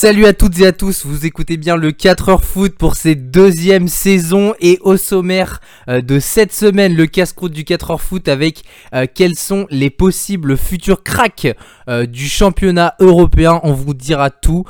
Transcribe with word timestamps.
Salut 0.00 0.26
à 0.26 0.32
toutes 0.32 0.60
et 0.60 0.66
à 0.68 0.70
tous, 0.70 1.04
vous 1.04 1.26
écoutez 1.26 1.56
bien 1.56 1.74
le 1.74 1.90
4h 1.90 2.40
foot 2.40 2.78
pour 2.78 2.94
cette 2.94 3.32
deuxième 3.32 3.88
saison 3.88 4.54
et 4.60 4.78
au 4.82 4.96
sommaire 4.96 5.60
euh, 5.88 6.00
de 6.00 6.20
cette 6.20 6.52
semaine 6.52 6.94
le 6.94 7.06
casse-croûte 7.06 7.50
du 7.50 7.64
4h 7.64 7.98
foot 7.98 8.28
avec 8.28 8.62
euh, 8.94 9.06
quels 9.12 9.34
sont 9.34 9.66
les 9.70 9.90
possibles 9.90 10.56
futurs 10.56 11.02
cracks 11.02 11.48
euh, 11.88 12.06
du 12.06 12.28
championnat 12.28 12.94
européen. 13.00 13.58
On 13.64 13.72
vous 13.72 13.92
dira 13.92 14.30
tout 14.30 14.64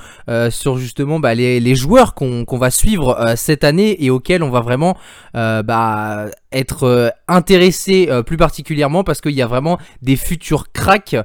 sur 0.49 0.78
justement 0.78 1.21
bah, 1.21 1.35
les, 1.35 1.74
joueurs 1.74 2.15
qu'on 2.15 2.47
va 2.58 2.71
suivre 2.71 3.35
cette 3.37 3.65
année 3.65 4.03
et 4.03 4.08
auxquels 4.08 4.42
on 4.42 4.49
va 4.49 4.60
vraiment 4.60 4.97
bah, 5.35 6.31
être 6.53 7.12
intéressé 7.26 8.08
plus 8.26 8.37
particulièrement 8.37 9.04
parce 9.04 9.21
qu'il 9.21 9.33
y 9.33 9.42
a 9.42 9.47
vraiment 9.47 9.78
des 10.03 10.17
futurs 10.17 10.72
cracks. 10.72 11.17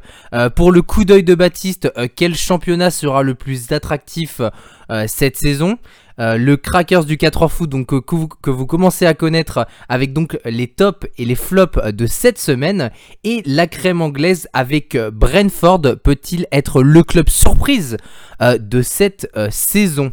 pour 0.56 0.72
le 0.72 0.82
coup 0.82 1.06
d'œil 1.06 1.24
de 1.24 1.36
Baptiste, 1.36 1.92
quel 2.16 2.36
championnat 2.36 2.92
sera 2.92 3.24
le 3.24 3.36
plus 3.36 3.72
attractif 3.72 4.42
euh, 4.90 5.06
cette 5.08 5.38
saison? 5.38 5.78
Euh, 6.20 6.38
le 6.38 6.58
Crackers 6.58 7.06
du 7.06 7.18
4 7.18 7.48
foot 7.48 7.70
donc 7.70 7.88
que, 7.88 8.52
vous, 8.52 8.68
commencez 8.68 9.08
à 9.08 9.16
connaître 9.16 9.66
avec 9.90 10.14
donc 10.14 10.38
les 10.46 10.68
tops 10.68 11.08
et 11.18 11.26
les 11.26 11.36
flops 11.36 11.80
de 11.84 12.06
cette 12.06 12.38
semaine 12.38 12.92
et 13.24 13.42
la 13.48 13.66
crème 13.66 14.02
anglaise 14.02 14.48
avec 14.54 14.96
Brentford 14.96 15.82
peut-il 16.04 16.46
être 16.52 16.84
le 16.84 17.04
club 17.04 17.30
surprise 17.30 17.98
euh, 18.42 18.60
de 18.60 18.84
cette 18.84 19.28
saison? 19.50 20.12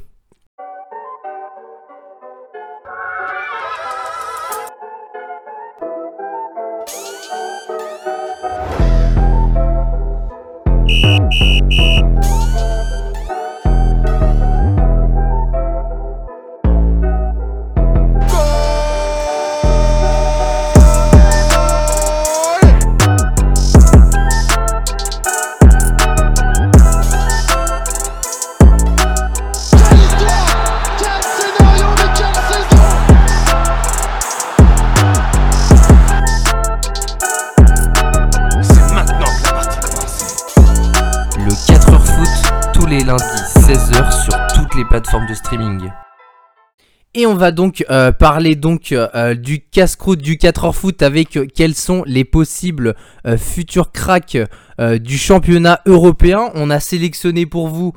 Et 47.12 47.26
on 47.26 47.34
va 47.34 47.50
donc 47.50 47.84
euh, 47.90 48.12
parler 48.12 48.54
donc 48.54 48.92
euh, 48.92 49.34
du 49.34 49.60
casse-croûte 49.60 50.20
du 50.20 50.36
4h 50.36 50.72
foot 50.72 51.02
avec 51.02 51.36
euh, 51.36 51.46
quels 51.52 51.74
sont 51.74 52.04
les 52.06 52.24
possibles 52.24 52.94
futurs 53.36 53.90
cracks 53.90 54.38
du 54.78 55.18
championnat 55.18 55.80
européen. 55.86 56.50
On 56.54 56.70
a 56.70 56.78
sélectionné 56.78 57.46
pour 57.46 57.66
vous 57.66 57.92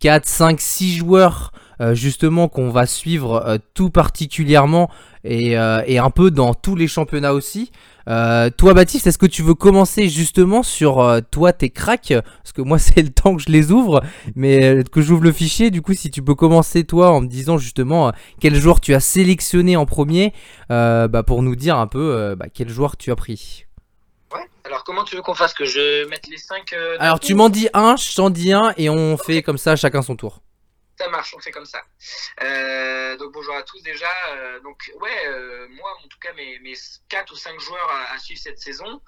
4, 0.00 0.26
5, 0.26 0.60
6 0.60 0.96
joueurs 0.96 1.52
justement 1.92 2.48
qu'on 2.48 2.70
va 2.70 2.86
suivre 2.86 3.58
tout 3.72 3.90
particulièrement 3.90 4.90
et, 5.24 5.56
un 5.56 6.10
peu 6.10 6.30
dans 6.32 6.52
tous 6.54 6.74
les 6.74 6.88
championnats 6.88 7.32
aussi. 7.32 7.70
Euh, 8.08 8.48
toi, 8.50 8.72
Baptiste, 8.74 9.06
est-ce 9.06 9.18
que 9.18 9.26
tu 9.26 9.42
veux 9.42 9.54
commencer 9.54 10.08
justement 10.08 10.62
sur 10.62 11.00
euh, 11.00 11.20
toi 11.30 11.52
tes 11.52 11.70
cracks? 11.70 12.14
Parce 12.42 12.52
que 12.52 12.62
moi, 12.62 12.78
c'est 12.78 13.02
le 13.02 13.10
temps 13.10 13.36
que 13.36 13.42
je 13.42 13.50
les 13.50 13.70
ouvre, 13.70 14.02
mais 14.34 14.64
euh, 14.64 14.82
que 14.82 15.00
j'ouvre 15.00 15.22
le 15.22 15.32
fichier. 15.32 15.70
Du 15.70 15.82
coup, 15.82 15.94
si 15.94 16.10
tu 16.10 16.22
peux 16.22 16.34
commencer 16.34 16.84
toi 16.84 17.10
en 17.10 17.20
me 17.20 17.26
disant 17.26 17.58
justement 17.58 18.12
quel 18.40 18.54
joueur 18.54 18.80
tu 18.80 18.94
as 18.94 19.00
sélectionné 19.00 19.76
en 19.76 19.86
premier, 19.86 20.32
bah, 20.68 21.22
pour 21.26 21.42
nous 21.42 21.56
dire 21.56 21.76
un 21.76 21.86
peu 21.86 22.34
bah, 22.36 22.46
quel 22.52 22.68
joueur 22.68 22.96
tu 22.96 23.10
as 23.10 23.16
pris. 23.16 23.66
Ouais. 24.32 24.40
Alors, 24.64 24.84
comment 24.84 25.04
tu 25.04 25.16
veux 25.16 25.22
qu'on 25.22 25.34
fasse? 25.34 25.54
Que 25.54 25.64
je 25.64 26.08
mette 26.08 26.26
les 26.28 26.36
5 26.36 26.74
Alors, 26.98 27.20
tu 27.20 27.34
m'en 27.34 27.48
dis 27.48 27.68
un, 27.74 27.96
je 27.96 28.14
t'en 28.14 28.30
dis 28.30 28.52
un, 28.52 28.72
et 28.76 28.88
on 28.88 29.16
fait 29.16 29.42
comme 29.42 29.58
ça 29.58 29.76
chacun 29.76 30.02
son 30.02 30.16
tour. 30.16 30.40
Ça 30.98 31.08
marche, 31.10 31.32
on 31.36 31.38
fait 31.38 31.52
comme 31.52 31.64
ça. 31.64 31.80
Euh, 32.42 33.16
donc 33.18 33.32
bonjour 33.32 33.54
à 33.54 33.62
tous 33.62 33.80
déjà. 33.82 34.10
Euh, 34.30 34.58
donc 34.60 34.90
ouais, 35.00 35.26
euh, 35.28 35.68
moi 35.70 35.96
en 36.04 36.08
tout 36.08 36.18
cas 36.20 36.32
mes, 36.32 36.58
mes 36.58 36.74
4 37.08 37.32
ou 37.32 37.36
5 37.36 37.60
joueurs 37.60 37.88
à, 38.12 38.18
suivre 38.18 38.40
cette 38.40 38.58
saison. 38.58 39.00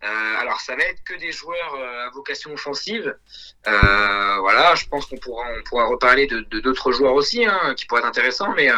alors 0.00 0.60
ça 0.60 0.76
va 0.76 0.84
être 0.84 1.02
que 1.02 1.14
des 1.14 1.32
joueurs 1.32 1.74
à 1.74 2.10
vocation 2.10 2.52
offensive. 2.52 3.16
voilà, 3.64 4.76
je 4.76 4.86
pense 4.86 5.06
qu'on 5.06 5.16
pourra 5.16 5.46
on 5.58 5.62
pourra 5.64 5.86
reparler 5.86 6.28
de 6.28 6.42
d'autres 6.60 6.92
joueurs 6.92 7.14
aussi 7.14 7.44
hein, 7.44 7.74
qui 7.76 7.86
pourraient 7.86 8.02
être 8.02 8.06
intéressants, 8.06 8.52
mais 8.54 8.68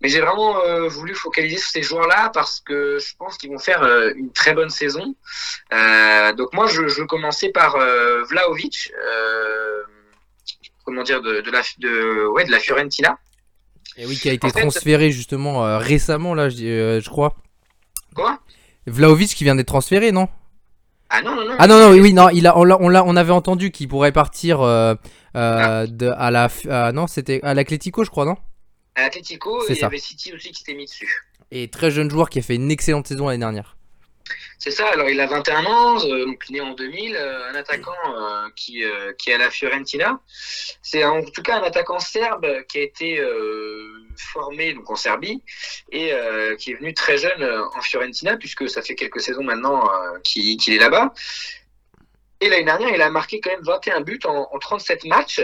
mais 0.00 0.08
j'ai 0.08 0.20
vraiment 0.20 0.86
voulu 0.86 1.16
focaliser 1.16 1.56
sur 1.56 1.70
ces 1.70 1.82
joueurs-là 1.82 2.30
parce 2.32 2.60
que 2.60 2.98
je 3.00 3.16
pense 3.16 3.38
qu'ils 3.38 3.50
vont 3.50 3.58
faire 3.58 3.82
une 4.14 4.32
très 4.32 4.54
bonne 4.54 4.70
saison. 4.70 5.16
donc 6.36 6.52
moi 6.52 6.68
je, 6.68 6.86
je 6.86 7.02
commencer 7.02 7.48
par 7.50 7.76
Vlaovic 8.28 8.92
comment 10.86 11.02
dire, 11.02 11.20
de, 11.20 11.42
de 11.42 11.50
la, 11.50 11.62
de, 11.78 12.26
ouais, 12.28 12.44
de 12.44 12.50
la 12.50 12.60
Fiorentina. 12.60 13.18
Et 13.98 14.06
oui, 14.06 14.16
qui 14.16 14.28
a 14.30 14.32
été 14.32 14.50
transféré 14.50 15.10
justement 15.10 15.66
euh, 15.66 15.78
récemment, 15.78 16.34
là, 16.34 16.48
je, 16.48 16.64
euh, 16.64 17.00
je 17.00 17.10
crois. 17.10 17.36
Quoi? 18.14 18.38
Vlaovic 18.86 19.34
qui 19.34 19.44
vient 19.44 19.56
d'être 19.56 19.66
transféré, 19.66 20.12
non? 20.12 20.28
Ah 21.10 21.22
non, 21.22 21.34
non, 21.34 21.44
non. 21.44 21.56
Ah 21.58 21.66
non, 21.66 21.78
non, 21.78 21.90
oui, 21.90 22.12
non, 22.12 22.28
il 22.30 22.46
a, 22.46 22.56
on, 22.58 22.64
l'a, 22.64 23.04
on, 23.04 23.16
avait 23.16 23.32
entendu 23.32 23.70
qu'il 23.70 23.88
pourrait 23.88 24.12
partir 24.12 24.60
euh, 24.60 24.94
ah. 25.34 25.86
de, 25.86 26.08
à 26.16 26.30
la. 26.30 26.92
non, 26.92 27.06
c'était 27.06 27.40
à 27.42 27.54
l'Atletico, 27.54 28.04
je 28.04 28.10
crois, 28.10 28.24
non? 28.24 28.36
À 28.94 29.02
l'Atletico, 29.02 29.62
et 29.68 29.72
il 29.72 29.78
y 29.78 29.84
avait 29.84 29.98
City 29.98 30.32
aussi 30.32 30.50
qui 30.50 30.58
s'était 30.58 30.74
mis 30.74 30.86
dessus. 30.86 31.24
Et 31.50 31.68
très 31.68 31.90
jeune 31.90 32.10
joueur 32.10 32.28
qui 32.28 32.38
a 32.38 32.42
fait 32.42 32.56
une 32.56 32.70
excellente 32.70 33.06
saison 33.06 33.26
l'année 33.26 33.38
dernière. 33.38 33.75
C'est 34.58 34.70
ça, 34.70 34.88
alors 34.88 35.10
il 35.10 35.20
a 35.20 35.26
21 35.26 35.64
ans, 35.66 36.04
euh, 36.06 36.24
donc 36.24 36.48
né 36.48 36.60
en 36.60 36.72
2000, 36.72 37.14
euh, 37.14 37.50
un 37.50 37.54
attaquant 37.54 37.92
euh, 38.06 38.48
qui, 38.56 38.82
qui 39.18 39.30
est 39.30 39.34
à 39.34 39.38
la 39.38 39.50
Fiorentina. 39.50 40.20
C'est 40.82 41.04
en 41.04 41.22
tout 41.22 41.42
cas 41.42 41.58
un 41.58 41.62
attaquant 41.62 41.98
serbe 41.98 42.46
qui 42.68 42.78
a 42.78 42.82
été 42.82 43.22
formé 44.16 44.72
donc 44.72 44.90
en 44.90 44.96
Serbie 44.96 45.42
et 45.92 46.12
qui 46.58 46.72
est 46.72 46.74
venu 46.74 46.94
très 46.94 47.18
jeune 47.18 47.42
en 47.44 47.80
Fiorentina 47.82 48.36
puisque 48.36 48.68
ça 48.68 48.82
fait 48.82 48.94
quelques 48.94 49.20
saisons 49.20 49.42
maintenant 49.42 49.88
qu'il 50.24 50.72
est 50.72 50.78
là-bas. 50.78 51.12
Et 52.40 52.48
l'année 52.48 52.64
dernière, 52.64 52.90
il 52.94 53.00
a 53.00 53.10
marqué 53.10 53.40
quand 53.40 53.50
même 53.50 53.62
21 53.62 54.02
buts 54.02 54.20
en, 54.24 54.58
37 54.58 55.04
matchs. 55.04 55.42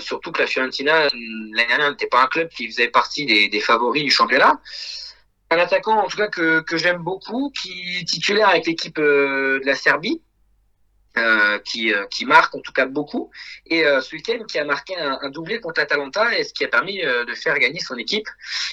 surtout 0.00 0.30
que 0.32 0.40
la 0.40 0.46
Fiorentina, 0.46 1.04
l'année 1.04 1.68
dernière, 1.68 1.90
n'était 1.90 2.06
pas 2.06 2.22
un 2.22 2.26
club 2.26 2.48
qui 2.50 2.66
faisait 2.68 2.88
partie 2.88 3.26
des, 3.26 3.48
des 3.48 3.60
favoris 3.60 4.04
du 4.04 4.10
championnat 4.10 4.60
un 5.50 5.58
attaquant 5.58 5.98
en 5.98 6.08
tout 6.08 6.16
cas 6.16 6.28
que, 6.28 6.60
que 6.60 6.76
j'aime 6.76 6.98
beaucoup, 6.98 7.50
qui 7.50 7.98
est 8.00 8.04
titulaire 8.04 8.48
avec 8.48 8.66
l'équipe 8.66 8.98
euh, 8.98 9.60
de 9.60 9.66
la 9.66 9.74
Serbie, 9.74 10.22
euh, 11.16 11.60
qui, 11.60 11.94
euh, 11.94 12.06
qui 12.06 12.24
marque 12.24 12.54
en 12.56 12.60
tout 12.60 12.72
cas 12.72 12.86
beaucoup, 12.86 13.30
et 13.66 13.84
ce 13.84 14.16
week-end 14.16 14.44
qui 14.48 14.58
a 14.58 14.64
marqué 14.64 14.96
un, 14.96 15.30
doublé 15.30 15.60
contre 15.60 15.80
l'Atalanta, 15.80 16.36
et 16.36 16.44
ce 16.44 16.52
qui 16.52 16.64
a 16.64 16.68
permis 16.68 17.00
de 17.00 17.34
faire 17.34 17.58
gagner 17.58 17.78
son 17.78 17.96
équipe 17.96 18.28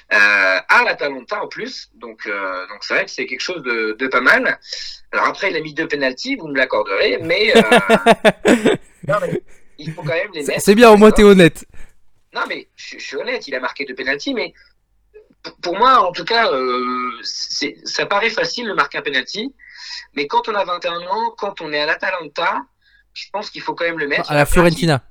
à 0.10 0.84
l'Atalanta 0.84 1.44
en 1.44 1.48
plus. 1.48 1.92
Donc 1.94 2.28
donc 2.28 2.84
c'est 2.84 2.94
vrai 2.96 3.06
que 3.06 3.12
c'est 3.12 3.28
quelque 3.28 3.42
chose 3.42 3.62
de, 3.64 3.96
de, 4.00 4.08
pas 4.08 4.22
mal. 4.22 4.60
Alors 5.12 5.28
après 5.28 5.52
il 5.52 5.56
a 5.56 5.62
mis 5.62 5.74
deux 5.74 5.88
penalties, 5.88 6.36
vous 6.36 6.48
me 6.48 6.58
l'accorderez, 6.58 7.20
mais, 7.22 7.54
il 9.78 9.94
faut 9.94 10.02
quand 10.02 10.10
même 10.10 10.32
les 10.34 10.44
mettre. 10.44 10.62
C'est 10.62 10.76
bien 10.76 10.90
au 10.90 10.98
moins 10.98 11.12
t'es 11.12 11.24
honnête. 11.24 11.66
Non 12.34 12.42
mais 12.48 12.70
je, 12.76 12.98
je, 12.98 13.06
suis 13.06 13.18
honnête, 13.18 13.48
il 13.48 13.56
a 13.56 13.60
marqué 13.60 13.86
deux 13.86 13.94
penalties, 13.94 14.34
mais 14.34 14.54
pour 15.62 15.78
moi, 15.78 16.08
en 16.08 16.12
tout 16.12 16.26
cas, 16.26 16.52
euh, 16.52 17.12
ça 17.24 18.06
paraît 18.06 18.30
facile 18.30 18.68
de 18.68 18.74
marquer 18.74 19.00
un 19.00 19.02
penalty, 19.02 19.54
mais 20.16 20.28
quand 20.28 20.48
on 20.48 20.56
a 20.56 20.64
21 20.64 20.98
ans, 21.02 21.34
quand 21.38 21.62
on 21.62 21.72
est 21.74 21.80
à 21.80 21.86
l'Atalanta, 21.86 22.62
je 23.14 23.26
pense 23.32 23.50
qu'il 23.50 23.62
faut 23.62 23.74
quand 23.74 23.86
même 23.86 24.00
le 24.00 24.08
mettre. 24.08 24.32
À 24.32 24.36
la 24.36 24.46
Fiorentina. 24.46 25.04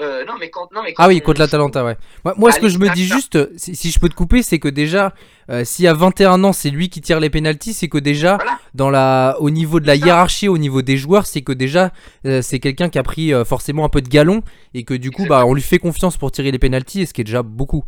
Euh, 0.00 0.24
non, 0.24 0.34
mais 0.40 0.48
quand, 0.48 0.72
non, 0.72 0.82
mais 0.82 0.94
ah 0.96 1.08
oui, 1.08 1.20
contre 1.20 1.40
l'Atalanta, 1.40 1.84
ouais. 1.84 1.96
Moi, 2.36 2.52
ce 2.52 2.58
que 2.58 2.70
je 2.70 2.78
me 2.78 2.88
dis 2.94 3.04
juste, 3.04 3.38
si, 3.58 3.90
je 3.90 3.98
peux 3.98 4.08
te 4.08 4.14
couper, 4.14 4.42
c'est 4.42 4.58
que 4.58 4.68
déjà, 4.68 5.12
euh, 5.50 5.62
s'il 5.62 5.84
y 5.84 5.88
a 5.88 5.92
21 5.92 6.42
ans, 6.42 6.54
c'est 6.54 6.70
lui 6.70 6.88
qui 6.88 7.02
tire 7.02 7.20
les 7.20 7.28
pénalties, 7.28 7.74
c'est 7.74 7.88
que 7.88 7.98
déjà, 7.98 8.38
dans 8.72 8.88
la, 8.88 9.36
au 9.40 9.50
niveau 9.50 9.78
de 9.78 9.86
la 9.86 9.96
hiérarchie, 9.96 10.48
au 10.48 10.56
niveau 10.56 10.80
des 10.80 10.96
joueurs, 10.96 11.26
c'est 11.26 11.42
que 11.42 11.52
déjà, 11.52 11.92
c'est 12.24 12.60
quelqu'un 12.60 12.88
qui 12.88 12.98
a 12.98 13.02
pris 13.02 13.32
forcément 13.44 13.84
un 13.84 13.90
peu 13.90 14.00
de 14.00 14.08
galon 14.08 14.42
et 14.72 14.84
que 14.84 14.94
du 14.94 15.10
coup, 15.10 15.26
bah, 15.26 15.44
on 15.44 15.52
lui 15.52 15.62
fait 15.62 15.78
confiance 15.78 16.16
pour 16.16 16.32
tirer 16.32 16.50
les 16.50 16.58
pénalties, 16.58 17.02
et 17.02 17.06
ce 17.06 17.12
qui 17.12 17.20
est 17.20 17.24
déjà 17.24 17.42
beaucoup. 17.42 17.84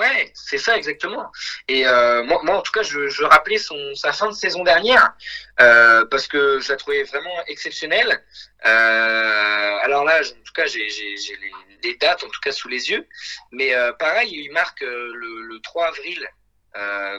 Ouais, 0.00 0.32
c'est 0.32 0.56
ça 0.56 0.78
exactement. 0.78 1.30
Et 1.68 1.86
euh, 1.86 2.22
moi, 2.22 2.40
moi, 2.42 2.56
en 2.56 2.62
tout 2.62 2.72
cas, 2.72 2.82
je, 2.82 3.22
rappelais 3.22 3.58
son, 3.58 3.94
sa 3.94 4.14
fin 4.14 4.28
de 4.28 4.34
saison 4.34 4.64
dernière 4.64 5.12
euh, 5.60 6.06
parce 6.10 6.26
que 6.26 6.58
je 6.58 6.70
la 6.70 6.76
trouvais 6.76 7.02
vraiment 7.02 7.44
exceptionnelle. 7.48 8.24
Euh, 8.64 9.76
alors 9.82 10.04
là, 10.04 10.20
en 10.20 10.42
tout 10.42 10.52
cas, 10.54 10.64
j'ai 10.64 10.88
les, 10.88 11.52
les, 11.82 11.96
dates 11.96 12.24
en 12.24 12.28
tout 12.28 12.40
cas 12.42 12.50
sous 12.50 12.68
les 12.68 12.88
yeux. 12.88 13.06
Mais 13.52 13.74
pareil, 13.98 14.30
il 14.32 14.50
marque 14.52 14.80
le, 14.80 15.42
le 15.42 15.60
3 15.60 15.88
avril 15.88 16.26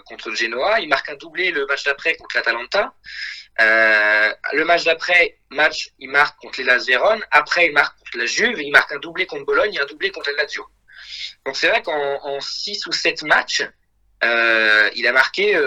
contre 0.05 0.33
Genoa. 0.33 0.79
Il 0.79 0.89
marque 0.89 1.09
un 1.09 1.15
doublé 1.15 1.51
le 1.51 1.67
match 1.67 1.83
d'après 1.83 2.15
contre 2.15 2.35
l'Atalanta. 2.35 2.95
le 3.59 4.63
match 4.63 4.85
d'après, 4.85 5.37
match, 5.51 5.91
il 5.99 6.09
marque 6.09 6.35
contre 6.39 6.61
les 6.61 6.65
Las 6.65 6.87
Après, 7.29 7.67
il 7.67 7.73
marque 7.73 7.95
contre 7.99 8.17
la 8.17 8.25
Juve. 8.25 8.59
Il 8.59 8.71
marque 8.71 8.91
un 8.91 8.99
doublé 8.99 9.27
contre 9.27 9.45
Bologne 9.45 9.75
et 9.75 9.79
un 9.79 9.85
doublé 9.85 10.09
contre 10.09 10.31
la 10.31 10.37
Lazio. 10.37 10.65
Donc 11.45 11.55
c'est 11.55 11.67
vrai 11.67 11.81
qu'en 11.81 12.39
6 12.39 12.85
ou 12.87 12.91
7 12.91 13.23
matchs, 13.23 13.63
il 14.23 15.07
a 15.07 15.11
marqué 15.11 15.59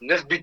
9 0.00 0.26
buts. 0.26 0.42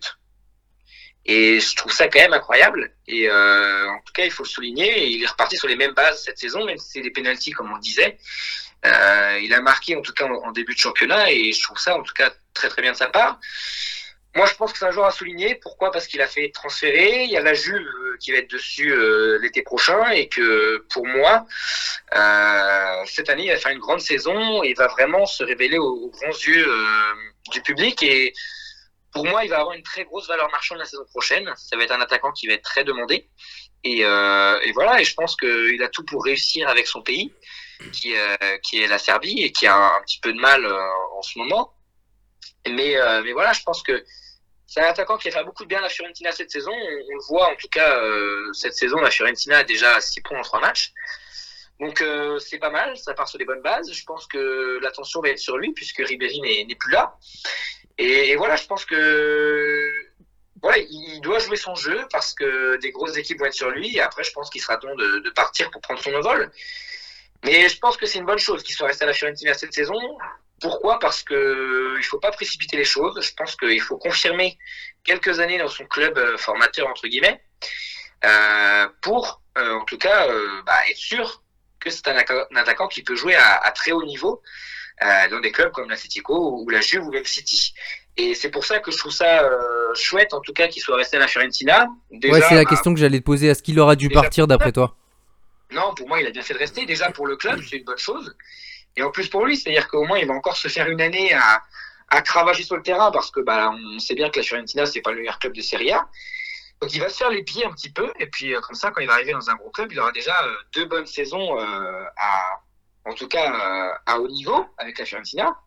Et 1.25 1.59
je 1.59 1.75
trouve 1.75 1.91
ça 1.91 2.07
quand 2.07 2.19
même 2.19 2.33
incroyable. 2.33 2.91
Et 3.07 3.29
euh, 3.29 3.89
en 3.89 3.99
tout 3.99 4.13
cas, 4.13 4.25
il 4.25 4.31
faut 4.31 4.43
le 4.43 4.49
souligner. 4.49 5.07
Il 5.07 5.23
est 5.23 5.27
reparti 5.27 5.55
sur 5.55 5.67
les 5.67 5.75
mêmes 5.75 5.93
bases 5.93 6.23
cette 6.23 6.39
saison, 6.39 6.65
même 6.65 6.77
si 6.77 6.91
c'est 6.93 7.01
des 7.01 7.11
pénalties, 7.11 7.51
comme 7.51 7.71
on 7.71 7.77
disait. 7.77 8.17
Euh, 8.85 9.39
il 9.43 9.53
a 9.53 9.61
marqué 9.61 9.95
en 9.95 10.01
tout 10.01 10.13
cas 10.13 10.25
en, 10.25 10.51
début 10.51 10.73
de 10.73 10.79
championnat 10.79 11.31
et 11.31 11.51
je 11.51 11.61
trouve 11.61 11.77
ça 11.77 11.95
en 11.95 12.01
tout 12.01 12.15
cas 12.15 12.31
très 12.51 12.67
très 12.67 12.81
bien 12.81 12.93
de 12.93 12.97
sa 12.97 13.07
part. 13.07 13.39
Moi, 14.35 14.45
je 14.45 14.55
pense 14.55 14.71
que 14.71 14.79
c'est 14.79 14.85
un 14.85 14.91
joueur 14.91 15.07
à 15.07 15.11
souligner. 15.11 15.55
Pourquoi? 15.55 15.91
Parce 15.91 16.07
qu'il 16.07 16.21
a 16.21 16.27
fait 16.27 16.51
transférer. 16.51 17.23
Il 17.23 17.31
y 17.31 17.37
a 17.37 17.41
la 17.41 17.53
Juve 17.53 17.75
euh, 17.75 18.17
qui 18.19 18.31
va 18.31 18.37
être 18.37 18.49
dessus 18.49 18.91
euh, 18.93 19.39
l'été 19.41 19.61
prochain 19.61 20.09
et 20.11 20.29
que 20.29 20.85
pour 20.93 21.05
moi, 21.05 21.45
euh, 22.15 23.03
cette 23.05 23.29
année, 23.29 23.45
il 23.45 23.51
va 23.51 23.57
faire 23.57 23.71
une 23.71 23.79
grande 23.79 23.99
saison 23.99 24.63
et 24.63 24.73
va 24.73 24.87
vraiment 24.87 25.25
se 25.25 25.43
révéler 25.43 25.77
aux, 25.77 26.09
grands 26.09 26.37
yeux 26.47 26.67
du 27.51 27.61
public 27.61 28.01
et 28.03 28.33
pour 29.13 29.25
moi, 29.25 29.43
il 29.43 29.49
va 29.49 29.59
avoir 29.59 29.75
une 29.75 29.83
très 29.83 30.05
grosse 30.05 30.27
valeur 30.27 30.49
marchande 30.51 30.77
la 30.77 30.85
saison 30.85 31.05
prochaine. 31.05 31.51
Ça 31.57 31.75
va 31.75 31.83
être 31.83 31.91
un 31.91 32.01
attaquant 32.01 32.31
qui 32.31 32.47
va 32.47 32.53
être 32.53 32.63
très 32.63 32.83
demandé. 32.83 33.27
Et, 33.83 34.05
euh, 34.05 34.59
et 34.61 34.71
voilà, 34.73 35.01
et 35.01 35.03
je 35.03 35.13
pense 35.15 35.35
qu'il 35.35 35.81
a 35.83 35.89
tout 35.89 36.05
pour 36.05 36.23
réussir 36.23 36.69
avec 36.69 36.87
son 36.87 37.01
pays, 37.01 37.33
qui, 37.91 38.15
euh, 38.15 38.57
qui 38.63 38.81
est 38.81 38.87
la 38.87 38.99
Serbie, 38.99 39.41
et 39.41 39.51
qui 39.51 39.67
a 39.67 39.75
un, 39.75 40.01
petit 40.01 40.19
peu 40.19 40.33
de 40.33 40.39
mal 40.39 40.65
euh, 40.65 40.89
en 41.17 41.21
ce 41.21 41.37
moment. 41.39 41.73
Mais, 42.69 42.95
euh, 42.95 43.23
mais 43.23 43.33
voilà, 43.33 43.53
je 43.53 43.63
pense 43.63 43.81
que 43.81 44.03
c'est 44.71 44.79
un 44.79 44.85
attaquant 44.85 45.17
qui 45.17 45.27
a 45.27 45.31
fait 45.31 45.43
beaucoup 45.43 45.63
de 45.63 45.67
bien 45.67 45.79
à 45.79 45.81
la 45.81 45.89
Fiorentina 45.89 46.31
cette 46.31 46.49
saison. 46.49 46.71
On, 46.71 47.13
le 47.13 47.27
voit, 47.27 47.51
en 47.51 47.55
tout 47.57 47.67
cas, 47.67 47.97
euh, 47.97 48.53
cette 48.53 48.73
saison, 48.73 49.01
la 49.01 49.11
Fiorentina 49.11 49.57
a 49.57 49.63
déjà 49.65 49.99
6 49.99 50.21
points 50.21 50.39
en 50.39 50.43
3 50.43 50.61
matchs. 50.61 50.93
Donc 51.81 52.01
c'est 52.39 52.57
pas 52.57 52.69
mal, 52.69 52.95
ça 52.95 53.13
part 53.13 53.27
sur 53.27 53.37
les 53.37 53.43
bonnes 53.43 53.61
bases. 53.61 53.91
Je 53.91 54.05
pense 54.05 54.27
que 54.27 54.79
l'attention 54.81 55.19
va 55.19 55.27
être 55.27 55.39
sur 55.39 55.57
lui, 55.57 55.73
puisque 55.73 55.97
Ribéry 55.97 56.39
n'est 56.65 56.75
plus 56.75 56.91
là. 56.93 57.17
Et, 57.97 58.33
voilà, 58.37 58.55
je 58.55 58.65
pense 58.65 58.85
que 58.85 59.91
il 60.63 61.19
doit 61.21 61.39
jouer 61.39 61.57
son 61.57 61.75
jeu 61.75 62.07
parce 62.09 62.33
que 62.33 62.77
des 62.77 62.91
grosses 62.91 63.17
équipes 63.17 63.39
vont 63.39 63.47
être 63.47 63.53
sur 63.53 63.71
lui. 63.71 63.97
Et 63.97 63.99
après, 63.99 64.23
je 64.23 64.31
pense 64.31 64.49
qu'il 64.49 64.61
sera 64.61 64.77
temps 64.77 64.95
de, 64.95 65.29
partir 65.31 65.69
pour 65.71 65.81
prendre 65.81 66.01
son 66.01 66.13
envol. 66.13 66.49
Mais 67.43 67.67
je 67.67 67.77
pense 67.77 67.97
que 67.97 68.05
c'est 68.05 68.19
une 68.19 68.25
bonne 68.25 68.39
chose 68.39 68.63
qu'il 68.63 68.73
soit 68.73 68.87
resté 68.87 69.03
à 69.03 69.07
la 69.07 69.13
Fiorentina 69.13 69.53
cette 69.53 69.73
saison. 69.73 69.99
Pourquoi? 70.61 70.99
Parce 70.99 71.23
que 71.23 71.95
il 71.97 72.03
faut 72.03 72.19
pas 72.19 72.31
précipiter 72.31 72.77
les 72.77 72.85
choses. 72.85 73.19
Je 73.21 73.33
pense 73.33 73.55
qu'il 73.55 73.81
faut 73.81 73.97
confirmer 73.97 74.57
quelques 75.03 75.39
années 75.39 75.57
dans 75.57 75.67
son 75.67 75.85
club 75.85 76.17
euh, 76.17 76.37
formateur 76.37 76.87
entre 76.87 77.07
guillemets 77.07 77.41
euh, 78.23 78.87
pour, 79.01 79.41
euh, 79.57 79.73
en 79.73 79.85
tout 79.85 79.97
cas, 79.97 80.27
bah, 80.65 80.77
être 80.89 80.97
sûr 80.97 81.41
que 81.79 81.89
c'est 81.89 82.07
un, 82.07 82.15
attaquant 82.55 82.87
qui 82.87 83.01
peut 83.03 83.15
jouer 83.15 83.35
à, 83.35 83.57
à 83.57 83.71
très 83.71 83.91
haut 83.91 84.05
niveau 84.05 84.41
euh, 85.03 85.29
dans 85.29 85.39
des 85.39 85.51
clubs 85.51 85.71
comme 85.71 85.89
la 85.89 85.95
Citico 85.95 86.61
ou 86.61 86.69
la 86.69 86.79
Juve 86.79 87.03
ou 87.03 87.11
même 87.11 87.25
City. 87.25 87.73
Et 88.17 88.35
c'est 88.35 88.49
pour 88.49 88.65
ça 88.65 88.79
que 88.79 88.91
je 88.91 88.97
trouve 88.97 89.11
ça 89.11 89.43
euh, 89.43 89.95
chouette, 89.95 90.33
en 90.33 90.41
tout 90.41 90.53
cas, 90.53 90.67
qu'il 90.67 90.81
soit 90.81 90.95
resté 90.95 91.17
à 91.17 91.21
la 91.21 91.27
Fiorentina. 91.27 91.87
Déjà, 92.11 92.33
ouais, 92.33 92.41
c'est 92.47 92.55
la 92.55 92.63
bah, 92.63 92.69
question 92.69 92.93
que 92.93 92.99
j'allais 92.99 93.19
te 93.19 93.25
poser. 93.25 93.47
Est-ce 93.47 93.63
qu'il 93.63 93.79
aura 93.79 93.95
dû 93.95 94.09
partir 94.09 94.45
d'après 94.45 94.71
toi? 94.71 94.95
Non, 95.71 95.95
pour 95.95 96.07
moi, 96.07 96.21
il 96.21 96.27
a 96.27 96.29
bien 96.29 96.43
fait 96.43 96.53
de 96.53 96.59
rester. 96.59 96.85
Déjà 96.85 97.09
pour 97.11 97.25
le 97.25 97.35
club, 97.35 97.61
c'est 97.67 97.77
une 97.77 97.83
bonne 97.83 97.97
chose. 97.97 98.35
Et 98.97 99.03
en 99.03 99.11
plus 99.11 99.29
pour 99.29 99.45
lui, 99.45 99.57
c'est-à-dire 99.57 99.87
qu'au 99.87 100.03
moins, 100.05 100.19
il 100.19 100.27
va 100.27 100.33
encore 100.33 100.57
se 100.57 100.67
faire 100.67 100.87
une 100.89 101.01
année 101.01 101.33
à, 101.33 101.61
à 102.09 102.21
cravager 102.21 102.63
sur 102.63 102.75
le 102.75 102.83
terrain 102.83 103.11
parce 103.11 103.31
que 103.31 103.39
bah, 103.39 103.71
on 103.73 103.99
sait 103.99 104.15
bien 104.15 104.29
que 104.29 104.39
la 104.39 104.43
Fiorentina, 104.43 104.85
c'est 104.85 105.01
pas 105.01 105.11
le 105.11 105.19
meilleur 105.19 105.39
club 105.39 105.53
de 105.53 105.61
Serie 105.61 105.91
A. 105.91 106.07
Donc 106.81 106.93
il 106.93 106.99
va 106.99 107.09
se 107.09 107.17
faire 107.17 107.29
les 107.29 107.43
pieds 107.43 107.65
un 107.65 107.71
petit 107.71 107.91
peu. 107.91 108.11
Et 108.19 108.27
puis 108.27 108.53
euh, 108.53 108.61
comme 108.61 108.75
ça, 108.75 108.91
quand 108.91 109.01
il 109.01 109.07
va 109.07 109.13
arriver 109.13 109.33
dans 109.33 109.49
un 109.49 109.55
gros 109.55 109.69
club, 109.69 109.91
il 109.91 109.99
aura 109.99 110.11
déjà 110.11 110.35
deux 110.73 110.85
bonnes 110.85 111.05
saisons 111.05 111.57
à 111.57 112.59
en 113.05 113.13
tout 113.13 113.27
cas 113.27 113.51
euh, 113.51 113.93
à 114.05 114.19
haut 114.19 114.27
niveau 114.27 114.65
avec 114.77 114.99
la 114.99 115.05
Fiorentina, 115.05 115.57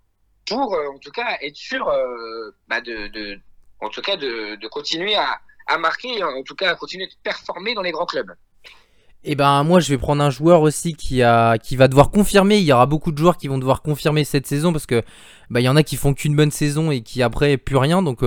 pour 0.47 0.75
euh, 0.75 0.89
en 0.89 0.99
tout 0.99 1.11
cas 1.11 1.39
être 1.41 1.57
sûr 1.57 1.89
euh, 1.89 2.51
bah, 2.69 2.81
de, 2.81 3.09
de, 3.09 3.41
en 3.81 3.89
tout 3.89 4.03
cas 4.03 4.17
de, 4.17 4.57
de 4.57 4.69
continuer 4.69 5.15
à, 5.15 5.41
à 5.67 5.79
marquer, 5.79 6.23
en 6.23 6.43
tout 6.43 6.55
cas 6.55 6.71
à 6.71 6.75
continuer 6.77 7.07
de 7.07 7.15
performer 7.23 7.75
dans 7.75 7.83
les 7.83 7.93
grands 7.93 8.07
clubs. 8.07 8.33
Et 9.27 9.33
eh 9.33 9.35
ben 9.37 9.65
moi 9.65 9.81
je 9.81 9.89
vais 9.89 9.97
prendre 9.97 10.23
un 10.23 10.29
joueur 10.29 10.61
aussi 10.61 10.93
qui 10.93 11.23
a 11.23 11.57
qui 11.57 11.77
va 11.77 11.89
devoir 11.89 12.11
confirmer. 12.11 12.59
Il 12.59 12.65
y 12.65 12.73
aura 12.75 12.85
beaucoup 12.85 13.11
de 13.11 13.17
joueurs 13.17 13.39
qui 13.39 13.49
vont 13.49 13.57
devoir 13.57 13.81
confirmer 13.81 14.23
cette 14.23 14.47
saison 14.47 14.71
parce 14.71 14.85
que 14.85 15.03
bah 15.49 15.61
il 15.61 15.65
y 15.65 15.69
en 15.71 15.77
a 15.77 15.83
qui 15.83 15.97
font 15.97 16.13
qu'une 16.13 16.37
bonne 16.37 16.51
saison 16.51 16.91
et 16.91 17.01
qui 17.01 17.23
après 17.23 17.57
plus 17.57 17.79
rien. 17.79 18.03
Donc 18.03 18.23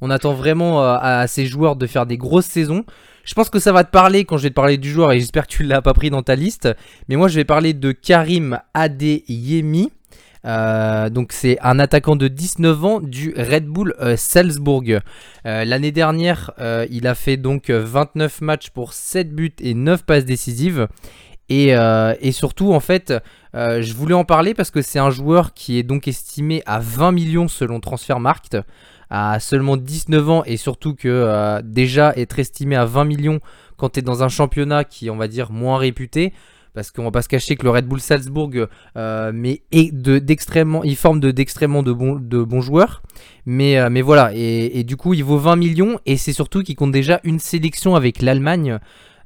on 0.00 0.10
attend 0.10 0.34
vraiment 0.34 0.82
à 0.82 1.28
ces 1.28 1.46
joueurs 1.46 1.76
de 1.76 1.86
faire 1.86 2.04
des 2.04 2.18
grosses 2.18 2.46
saisons. 2.46 2.84
Je 3.22 3.34
pense 3.34 3.48
que 3.48 3.60
ça 3.60 3.70
va 3.70 3.84
te 3.84 3.92
parler 3.92 4.24
quand 4.24 4.38
je 4.38 4.42
vais 4.42 4.48
te 4.48 4.54
parler 4.54 4.76
du 4.76 4.90
joueur 4.90 5.12
et 5.12 5.20
j'espère 5.20 5.46
que 5.46 5.52
tu 5.52 5.62
l'as 5.62 5.82
pas 5.82 5.94
pris 5.94 6.10
dans 6.10 6.24
ta 6.24 6.34
liste. 6.34 6.68
Mais 7.08 7.14
moi 7.14 7.28
je 7.28 7.36
vais 7.36 7.44
parler 7.44 7.72
de 7.72 7.92
Karim 7.92 8.58
Adeyemi. 8.74 9.92
Euh, 10.46 11.10
donc 11.10 11.32
c'est 11.32 11.58
un 11.60 11.78
attaquant 11.78 12.16
de 12.16 12.28
19 12.28 12.84
ans 12.84 13.00
du 13.00 13.34
Red 13.36 13.66
Bull 13.66 13.94
euh, 14.00 14.16
Salzbourg. 14.16 14.84
Euh, 15.46 15.64
l'année 15.64 15.92
dernière, 15.92 16.52
il 16.90 17.06
a 17.06 17.14
fait 17.14 17.36
donc 17.36 17.70
29 17.70 18.40
matchs 18.40 18.70
pour 18.70 18.92
7 18.92 19.34
buts 19.34 19.54
et 19.60 19.74
9 19.74 20.04
passes 20.04 20.24
décisives. 20.24 20.88
Et, 21.48 21.70
et 21.70 22.32
surtout, 22.32 22.72
en 22.72 22.78
fait, 22.78 23.12
je 23.54 23.92
voulais 23.94 24.14
en 24.14 24.24
parler 24.24 24.54
parce 24.54 24.70
que 24.70 24.82
c'est 24.82 25.00
un 25.00 25.10
joueur 25.10 25.52
qui 25.52 25.78
est 25.78 25.82
donc 25.82 26.06
estimé 26.06 26.62
à 26.64 26.78
20 26.78 27.10
millions 27.10 27.48
selon 27.48 27.80
Transfermarkt 27.80 28.56
à 29.10 29.40
seulement 29.40 29.76
19 29.76 30.30
ans 30.30 30.44
et 30.46 30.56
surtout 30.56 30.94
que 30.94 31.60
déjà 31.62 32.12
être 32.16 32.38
estimé 32.38 32.76
à 32.76 32.84
20 32.84 33.04
millions 33.04 33.40
quand 33.76 33.90
tu 33.90 33.98
es 33.98 34.02
dans 34.02 34.22
un 34.22 34.28
championnat 34.28 34.84
qui 34.84 35.10
on 35.10 35.16
va 35.16 35.26
dire 35.26 35.50
moins 35.50 35.78
réputé 35.78 36.32
parce 36.74 36.90
qu'on 36.90 37.04
va 37.04 37.10
pas 37.10 37.22
se 37.22 37.28
cacher 37.28 37.56
que 37.56 37.64
le 37.64 37.70
Red 37.70 37.86
Bull 37.86 38.00
Salzbourg 38.00 38.50
euh, 38.96 39.32
mais 39.34 39.62
d'extrêmement 39.72 40.84
il 40.84 40.96
forme 40.96 41.20
d'extrêmement 41.20 41.82
de, 41.82 41.92
bons 41.92 42.60
joueurs. 42.60 43.02
Mais, 43.46 43.78
euh, 43.78 44.02
voilà. 44.02 44.30
Et, 44.34 44.84
du 44.84 44.96
coup 44.96 45.14
il 45.14 45.24
vaut 45.24 45.38
20 45.38 45.56
millions. 45.56 45.98
Et 46.06 46.16
c'est 46.16 46.32
surtout 46.32 46.62
qu'il 46.62 46.76
compte 46.76 46.92
déjà 46.92 47.20
une 47.24 47.38
sélection 47.38 47.94
avec 47.94 48.22
l'Allemagne 48.22 48.78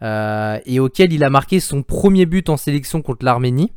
et 0.02 0.80
auquel 0.80 1.12
il 1.12 1.24
a 1.24 1.30
marqué 1.30 1.60
son 1.60 1.82
premier 1.82 2.26
but 2.26 2.50
en 2.50 2.56
sélection 2.56 3.00
contre 3.00 3.24
l'Arménie. 3.24 3.72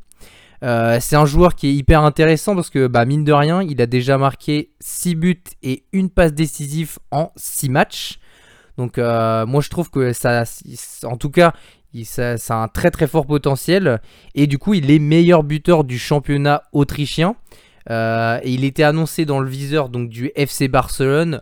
Euh, 0.63 0.97
c'est 0.99 1.15
un 1.15 1.25
joueur 1.25 1.55
qui 1.55 1.67
est 1.67 1.73
hyper 1.73 2.01
intéressant 2.03 2.55
parce 2.55 2.69
que, 2.69 2.87
bah, 2.87 3.05
mine 3.05 3.23
de 3.23 3.33
rien, 3.33 3.61
il 3.61 3.81
a 3.81 3.85
déjà 3.85 4.17
marqué 4.17 4.71
6 4.79 5.15
buts 5.15 5.43
et 5.61 5.83
une 5.93 6.09
passe 6.09 6.33
décisive 6.33 6.97
en 7.11 7.31
6 7.35 7.69
matchs. 7.69 8.19
Donc, 8.77 8.97
euh, 8.97 9.45
moi, 9.45 9.61
je 9.61 9.69
trouve 9.69 9.89
que 9.89 10.13
ça, 10.13 10.43
en 11.03 11.17
tout 11.17 11.31
cas, 11.31 11.53
ça, 12.05 12.35
a 12.49 12.53
un 12.55 12.67
très 12.67 12.91
très 12.91 13.07
fort 13.07 13.25
potentiel. 13.25 14.01
Et 14.35 14.47
du 14.47 14.57
coup, 14.57 14.73
il 14.73 14.91
est 14.91 15.00
meilleur 15.00 15.43
buteur 15.43 15.83
du 15.83 15.98
championnat 15.98 16.63
autrichien. 16.72 17.36
Euh, 17.89 18.39
et 18.43 18.51
il 18.51 18.65
était 18.65 18.83
annoncé 18.83 19.25
dans 19.25 19.39
le 19.39 19.50
viseur 19.50 19.88
donc 19.88 20.10
du 20.10 20.31
FC 20.36 20.67
Barcelone, 20.67 21.41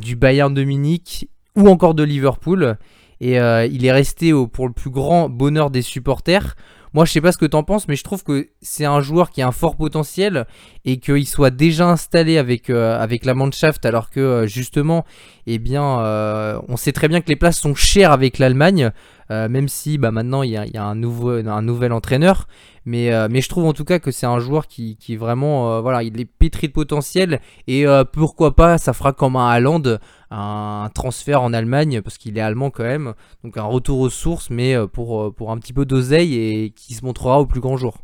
du 0.00 0.16
Bayern 0.16 0.54
de 0.54 0.64
Munich 0.64 1.28
ou 1.56 1.68
encore 1.68 1.94
de 1.94 2.02
Liverpool. 2.02 2.76
Et 3.20 3.36
il 3.36 3.84
est 3.84 3.92
resté 3.92 4.32
pour 4.52 4.66
le 4.66 4.72
plus 4.72 4.90
grand 4.90 5.28
bonheur 5.28 5.70
des 5.70 5.82
supporters. 5.82 6.56
Moi, 6.94 7.06
je 7.06 7.12
sais 7.12 7.20
pas 7.22 7.32
ce 7.32 7.38
que 7.38 7.46
t'en 7.46 7.62
penses, 7.62 7.88
mais 7.88 7.96
je 7.96 8.04
trouve 8.04 8.22
que 8.22 8.48
c'est 8.60 8.84
un 8.84 9.00
joueur 9.00 9.30
qui 9.30 9.40
a 9.40 9.48
un 9.48 9.52
fort 9.52 9.76
potentiel 9.76 10.46
et 10.84 10.98
qu'il 10.98 11.26
soit 11.26 11.50
déjà 11.50 11.88
installé 11.88 12.36
avec, 12.36 12.68
euh, 12.68 13.00
avec 13.00 13.24
la 13.24 13.32
Mannschaft, 13.32 13.86
alors 13.86 14.10
que 14.10 14.20
euh, 14.20 14.46
justement, 14.46 15.06
eh 15.46 15.58
bien, 15.58 16.00
euh, 16.00 16.60
on 16.68 16.76
sait 16.76 16.92
très 16.92 17.08
bien 17.08 17.22
que 17.22 17.28
les 17.28 17.36
places 17.36 17.58
sont 17.58 17.74
chères 17.74 18.12
avec 18.12 18.38
l'Allemagne, 18.38 18.90
même 19.30 19.66
si 19.66 19.96
bah, 19.96 20.10
maintenant 20.10 20.42
il 20.42 20.50
y 20.50 20.58
a, 20.58 20.84
un, 20.84 20.94
nouveau, 20.94 21.30
un 21.30 21.62
nouvel 21.62 21.94
entraîneur. 21.94 22.46
Mais, 22.84 23.10
mais 23.30 23.40
je 23.40 23.48
trouve 23.48 23.64
en 23.64 23.72
tout 23.72 23.86
cas 23.86 23.98
que 23.98 24.10
c'est 24.10 24.26
un 24.26 24.38
joueur 24.40 24.66
qui, 24.66 24.96
qui 24.96 25.16
vraiment, 25.16 25.80
voilà, 25.80 26.02
il 26.02 26.20
est 26.20 26.26
pétri 26.26 26.68
de 26.68 26.74
potentiel 26.74 27.40
et 27.66 27.86
pourquoi 28.12 28.54
pas, 28.54 28.76
ça 28.76 28.92
fera 28.92 29.14
comme 29.14 29.36
un 29.36 29.48
Haaland 29.48 29.96
un 30.32 30.88
transfert 30.94 31.42
en 31.42 31.52
Allemagne 31.52 32.00
parce 32.00 32.16
qu'il 32.16 32.38
est 32.38 32.40
allemand 32.40 32.70
quand 32.70 32.84
même. 32.84 33.14
Donc 33.44 33.56
un 33.56 33.64
retour 33.64 34.00
aux 34.00 34.10
sources, 34.10 34.50
mais 34.50 34.74
euh, 34.74 34.86
pour, 34.86 35.22
euh, 35.22 35.30
pour 35.30 35.50
un 35.50 35.58
petit 35.58 35.72
peu 35.72 35.84
d'oseille 35.84 36.36
et 36.36 36.70
qui 36.70 36.94
se 36.94 37.04
montrera 37.04 37.38
au 37.38 37.46
plus 37.46 37.60
grand 37.60 37.76
jour. 37.76 37.98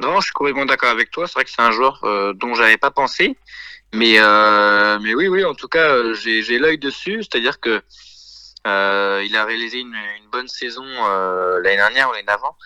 Non, 0.00 0.20
je 0.20 0.26
suis 0.26 0.32
complètement 0.32 0.64
d'accord 0.64 0.90
avec 0.90 1.10
toi. 1.10 1.26
C'est 1.26 1.34
vrai 1.34 1.44
que 1.44 1.50
c'est 1.50 1.62
un 1.62 1.72
joueur 1.72 2.00
euh, 2.04 2.32
dont 2.32 2.54
j'avais 2.54 2.78
pas 2.78 2.90
pensé. 2.90 3.36
Mais, 3.92 4.18
mais 5.02 5.14
oui, 5.14 5.26
oui, 5.26 5.44
en 5.44 5.54
tout 5.54 5.66
cas, 5.66 6.12
j'ai 6.14 6.58
l'œil 6.60 6.78
dessus. 6.78 7.24
C'est-à-dire 7.24 7.58
que 7.58 7.82
euh, 8.66 9.24
il 9.26 9.34
a 9.36 9.44
réalisé 9.44 9.78
une, 9.78 9.94
une 9.94 10.28
bonne 10.30 10.48
saison 10.48 10.84
euh, 10.84 11.60
l'année 11.62 11.76
dernière 11.76 12.10
ou 12.10 12.12
l'année 12.12 12.26
d'avant. 12.26 12.56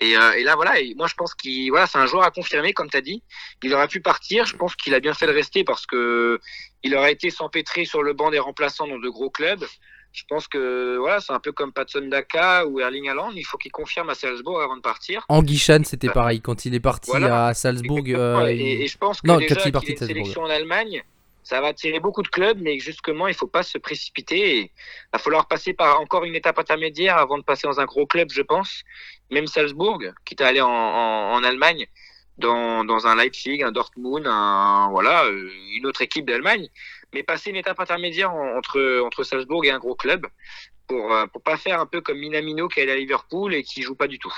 Et, 0.00 0.16
euh, 0.16 0.32
et, 0.32 0.42
là, 0.42 0.56
voilà, 0.56 0.72
moi 0.96 1.06
je 1.06 1.14
pense 1.14 1.34
qu'il 1.34 1.70
voilà, 1.70 1.86
c'est 1.86 1.98
un 1.98 2.06
joueur 2.06 2.24
à 2.24 2.30
confirmer, 2.30 2.72
comme 2.72 2.90
tu 2.90 2.96
as 2.96 3.00
dit. 3.00 3.22
Il 3.62 3.72
aurait 3.72 3.88
pu 3.88 4.00
partir. 4.00 4.44
Je 4.44 4.56
pense 4.56 4.74
qu'il 4.74 4.94
a 4.94 5.00
bien 5.00 5.14
fait 5.14 5.26
de 5.26 5.32
rester 5.32 5.62
parce 5.62 5.86
que 5.86 6.40
il 6.82 6.94
aurait 6.96 7.12
été 7.12 7.30
s'empêtrer 7.30 7.84
sur 7.84 8.02
le 8.02 8.12
banc 8.12 8.30
des 8.30 8.40
remplaçants 8.40 8.88
dans 8.88 8.98
de 8.98 9.08
gros 9.08 9.30
clubs. 9.30 9.64
Je 10.12 10.22
pense 10.28 10.48
que 10.48 10.96
voilà, 10.96 11.20
c'est 11.20 11.32
un 11.32 11.40
peu 11.40 11.52
comme 11.52 11.72
Patson 11.72 12.08
Daka 12.08 12.66
ou 12.66 12.80
Erling 12.80 13.08
Haaland. 13.08 13.32
Il 13.32 13.44
faut 13.44 13.58
qu'il 13.58 13.70
confirme 13.70 14.08
à 14.08 14.14
Salzbourg 14.14 14.62
avant 14.62 14.76
de 14.76 14.80
partir. 14.80 15.24
Anguichan, 15.28 15.82
c'était 15.84 16.08
pareil 16.08 16.40
quand 16.40 16.64
il 16.64 16.74
est 16.74 16.80
parti 16.80 17.14
à 17.14 17.54
Salzbourg. 17.54 18.00
et, 18.48 18.82
et, 18.82 18.86
je 18.88 18.98
pense 18.98 19.20
que 19.20 19.26
non, 19.26 19.36
déjà 19.36 19.54
qu'il 19.70 19.92
est 19.92 19.96
sélection 19.96 20.42
en 20.42 20.50
Allemagne 20.50 21.04
ça 21.46 21.60
va 21.60 21.68
attirer 21.68 22.00
beaucoup 22.00 22.24
de 22.24 22.28
clubs, 22.28 22.58
mais 22.60 22.80
justement, 22.80 23.28
il 23.28 23.34
faut 23.34 23.46
pas 23.46 23.62
se 23.62 23.78
précipiter. 23.78 24.62
Il 24.62 24.70
va 25.12 25.20
falloir 25.20 25.46
passer 25.46 25.74
par 25.74 26.00
encore 26.00 26.24
une 26.24 26.34
étape 26.34 26.58
intermédiaire 26.58 27.18
avant 27.18 27.38
de 27.38 27.44
passer 27.44 27.68
dans 27.68 27.78
un 27.78 27.84
gros 27.84 28.04
club, 28.04 28.30
je 28.32 28.42
pense. 28.42 28.82
Même 29.30 29.46
Salzbourg, 29.46 30.02
qui 30.24 30.34
est 30.34 30.42
allé 30.42 30.60
en, 30.60 31.44
Allemagne, 31.44 31.86
dans, 32.36 33.06
un 33.06 33.14
Leipzig, 33.14 33.62
un 33.62 33.70
Dortmund, 33.70 34.26
un, 34.26 34.88
voilà, 34.90 35.26
euh, 35.26 35.48
une 35.76 35.86
autre 35.86 36.02
équipe 36.02 36.26
d'Allemagne. 36.26 36.68
Mais 37.14 37.22
passer 37.22 37.50
une 37.50 37.56
étape 37.56 37.78
intermédiaire 37.78 38.32
entre, 38.32 39.02
entre 39.04 39.22
Salzbourg 39.22 39.64
et 39.64 39.70
un 39.70 39.78
gros 39.78 39.94
club 39.94 40.26
pour, 40.88 41.14
euh, 41.14 41.26
pour 41.28 41.42
pas 41.44 41.56
faire 41.56 41.78
un 41.78 41.86
peu 41.86 42.00
comme 42.00 42.18
Minamino 42.18 42.66
qui 42.66 42.80
est 42.80 42.82
allé 42.82 42.92
à 42.92 42.96
Liverpool 42.96 43.54
et 43.54 43.62
qui 43.62 43.82
joue 43.82 43.94
pas 43.94 44.08
du 44.08 44.18
tout. 44.18 44.34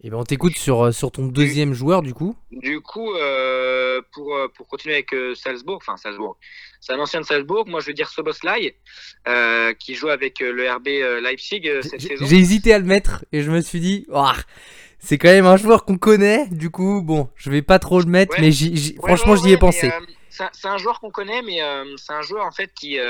Et 0.00 0.06
eh 0.06 0.10
ben 0.10 0.18
on 0.18 0.22
t'écoute 0.22 0.56
sur, 0.56 0.84
euh, 0.84 0.92
sur 0.92 1.10
ton 1.10 1.26
deuxième 1.26 1.74
joueur 1.74 2.02
du 2.02 2.14
coup. 2.14 2.36
Du 2.52 2.80
coup, 2.80 3.12
euh, 3.14 4.00
pour, 4.12 4.32
euh, 4.32 4.46
pour 4.46 4.68
continuer 4.68 4.94
avec 4.94 5.10
Salzbourg, 5.34 5.78
enfin 5.78 5.96
Salzbourg, 5.96 6.38
c'est 6.80 6.92
un 6.92 7.00
ancien 7.00 7.20
de 7.20 7.26
Salzbourg, 7.26 7.66
moi 7.66 7.80
je 7.80 7.86
veux 7.88 7.94
dire 7.94 8.08
Soboslai, 8.08 8.76
qui 9.80 9.94
joue 9.96 10.08
avec 10.08 10.38
le 10.38 10.70
RB 10.70 10.86
Leipzig 11.20 11.68
cette 11.82 12.00
saison. 12.00 12.26
J'ai 12.26 12.36
hésité 12.36 12.72
à 12.72 12.78
le 12.78 12.84
mettre 12.84 13.24
et 13.32 13.42
je 13.42 13.50
me 13.50 13.60
suis 13.60 13.80
dit, 13.80 14.06
c'est 15.00 15.18
quand 15.18 15.30
même 15.30 15.46
un 15.46 15.56
joueur 15.56 15.84
qu'on 15.84 15.98
connaît, 15.98 16.46
du 16.46 16.70
coup, 16.70 17.02
bon, 17.02 17.28
je 17.34 17.50
vais 17.50 17.62
pas 17.62 17.80
trop 17.80 17.98
le 17.98 18.06
mettre, 18.06 18.36
mais 18.40 18.52
franchement 18.98 19.34
j'y 19.34 19.50
ai 19.50 19.56
pensé. 19.56 19.90
c'est 20.30 20.68
un 20.68 20.78
joueur 20.78 21.00
qu'on 21.00 21.10
connaît, 21.10 21.42
mais 21.42 21.58
c'est 21.96 22.12
un 22.12 22.22
joueur 22.22 22.46
en 22.46 22.52
fait 22.52 22.70
qui 22.72 23.00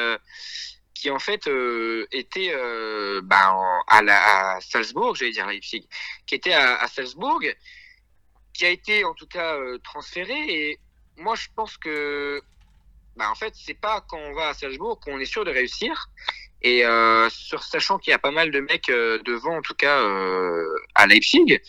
qui 0.99 1.11
en 1.11 1.21
fait 1.21 1.47
euh, 1.47 2.07
était 2.11 2.51
euh, 2.53 3.21
bah, 3.23 3.55
à, 3.87 4.59
Salzbourg, 4.61 5.15
j'allais 5.15 5.31
dire 5.31 5.47
Leipzig, 5.47 5.87
qui 6.27 6.35
était 6.35 6.53
à, 6.53 6.87
Salzbourg, 6.89 7.41
qui 8.53 8.67
a 8.67 8.71
été 8.71 9.05
en 9.05 9.15
tout 9.15 9.29
cas 9.29 9.55
euh, 9.55 9.79
transféré. 9.79 10.35
Et 10.49 10.79
moi, 11.17 11.37
je 11.37 11.47
pense 11.55 11.77
que, 11.77 12.43
bah, 13.17 13.31
en 13.31 13.37
fait, 13.37 13.53
c'est 13.55 13.79
pas 13.81 14.05
quand 14.09 14.19
on 14.19 14.35
va 14.35 14.49
à 14.49 14.55
Salzbourg 14.55 14.99
qu'on 14.99 15.21
est 15.21 15.25
sûr 15.25 15.45
de 15.45 15.53
réussir. 15.53 16.09
Et 16.63 16.85
euh, 16.85 17.29
sachant 17.31 17.99
qu'il 17.99 18.11
y 18.11 18.15
a 18.15 18.19
pas 18.19 18.33
mal 18.33 18.51
de 18.51 18.59
mecs 18.59 18.89
devant, 18.89 19.59
en 19.59 19.63
tout 19.63 19.75
cas 19.75 20.05
à 20.97 21.07
Leipzig, 21.07 21.61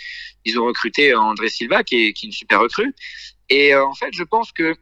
ils 0.46 0.60
ont 0.60 0.66
recruté 0.66 1.14
André 1.14 1.50
Silva, 1.50 1.84
qui 1.84 2.08
est, 2.08 2.14
qui 2.14 2.26
est 2.26 2.30
une 2.30 2.34
super 2.34 2.60
recrue. 2.62 2.96
Et 3.50 3.76
en 3.76 3.94
fait, 3.94 4.10
je 4.14 4.24
pense 4.24 4.52
que, 4.52 4.76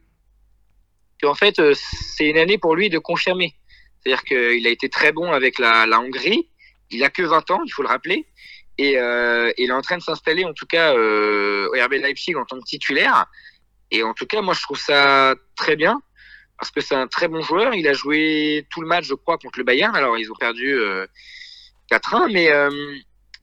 en 1.22 1.34
fait, 1.34 1.60
c'est 1.74 2.26
une 2.26 2.38
année 2.38 2.56
pour 2.56 2.74
lui 2.74 2.88
de 2.88 2.98
confirmer 2.98 3.54
c'est-à-dire 4.08 4.24
qu'il 4.24 4.66
a 4.66 4.70
été 4.70 4.88
très 4.88 5.12
bon 5.12 5.32
avec 5.32 5.58
la, 5.58 5.86
Hongrie. 6.00 6.48
Il 6.90 7.04
a 7.04 7.10
que 7.10 7.22
20 7.22 7.50
ans, 7.50 7.60
il 7.66 7.70
faut 7.70 7.82
le 7.82 7.88
rappeler. 7.88 8.26
Et 8.78 8.96
euh, 8.96 9.52
il 9.58 9.70
est 9.70 9.72
en 9.72 9.82
train 9.82 9.98
de 9.98 10.02
s'installer, 10.02 10.44
en 10.44 10.54
tout 10.54 10.66
cas, 10.66 10.94
euh, 10.94 11.68
au 11.68 11.84
RB 11.84 11.94
Leipzig 11.94 12.34
en 12.36 12.44
tant 12.44 12.58
que 12.58 12.64
titulaire. 12.64 13.26
Et 13.90 14.02
en 14.02 14.14
tout 14.14 14.26
cas, 14.26 14.40
moi, 14.40 14.54
je 14.54 14.62
trouve 14.62 14.78
ça 14.78 15.34
très 15.56 15.76
bien 15.76 16.00
parce 16.58 16.70
que 16.70 16.80
c'est 16.80 16.94
un 16.94 17.06
très 17.06 17.28
bon 17.28 17.42
joueur. 17.42 17.74
Il 17.74 17.86
a 17.86 17.92
joué 17.92 18.66
tout 18.70 18.80
le 18.80 18.86
match, 18.86 19.04
je 19.04 19.14
crois, 19.14 19.36
contre 19.36 19.58
le 19.58 19.64
Bayern. 19.64 19.94
Alors, 19.94 20.16
ils 20.16 20.30
ont 20.30 20.36
perdu 20.36 20.72
euh, 20.72 21.06
4-1, 21.90 22.32
mais 22.32 22.50
euh, 22.50 22.70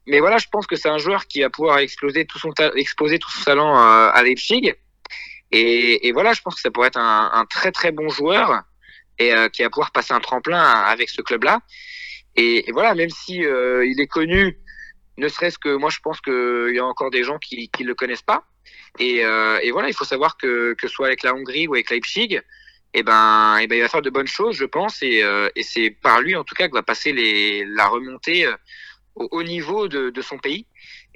mais 0.08 0.20
voilà, 0.20 0.38
je 0.38 0.48
pense 0.52 0.68
que 0.68 0.76
c'est 0.76 0.90
un 0.90 0.98
joueur 0.98 1.28
qui 1.28 1.42
va 1.42 1.50
pouvoir 1.50 1.80
exploser 1.80 2.26
tout 2.26 2.40
son 2.40 2.52
exposer 2.76 3.20
tout 3.20 3.30
son 3.32 3.44
talent 3.44 3.76
à, 3.76 4.22
Leipzig. 4.24 4.74
Et, 5.52 6.12
voilà, 6.12 6.34
je 6.34 6.42
pense 6.42 6.56
que 6.56 6.62
ça 6.62 6.70
pourrait 6.70 6.90
être 6.90 7.00
un 7.00 7.46
très 7.50 7.72
très 7.72 7.92
bon 7.92 8.10
joueur 8.10 8.64
et 9.20 9.34
euh, 9.34 9.50
qui 9.50 9.64
va 9.64 9.70
pouvoir 9.70 9.92
passer 9.92 10.14
un 10.14 10.20
tremplin 10.20 10.62
avec 10.62 11.10
ce 11.10 11.22
club-là. 11.22 11.60
Et, 12.36 12.66
voilà, 12.74 12.96
même 12.96 13.10
si 13.10 13.46
euh, 13.46 13.86
il 13.86 14.00
est 14.02 14.08
connu, 14.08 14.60
ne 15.18 15.28
serait-ce 15.30 15.58
que 15.58 15.74
moi, 15.76 15.90
je 15.90 16.00
pense 16.00 16.20
qu'il 16.20 16.74
y 16.74 16.80
a 16.80 16.86
encore 16.86 17.12
des 17.12 17.24
gens 17.24 17.40
qui 17.40 17.70
ne 17.80 17.86
le 17.86 17.96
connaissent 17.96 18.22
pas. 18.22 18.44
Et, 19.00 19.26
euh, 19.26 19.60
et, 19.62 19.72
voilà, 19.72 19.88
il 19.88 19.94
faut 19.94 20.06
savoir 20.06 20.38
que 20.38 20.74
que 20.74 20.88
soit 20.88 21.08
avec 21.08 21.24
la 21.24 21.34
Hongrie 21.34 21.68
ou 21.68 21.76
avec 21.76 21.90
Leipzig, 21.90 22.34
et 22.34 23.00
eh 23.00 23.04
ben, 23.04 23.58
et 23.60 23.64
eh 23.64 23.68
ben, 23.68 23.76
il 23.76 23.82
va 23.82 23.90
faire 23.90 24.02
de 24.02 24.10
bonnes 24.10 24.28
choses, 24.28 24.56
je 24.56 24.66
pense, 24.66 25.02
et, 25.02 25.22
et 25.56 25.64
c'est 25.64 25.90
par 25.90 26.22
lui 26.22 26.36
en 26.36 26.46
tout 26.46 26.56
cas 26.56 26.70
que 26.70 26.74
va 26.74 26.84
passer 26.84 27.12
les, 27.12 27.66
la 27.66 27.88
remontée 27.88 28.48
au 29.16 29.28
haut 29.32 29.44
niveau 29.44 29.90
de, 29.90 30.12
de 30.12 30.22
son 30.22 30.38
pays. 30.38 30.66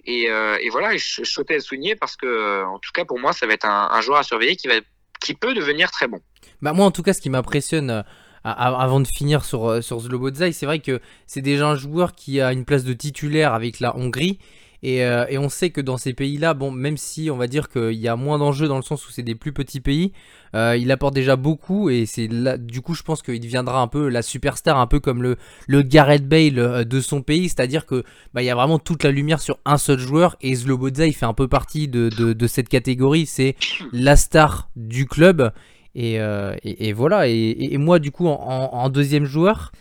Et, 0.06 0.26
et 0.26 0.70
voilà, 0.70 0.96
je, 0.98 1.24
je 1.24 1.30
souhaitais 1.30 1.56
le 1.56 1.62
souligner 1.62 1.96
parce 1.96 2.18
que, 2.18 2.64
en 2.66 2.80
tout 2.80 2.92
cas, 2.94 3.06
pour 3.06 3.18
moi, 3.20 3.32
ça 3.32 3.48
va 3.48 3.54
être 3.54 3.66
un, 3.66 3.90
un 3.92 4.02
joueur 4.02 4.20
à 4.20 4.24
surveiller 4.24 4.58
qui 4.58 4.68
va 4.68 4.76
qui 5.20 5.34
peut 5.34 5.54
devenir 5.54 5.92
très 5.92 6.08
bon. 6.08 6.22
Bah 6.62 6.74
moi 6.74 6.86
en 6.86 6.92
tout 6.92 7.04
cas 7.04 7.14
ce 7.14 7.22
qui 7.22 7.30
m'impressionne 7.30 8.04
euh, 8.46 8.52
avant 8.56 9.00
de 9.00 9.08
finir 9.08 9.44
sur, 9.44 9.70
euh, 9.70 9.82
sur 9.82 10.00
Zlobodzai, 10.00 10.52
c'est 10.52 10.66
vrai 10.66 10.80
que 10.80 11.02
c'est 11.28 11.42
déjà 11.42 11.68
un 11.68 11.76
joueur 11.76 12.14
qui 12.14 12.40
a 12.40 12.54
une 12.54 12.66
place 12.66 12.84
de 12.84 12.94
titulaire 12.94 13.54
avec 13.54 13.80
la 13.80 13.96
Hongrie. 13.98 14.40
Et, 14.82 15.04
euh, 15.04 15.26
et 15.28 15.38
on 15.38 15.50
sait 15.50 15.72
que 15.72 15.82
dans 15.82 15.98
ces 15.98 16.14
pays-là, 16.14 16.54
bon, 16.54 16.72
même 16.72 16.96
si 16.96 17.30
on 17.30 17.36
va 17.36 17.48
dire 17.48 17.68
qu'il 17.68 18.00
y 18.00 18.08
a 18.08 18.16
moins 18.16 18.38
d'enjeux 18.38 18.70
dans 18.70 18.78
le 18.78 18.82
sens 18.82 19.06
où 19.06 19.12
c'est 19.12 19.24
des 19.24 19.36
plus 19.36 19.52
petits 19.52 19.82
pays, 19.82 20.14
il 20.54 20.90
apporte 20.92 21.14
déjà 21.14 21.36
beaucoup 21.36 21.90
et 21.90 22.06
c'est 22.06 22.28
là, 22.28 22.58
du 22.58 22.80
coup, 22.80 22.96
je 22.96 23.04
pense 23.04 23.22
qu'il 23.22 23.42
deviendra 23.42 23.82
un 23.82 23.88
peu 23.88 24.08
la 24.08 24.22
superstar, 24.22 24.80
un 24.80 24.88
peu 24.88 25.02
comme 25.02 25.22
le, 25.22 25.36
le 25.68 25.82
Gareth 25.82 26.30
Bale 26.30 26.86
de 26.86 27.02
son 27.02 27.22
pays, 27.22 27.50
c'est-à-dire 27.50 27.86
que 27.86 28.06
bah, 28.34 28.42
il 28.42 28.46
y 28.46 28.50
a 28.50 28.56
vraiment 28.56 28.80
toute 28.80 29.04
la 29.04 29.12
lumière 29.12 29.42
sur 29.42 29.60
un 29.66 29.78
seul 29.78 30.00
joueur 30.00 30.38
et 30.42 30.56
Zlobodza 30.56 31.06
il 31.06 31.14
fait 31.14 31.26
un 31.26 31.34
peu 31.34 31.50
partie 31.50 31.90
de, 31.90 32.08
de 32.08 32.48
cette 32.48 32.70
catégorie, 32.70 33.26
c'est 33.26 33.58
la 33.92 34.16
star 34.16 34.70
du 34.78 35.06
club 35.08 35.52
euh, 35.98 36.56
et, 36.64 36.94
voilà. 36.94 37.28
Et, 37.28 37.78
moi, 37.78 38.00
du 38.00 38.12
coup, 38.12 38.28
en, 38.28 38.90
deuxième 38.90 39.26
joueur, 39.26 39.72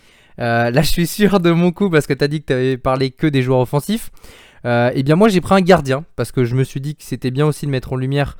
euh, 0.40 0.70
là, 0.70 0.82
je 0.82 0.90
suis 0.90 1.06
sûr 1.06 1.40
de 1.40 1.50
mon 1.50 1.72
coup 1.72 1.88
parce 1.90 2.06
que 2.06 2.14
tu 2.14 2.24
as 2.24 2.28
dit 2.28 2.40
que 2.40 2.46
tu 2.46 2.52
avais 2.52 2.78
parlé 2.78 3.10
que 3.10 3.26
des 3.26 3.42
joueurs 3.42 3.60
offensifs. 3.60 4.10
Euh, 4.64 4.90
et 4.92 5.04
bien 5.04 5.14
moi 5.14 5.28
j'ai 5.28 5.40
pris 5.40 5.54
un 5.54 5.60
gardien 5.60 6.04
parce 6.16 6.32
que 6.32 6.44
je 6.44 6.56
me 6.56 6.64
suis 6.64 6.80
dit 6.80 6.96
que 6.96 7.04
c'était 7.04 7.30
bien 7.30 7.46
aussi 7.46 7.64
de 7.64 7.70
mettre 7.70 7.92
en 7.92 7.96
lumière 7.96 8.36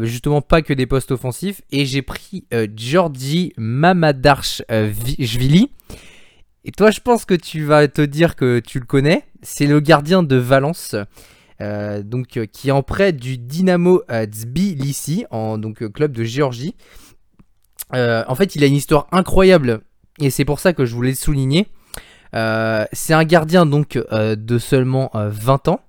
justement 0.00 0.40
pas 0.40 0.62
que 0.62 0.72
des 0.72 0.86
postes 0.86 1.10
offensifs 1.10 1.60
et 1.70 1.84
j'ai 1.84 2.00
pris 2.00 2.46
Georgi 2.74 3.52
Mamadarchvili. 3.58 5.68
Et 6.64 6.72
toi 6.72 6.90
je 6.90 7.00
pense 7.00 7.26
que 7.26 7.34
tu 7.34 7.64
vas 7.64 7.86
te 7.86 8.00
dire 8.00 8.34
que 8.34 8.60
tu 8.60 8.80
le 8.80 8.86
connais, 8.86 9.24
c'est 9.42 9.66
le 9.66 9.80
gardien 9.80 10.22
de 10.22 10.36
Valence. 10.36 10.96
Euh, 11.62 12.02
donc, 12.02 12.36
euh, 12.36 12.46
qui 12.46 12.68
est 12.68 12.72
en 12.72 12.82
prêt 12.82 13.12
du 13.12 13.38
Dynamo 13.38 14.02
euh, 14.10 14.26
Tbilisi, 14.26 15.24
en 15.30 15.58
donc, 15.58 15.88
club 15.92 16.12
de 16.12 16.24
Géorgie. 16.24 16.74
en 17.92 18.34
fait, 18.34 18.56
il 18.56 18.64
a 18.64 18.66
une 18.66 18.74
histoire 18.74 19.06
incroyable 19.12 19.80
et 20.18 20.30
c'est 20.30 20.44
pour 20.44 20.60
ça 20.60 20.72
que 20.72 20.84
je 20.84 20.94
voulais 20.94 21.10
le 21.10 21.16
souligner. 21.16 21.68
c'est 22.32 23.14
un 23.14 23.24
gardien 23.24 23.66
donc 23.66 23.98
de 24.10 24.58
seulement 24.58 25.10
20 25.14 25.68
ans. 25.68 25.80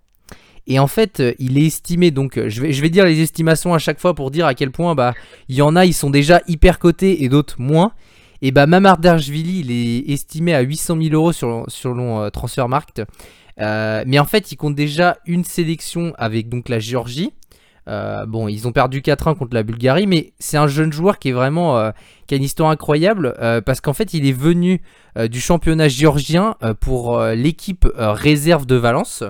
Et 0.65 0.79
en 0.79 0.87
fait, 0.87 1.21
il 1.39 1.57
est 1.57 1.65
estimé, 1.65 2.11
donc 2.11 2.39
je 2.47 2.61
vais, 2.61 2.71
je 2.71 2.81
vais 2.81 2.89
dire 2.89 3.05
les 3.05 3.21
estimations 3.21 3.73
à 3.73 3.79
chaque 3.79 3.99
fois 3.99 4.13
pour 4.13 4.31
dire 4.31 4.45
à 4.45 4.53
quel 4.53 4.71
point 4.71 4.95
bah, 4.95 5.13
il 5.49 5.55
y 5.55 5.61
en 5.61 5.75
a, 5.75 5.85
ils 5.85 5.93
sont 5.93 6.09
déjà 6.09 6.41
hyper 6.47 6.79
cotés 6.79 7.23
et 7.23 7.29
d'autres 7.29 7.59
moins. 7.59 7.93
Et 8.41 8.51
bah 8.51 8.65
Mamar 8.67 8.97
il 9.01 9.71
est 9.71 10.11
estimé 10.11 10.53
à 10.53 10.59
800 10.59 10.97
000 11.01 11.15
euros 11.15 11.31
sur, 11.31 11.63
sur 11.69 11.95
Transfermarkt. 12.31 13.01
Euh, 13.60 14.03
mais 14.07 14.19
en 14.19 14.25
fait, 14.25 14.51
ils 14.51 14.55
comptent 14.55 14.75
déjà 14.75 15.17
une 15.25 15.43
sélection 15.43 16.13
avec 16.17 16.50
donc 16.50 16.69
la 16.69 16.79
Géorgie. 16.79 17.33
Euh, 17.89 18.25
bon, 18.25 18.48
ils 18.48 18.67
ont 18.67 18.72
perdu 18.72 19.01
4-1 19.01 19.36
contre 19.36 19.53
la 19.53 19.63
Bulgarie, 19.63 20.07
mais 20.07 20.33
c'est 20.39 20.57
un 20.57 20.67
jeune 20.67 20.93
joueur 20.93 21.19
qui 21.19 21.29
est 21.29 21.33
vraiment 21.33 21.77
euh, 21.77 21.91
qui 22.27 22.33
a 22.33 22.38
une 22.38 22.43
histoire 22.43 22.69
incroyable 22.69 23.33
parce 23.65 23.81
qu'en 23.81 23.93
fait, 23.93 24.13
il 24.13 24.25
est 24.25 24.31
venu 24.31 24.81
du 25.29 25.41
championnat 25.41 25.89
géorgien 25.89 26.55
pour 26.79 27.19
l'équipe 27.22 27.86
réserve 27.98 28.65
de 28.65 28.75
Valence. 28.75 29.24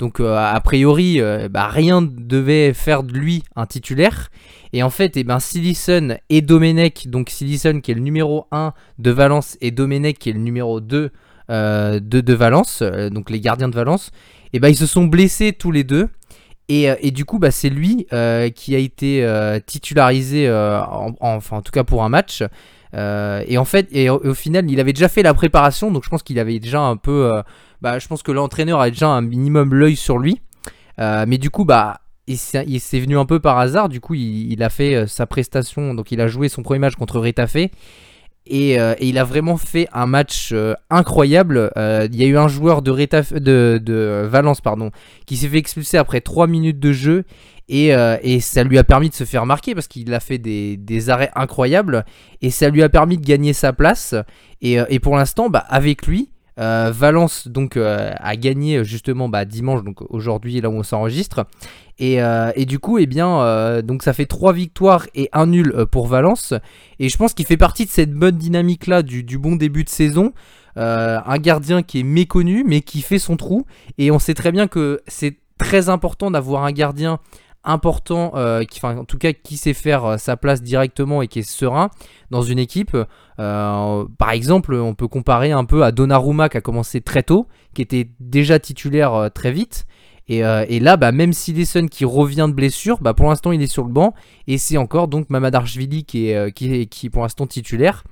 Donc 0.00 0.18
a 0.18 0.60
priori, 0.60 1.20
bah, 1.50 1.68
rien 1.68 2.00
ne 2.00 2.08
devait 2.08 2.72
faire 2.72 3.04
de 3.04 3.12
lui 3.12 3.44
un 3.54 3.66
titulaire. 3.66 4.30
Et 4.72 4.82
en 4.82 4.90
fait, 4.90 5.16
eh 5.16 5.22
ben, 5.22 5.38
Silisson 5.38 6.18
et 6.30 6.42
Domenech, 6.42 7.06
donc 7.06 7.30
Silisson 7.30 7.80
qui 7.80 7.92
est 7.92 7.94
le 7.94 8.00
numéro 8.00 8.48
1 8.50 8.72
de 8.98 9.10
Valence 9.12 9.56
et 9.60 9.70
Domenech 9.70 10.18
qui 10.18 10.30
est 10.30 10.32
le 10.32 10.40
numéro 10.40 10.80
2 10.80 11.12
euh, 11.50 12.00
de, 12.00 12.32
Valence, 12.32 12.80
euh, 12.80 13.10
donc 13.10 13.28
les 13.28 13.38
gardiens 13.38 13.68
de 13.68 13.74
Valence, 13.74 14.10
et 14.54 14.60
ben 14.60 14.68
ils 14.68 14.76
se 14.76 14.86
sont 14.86 15.04
blessés 15.04 15.52
tous 15.52 15.70
les 15.70 15.84
deux. 15.84 16.08
Et, 16.70 16.90
euh, 16.90 16.94
du 17.10 17.26
coup, 17.26 17.38
bah, 17.38 17.50
c'est 17.50 17.68
lui 17.68 18.06
qui 18.54 18.74
a 18.74 18.78
été 18.78 19.60
titularisé, 19.66 20.50
en, 20.50 21.14
enfin 21.20 21.58
en 21.58 21.62
tout 21.62 21.72
cas 21.72 21.84
pour 21.84 22.04
un 22.04 22.08
match. 22.08 22.42
et 22.94 23.58
en 23.58 23.64
fait, 23.64 23.88
et 23.92 24.08
au, 24.08 24.34
final, 24.34 24.70
il 24.70 24.80
avait 24.80 24.92
déjà 24.94 25.08
fait 25.08 25.22
la 25.22 25.34
préparation, 25.34 25.90
donc 25.90 26.04
je 26.04 26.08
pense 26.08 26.22
qu'il 26.22 26.38
avait 26.38 26.58
déjà 26.58 26.80
un 26.80 26.96
peu, 26.96 27.30
bah, 27.82 27.98
je 27.98 28.08
pense 28.08 28.22
que 28.22 28.32
l'entraîneur 28.32 28.80
a 28.80 28.88
déjà 28.88 29.08
un 29.08 29.20
minimum 29.20 29.74
l'œil 29.74 29.96
sur 29.96 30.18
lui. 30.18 30.40
mais 30.98 31.36
du 31.36 31.50
coup, 31.50 31.66
bah, 31.66 32.00
il 32.26 32.38
s'est 32.38 33.00
venu 33.00 33.18
un 33.18 33.26
peu 33.26 33.40
par 33.40 33.58
hasard. 33.58 33.90
Du 33.90 34.00
coup, 34.00 34.14
il, 34.14 34.50
il, 34.50 34.62
a 34.62 34.70
fait 34.70 35.06
sa 35.06 35.26
prestation, 35.26 35.92
donc 35.92 36.10
il 36.10 36.22
a 36.22 36.28
joué 36.28 36.48
son 36.48 36.62
premier 36.62 36.78
match 36.78 36.94
contre 36.94 37.20
Retafe. 37.20 37.68
Euh, 38.52 38.94
et, 38.98 39.08
il 39.08 39.18
a 39.18 39.24
vraiment 39.24 39.56
fait 39.56 39.88
un 39.92 40.06
match 40.06 40.50
euh, 40.52 40.74
incroyable. 40.90 41.70
Euh, 41.76 42.08
il 42.12 42.20
y 42.20 42.24
a 42.24 42.28
eu 42.28 42.36
un 42.36 42.48
joueur 42.48 42.82
de, 42.82 42.92
de, 43.78 44.26
Valence 44.28 44.60
pardon, 44.60 44.90
qui 45.26 45.36
s'est 45.36 45.48
fait 45.48 45.58
expulser 45.58 45.96
après 45.96 46.20
3 46.20 46.46
minutes 46.46 46.78
de 46.78 46.92
jeu. 46.92 47.24
Et, 47.68 47.90
ça 48.40 48.62
lui 48.64 48.78
a 48.78 48.84
permis 48.84 49.08
de 49.08 49.14
se 49.14 49.24
faire 49.24 49.46
marquer 49.46 49.74
parce 49.74 49.88
qu'il 49.88 50.12
a 50.12 50.20
fait 50.20 50.38
des, 50.38 51.10
arrêts 51.10 51.30
incroyables. 51.34 52.04
Et 52.42 52.50
ça 52.50 52.68
lui 52.68 52.82
a 52.82 52.88
permis 52.88 53.16
de 53.16 53.24
gagner 53.24 53.52
sa 53.52 53.72
place. 53.72 54.14
Et, 54.60 54.98
pour 55.00 55.16
l'instant, 55.16 55.48
bah, 55.48 55.64
avec 55.68 56.06
lui, 56.06 56.30
Valence 56.56 57.48
donc 57.48 57.76
a 57.76 58.36
gagné 58.36 58.84
justement 58.84 59.28
bah, 59.28 59.44
dimanche, 59.44 59.82
donc 59.82 60.02
aujourd'hui 60.10 60.60
là 60.60 60.70
où 60.70 60.74
on 60.74 60.82
s'enregistre. 60.82 61.46
Et, 61.98 62.18
du 62.66 62.78
coup, 62.78 62.98
eh 62.98 63.06
bien, 63.06 63.82
donc 63.82 64.02
ça 64.02 64.12
fait 64.12 64.26
3 64.26 64.52
victoires 64.52 65.06
et 65.14 65.28
un 65.32 65.46
nul 65.46 65.86
pour 65.90 66.06
Valence. 66.06 66.54
Et 66.98 67.08
je 67.08 67.16
pense 67.16 67.34
qu'il 67.34 67.46
fait 67.46 67.56
partie 67.56 67.84
de 67.84 67.90
cette 67.90 68.12
bonne 68.12 68.36
dynamique 68.36 68.86
là 68.86 69.02
du, 69.02 69.24
du 69.24 69.38
bon 69.38 69.56
début 69.56 69.84
de 69.84 69.88
saison. 69.88 70.32
un 70.76 71.38
gardien 71.38 71.82
qui 71.82 72.00
est 72.00 72.04
méconnu 72.04 72.64
mais 72.66 72.80
qui 72.80 73.02
fait 73.02 73.18
son 73.18 73.36
trou. 73.36 73.66
Et 73.98 74.10
on 74.10 74.18
sait 74.18 74.34
très 74.34 74.52
bien 74.52 74.68
que 74.68 75.02
c'est 75.06 75.38
très 75.58 75.88
important 75.88 76.30
d'avoir 76.30 76.64
un 76.64 76.72
gardien 76.72 77.20
important, 77.64 78.32
euh, 78.34 78.64
qui, 78.64 78.78
enfin, 78.78 78.96
en 78.98 79.04
tout 79.04 79.18
cas 79.18 79.32
qui 79.32 79.56
sait 79.56 79.74
faire 79.74 80.04
euh, 80.04 80.16
sa 80.18 80.36
place 80.36 80.62
directement 80.62 81.22
et 81.22 81.28
qui 81.28 81.40
est 81.40 81.48
serein 81.48 81.90
dans 82.30 82.42
une 82.42 82.58
équipe. 82.58 82.96
Euh, 83.40 84.04
par 84.18 84.30
exemple, 84.30 84.74
on 84.74 84.94
peut 84.94 85.08
comparer 85.08 85.52
un 85.52 85.64
peu 85.64 85.84
à 85.84 85.92
Donnarumma 85.92 86.48
qui 86.48 86.58
a 86.58 86.60
commencé 86.60 87.00
très 87.00 87.22
tôt, 87.22 87.48
qui 87.74 87.82
était 87.82 88.10
déjà 88.20 88.58
titulaire 88.58 89.30
très 89.34 89.52
vite. 89.52 89.86
Et, 90.26 90.40
là, 90.40 90.96
bah, 90.96 91.12
même 91.12 91.34
si 91.34 91.52
Lesson 91.52 91.86
qui 91.86 92.06
revient 92.06 92.46
de 92.48 92.54
blessure, 92.54 92.98
bah, 93.02 93.12
pour 93.12 93.28
l'instant 93.28 93.52
il 93.52 93.60
est 93.60 93.66
sur 93.66 93.84
le 93.84 93.92
banc. 93.92 94.14
Et 94.46 94.56
c'est 94.56 94.78
encore 94.78 95.08
donc 95.08 95.28
Mamadarchvili 95.28 96.04
qui 96.04 96.28
est, 96.28 96.52
qui 96.52 96.72
est, 96.72 96.86
qui 96.86 97.10
pour 97.10 97.22
l'instant 97.22 97.46
titulaire. 97.46 98.04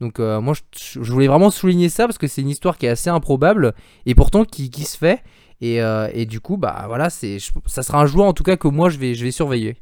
Donc 0.00 0.18
moi 0.18 0.54
je, 0.76 1.12
voulais 1.12 1.28
vraiment 1.28 1.50
souligner 1.50 1.90
ça 1.90 2.06
parce 2.06 2.18
que 2.18 2.26
c'est 2.26 2.40
une 2.40 2.48
histoire 2.48 2.78
qui 2.78 2.86
est 2.86 2.88
assez 2.88 3.10
improbable 3.10 3.74
et 4.06 4.14
pourtant 4.14 4.44
qui, 4.44 4.70
qui 4.70 4.84
se 4.84 4.96
fait. 4.96 5.22
Euh, 5.62 6.10
et, 6.14 6.26
du 6.26 6.40
coup, 6.40 6.56
bah 6.56 6.84
voilà, 6.86 7.10
c'est, 7.10 7.38
ça 7.66 7.82
sera 7.82 8.00
un 8.00 8.06
joueur 8.06 8.26
en 8.26 8.32
tout 8.32 8.42
cas 8.42 8.56
que 8.56 8.68
moi 8.68 8.88
je 8.88 8.98
vais, 8.98 9.14
je 9.14 9.24
vais 9.24 9.30
surveiller. 9.30 9.76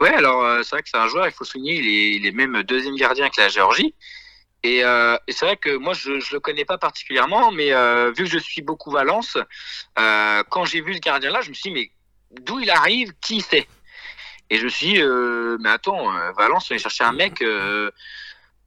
Ouais, 0.00 0.12
alors 0.14 0.42
euh, 0.44 0.62
c'est 0.62 0.76
vrai 0.76 0.82
que 0.82 0.88
c'est 0.88 0.98
un 0.98 1.08
joueur, 1.08 1.26
il 1.26 1.32
faut 1.32 1.44
souligner, 1.44 1.76
il 1.76 2.26
est, 2.26 2.32
même 2.32 2.62
deuxième 2.62 2.96
gardien 2.96 3.24
avec 3.24 3.36
la 3.36 3.48
Géorgie. 3.48 3.94
Euh, 4.66 5.16
et, 5.26 5.32
c'est 5.32 5.46
vrai 5.46 5.56
que 5.56 5.76
moi, 5.76 5.94
je 5.94 6.12
ne 6.12 6.32
le 6.32 6.40
connais 6.40 6.66
pas 6.66 6.76
particulièrement, 6.76 7.50
mais 7.52 7.70
vu 8.10 8.24
que 8.24 8.30
je 8.30 8.38
suis 8.38 8.60
beaucoup 8.60 8.90
Valence, 8.90 9.38
quand 9.96 10.64
j'ai 10.66 10.82
vu 10.82 10.94
ce 10.94 11.00
gardien-là, 11.00 11.40
je 11.40 11.48
me 11.48 11.54
suis 11.54 11.70
dit, 11.70 11.74
mais 11.74 12.40
d'où 12.42 12.60
il 12.60 12.70
arrive, 12.70 13.12
qui 13.22 13.40
c'est? 13.40 13.66
Et 14.50 14.58
je 14.58 14.64
me 14.64 14.68
suis 14.68 14.86
dit, 14.94 15.02
mais 15.62 15.70
attends, 15.70 16.12
Valence, 16.36 16.70
on 16.70 16.74
est 16.74 16.78
chercher 16.78 17.04
un 17.04 17.12
mec 17.12 17.42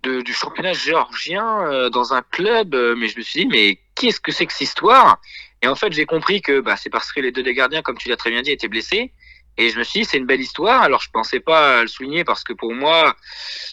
du 0.04 0.34
championnat 0.34 0.74
géorgien 0.74 1.90
dans 1.92 2.14
un 2.14 2.24
club, 2.24 2.76
mais 2.98 3.08
je 3.08 3.18
me 3.18 3.24
suis 3.24 3.42
dit, 3.42 3.48
mais 3.48 3.80
qu'est-ce 3.96 4.20
que 4.20 4.32
c'est 4.32 4.48
que 4.48 4.54
cette 4.54 4.62
histoire? 4.62 5.20
Et 5.63 5.67
en 5.67 5.75
fait, 5.75 5.93
j'ai 5.93 6.05
compris 6.05 6.41
que 6.41 6.60
bah, 6.60 6.75
c'est 6.75 6.89
parce 6.89 7.13
que 7.13 7.22
les 7.22 7.32
deux 7.32 7.41
des 7.41 7.53
gardiens, 7.53 7.82
comme 7.82 7.98
tu 7.98 8.10
l'as 8.10 8.17
très 8.17 8.29
bien 8.29 8.41
dit, 8.41 8.51
étaient 8.51 8.67
blessés. 8.67 9.13
Et 9.55 9.70
je 9.70 9.79
me 9.79 9.84
suis 9.86 10.01
dit, 10.01 10.05
c'est 10.05 10.17
une 10.17 10.25
belle 10.25 10.41
histoire. 10.41 10.82
Alors, 10.82 11.00
je 11.01 11.10
pensais 11.10 11.39
pas 11.39 11.84
le 11.84 11.88
souligner 11.88 12.25
parce 12.25 12.43
que 12.43 12.51
pour 12.51 12.74
moi, 12.74 13.15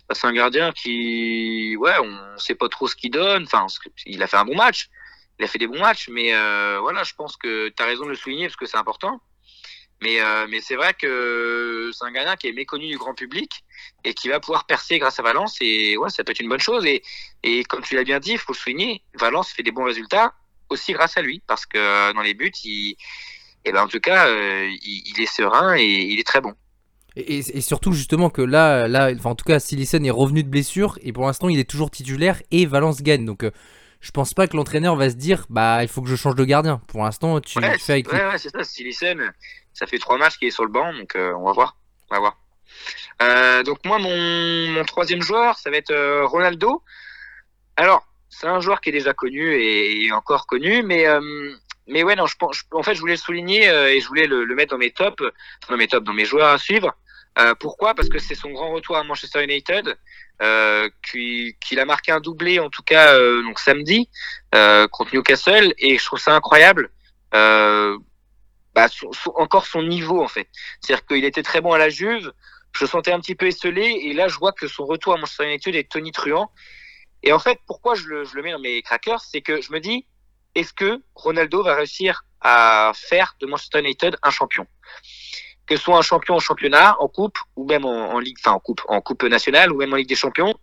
bah, 0.09 0.14
c'est 0.14 0.28
un 0.28 0.32
gardien 0.32 0.70
qui, 0.70 1.76
ouais, 1.76 1.94
on 2.00 2.38
sait 2.38 2.54
pas 2.54 2.68
trop 2.68 2.87
ce 2.87 2.94
qu'il 2.94 3.11
donne. 3.11 3.42
Enfin, 3.42 3.66
il 4.06 4.23
a 4.23 4.28
fait 4.28 4.37
un 4.37 4.44
bon 4.44 4.54
match. 4.54 4.88
Il 5.40 5.44
a 5.44 5.49
fait 5.49 5.59
des 5.59 5.66
bons 5.66 5.80
matchs. 5.80 6.09
Mais 6.11 6.32
euh, 6.32 6.78
voilà, 6.80 7.02
je 7.02 7.12
pense 7.14 7.37
que 7.37 7.70
tu 7.70 7.82
as 7.82 7.87
raison 7.87 8.04
de 8.04 8.11
le 8.11 8.14
souligner 8.14 8.47
parce 8.47 8.56
que 8.56 8.66
c'est 8.66 8.76
important. 8.76 9.20
Mais, 10.00 10.20
euh, 10.20 10.47
mais 10.49 10.61
c'est 10.61 10.76
vrai 10.76 10.94
que 10.94 11.90
c'est 11.92 12.04
un 12.04 12.12
gardien 12.12 12.37
qui 12.37 12.47
est 12.47 12.52
méconnu 12.52 12.87
du 12.87 12.99
grand 12.99 13.14
public 13.14 13.64
et 14.04 14.14
qui 14.14 14.28
va 14.28 14.38
pouvoir 14.38 14.64
percer 14.64 15.00
grâce 15.00 15.18
à 15.18 15.25
Valence. 15.25 15.56
Et 15.61 15.97
ouais, 15.97 16.09
ça 16.09 16.23
peut 16.23 16.30
être 16.30 16.40
une 16.40 16.49
bonne 16.49 16.61
chose. 16.61 16.87
Et, 16.87 17.02
et 17.42 17.64
comme 17.64 17.82
tu 17.82 17.97
l'as 17.97 18.04
bien 18.04 18.20
dit, 18.20 18.32
il 18.32 18.38
faut 18.38 18.52
le 18.52 18.59
souligner, 18.59 19.02
Valence 19.14 19.50
fait 19.50 19.64
des 19.64 19.73
bons 19.73 19.85
résultats 19.85 20.35
aussi 20.71 20.93
grâce 20.93 21.17
à 21.17 21.23
lui, 21.23 21.43
parce 21.47 21.67
que 21.67 21.79
euh, 21.79 22.12
dans 22.12 22.23
les 22.23 22.35
buts, 22.35 22.53
il, 22.65 22.97
eh 23.65 23.73
ben, 23.73 23.83
en 23.83 23.89
tout 23.89 24.00
cas, 24.00 24.29
euh, 24.29 24.69
il, 24.83 25.21
est 25.21 25.27
serein 25.27 25.77
et 25.77 25.85
il 25.85 26.19
est 26.19 26.27
très 26.27 26.41
bon. 26.41 26.55
Et, 27.17 27.43
surtout 27.61 27.93
justement 27.93 28.31
que 28.31 28.41
là, 28.41 28.87
là 28.87 29.11
enfin, 29.15 29.31
en 29.31 29.35
tout 29.35 29.45
cas, 29.45 29.59
Silicen 29.59 30.05
est 30.07 30.11
revenu 30.11 30.45
de 30.45 30.49
blessure 30.49 30.99
et 31.03 31.12
pour 31.12 31.27
l'instant 31.27 31.49
il 31.49 31.59
est 31.59 31.69
toujours 31.69 31.91
titulaire 31.91 32.41
et 32.53 32.67
Valence 32.67 33.03
gagne. 33.03 33.27
Donc 33.27 33.43
euh, 33.43 33.50
je 34.00 34.12
pense 34.12 34.33
pas 34.33 34.47
que 34.47 34.57
l'entraîneur 34.57 34.95
va 34.95 35.11
se 35.11 35.17
dire 35.17 35.45
bah 35.50 35.83
il 35.83 35.89
faut 35.89 36.03
que 36.03 36.09
je 36.09 36.15
change 36.15 36.37
de 36.37 36.45
gardien. 36.45 36.81
Pour 36.87 37.03
l'instant 37.03 37.41
tu, 37.41 37.59
fais 37.81 37.93
avec. 37.93 38.12
Ouais, 38.12 38.25
ouais 38.25 38.39
c'est 38.39 38.50
ça. 38.50 38.62
Silicen, 38.62 39.33
ça 39.75 39.89
fait 39.89 39.99
trois 39.99 40.19
matchs 40.19 40.39
qu'il 40.39 40.47
est 40.47 40.53
sur 40.53 40.65
le 40.65 40.71
banc, 40.71 40.95
donc 40.95 41.17
on 41.17 41.45
va 41.45 41.53
voir, 41.53 41.77
on 42.11 42.15
va 42.15 42.21
voir. 42.21 43.65
donc 43.65 43.85
moi 43.85 43.99
mon, 43.99 44.69
mon, 44.69 44.85
troisième 44.85 45.21
joueur, 45.21 45.59
ça 45.59 45.69
va 45.69 45.79
être 45.79 46.23
Ronaldo. 46.27 46.85
Alors 47.77 48.07
c'est 48.31 48.47
un 48.47 48.61
joueur 48.61 48.81
qui 48.81 48.89
est 48.89 48.93
déjà 48.93 49.13
connu 49.13 49.55
et, 49.61 50.11
encore 50.13 50.47
connu, 50.47 50.83
mais 50.83 51.07
euh, 51.07 51.21
mais 51.89 52.05
ouais 52.05 52.15
non, 52.15 52.27
je, 52.27 52.37
pense, 52.37 52.63
en 52.71 52.83
fait 52.83 52.95
je 52.95 53.01
voulais 53.01 53.15
le 53.15 53.19
souligner 53.19 53.69
euh, 53.69 53.93
et 53.93 54.01
je 54.01 54.07
voulais 54.07 54.27
le, 54.27 54.47
mettre 54.55 54.71
dans 54.71 54.79
mes 54.79 54.93
tops, 54.93 55.23
dans 55.69 55.77
mes 55.77 55.89
tops, 55.89 56.05
dans 56.07 56.12
mes 56.12 56.25
joueurs 56.25 56.49
à 56.49 56.59
suivre. 56.59 56.95
Euh, 57.38 57.55
pourquoi? 57.55 57.95
Parce 57.95 58.09
que 58.09 58.19
c'est 58.19 58.35
son 58.35 58.51
grand 58.51 58.73
retour 58.73 58.97
à 58.97 59.05
Manchester 59.05 59.43
United, 59.43 59.97
qu'il 61.03 61.79
a 61.79 61.85
marqué 61.85 62.12
un 62.12 62.21
doublé 62.21 62.61
en 62.61 62.71
tout 62.71 62.83
cas 62.83 63.19
donc 63.43 63.59
samedi 63.59 64.09
contre 64.53 65.14
Newcastle 65.14 65.75
et 65.79 65.99
je 65.99 66.05
trouve 66.05 66.21
ça 66.21 66.35
incroyable. 66.35 66.90
Bah, 67.33 68.87
encore 69.35 69.66
son 69.66 69.83
niveau 69.83 70.23
en 70.23 70.29
fait, 70.29 70.49
c'est-à-dire 70.81 71.05
qu'il 71.05 71.25
était 71.25 71.43
très 71.43 71.61
bon 71.61 71.73
à 71.73 71.79
la 71.79 71.88
Juve, 71.88 72.33
je 72.73 72.85
le 72.85 72.88
sentais 72.88 73.11
un 73.11 73.19
petit 73.19 73.35
peu 73.35 73.47
esselé 73.47 73.83
et 74.05 74.12
là 74.12 74.29
je 74.29 74.37
vois 74.38 74.53
que 74.53 74.69
son 74.69 74.87
retour 74.87 75.14
à 75.14 75.16
Manchester 75.16 75.47
United 75.47 75.75
est 75.75 75.90
tonitruant 75.90 76.53
et 77.22 77.33
en 77.33 77.38
fait, 77.38 77.59
pourquoi 77.66 77.94
je 77.94 78.06
le, 78.06 78.24
je 78.24 78.35
le 78.35 78.42
mets 78.42 78.52
dans 78.52 78.59
mes 78.59 78.83
crackers, 78.83 79.20
c'est 79.20 79.42
que 79.42 79.61
je 79.61 79.72
me 79.72 79.80
dis, 79.80 80.06
est-ce 80.54 80.72
que 80.72 81.00
Ronaldo 81.14 81.62
va 81.62 81.74
réussir 81.74 82.24
à 82.40 82.92
faire 82.94 83.37
de 83.40 83.46
Manchester 83.46 83.80
United 83.80 84.16
un 84.22 84.30
champion? 84.30 84.66
Que 85.66 85.76
ce 85.76 85.83
soit 85.83 85.98
un 85.98 86.02
champion 86.02 86.35
en 86.35 86.40
championnat, 86.40 86.96
en 87.00 87.09
coupe, 87.09 87.38
ou 87.56 87.66
même 87.66 87.85
en, 87.85 88.18
ligue, 88.18 88.38
enfin 88.40 88.52
en 88.52 88.59
coupe, 88.59 88.80
en 88.88 89.00
coupe 89.00 89.22
nationale, 89.24 89.72
ou 89.72 89.76
même 89.76 89.92
en 89.92 89.96
Ligue 89.96 90.09
des 90.09 90.16
Champions. 90.16 90.54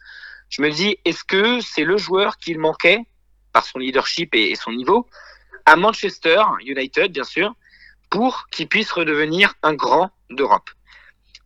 Je 0.49 0.61
me 0.61 0.69
dis, 0.69 0.97
est-ce 1.05 1.23
que 1.23 1.61
c'est 1.61 1.83
le 1.83 1.97
joueur 1.97 2.37
qu'il 2.37 2.59
manquait 2.59 2.99
par 3.53 3.65
son 3.65 3.79
leadership 3.79 4.33
et, 4.33 4.55
son 4.55 4.71
niveau 4.71 5.07
à 5.65 5.75
Manchester 5.75 6.41
United, 6.65 7.11
bien 7.11 7.23
sûr, 7.23 7.53
pour 8.09 8.47
qu'il 8.51 8.67
puisse 8.67 8.91
redevenir 8.91 9.53
un 9.63 9.73
grand 9.73 10.11
d'Europe? 10.29 10.69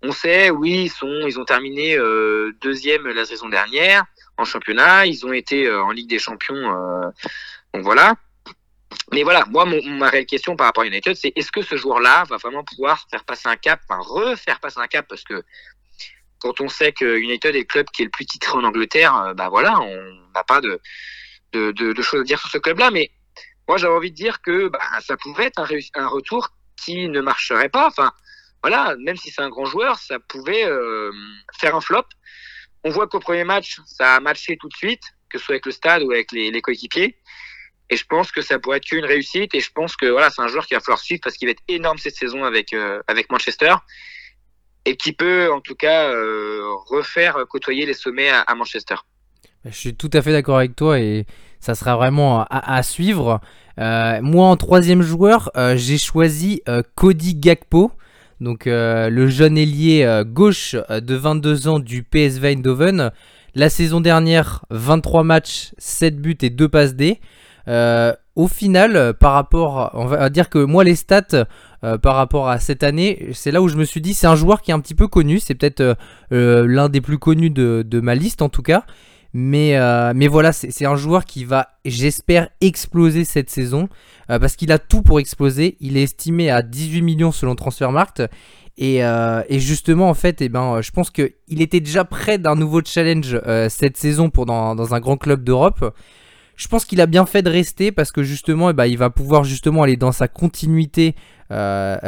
On 0.02 0.12
sait, 0.12 0.50
oui, 0.50 0.86
ils 0.86 0.90
sont, 0.90 1.22
ils 1.28 1.40
ont 1.40 1.46
terminé 1.46 1.96
euh, 1.96 2.56
deuxième 2.62 3.08
la 3.08 3.26
saison 3.26 3.50
dernière 3.50 4.06
en 4.42 4.46
championnat, 4.46 5.06
ils 5.06 5.26
ont 5.26 5.34
été 5.34 5.68
euh, 5.68 5.84
en 5.84 5.92
Ligue 5.92 6.10
des 6.10 6.20
Champions. 6.20 6.56
Euh, 6.56 7.10
donc 7.74 7.84
voilà. 7.84 8.16
Mais 9.14 9.24
voilà, 9.24 9.46
moi, 9.50 9.66
ma 9.66 10.10
réelle 10.10 10.26
question 10.26 10.56
par 10.56 10.68
rapport 10.68 10.84
à 10.84 10.88
United, 10.88 11.16
c'est 11.16 11.32
est-ce 11.36 11.52
que 11.52 11.62
ce 11.62 11.78
joueur-là 11.78 12.24
va 12.30 12.38
vraiment 12.38 12.64
pouvoir 12.64 13.08
faire 13.10 13.24
passer 13.24 13.48
un 13.48 13.56
cap, 13.56 13.80
enfin 13.88 14.02
refaire 14.02 14.60
passer 14.60 14.80
un 14.80 14.88
cap, 14.88 15.06
parce 15.08 15.24
que 15.24 15.44
quand 16.40 16.60
on 16.60 16.68
sait 16.68 16.92
que 16.92 17.18
United 17.18 17.56
est 17.56 17.60
le 17.60 17.66
club 17.66 17.86
qui 17.94 18.02
est 18.02 18.06
le 18.06 18.12
plus 18.12 18.26
titré 18.26 18.58
en 18.58 18.64
Angleterre, 18.64 19.16
euh, 19.16 19.34
bah 19.34 19.50
voilà, 19.50 19.80
on 19.80 20.32
n'a 20.36 20.44
pas 20.44 20.60
de, 20.60 20.82
de, 21.54 22.02
choses 22.02 22.22
à 22.22 22.24
dire 22.24 22.40
sur 22.40 22.50
ce 22.50 22.58
club-là. 22.58 22.92
Mais 22.92 23.12
moi, 23.68 23.78
j'avais 23.78 23.94
envie 23.94 24.12
de 24.12 24.16
dire 24.16 24.42
que 24.42 24.68
bah, 24.68 24.80
ça 25.02 25.16
pouvait 25.18 25.46
être 25.46 25.62
un, 25.96 26.08
retour 26.08 26.50
qui 26.76 27.08
ne 27.08 27.22
marcherait 27.22 27.70
pas. 27.70 27.88
Enfin, 27.88 28.12
voilà, 28.62 28.96
même 29.00 29.16
si 29.16 29.32
c'est 29.32 29.42
un 29.42 29.50
grand 29.50 29.66
joueur, 29.66 30.00
ça 30.00 30.20
pouvait 30.20 30.68
faire 31.60 31.76
un 31.76 31.82
flop 31.82 32.06
on 32.84 32.90
voit 32.90 33.08
qu'au 33.08 33.20
premier 33.20 33.44
match, 33.44 33.80
ça 33.86 34.16
a 34.16 34.20
matché 34.20 34.58
tout 34.58 34.68
de 34.68 34.76
suite, 34.76 35.02
que 35.30 35.38
ce 35.38 35.46
soit 35.46 35.54
avec 35.54 35.66
le 35.66 35.72
stade 35.72 36.04
ou 36.04 36.12
avec 36.12 36.32
les, 36.32 36.62
coéquipiers. 36.62 37.16
Et 37.90 37.98
je 37.98 38.06
pense 38.06 38.32
que 38.32 38.42
ça 38.42 38.58
pourrait 38.58 38.78
être 38.78 38.86
qu'une 38.86 39.06
réussite. 39.06 39.54
Et 39.54 39.60
je 39.60 39.72
pense 39.72 39.96
que 39.96 40.06
voilà, 40.06 40.30
c'est 40.30 40.42
un 40.42 40.48
joueur 40.48 40.66
qui 40.66 40.74
va 40.74 40.80
falloir 40.80 41.00
suivre 41.00 41.22
parce 41.24 41.36
qu'il 41.36 41.48
va 41.48 41.52
être 41.52 41.64
énorme 41.68 41.98
cette 41.98 42.16
saison 42.16 42.44
avec, 42.44 42.74
euh, 42.74 43.02
Manchester. 43.30 43.76
Et 44.86 44.96
qui 44.96 45.14
peut, 45.14 45.52
en 45.52 45.62
tout 45.62 45.76
cas, 45.76 46.10
euh, 46.10 46.62
refaire 46.88 47.38
côtoyer 47.50 47.86
les 47.86 47.94
sommets 47.94 48.30
à, 48.30 48.56
Manchester. 48.56 48.96
Je 49.66 49.76
suis 49.76 49.96
tout 49.96 50.10
à 50.14 50.24
fait 50.24 50.32
d'accord 50.32 50.58
avec 50.58 50.76
toi 50.76 51.00
et 51.00 51.28
ça 51.60 51.76
sera 51.76 51.96
vraiment 51.96 52.46
à, 52.50 52.82
suivre. 52.82 53.42
Euh, 53.78 54.20
moi, 54.24 54.48
en 54.48 54.58
troisième 54.58 55.04
joueur, 55.04 55.52
j'ai 55.76 56.00
choisi 56.00 56.64
Cody 56.96 57.36
Gakpo. 57.36 57.92
Donc 58.42 58.66
euh, 58.66 59.10
le 59.12 59.28
jeune 59.28 59.56
ailier 59.56 60.04
euh, 60.04 60.24
gauche 60.24 60.76
euh, 60.90 61.00
de 61.00 61.14
22 61.14 61.68
ans 61.68 61.80
du 61.80 62.02
PSV 62.02 62.54
Eindhoven. 62.54 63.12
La 63.54 63.70
saison 63.70 64.02
dernière, 64.02 64.66
23 64.72 65.24
matchs, 65.24 65.74
7 65.78 66.20
buts 66.20 66.38
et 66.42 66.50
2 66.50 66.68
passes 66.68 66.96
D. 66.96 67.20
au 67.68 68.48
final, 68.48 69.14
par 69.20 69.34
rapport, 69.34 69.92
on 69.94 70.06
va 70.06 70.30
dire 70.30 70.50
que 70.50 70.58
moi 70.58 70.86
les 70.86 70.96
stats 70.96 71.46
par 72.02 72.16
rapport 72.16 72.48
à 72.48 72.60
cette 72.60 72.82
année, 72.84 73.28
c'est 73.34 73.52
là 73.52 73.62
où 73.62 73.68
je 73.68 73.76
me 73.76 73.84
suis 73.84 74.00
dit 74.00 74.14
c'est 74.14 74.28
un 74.28 74.38
joueur 74.38 74.62
qui 74.62 74.72
est 74.72 74.74
un 74.74 74.80
petit 74.80 74.96
peu 74.96 75.10
connu, 75.10 75.40
c'est 75.40 75.54
peut-être 75.54 75.98
l'un 76.32 76.88
des 76.88 77.02
plus 77.02 77.18
connus 77.18 77.50
de, 77.50 77.84
de, 77.86 78.00
ma 78.00 78.16
liste 78.16 78.42
en 78.42 78.48
tout 78.48 78.62
cas. 78.62 78.86
Mais, 79.34 79.78
euh, 79.78 80.12
mais 80.16 80.28
voilà, 80.28 80.52
c'est 80.52 80.86
un 80.86 80.96
joueur 80.96 81.26
qui 81.26 81.46
va, 81.46 81.70
j'espère, 81.86 82.50
exploser 82.60 83.24
cette 83.24 83.50
saison. 83.50 83.88
Euh, 84.30 84.40
parce 84.40 84.56
qu'il 84.56 84.72
a 84.72 84.80
tout 84.80 85.02
pour 85.02 85.20
exploser. 85.20 85.78
Il 85.80 85.98
est 85.98 86.04
estimé 86.04 86.50
à 86.50 86.62
18 86.62 87.02
millions 87.02 87.32
selon 87.32 87.56
Transfermarkt. 87.56 88.24
Et, 88.78 89.04
euh, 89.04 89.42
justement, 89.50 90.10
en 90.10 90.14
fait, 90.14 90.42
eh 90.42 90.50
ben, 90.50 90.82
je 90.82 90.92
pense 90.92 91.12
qu'il 91.12 91.62
était 91.62 91.80
déjà 91.80 92.04
prêt 92.04 92.38
d'un 92.38 92.56
nouveau 92.56 92.82
challenge 92.84 93.40
cette 93.70 93.98
saison 93.98 94.30
dans, 94.34 94.94
un 94.94 95.00
grand 95.00 95.18
club 95.18 95.44
d'Europe. 95.44 95.96
Je 96.62 96.68
pense 96.68 96.86
qu'il 96.86 97.02
a 97.02 97.08
bien 97.08 97.26
fait 97.26 97.42
de 97.42 97.50
rester 97.50 97.92
parce 97.92 98.12
que 98.12 98.22
justement, 98.22 98.70
eh 98.70 98.74
ben, 98.74 98.86
il 98.86 98.96
va 98.96 99.10
pouvoir 99.10 99.44
justement 99.44 99.82
aller 99.82 99.98
dans 99.98 100.12
sa 100.12 100.28
continuité 100.28 101.16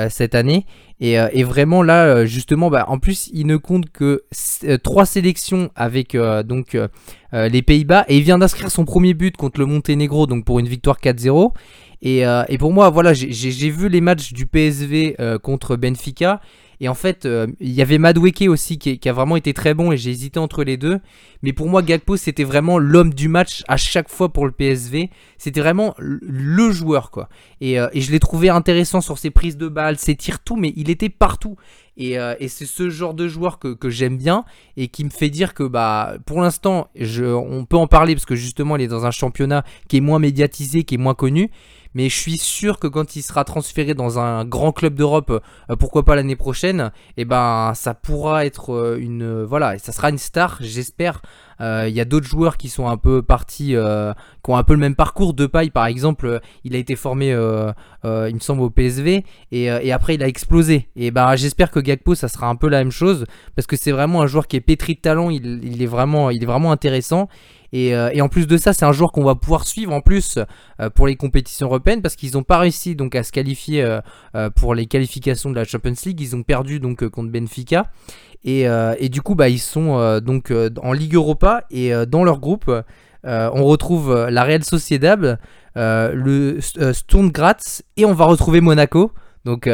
cette 0.10 0.36
année. 0.36 0.68
Et, 1.00 1.44
vraiment 1.44 1.82
là, 1.82 2.26
justement, 2.26 2.70
bah, 2.70 2.86
en 2.88 3.00
plus, 3.00 3.32
il 3.34 3.48
ne 3.48 3.58
compte 3.58 3.90
que 3.90 4.24
trois 4.84 5.08
sélections 5.08 5.72
avec 5.76 6.16
donc 6.46 6.78
les 7.34 7.62
Pays-Bas 7.64 8.06
et 8.08 8.18
il 8.18 8.24
vient 8.24 8.38
d'inscrire 8.38 8.70
son 8.70 8.86
premier 8.86 9.16
but 9.16 9.36
contre 9.36 9.60
le 9.60 9.66
Monténégro, 9.66 10.28
donc 10.28 10.46
pour 10.46 10.60
une 10.60 10.68
victoire 10.68 11.00
4-0. 11.00 11.52
Et, 12.04 12.20
et, 12.20 12.58
pour 12.60 12.72
moi, 12.72 12.92
voilà, 12.92 13.14
j'ai 13.14 13.70
vu 13.72 13.90
les 13.90 14.02
matchs 14.02 14.34
du 14.34 14.46
PSV 14.46 15.18
contre 15.42 15.78
Benfica 15.78 16.42
et 16.84 16.90
en 16.90 16.96
fait, 16.96 17.26
euh, 17.26 17.48
il 17.62 17.72
y 17.72 17.82
avait 17.82 17.98
Madweke 17.98 18.44
aussi 18.50 18.78
qui, 18.78 19.00
a 19.08 19.14
vraiment 19.14 19.38
été 19.38 19.54
très 19.54 19.74
bon 19.74 19.94
et 19.94 19.98
j'ai 19.98 20.10
hésité 20.10 20.38
entre 20.38 20.66
les 20.66 20.76
deux. 20.76 21.00
Mais 21.42 21.54
pour 21.54 21.70
moi, 21.70 21.82
Gagpo, 21.82 22.18
c'était 22.18 22.44
vraiment 22.44 22.78
l'homme 22.78 23.14
du 23.14 23.30
match 23.30 23.64
à 23.70 23.78
chaque 23.78 24.10
fois 24.10 24.34
pour 24.34 24.46
le 24.46 24.52
PSV. 24.52 25.10
C'était 25.38 25.62
vraiment 25.62 25.96
le 25.98 26.72
joueur, 26.74 27.10
quoi. 27.10 27.30
Et, 27.62 27.80
euh, 27.80 27.88
je 27.96 28.12
l'ai 28.12 28.20
trouvé 28.20 28.50
intéressant 28.50 29.00
sur 29.00 29.18
ses 29.18 29.30
prises 29.30 29.56
de 29.56 29.70
balles, 29.70 29.98
ses 29.98 30.18
tirs, 30.18 30.44
tout, 30.44 30.58
mais 30.58 30.74
il 30.76 30.90
était 30.90 31.08
partout. 31.08 31.56
Et, 31.96 32.20
euh, 32.20 32.36
c'est 32.50 32.66
ce 32.66 32.90
genre 32.90 33.14
de 33.14 33.30
joueur 33.30 33.60
que, 33.60 33.78
j'aime 33.90 34.18
bien 34.18 34.44
et 34.76 34.90
qui 34.90 35.06
me 35.06 35.10
fait 35.10 35.30
dire 35.30 35.54
que 35.54 35.64
bah 35.64 36.16
pour 36.26 36.42
l'instant, 36.42 36.90
on 37.00 37.64
peut 37.64 37.78
en 37.78 37.88
parler 37.88 38.14
parce 38.14 38.26
que 38.26 38.36
justement, 38.36 38.76
il 38.76 38.82
est 38.82 38.88
dans 38.88 39.06
un 39.06 39.12
championnat 39.12 39.64
qui 39.88 39.96
est 39.98 40.02
moins 40.02 40.20
médiatisé, 40.20 40.84
qui 40.84 40.96
est 40.96 40.98
moins 40.98 41.14
connu 41.14 41.50
mais 41.94 42.10
je 42.10 42.16
suis 42.16 42.38
sûr 42.38 42.80
que 42.80 42.88
quand 42.88 43.16
il 43.16 43.22
sera 43.22 43.44
transféré 43.44 43.94
dans 43.94 44.20
un 44.20 44.46
grand 44.46 44.72
club 44.72 44.96
d'Europe, 44.96 45.44
euh, 45.70 45.76
pourquoi 45.76 46.04
pas 46.04 46.16
l'année 46.16 46.36
prochaine, 46.36 46.92
et 47.18 47.22
eh 47.22 47.26
ben 47.26 47.74
ça 47.76 47.94
pourra 47.94 48.46
être 48.46 48.74
euh, 48.74 48.98
une 49.00 49.44
voilà, 49.44 49.78
ça 49.78 49.92
sera 49.92 50.10
une 50.10 50.18
star, 50.18 50.58
j'espère. 50.60 51.22
Euh, 51.62 51.86
il 51.88 51.94
y 51.94 52.02
a 52.02 52.06
d'autres 52.06 52.26
joueurs 52.26 52.58
qui 52.58 52.68
sont 52.68 52.88
un 52.88 52.98
peu 52.98 53.22
partis, 53.22 53.76
qui 54.44 54.52
ont 54.52 54.58
un 54.58 54.64
peu 54.64 54.74
le 54.74 54.80
même 54.80 54.96
parcours. 54.96 55.34
De 55.34 55.46
paille, 55.46 55.70
par 55.70 55.86
exemple, 55.86 56.42
il 56.64 56.76
a 56.76 56.80
été 56.80 56.96
formé, 56.96 57.28
il 57.28 58.36
me 58.36 58.40
semble, 58.40 58.62
au 58.62 58.70
PSV, 58.70 59.24
et, 59.52 59.70
après 59.94 60.16
il 60.16 60.24
a 60.24 60.28
explosé. 60.28 60.90
Et 60.96 61.12
ben 61.12 61.36
j'espère 61.36 61.72
que 61.72 61.80
Gakpo, 61.80 62.16
ça 62.16 62.28
sera 62.28 62.48
un 62.48 62.56
peu 62.56 62.68
la 62.68 62.80
même 62.80 62.92
chose, 62.92 63.26
parce 63.56 63.68
que 63.68 63.78
c'est 63.78 63.92
vraiment 63.92 64.22
un 64.24 64.28
joueur 64.28 64.48
qui 64.48 64.58
est 64.58 64.62
pétri 64.62 64.96
de 64.96 65.00
talent. 65.00 65.30
il 65.30 65.82
est 65.82 65.86
vraiment 65.86 66.72
intéressant. 66.72 67.30
Euh, 67.74 68.10
et, 68.14 68.22
en 68.22 68.30
plus 68.30 68.48
de 68.48 68.58
ça, 68.58 68.74
c'est 68.74 68.86
un 68.86 68.92
joueur 68.92 69.12
qu'on 69.12 69.24
va 69.24 69.36
pouvoir 69.36 69.66
suivre 69.66 69.94
en 69.94 70.02
plus 70.02 70.38
euh, 70.80 70.90
pour 70.90 71.08
les 71.08 71.16
compétitions 71.16 71.68
européennes 71.68 72.02
parce 72.02 72.16
qu'ils 72.16 72.34
n'ont 72.34 72.44
pas 72.44 72.60
réussi 72.60 72.96
donc 72.96 73.16
à 73.16 73.24
se 73.24 73.32
qualifier 73.32 73.84
euh, 73.84 74.50
pour 74.52 74.76
les 74.76 74.86
qualifications 74.86 75.50
de 75.50 75.56
la 75.56 75.64
Champions 75.64 75.94
League. 76.06 76.22
Ils 76.22 76.36
ont 76.36 76.44
perdu 76.44 76.80
donc 76.80 77.08
contre 77.10 77.32
Benfica. 77.32 77.88
Et, 78.46 78.68
du 79.10 79.22
coup, 79.22 79.36
bah, 79.36 79.50
ils 79.50 79.60
sont 79.60 80.20
donc 80.20 80.52
en 80.82 80.92
Ligue 80.92 81.16
Europa 81.16 81.64
et 81.72 81.94
dans 82.06 82.26
leur 82.26 82.40
groupe, 82.40 82.70
on 83.24 83.64
retrouve 83.64 84.28
la 84.30 84.44
Real 84.44 84.66
Sociedad, 84.66 85.40
le 85.76 86.60
Sturm 86.60 87.32
Graz 87.32 87.82
et 87.96 88.04
on 88.04 88.14
va 88.14 88.26
retrouver 88.26 88.60
Monaco. 88.60 89.14
Donc 89.46 89.70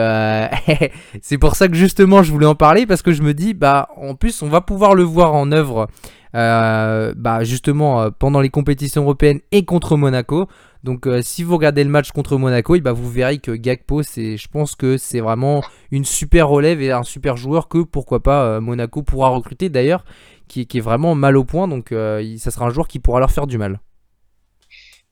c'est 1.21 1.37
pour 1.39 1.55
ça 1.55 1.67
que 1.67 1.73
justement 1.75 2.21
je 2.21 2.31
voulais 2.31 2.45
en 2.45 2.53
parler 2.53 2.85
parce 2.85 3.01
que 3.01 3.11
je 3.11 3.23
me 3.23 3.33
dis 3.33 3.55
bah 3.55 3.89
en 3.97 4.13
plus 4.13 4.43
on 4.43 4.49
va 4.49 4.61
pouvoir 4.61 4.93
le 4.93 5.03
voir 5.03 5.33
en 5.33 5.51
œuvre 5.51 5.87
euh, 6.35 7.13
bah 7.15 7.43
justement 7.43 8.01
euh, 8.01 8.09
pendant 8.11 8.39
les 8.39 8.49
compétitions 8.49 9.03
européennes 9.03 9.39
et 9.51 9.65
contre 9.65 9.97
Monaco. 9.97 10.47
Donc 10.83 11.07
euh, 11.07 11.21
si 11.21 11.43
vous 11.43 11.55
regardez 11.55 11.83
le 11.83 11.89
match 11.89 12.11
contre 12.11 12.37
Monaco, 12.37 12.75
et 12.75 12.81
bah, 12.81 12.93
vous 12.93 13.09
verrez 13.09 13.39
que 13.39 13.51
Gakpo, 13.51 14.03
c'est, 14.03 14.37
je 14.37 14.47
pense 14.47 14.75
que 14.75 14.97
c'est 14.97 15.19
vraiment 15.19 15.61
une 15.91 16.05
super 16.05 16.47
relève 16.47 16.81
et 16.81 16.91
un 16.91 17.03
super 17.03 17.35
joueur 17.35 17.67
que 17.67 17.79
pourquoi 17.79 18.21
pas 18.21 18.59
Monaco 18.61 19.03
pourra 19.03 19.29
recruter 19.29 19.69
d'ailleurs, 19.69 20.05
qui, 20.47 20.61
est 20.61 20.79
vraiment 20.79 21.15
mal 21.15 21.35
au 21.35 21.43
point. 21.43 21.67
Donc 21.67 21.89
ça 21.89 22.51
sera 22.51 22.67
un 22.67 22.69
joueur 22.69 22.87
qui 22.87 22.99
pourra 22.99 23.19
leur 23.19 23.31
faire 23.31 23.47
du 23.47 23.57
mal. 23.57 23.79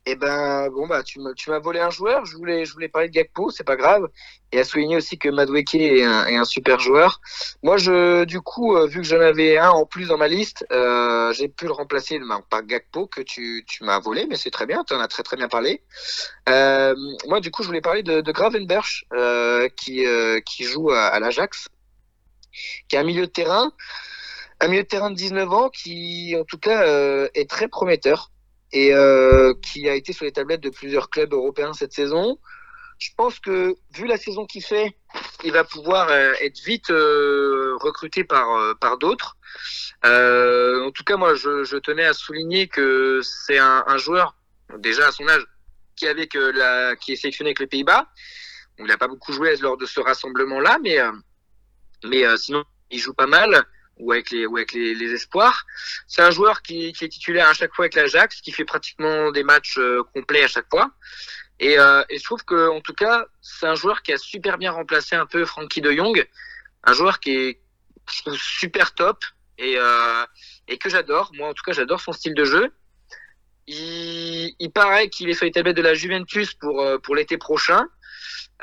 Eh 0.09 0.15
ben, 0.15 0.69
bon, 0.69 0.87
bah, 0.87 1.03
tu 1.03 1.19
m'as 1.19 1.59
volé 1.59 1.81
un 1.81 1.89
joueur. 1.89 2.23
Je 2.23 2.37
voulais, 2.37 2.87
parler 2.87 3.09
de 3.09 3.13
Gakpo, 3.13 3.49
c'est 3.51 3.65
pas 3.65 3.75
grave. 3.75 4.07
Et 4.53 4.59
à 4.61 4.63
souligner 4.63 4.95
aussi 4.95 5.17
que 5.17 5.27
Madweke 5.27 5.75
est 5.75 6.01
un, 6.05 6.45
super 6.45 6.79
joueur. 6.79 7.19
Moi, 7.61 7.75
je, 7.75 8.23
du 8.23 8.39
coup, 8.39 8.77
euh, 8.77 8.87
vu 8.87 9.01
que 9.01 9.05
j'en 9.05 9.19
avais 9.19 9.57
un 9.57 9.69
en 9.69 9.85
plus 9.85 10.07
dans 10.07 10.17
ma 10.17 10.29
liste, 10.29 10.65
euh, 10.71 11.33
j'ai 11.33 11.49
pu 11.49 11.65
le 11.65 11.73
remplacer 11.73 12.21
par 12.49 12.63
Gakpo 12.63 13.07
que 13.07 13.19
tu, 13.19 13.65
tu 13.67 13.83
m'as 13.83 13.99
volé, 13.99 14.27
mais 14.29 14.37
c'est 14.37 14.49
très 14.49 14.65
bien. 14.65 14.85
Tu 14.85 14.93
en 14.93 15.01
as 15.01 15.09
très 15.09 15.23
très 15.23 15.35
bien 15.35 15.49
parlé. 15.49 15.83
Euh, 16.47 16.95
moi, 17.27 17.41
du 17.41 17.51
coup, 17.51 17.63
je 17.63 17.67
voulais 17.67 17.81
parler 17.81 18.01
de, 18.01 18.21
Gravenberch 18.31 19.03
qui, 19.75 20.05
qui 20.45 20.63
joue 20.63 20.89
à, 20.91 21.07
à 21.07 21.19
l'Ajax, 21.19 21.67
qui 22.87 22.95
est 22.95 22.99
un 22.99 23.03
milieu 23.03 23.27
de 23.27 23.31
terrain, 23.31 23.73
un 24.61 24.69
milieu 24.69 24.83
de 24.83 24.87
terrain 24.87 25.09
de 25.09 25.15
19 25.17 25.51
ans 25.51 25.69
qui, 25.69 26.33
en 26.39 26.45
tout 26.45 26.59
cas, 26.59 26.85
est 27.33 27.49
très 27.49 27.67
prometteur 27.67 28.31
et 28.71 28.93
euh, 28.93 29.53
qui 29.61 29.87
a 29.87 29.95
été 29.95 30.13
sur 30.13 30.25
les 30.25 30.31
tablettes 30.31 30.61
de 30.61 30.69
plusieurs 30.69 31.09
clubs 31.09 31.33
européens 31.33 31.73
cette 31.73 31.93
saison. 31.93 32.39
Je 32.99 33.09
pense 33.15 33.39
que 33.39 33.75
vu 33.93 34.07
la 34.07 34.17
saison 34.17 34.45
qu'il 34.45 34.63
fait, 34.63 34.97
il 35.43 35.51
va 35.51 35.63
pouvoir 35.63 36.09
euh, 36.09 36.33
être 36.41 36.59
vite 36.59 36.89
euh, 36.89 37.75
recruté 37.79 38.23
par 38.23 38.47
par 38.79 38.97
d'autres. 38.97 39.37
en 40.03 40.91
tout 40.91 41.03
cas, 41.03 41.17
moi, 41.17 41.35
je, 41.35 41.63
je, 41.63 41.77
tenais 41.77 42.05
à 42.05 42.13
souligner 42.13 42.67
que 42.67 43.21
c'est 43.23 43.59
un, 43.59 43.83
un, 43.85 43.97
joueur 43.97 44.35
déjà 44.79 45.07
à 45.07 45.11
son 45.11 45.27
âge 45.27 45.45
qui 45.95 46.07
avec 46.07 46.33
la 46.33 46.95
qui 46.95 47.13
est 47.13 47.15
sélectionné 47.15 47.49
avec 47.49 47.59
les 47.59 47.67
Pays-Bas. 47.67 48.07
Il 48.79 48.85
n'a 48.85 48.97
pas 48.97 49.07
beaucoup 49.07 49.31
joué 49.31 49.55
lors 49.57 49.77
de 49.77 49.85
ce 49.85 49.99
rassemblement-là, 49.99 50.77
mais 50.83 50.97
mais 52.03 52.23
sinon 52.37 52.63
il 52.89 52.99
joue 52.99 53.13
pas 53.13 53.27
mal 53.27 53.65
ou 53.99 54.11
avec 54.11 54.31
les, 54.31 54.45
ou 54.45 54.57
avec 54.57 54.73
les, 54.73 54.95
les 54.95 55.11
espoirs. 55.11 55.65
C'est 56.07 56.21
un 56.21 56.31
joueur 56.31 56.61
qui, 56.61 56.93
qui, 56.93 57.05
est 57.05 57.09
titulaire 57.09 57.49
à 57.49 57.53
chaque 57.53 57.73
fois 57.73 57.85
avec 57.85 57.95
l'Ajax, 57.95 58.41
qui 58.41 58.51
fait 58.51 58.65
pratiquement 58.65 59.31
des 59.31 59.43
matchs 59.43 59.77
euh, 59.77 60.03
complets 60.13 60.43
à 60.43 60.47
chaque 60.47 60.69
fois. 60.69 60.91
Et, 61.59 61.79
euh, 61.79 62.03
et 62.09 62.17
je 62.19 62.23
trouve 62.23 62.43
que, 62.43 62.69
en 62.69 62.81
tout 62.81 62.93
cas, 62.93 63.25
c'est 63.41 63.65
un 63.65 63.75
joueur 63.75 64.01
qui 64.03 64.13
a 64.13 64.17
super 64.17 64.57
bien 64.57 64.71
remplacé 64.71 65.15
un 65.15 65.25
peu 65.25 65.45
Frankie 65.45 65.81
de 65.81 65.91
Jong, 65.91 66.27
un 66.83 66.93
joueur 66.93 67.19
qui 67.19 67.31
est 67.31 67.59
super 68.35 68.93
top 68.93 69.23
et, 69.57 69.75
euh, 69.77 70.25
et 70.67 70.77
que 70.77 70.89
j'adore. 70.89 71.31
Moi, 71.33 71.49
en 71.49 71.53
tout 71.53 71.63
cas, 71.63 71.73
j'adore 71.73 71.99
son 71.99 72.11
style 72.11 72.35
de 72.35 72.45
jeu. 72.45 72.71
Il, 73.67 74.55
il 74.59 74.71
paraît 74.71 75.09
qu'il 75.09 75.29
est 75.29 75.33
sur 75.33 75.45
les 75.45 75.51
tablettes 75.51 75.75
de 75.75 75.81
la 75.81 75.93
Juventus 75.93 76.53
pour, 76.53 76.81
euh, 76.81 76.97
pour 76.99 77.15
l'été 77.15 77.37
prochain. 77.37 77.87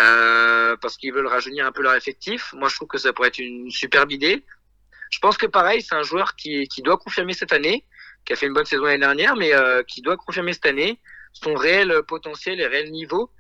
Euh, 0.01 0.77
parce 0.81 0.97
qu'ils 0.97 1.13
veulent 1.13 1.29
rajeunir 1.29 1.67
un 1.67 1.73
peu 1.73 1.83
leur 1.83 1.95
effectif. 1.95 2.53
Moi, 2.55 2.69
je 2.69 2.75
trouve 2.75 2.89
que 2.89 2.99
ça 2.99 3.13
pourrait 3.13 3.29
être 3.29 3.39
une 3.39 3.71
superbe 3.71 4.11
idée. 4.11 4.45
Je 5.15 5.21
pense 5.21 5.39
que 5.39 5.47
pareil, 5.47 5.81
c'est 5.81 5.95
un 5.95 6.03
joueur 6.03 6.35
qui, 6.35 6.67
qui 6.67 6.83
doit 6.83 6.97
confirmer 6.97 7.35
cette 7.35 7.53
année, 7.53 7.85
qui 8.25 8.33
a 8.33 8.37
fait 8.37 8.47
une 8.47 8.53
bonne 8.53 8.65
saison 8.65 8.83
l'année 8.83 8.99
dernière, 8.99 9.37
mais 9.37 9.55
euh, 9.55 9.85
qui 9.85 10.03
doit 10.03 10.17
confirmer 10.17 10.53
cette 10.53 10.67
année 10.67 10.99
son 11.33 11.55
réel 11.55 12.03
potentiel 12.09 12.61
et 12.61 12.67
réel 12.67 12.91
niveau 12.91 13.31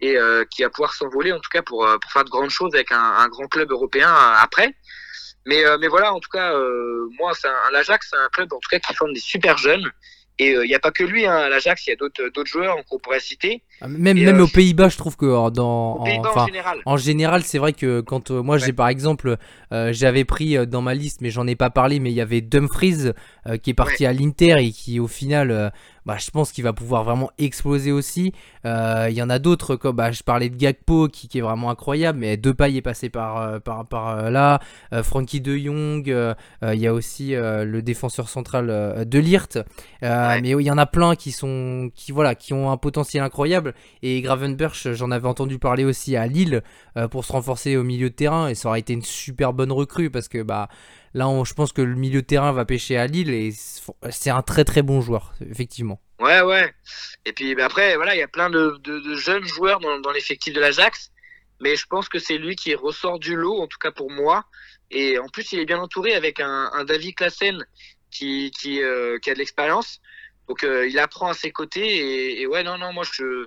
et 0.00 0.16
euh, 0.16 0.44
qui 0.50 0.62
va 0.62 0.70
pouvoir 0.70 0.92
s'envoler 0.92 1.30
en 1.30 1.38
tout 1.38 1.50
cas 1.52 1.62
pour, 1.62 1.86
euh, 1.86 1.98
pour 1.98 2.10
faire 2.10 2.24
de 2.24 2.30
grandes 2.30 2.50
choses 2.50 2.74
avec 2.74 2.90
un, 2.90 2.98
un 3.00 3.28
grand 3.28 3.46
club 3.46 3.70
européen 3.70 4.12
après. 4.12 4.74
Mais, 5.46 5.62
mais 5.78 5.86
voilà, 5.86 6.12
en 6.12 6.20
tout 6.20 6.28
cas, 6.28 6.52
moi, 7.18 7.32
l'Ajax, 7.72 8.08
c'est 8.10 8.16
un 8.16 8.28
club 8.28 8.52
en 8.52 8.58
tout 8.58 8.68
cas 8.68 8.78
qui 8.78 8.92
forme 8.94 9.14
des 9.14 9.20
super 9.20 9.56
jeunes 9.56 9.90
et 10.40 10.52
il 10.52 10.56
euh, 10.56 10.64
n'y 10.64 10.74
a 10.74 10.80
pas 10.80 10.90
que 10.90 11.04
lui, 11.04 11.26
hein, 11.26 11.36
à 11.36 11.48
l'Ajax, 11.50 11.86
il 11.86 11.90
y 11.90 11.92
a 11.92 11.96
d'autres 11.96 12.46
joueurs 12.46 12.82
qu'on 12.86 12.98
pourrait 12.98 13.20
citer. 13.20 13.62
Même, 13.86 14.18
même 14.18 14.40
euh, 14.40 14.44
aux 14.44 14.48
Pays-Bas, 14.48 14.88
je 14.88 14.96
trouve 14.96 15.16
que 15.16 15.26
euh, 15.26 15.50
dans, 15.50 16.00
en, 16.00 16.46
général, 16.46 16.78
en 16.84 16.96
général 16.96 17.42
c'est 17.42 17.58
vrai 17.58 17.72
que 17.72 18.00
quand 18.00 18.30
moi 18.30 18.58
j'ai 18.58 18.72
par 18.72 18.88
exemple, 18.88 19.36
j'avais 19.70 20.24
pris 20.24 20.66
dans 20.66 20.82
ma 20.82 20.94
liste, 20.94 21.20
mais 21.20 21.30
j'en 21.30 21.46
ai 21.46 21.56
pas 21.56 21.70
parlé, 21.70 22.00
mais 22.00 22.10
il 22.10 22.14
y 22.14 22.20
avait 22.20 22.40
Dumfries 22.40 23.12
qui 23.62 23.70
est 23.70 23.74
parti 23.74 24.06
à 24.06 24.12
l'Inter 24.12 24.56
et 24.58 24.72
qui 24.72 25.00
au 25.00 25.06
final 25.06 25.72
bah, 26.06 26.16
je 26.18 26.30
pense 26.30 26.50
qu'il 26.50 26.64
va 26.64 26.72
pouvoir 26.72 27.04
vraiment 27.04 27.30
exploser 27.38 27.92
aussi. 27.92 28.32
Euh, 28.64 29.06
il 29.10 29.16
y 29.16 29.22
en 29.22 29.30
a 29.30 29.38
d'autres, 29.38 29.76
comme 29.76 29.96
bah, 29.96 30.10
je 30.12 30.22
parlais 30.22 30.48
de 30.48 30.56
Gakpo 30.56 31.08
qui, 31.08 31.38
est 31.38 31.40
vraiment 31.40 31.70
incroyable, 31.70 32.18
mais 32.18 32.36
Depay 32.36 32.74
est 32.74 32.82
passé 32.82 33.10
par, 33.10 33.36
euh, 33.38 33.58
par, 33.58 33.86
par 33.86 34.08
euh, 34.08 34.30
là. 34.30 34.60
Frankie 35.02 35.40
de 35.40 35.56
Jong, 35.56 36.12
il 36.62 36.80
y 36.80 36.86
a 36.86 36.92
aussi 36.92 37.32
le 37.32 37.80
défenseur 37.80 38.28
central 38.28 39.04
de 39.06 39.18
Lirt. 39.18 39.58
Mais 40.02 40.50
il 40.50 40.62
y 40.62 40.70
en 40.70 40.78
a 40.78 40.86
plein 40.86 41.14
qui, 41.14 41.32
sont, 41.32 41.90
qui, 41.94 42.12
voilà, 42.12 42.34
qui 42.34 42.54
ont 42.54 42.70
un 42.70 42.76
potentiel 42.76 43.22
incroyable. 43.22 43.69
Et 44.02 44.20
Gravenberch, 44.20 44.92
j'en 44.92 45.10
avais 45.10 45.28
entendu 45.28 45.58
parler 45.58 45.84
aussi 45.84 46.16
à 46.16 46.26
Lille 46.26 46.62
pour 47.10 47.24
se 47.24 47.32
renforcer 47.32 47.76
au 47.76 47.82
milieu 47.82 48.10
de 48.10 48.14
terrain. 48.14 48.48
Et 48.48 48.54
ça 48.54 48.68
aurait 48.68 48.80
été 48.80 48.92
une 48.92 49.02
super 49.02 49.52
bonne 49.52 49.72
recrue 49.72 50.10
parce 50.10 50.28
que 50.28 50.42
bah, 50.42 50.68
Là, 51.12 51.26
je 51.44 51.54
pense 51.54 51.72
que 51.72 51.82
le 51.82 51.96
milieu 51.96 52.22
de 52.22 52.26
terrain 52.26 52.52
va 52.52 52.64
pêcher 52.64 52.96
à 52.96 53.06
Lille 53.06 53.30
et 53.30 53.52
c'est 54.10 54.30
un 54.30 54.42
très 54.42 54.64
très 54.64 54.82
bon 54.82 55.00
joueur, 55.00 55.32
effectivement. 55.50 56.00
Ouais, 56.20 56.40
ouais. 56.40 56.72
Et 57.24 57.32
puis 57.32 57.54
ben, 57.54 57.64
après, 57.64 57.96
voilà, 57.96 58.14
il 58.14 58.18
y 58.18 58.22
a 58.22 58.28
plein 58.28 58.48
de, 58.48 58.80
jeunes 59.16 59.44
joueurs 59.44 59.80
dans, 59.80 60.12
l'effectif 60.12 60.54
de 60.54 60.60
l'Ajax, 60.60 61.10
mais 61.60 61.74
je 61.74 61.86
pense 61.86 62.08
que 62.08 62.20
c'est 62.20 62.38
lui 62.38 62.54
qui 62.54 62.74
ressort 62.76 63.18
du 63.18 63.34
lot, 63.34 63.60
en 63.60 63.66
tout 63.66 63.78
cas 63.78 63.90
pour 63.90 64.10
moi. 64.10 64.44
Et 64.92 65.18
en 65.18 65.28
plus, 65.28 65.52
il 65.52 65.58
est 65.58 65.64
bien 65.64 65.80
entouré 65.80 66.14
avec 66.14 66.38
un, 66.38 66.84
David 66.84 67.16
Klassen 67.16 67.64
qui, 68.12 68.52
qui, 68.52 68.80
euh, 68.80 69.18
qui 69.18 69.30
a 69.30 69.34
de 69.34 69.38
l'expérience. 69.38 70.00
Donc 70.50 70.64
euh, 70.64 70.88
il 70.88 70.98
apprend 70.98 71.28
à 71.28 71.34
ses 71.34 71.52
côtés 71.52 72.40
et, 72.40 72.46
ouais 72.48 72.64
non 72.64 72.76
non 72.76 72.92
moi 72.92 73.04
je 73.04 73.46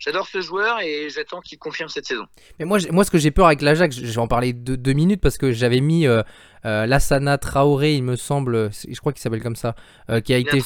j'adore 0.00 0.26
ce 0.26 0.40
joueur 0.40 0.80
et 0.80 1.08
j'attends 1.08 1.40
qu'il 1.40 1.60
confirme 1.60 1.88
cette 1.88 2.06
saison. 2.06 2.24
Mais 2.58 2.64
moi 2.64 2.78
moi 2.90 3.04
ce 3.04 3.12
que 3.12 3.18
j'ai 3.18 3.30
peur 3.30 3.46
avec 3.46 3.62
l'Ajax, 3.62 3.96
je 3.96 4.04
vais 4.04 4.18
en 4.18 4.26
parler 4.26 4.52
deux, 4.52 4.76
deux 4.76 4.92
minutes 4.92 5.20
parce 5.20 5.38
que 5.38 5.52
j'avais 5.52 5.78
mis 5.78 6.08
euh, 6.08 6.22
euh, 6.64 6.86
Lassana 6.86 7.38
Traoré 7.38 7.94
il 7.94 8.02
me 8.02 8.16
semble, 8.16 8.70
je 8.72 8.98
crois 8.98 9.12
qu'il 9.12 9.22
s'appelle 9.22 9.44
comme 9.44 9.54
ça, 9.54 9.76
qui 10.24 10.34
a 10.34 10.38
été 10.38 10.58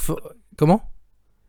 comment? 0.56 0.90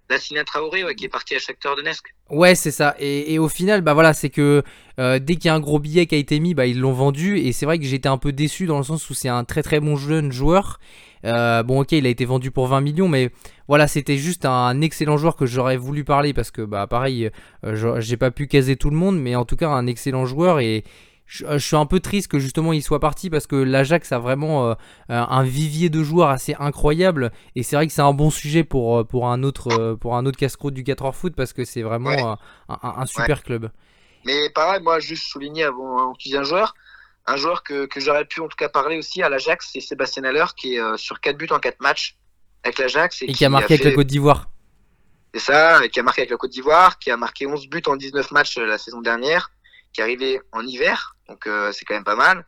Lassina 0.09 0.43
Traoré, 0.43 0.83
qui 0.95 1.05
est 1.05 1.09
parti 1.09 1.35
à 1.35 1.39
Shakhtar 1.39 1.75
Donetsk. 1.75 2.13
Ouais, 2.29 2.55
c'est 2.55 2.71
ça. 2.71 2.95
Et, 2.99 3.33
et, 3.33 3.39
au 3.39 3.49
final, 3.49 3.81
bah 3.81 3.93
voilà, 3.93 4.13
c'est 4.13 4.29
que 4.29 4.63
euh, 4.99 5.19
dès 5.19 5.35
qu'il 5.35 5.45
y 5.45 5.49
a 5.49 5.55
un 5.55 5.59
gros 5.59 5.79
billet 5.79 6.05
qui 6.05 6.15
a 6.15 6.17
été 6.17 6.39
mis, 6.39 6.53
bah 6.53 6.65
ils 6.65 6.79
l'ont 6.79 6.93
vendu. 6.93 7.37
Et 7.37 7.51
c'est 7.51 7.65
vrai 7.65 7.79
que 7.79 7.85
j'étais 7.85 8.09
un 8.09 8.17
peu 8.17 8.31
déçu 8.31 8.65
dans 8.65 8.77
le 8.77 8.83
sens 8.83 9.09
où 9.09 9.13
c'est 9.13 9.29
un 9.29 9.43
très 9.43 9.63
très 9.63 9.79
bon 9.79 9.95
jeune 9.95 10.31
joueur. 10.31 10.79
Euh, 11.25 11.63
bon, 11.63 11.81
ok, 11.81 11.93
il 11.93 12.05
a 12.05 12.09
été 12.09 12.25
vendu 12.25 12.51
pour 12.51 12.67
20 12.67 12.81
millions, 12.81 13.07
mais 13.07 13.31
voilà, 13.67 13.87
c'était 13.87 14.17
juste 14.17 14.45
un 14.45 14.79
excellent 14.81 15.17
joueur 15.17 15.35
que 15.35 15.45
j'aurais 15.45 15.77
voulu 15.77 16.03
parler 16.03 16.33
parce 16.33 16.51
que, 16.51 16.61
bah, 16.61 16.85
pareil, 16.85 17.31
euh, 17.65 17.99
j'ai 17.99 18.17
pas 18.17 18.29
pu 18.29 18.47
caser 18.47 18.75
tout 18.75 18.91
le 18.91 18.95
monde, 18.95 19.19
mais 19.19 19.35
en 19.35 19.45
tout 19.45 19.55
cas, 19.55 19.69
un 19.69 19.87
excellent 19.87 20.25
joueur 20.25 20.59
et 20.59 20.83
je, 21.25 21.57
suis 21.57 21.75
un 21.75 21.85
peu 21.85 21.99
triste 21.99 22.27
que 22.27 22.39
justement 22.39 22.71
il 22.73 22.83
soit 22.83 22.99
parti 22.99 23.29
parce 23.29 23.47
que 23.47 23.55
l'Ajax 23.55 24.11
a 24.11 24.19
vraiment 24.19 24.69
euh, 24.69 24.73
un 25.07 25.43
vivier 25.43 25.89
de 25.89 26.03
joueurs 26.03 26.29
assez 26.29 26.55
incroyable 26.59 27.31
et 27.55 27.63
c'est 27.63 27.75
vrai 27.75 27.87
que 27.87 27.93
c'est 27.93 28.01
un 28.01 28.13
bon 28.13 28.29
sujet 28.29 28.63
pour, 28.63 29.05
pour 29.07 29.27
un 29.27 29.43
autre, 29.43 29.95
pour 29.95 30.15
un 30.15 30.25
autre 30.25 30.37
casse-croûte 30.37 30.73
du 30.73 30.83
4 30.83 31.03
h 31.03 31.13
foot 31.13 31.35
parce 31.35 31.53
que 31.53 31.65
c'est 31.65 31.81
vraiment 31.81 32.37
un, 32.69 33.05
super 33.05 33.43
club. 33.43 33.71
Mais 34.25 34.49
pareil, 34.49 34.81
moi, 34.81 34.99
juste 34.99 35.25
souligner 35.27 35.63
avant, 35.63 36.13
qu'il 36.13 36.31
y 36.31 36.35
ait 36.35 36.39
un 36.39 36.43
joueur, 36.43 36.73
un 37.27 37.37
joueur 37.37 37.63
que, 37.63 37.85
que 37.85 37.99
j'aurais 37.99 38.25
pu 38.25 38.41
en 38.41 38.47
tout 38.47 38.57
cas 38.57 38.69
parler 38.69 38.97
aussi 38.97 39.21
à 39.21 39.29
l'Ajax, 39.29 39.69
c'est 39.71 39.81
Sébastien 39.81 40.23
Haller 40.23 40.45
qui 40.55 40.75
est 40.75 40.79
euh, 40.79 40.97
sur 40.97 41.19
4 41.19 41.37
buts 41.37 41.47
en 41.51 41.59
4 41.59 41.79
matchs 41.79 42.17
avec 42.63 42.79
l'Ajax. 42.79 43.21
Et, 43.21 43.27
qui, 43.27 43.45
a 43.45 43.49
marqué 43.49 43.75
avec 43.75 43.85
la 43.85 43.91
Côte 43.91 44.07
d'Ivoire. 44.07 44.49
C'est 45.33 45.39
ça, 45.39 45.83
et 45.85 45.89
qui 45.89 45.99
a 45.99 46.03
marqué 46.03 46.21
avec 46.21 46.31
la 46.31 46.37
Côte 46.37 46.51
d'Ivoire, 46.51 46.97
qui 46.97 47.11
a 47.11 47.17
marqué 47.17 47.45
11 47.45 47.67
buts 47.67 47.83
en 47.87 47.95
19 47.95 48.31
matchs 48.31 48.57
euh, 48.57 48.65
la 48.65 48.77
saison 48.77 49.01
dernière, 49.01 49.51
qui 49.95 50.01
est 50.01 50.03
arrivé 50.03 50.41
en 50.51 50.61
hiver, 50.61 51.15
donc 51.29 51.47
euh, 51.47 51.71
c'est 51.71 51.85
quand 51.85 51.95
même 51.95 52.03
pas 52.03 52.15
mal. 52.15 52.45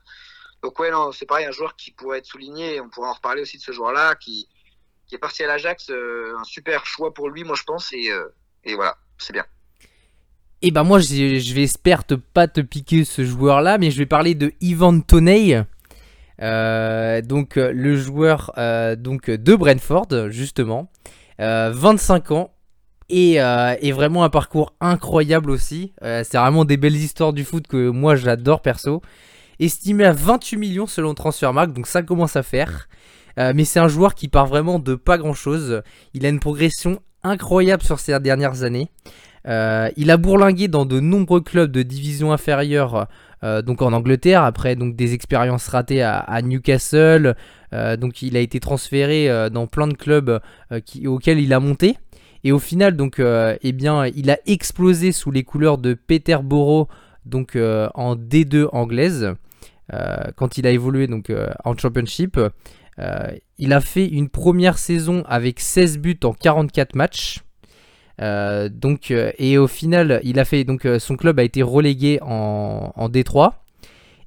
Donc 0.62 0.78
ouais, 0.80 0.92
non, 0.92 1.12
c'est 1.12 1.26
pareil, 1.26 1.46
un 1.46 1.52
joueur 1.52 1.76
qui 1.76 1.92
pourrait 1.92 2.18
être 2.18 2.26
souligné, 2.26 2.82
on 2.82 2.90
pourrait 2.90 3.10
en 3.10 3.14
reparler 3.14 3.42
aussi 3.42 3.58
de 3.58 3.62
ce 3.64 3.72
joueur-là, 3.72 4.16
qui, 4.16 4.50
qui 5.08 5.16
est 5.16 5.20
parti 5.20 5.44
à 5.44 5.48
l'Ajax, 5.48 5.90
un 5.90 6.44
super 6.44 6.86
choix 6.86 7.14
pour 7.14 7.30
lui, 7.30 7.44
moi 7.44 7.56
je 7.56 7.64
pense, 7.64 7.94
et, 7.94 8.12
et 8.64 8.76
voilà, 8.76 8.98
c'est 9.18 9.34
bien. 9.34 9.46
Et 10.64 10.72
bah 10.72 10.84
moi 10.84 11.00
je 11.00 11.54
vais 11.54 11.64
espérer 11.64 12.02
pas 12.34 12.48
te 12.48 12.62
piquer 12.62 13.06
ce 13.06 13.24
joueur 13.24 13.62
là, 13.62 13.78
mais 13.78 13.92
je 13.92 14.00
vais 14.00 14.08
parler 14.08 14.34
de 14.34 14.54
Ivan 14.60 15.00
Toney. 15.02 15.64
Euh, 16.42 17.22
donc 17.22 17.58
euh, 17.58 17.72
le 17.72 17.96
joueur 17.96 18.52
euh, 18.58 18.96
donc 18.96 19.30
de 19.30 19.56
Brentford 19.56 20.30
justement, 20.30 20.90
25 21.40 22.32
ans 22.32 22.52
et, 23.10 23.36
et, 23.36 23.92
vraiment 23.92 24.24
un 24.24 24.30
parcours 24.30 24.74
incroyable 24.82 25.52
aussi. 25.52 25.94
c'est 26.02 26.38
vraiment 26.38 26.66
des 26.66 26.78
belles 26.78 26.96
histoires 26.96 27.34
du 27.34 27.44
foot 27.44 27.68
que 27.68 27.90
moi 27.90 28.16
j'adore 28.16 28.62
perso. 28.62 29.02
Estimé 29.60 30.06
à 30.06 30.12
28 30.12 30.58
millions 30.58 30.88
selon 30.88 31.14
Transfermarkt, 31.14 31.74
donc 31.74 31.88
ça 31.88 32.04
commence 32.04 32.36
à 32.36 32.44
faire. 32.44 32.90
mais 33.38 33.66
c'est 33.66 33.80
un 33.80 33.88
joueur 33.88 34.16
qui 34.16 34.28
part 34.28 34.48
vraiment 34.48 34.80
de 34.80 34.96
pas 34.96 35.18
grand 35.18 35.34
chose. 35.34 35.82
Il 36.14 36.26
a 36.26 36.30
une 36.30 36.40
progression 36.40 37.00
incroyable 37.24 37.84
sur 37.84 38.00
ces 38.00 38.20
dernières 38.20 38.64
années. 38.64 38.90
Euh, 39.48 39.90
il 39.96 40.12
a 40.12 40.18
bourlingué 40.18 40.68
dans 40.68 40.86
de 40.86 41.00
nombreux 41.00 41.42
clubs 41.42 41.72
de 41.72 41.82
division 41.82 42.34
inférieure, 42.34 43.08
euh, 43.44 43.62
donc 43.62 43.82
en 43.82 43.94
Angleterre, 43.94 44.44
après 44.44 44.76
des 44.76 45.14
expériences 45.14 45.68
ratées 45.68 46.02
à, 46.02 46.42
Newcastle. 46.42 47.36
Euh, 47.74 47.98
donc 47.98 48.22
il 48.22 48.36
a 48.38 48.40
été 48.40 48.60
transféré 48.60 49.50
dans 49.52 49.68
plein 49.68 49.88
de 49.88 49.94
clubs 49.94 50.40
auxquels 51.06 51.40
il 51.40 51.54
a 51.54 51.60
monté. 51.60 51.98
Et 52.44 52.52
au 52.52 52.60
final, 52.60 52.96
donc, 52.96 53.20
eh 53.20 53.72
bien, 53.72 54.06
il 54.08 54.30
a 54.30 54.38
explosé 54.46 55.12
sous 55.12 55.32
les 55.32 55.44
couleurs 55.44 55.78
de 55.78 55.94
Peterborough, 55.94 56.88
donc 57.26 57.56
en 57.56 58.16
D2 58.16 58.70
anglaise, 58.72 59.34
quand 60.36 60.58
il 60.58 60.68
a 60.68 60.72
évolué 60.72 61.08
donc 61.08 61.32
en 61.66 61.78
Championship. 61.78 62.40
il 63.58 63.74
a 63.74 63.82
fait 63.82 64.08
une 64.08 64.30
première 64.30 64.78
saison 64.78 65.24
avec 65.28 65.60
16 65.60 65.98
buts 65.98 66.20
en 66.24 66.34
44 66.34 66.96
matchs. 66.96 67.42
Euh, 68.22 68.70
donc, 68.70 69.12
euh, 69.12 69.32
et 69.38 69.58
au 69.58 69.68
final, 69.68 70.20
il 70.24 70.40
a 70.40 70.46
fait 70.46 70.64
donc 70.64 70.86
euh, 70.86 71.00
son 71.00 71.16
club 71.16 71.40
a 71.40 71.44
été 71.44 71.62
relégué 71.62 72.20
en 72.22 73.10
D3. 73.10 73.54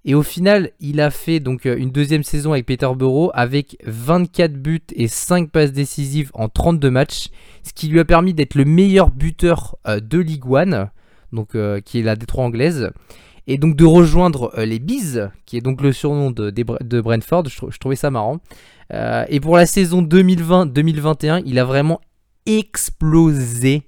Et 0.05 0.15
au 0.15 0.23
final, 0.23 0.71
il 0.81 1.01
a 1.01 1.11
fait 1.11 1.41
donc 1.41 1.67
une 1.67 1.91
deuxième 1.91 2.23
saison 2.23 2.53
avec 2.53 2.67
Peterborough 2.67 3.31
avec 3.35 3.77
24 3.85 4.55
buts 4.55 4.81
et 4.95 5.09
5 5.09 5.51
passes 5.51 5.73
décisives 5.73 6.31
en 6.35 6.49
32 6.49 6.91
matchs, 6.91 7.29
ce 7.63 7.73
qui 7.75 7.89
lui 7.89 8.01
a 8.01 8.05
permis 8.05 8.33
d'être 8.33 8.55
le 8.55 8.65
meilleur 8.65 9.11
buteur 9.11 9.77
de 9.87 10.19
Ligue 10.19 10.45
1, 10.47 10.89
donc 11.33 11.51
qui 11.85 11.99
est 11.99 12.03
la 12.03 12.17
D3 12.17 12.41
anglaise, 12.41 12.91
et 13.47 13.59
donc 13.59 13.77
de 13.77 13.85
rejoindre 13.85 14.53
les 14.57 14.79
Bees, 14.79 15.29
qui 15.45 15.59
est 15.59 15.61
donc 15.61 15.83
le 15.83 15.93
surnom 15.93 16.31
de, 16.31 16.51
de 16.51 17.01
Brentford. 17.03 17.45
Je, 17.49 17.59
je, 17.69 17.79
trouvais 17.79 17.97
ça 17.97 18.11
marrant. 18.11 18.41
et 18.91 19.39
pour 19.41 19.59
la 19.59 19.67
saison 19.67 20.01
2020-2021, 20.03 21.43
il 21.45 21.59
a 21.59 21.65
vraiment 21.65 22.01
explosé 22.47 23.83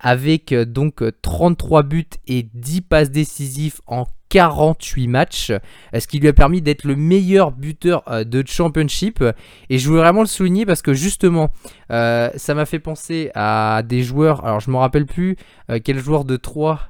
avec 0.00 0.52
euh, 0.52 0.64
donc 0.64 1.02
33 1.22 1.82
buts 1.82 2.06
et 2.26 2.46
10 2.54 2.82
passes 2.82 3.10
décisives 3.10 3.80
en 3.86 4.06
48 4.30 5.08
matchs, 5.08 5.52
ce 5.98 6.06
qui 6.06 6.18
lui 6.18 6.28
a 6.28 6.34
permis 6.34 6.60
d'être 6.60 6.84
le 6.84 6.96
meilleur 6.96 7.50
buteur 7.50 8.02
euh, 8.08 8.24
de 8.24 8.44
Championship. 8.46 9.24
Et 9.70 9.78
je 9.78 9.88
voulais 9.88 10.02
vraiment 10.02 10.20
le 10.20 10.26
souligner 10.26 10.66
parce 10.66 10.82
que 10.82 10.92
justement, 10.92 11.48
euh, 11.90 12.28
ça 12.36 12.54
m'a 12.54 12.66
fait 12.66 12.78
penser 12.78 13.30
à 13.34 13.82
des 13.86 14.02
joueurs. 14.02 14.44
Alors 14.44 14.60
je 14.60 14.70
me 14.70 14.76
rappelle 14.76 15.06
plus 15.06 15.36
quel 15.82 15.98
joueur 15.98 16.24
de 16.24 16.36
3 16.36 16.80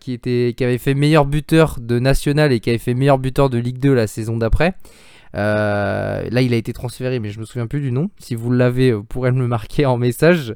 qui 0.00 0.12
était, 0.12 0.54
qui 0.56 0.64
avait 0.64 0.78
fait 0.78 0.94
meilleur 0.94 1.26
buteur 1.26 1.78
de 1.80 1.98
National 1.98 2.52
et 2.52 2.60
qui 2.60 2.70
avait 2.70 2.78
fait 2.78 2.94
meilleur 2.94 3.18
buteur 3.18 3.50
de 3.50 3.58
Ligue 3.58 3.78
2 3.78 3.94
la 3.94 4.06
saison 4.06 4.36
d'après. 4.36 4.74
Euh, 5.36 6.28
là, 6.28 6.42
il 6.42 6.52
a 6.52 6.56
été 6.56 6.72
transféré, 6.72 7.20
mais 7.20 7.30
je 7.30 7.40
me 7.40 7.44
souviens 7.44 7.66
plus 7.66 7.80
du 7.80 7.92
nom. 7.92 8.10
Si 8.18 8.34
vous 8.34 8.50
l'avez, 8.50 8.92
vous 8.92 9.04
pourrez 9.04 9.32
me 9.32 9.40
le 9.40 9.46
marquer 9.46 9.86
en 9.86 9.96
message. 9.96 10.54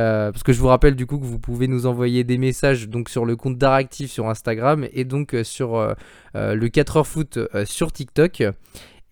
Euh, 0.00 0.30
parce 0.32 0.42
que 0.42 0.52
je 0.52 0.60
vous 0.60 0.66
rappelle 0.66 0.94
du 0.94 1.06
coup 1.06 1.18
que 1.18 1.24
vous 1.24 1.38
pouvez 1.38 1.68
nous 1.68 1.86
envoyer 1.86 2.24
des 2.24 2.38
messages 2.38 2.88
donc 2.88 3.08
sur 3.08 3.24
le 3.24 3.36
compte 3.36 3.56
d'Aractif 3.56 4.10
sur 4.10 4.28
Instagram 4.28 4.86
et 4.92 5.04
donc 5.04 5.34
euh, 5.34 5.44
sur 5.44 5.94
le 6.34 6.68
4h 6.68 7.04
foot 7.04 7.38
sur 7.64 7.92
TikTok. 7.92 8.42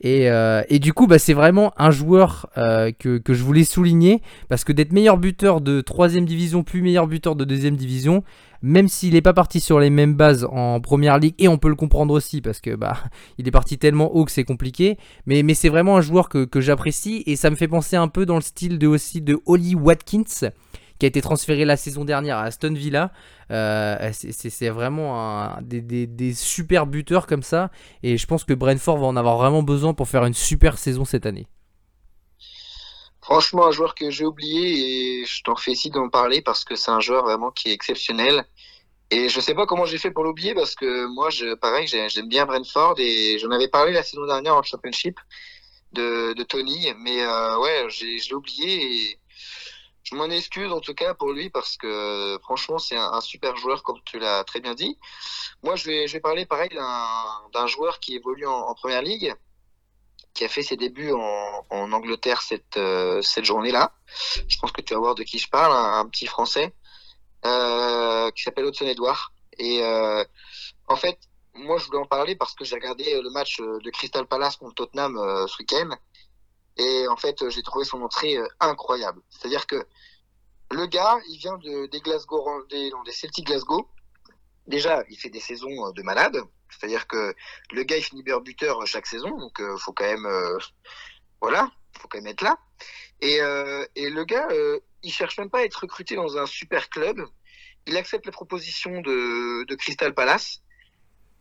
Et, 0.01 0.27
et, 0.69 0.79
du 0.81 0.93
coup, 0.93 1.07
bah, 1.07 1.19
c'est 1.19 1.33
vraiment 1.33 1.73
un 1.79 1.91
joueur 1.91 2.51
que, 2.55 3.19
que, 3.19 3.33
je 3.33 3.43
voulais 3.43 3.65
souligner 3.65 4.21
parce 4.49 4.65
que 4.65 4.73
d'être 4.73 4.93
meilleur 4.93 5.17
buteur 5.17 5.63
de 5.63 5.81
3 5.81 6.09
division 6.09 6.63
puis 6.63 6.83
meilleur 6.83 7.07
buteur 7.07 7.37
de 7.37 7.45
2 7.45 7.71
division, 7.71 8.23
même 8.63 8.89
s'il 8.89 9.15
n'est 9.15 9.23
pas 9.23 9.33
parti 9.33 9.61
sur 9.61 9.79
les 9.79 9.91
mêmes 9.91 10.15
bases 10.15 10.47
en 10.51 10.81
première 10.81 11.19
ligue, 11.19 11.35
et 11.39 11.49
on 11.49 11.59
peut 11.59 11.69
le 11.69 11.75
comprendre 11.75 12.15
aussi 12.15 12.41
parce 12.41 12.61
que 12.61 12.75
bah 12.75 12.97
il 13.39 13.47
est 13.49 13.51
parti 13.51 13.79
tellement 13.79 14.15
haut 14.15 14.25
que 14.25 14.33
c'est 14.33 14.45
compliqué, 14.45 14.99
mais, 15.27 15.43
c'est 15.55 15.69
vraiment 15.69 15.97
un 15.97 16.01
joueur 16.01 16.29
que, 16.29 16.61
j'apprécie 16.61 17.23
et 17.27 17.37
ça 17.37 17.51
me 17.51 17.57
fait 17.57 17.69
penser 17.69 17.97
un 17.97 18.09
peu 18.09 18.27
dans 18.27 18.37
le 18.37 18.43
style 18.43 18.79
de 18.79 18.87
aussi 18.87 19.21
de 19.21 19.39
Holly 19.47 19.75
Watkins 19.75 20.51
qui 20.99 21.07
a 21.07 21.09
été 21.09 21.21
transféré 21.21 21.65
la 21.65 21.77
saison 21.77 22.05
dernière 22.05 22.39
à 22.39 22.45
Aston 22.45 22.73
Villa. 22.73 23.13
Euh, 23.51 24.11
c'est 24.13 24.69
vraiment 24.69 25.51
des, 25.61 26.07
des, 26.07 26.35
super 26.35 26.87
buteurs 26.87 27.27
comme 27.27 27.43
ça. 27.43 27.71
Et 28.03 28.17
je 28.17 28.27
pense 28.27 28.45
que 28.45 28.55
Brentford 28.55 28.99
va 28.99 29.07
en 29.07 29.17
avoir 29.17 29.37
vraiment 29.37 29.63
besoin 29.63 29.93
pour 29.93 30.09
faire 30.09 30.25
une 30.25 30.35
super 30.35 30.79
saison 30.79 31.05
cette 31.05 31.27
année. 31.27 31.47
Franchement, 33.25 33.65
un 33.67 33.71
joueur 33.71 33.95
que 33.95 34.11
j'ai 34.11 34.27
oublié 34.27 35.23
et 35.23 35.25
je 35.25 35.43
t'en 35.45 35.55
ici 35.67 35.89
d'en 35.89 36.11
parler 36.11 36.43
parce 36.43 36.63
que 36.63 36.77
c'est 36.77 36.91
un 36.91 37.01
joueur 37.01 37.25
vraiment 37.25 37.51
qui 37.51 37.71
est 37.71 37.73
exceptionnel. 37.73 38.45
Et 39.11 39.31
je 39.31 39.41
sais 39.41 39.55
pas 39.55 39.65
comment 39.65 39.87
j'ai 39.87 39.97
fait 39.97 40.11
pour 40.11 40.25
l'oublier 40.25 40.55
parce 40.55 40.75
que 40.75 41.07
moi, 41.07 41.31
je, 41.31 41.55
pareil, 41.55 41.87
j'aime 41.87 42.29
bien 42.29 42.45
Brentford 42.45 42.97
et 42.99 43.39
j'en 43.39 43.51
avais 43.51 43.69
parlé 43.69 43.93
la 43.93 44.03
saison 44.03 44.27
dernière 44.27 44.55
en 44.55 44.63
Championship 44.63 45.19
de, 45.93 46.35
Tony. 46.43 46.93
Mais 46.99 47.23
euh, 47.23 47.59
ouais, 47.61 47.87
je 47.89 48.05
l'ai 48.05 48.35
oublié 48.35 49.09
et 49.09 49.19
je 50.03 50.15
m'en 50.17 50.27
excuse 50.27 50.71
en 50.71 50.81
tout 50.81 50.95
cas 50.95 51.15
pour 51.15 51.33
lui 51.33 51.49
parce 51.49 51.79
que 51.79 52.39
franchement, 52.43 52.79
c'est 52.79 52.99
un, 52.99 53.23
super 53.23 53.57
joueur 53.57 53.83
comme 53.85 54.01
tu 54.05 54.19
l'as 54.19 54.45
très 54.45 54.61
bien 54.61 54.75
dit. 54.75 54.99
Moi, 55.63 55.77
je 55.77 55.87
vais, 55.87 56.07
je 56.09 56.13
vais 56.13 56.21
parler 56.21 56.45
pareil 56.45 56.69
d'un 57.55 57.67
joueur 57.69 58.01
qui 58.01 58.17
évolue 58.17 58.47
en, 58.47 58.69
en 58.69 58.75
Première 58.75 59.01
Ligue 59.01 59.35
qui 60.35 60.45
a 60.45 60.49
fait 60.49 60.63
ses 60.63 60.77
débuts 60.77 61.13
en, 61.13 61.93
Angleterre 61.93 62.43
cette, 62.43 62.77
euh, 62.77 63.23
cette 63.23 63.45
journée-là. 63.45 63.93
Je 64.49 64.59
pense 64.59 64.73
que 64.73 64.81
tu 64.81 64.95
vas 64.95 65.01
voir 65.01 65.15
de 65.15 65.23
qui 65.23 65.39
je 65.39 65.49
parle, 65.49 65.73
un, 65.73 66.07
petit 66.07 66.27
Français 66.27 66.75
euh, 67.47 68.31
qui 68.33 68.43
s'appelle 68.43 68.67
Hudson 68.67 68.87
Edouard. 68.87 69.33
Et 69.59 69.83
euh, 69.83 70.25
en 70.89 70.97
fait, 70.97 71.19
moi, 71.55 71.79
je 71.79 71.87
voulais 71.87 71.99
en 71.99 72.07
parler 72.07 72.35
parce 72.35 72.55
que 72.55 72.65
j'ai 72.65 72.75
regardé 72.75 73.21
le 73.23 73.31
match 73.31 73.61
de 73.61 73.91
Crystal 73.91 74.27
Palace 74.27 74.57
contre 74.57 74.75
Tottenham 74.75 75.17
ce 75.47 75.57
week-end. 75.59 75.91
Et 76.77 77.07
en 77.09 77.17
fait, 77.17 77.49
j'ai 77.51 77.63
trouvé 77.63 77.85
son 77.85 78.03
entrée 78.03 78.37
incroyable. 78.59 79.21
C'est-à-dire 79.31 79.67
que 79.67 79.87
le 80.73 80.87
gars, 80.87 81.17
il 81.29 81.39
vient 81.39 81.57
de, 81.59 81.87
des 81.87 82.01
Glasgow, 82.01 82.65
des, 82.71 82.91
des 83.05 83.13
Celtic 83.13 83.47
Glasgow. 83.47 83.89
Déjà, 84.67 85.05
il 85.11 85.17
fait 85.17 85.31
des 85.31 85.41
saisons 85.41 85.93
de 85.93 86.03
malade. 86.03 86.43
C'est-à-dire 86.79 87.07
que 87.07 87.35
le 87.73 87.83
gars, 87.83 87.97
il 87.97 88.05
finit 88.05 88.23
buteur 88.23 88.87
chaque 88.87 89.07
saison, 89.07 89.37
donc 89.39 89.61
euh, 89.61 89.77
faut 89.79 89.93
quand 89.93 90.05
même, 90.05 90.27
euh, 90.27 90.59
voilà, 91.41 91.71
faut 91.99 92.09
quand 92.09 92.19
même 92.19 92.27
être 92.27 92.43
là. 92.43 92.59
Et, 93.21 93.41
euh, 93.41 93.85
le 93.97 94.25
gars, 94.25 94.49
il 95.03 95.13
cherche 95.13 95.39
même 95.39 95.51
pas 95.51 95.61
à 95.61 95.63
être 95.63 95.81
recruté 95.81 96.17
dans 96.17 96.37
un 96.37 96.47
super 96.47 96.89
club. 96.89 97.25
Il 97.87 97.97
accepte 97.97 98.27
la 98.27 98.33
proposition 98.33 99.01
de, 99.01 99.75
Crystal 99.77 100.15
Palace 100.15 100.63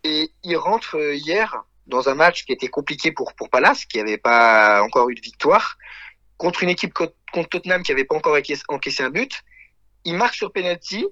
et 0.02 0.30
il 0.42 0.56
rentre 0.56 0.96
hier 1.14 1.64
dans 1.86 2.08
un 2.08 2.14
match 2.14 2.44
qui 2.44 2.52
était 2.52 2.68
compliqué 2.68 3.12
pour 3.12 3.34
pour 3.34 3.50
Palace, 3.50 3.84
qui 3.84 3.98
n'avait 3.98 4.18
pas 4.18 4.82
encore 4.82 5.08
eu 5.10 5.14
de 5.14 5.20
victoire, 5.20 5.76
contre 6.36 6.62
une 6.62 6.70
équipe 6.70 6.92
contre 6.94 7.48
Tottenham 7.48 7.82
qui 7.82 7.92
n'avait 7.92 8.04
pas 8.04 8.16
encore 8.16 8.36
encaissé 8.68 9.02
un 9.02 9.10
but. 9.10 9.42
il 10.04 10.14
marque 10.14 10.34
sur 10.34 10.52
penalty. 10.52 11.06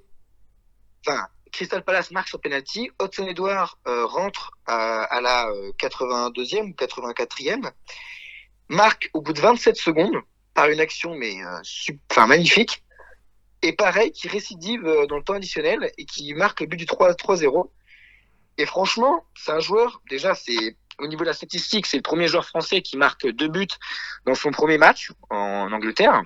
Enfin, 1.06 1.26
Crystal 1.52 1.84
Palace 1.84 2.10
marque 2.10 2.28
sur 2.28 2.40
penalty. 2.40 2.90
Hudson 3.00 3.26
Edouard 3.26 3.78
euh, 3.86 4.06
rentre 4.06 4.52
à, 4.66 5.04
à 5.04 5.20
la 5.20 5.46
82e 5.78 6.70
ou 6.70 6.74
84e. 6.74 7.70
Marque 8.68 9.10
au 9.12 9.20
bout 9.20 9.32
de 9.32 9.40
27 9.40 9.76
secondes 9.76 10.16
par 10.54 10.68
une 10.68 10.80
action 10.80 11.14
mais 11.14 11.36
enfin 12.10 12.26
magnifique. 12.26 12.82
Et 13.62 13.72
pareil, 13.72 14.10
qui 14.10 14.26
récidive 14.26 14.82
dans 15.08 15.16
le 15.16 15.22
temps 15.22 15.34
additionnel 15.34 15.92
et 15.96 16.04
qui 16.04 16.34
marque 16.34 16.60
le 16.60 16.66
but 16.66 16.76
du 16.76 16.86
3-0. 16.86 17.70
Et 18.58 18.66
franchement, 18.66 19.24
c'est 19.36 19.52
un 19.52 19.60
joueur, 19.60 20.02
déjà, 20.10 20.34
c'est 20.34 20.76
au 20.98 21.06
niveau 21.06 21.22
de 21.22 21.28
la 21.28 21.32
statistique, 21.32 21.86
c'est 21.86 21.96
le 21.96 22.02
premier 22.02 22.28
joueur 22.28 22.44
français 22.44 22.82
qui 22.82 22.96
marque 22.96 23.26
deux 23.26 23.48
buts 23.48 23.66
dans 24.26 24.34
son 24.34 24.50
premier 24.50 24.78
match 24.78 25.10
en 25.30 25.72
Angleterre. 25.72 26.22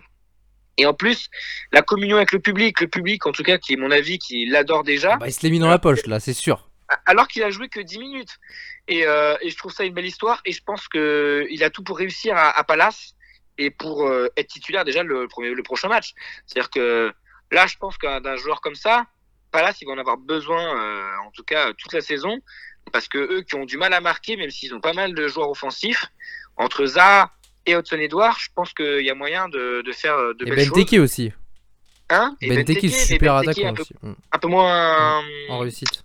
Et 0.78 0.86
en 0.86 0.94
plus, 0.94 1.28
la 1.72 1.82
communion 1.82 2.16
avec 2.16 2.32
le 2.32 2.38
public, 2.38 2.80
le 2.80 2.88
public 2.88 3.26
en 3.26 3.32
tout 3.32 3.42
cas, 3.42 3.58
qui 3.58 3.74
est 3.74 3.76
mon 3.76 3.90
avis, 3.90 4.18
qui 4.18 4.46
l'adore 4.46 4.84
déjà. 4.84 5.12
Ah 5.14 5.16
bah, 5.18 5.28
il 5.28 5.32
se 5.32 5.42
l'est 5.42 5.50
mis 5.50 5.58
dans 5.58 5.68
la 5.68 5.78
poche 5.78 6.06
là, 6.06 6.20
c'est 6.20 6.34
sûr. 6.34 6.68
Alors 7.04 7.26
qu'il 7.26 7.42
a 7.42 7.50
joué 7.50 7.68
que 7.68 7.80
10 7.80 7.98
minutes. 7.98 8.36
Et, 8.86 9.06
euh, 9.06 9.36
et, 9.40 9.50
je 9.50 9.56
trouve 9.56 9.72
ça 9.72 9.84
une 9.84 9.94
belle 9.94 10.06
histoire. 10.06 10.40
Et 10.44 10.52
je 10.52 10.62
pense 10.62 10.86
qu'il 10.88 11.64
a 11.64 11.70
tout 11.70 11.82
pour 11.82 11.98
réussir 11.98 12.36
à, 12.36 12.56
à 12.56 12.62
Palace 12.62 13.14
et 13.58 13.70
pour 13.70 14.06
euh, 14.06 14.28
être 14.36 14.48
titulaire 14.48 14.84
déjà 14.84 15.02
le, 15.02 15.26
premier, 15.26 15.50
le 15.50 15.62
prochain 15.62 15.88
match. 15.88 16.14
C'est-à-dire 16.46 16.70
que 16.70 17.12
là, 17.50 17.66
je 17.66 17.76
pense 17.76 17.98
qu'un 17.98 18.20
d'un 18.20 18.36
joueur 18.36 18.60
comme 18.60 18.76
ça, 18.76 19.06
Palace, 19.50 19.80
ils 19.80 19.86
vont 19.86 19.94
en 19.94 19.98
avoir 19.98 20.16
besoin, 20.16 20.80
euh, 20.80 21.26
en 21.26 21.30
tout 21.32 21.42
cas 21.42 21.72
toute 21.72 21.92
la 21.92 22.00
saison 22.00 22.40
parce 22.92 23.08
que 23.08 23.18
eux 23.18 23.42
qui 23.42 23.54
ont 23.54 23.64
du 23.64 23.78
mal 23.78 23.92
à 23.92 24.00
marquer, 24.00 24.36
même 24.36 24.50
s'ils 24.50 24.74
ont 24.74 24.80
pas 24.80 24.92
mal 24.92 25.14
de 25.14 25.28
joueurs 25.28 25.50
offensifs, 25.50 26.06
entre 26.56 26.86
Zaha 26.86 27.32
et 27.66 27.74
Hudson 27.74 27.96
Edouard, 27.98 28.38
je 28.38 28.48
pense 28.54 28.72
qu'il 28.72 29.02
y 29.04 29.10
a 29.10 29.14
moyen 29.14 29.48
de, 29.48 29.82
de 29.82 29.92
faire 29.92 30.16
de 30.38 30.46
et 30.46 30.50
belles 30.50 30.68
Benteke 30.70 30.90
choses. 30.90 30.98
aussi. 31.00 31.32
Hein? 32.08 32.36
Et 32.40 32.48
Benteke, 32.56 32.88
super 32.90 33.34
Benteke, 33.34 33.48
attaquant 33.50 33.68
un 33.68 33.74
peu, 33.74 33.82
aussi. 33.82 33.94
Mm. 34.02 34.12
un 34.32 34.38
peu 34.38 34.48
moins, 34.48 35.22
En 35.48 35.58
réussite. 35.58 36.04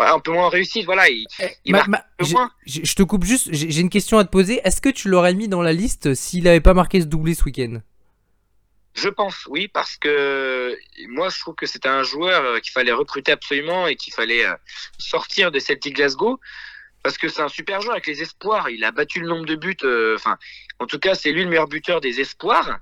ouais, 0.00 0.06
un 0.06 0.18
peu 0.18 0.32
moins 0.32 0.48
réussite. 0.48 0.84
Voilà, 0.86 1.08
il, 1.08 1.26
Ma- 1.68 1.84
ma- 1.86 2.04
moins. 2.32 2.50
j'ai- 2.66 2.84
je 2.84 2.94
te 2.94 3.02
coupe 3.04 3.24
juste, 3.24 3.48
j'ai 3.52 3.80
une 3.80 3.90
question 3.90 4.18
à 4.18 4.24
te 4.24 4.30
poser. 4.30 4.60
Est-ce 4.64 4.80
que 4.80 4.88
tu 4.88 5.08
l'aurais 5.08 5.34
mis 5.34 5.46
dans 5.48 5.62
la 5.62 5.72
liste 5.72 6.14
s'il 6.14 6.48
avait 6.48 6.60
pas 6.60 6.74
marqué 6.74 7.00
ce 7.00 7.06
doublé 7.06 7.34
ce 7.34 7.44
week-end? 7.44 7.80
Je 8.94 9.08
pense, 9.08 9.46
oui, 9.48 9.68
parce 9.68 9.96
que 9.96 10.76
moi, 11.10 11.28
je 11.28 11.38
trouve 11.38 11.54
que 11.54 11.66
c'était 11.66 11.88
un 11.88 12.02
joueur 12.02 12.42
euh, 12.42 12.58
qu'il 12.58 12.72
fallait 12.72 12.90
recruter 12.90 13.30
absolument 13.30 13.86
et 13.86 13.94
qu'il 13.94 14.12
fallait 14.12 14.44
euh, 14.44 14.52
sortir 14.98 15.52
de 15.52 15.60
Celtic 15.60 15.94
Glasgow. 15.94 16.40
Parce 17.02 17.16
que 17.16 17.28
c'est 17.28 17.40
un 17.42 17.48
super 17.48 17.80
joueur 17.80 17.94
avec 17.94 18.06
les 18.06 18.20
espoirs. 18.22 18.68
Il 18.68 18.84
a 18.84 18.90
battu 18.92 19.20
le 19.20 19.28
nombre 19.28 19.46
de 19.46 19.54
buts. 19.56 19.76
euh, 19.84 20.14
Enfin, 20.16 20.36
en 20.78 20.86
tout 20.86 20.98
cas, 20.98 21.14
c'est 21.14 21.32
lui 21.32 21.42
le 21.44 21.48
meilleur 21.48 21.66
buteur 21.68 22.00
des 22.00 22.20
espoirs. 22.20 22.78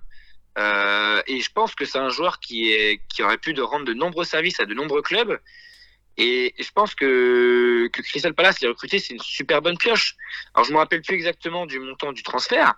Euh, 0.58 1.22
et 1.28 1.40
je 1.40 1.50
pense 1.52 1.74
que 1.76 1.84
c'est 1.84 1.98
un 1.98 2.08
joueur 2.08 2.40
qui, 2.40 2.72
est, 2.72 3.00
qui 3.14 3.22
aurait 3.22 3.38
pu 3.38 3.54
de 3.54 3.62
rendre 3.62 3.84
de 3.84 3.94
nombreux 3.94 4.24
services 4.24 4.58
à 4.58 4.66
de 4.66 4.74
nombreux 4.74 5.02
clubs. 5.02 5.38
Et, 6.16 6.52
je 6.58 6.68
pense 6.74 6.96
que, 6.96 7.86
que 7.92 8.02
Crystal 8.02 8.34
Palace 8.34 8.60
l'a 8.60 8.70
recruté, 8.70 8.98
c'est 8.98 9.14
une 9.14 9.20
super 9.20 9.62
bonne 9.62 9.78
pioche. 9.78 10.16
Alors, 10.52 10.64
je 10.66 10.72
me 10.72 10.78
rappelle 10.78 11.00
plus 11.02 11.14
exactement 11.14 11.64
du 11.64 11.78
montant 11.78 12.12
du 12.12 12.24
transfert, 12.24 12.74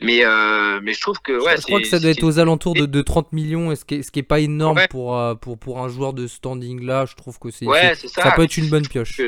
mais, 0.00 0.24
euh, 0.24 0.80
mais 0.82 0.94
je 0.94 1.00
trouve 1.02 1.18
que 1.20 1.32
ouais, 1.38 1.58
Je 1.58 1.62
crois 1.64 1.82
que 1.82 1.86
ça 1.86 1.98
doit 2.00 2.12
être 2.12 2.22
aux 2.24 2.38
alentours 2.38 2.72
de, 2.72 2.86
de 2.86 3.02
30 3.02 3.32
millions, 3.34 3.70
et 3.72 3.76
ce 3.76 3.84
qui 3.84 3.96
est, 3.96 4.02
ce 4.02 4.10
qui 4.10 4.20
est 4.20 4.22
pas 4.22 4.40
énorme 4.40 4.78
Ouais. 4.78 4.88
pour, 4.88 5.20
pour, 5.42 5.58
pour 5.58 5.80
un 5.80 5.88
joueur 5.88 6.14
de 6.14 6.26
standing 6.26 6.82
là. 6.82 7.04
Je 7.04 7.14
trouve 7.14 7.38
que 7.38 7.50
c'est 7.50 7.66
Ouais, 7.66 7.94
ça 7.94 8.32
peut 8.32 8.44
être 8.44 8.56
une 8.56 8.70
bonne 8.70 8.88
pioche. 8.88 9.20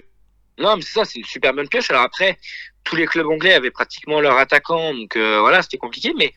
Non, 0.58 0.76
mais 0.76 0.82
c'est 0.82 0.92
ça, 0.94 1.04
c'est 1.04 1.18
une 1.20 1.24
super 1.24 1.54
bonne 1.54 1.68
pioche. 1.68 1.90
Alors 1.90 2.02
après, 2.02 2.38
tous 2.84 2.96
les 2.96 3.06
clubs 3.06 3.26
anglais 3.26 3.54
avaient 3.54 3.70
pratiquement 3.70 4.20
leur 4.20 4.36
attaquant, 4.36 4.92
donc 4.94 5.16
euh, 5.16 5.40
voilà, 5.40 5.62
c'était 5.62 5.78
compliqué. 5.78 6.12
Mais 6.18 6.32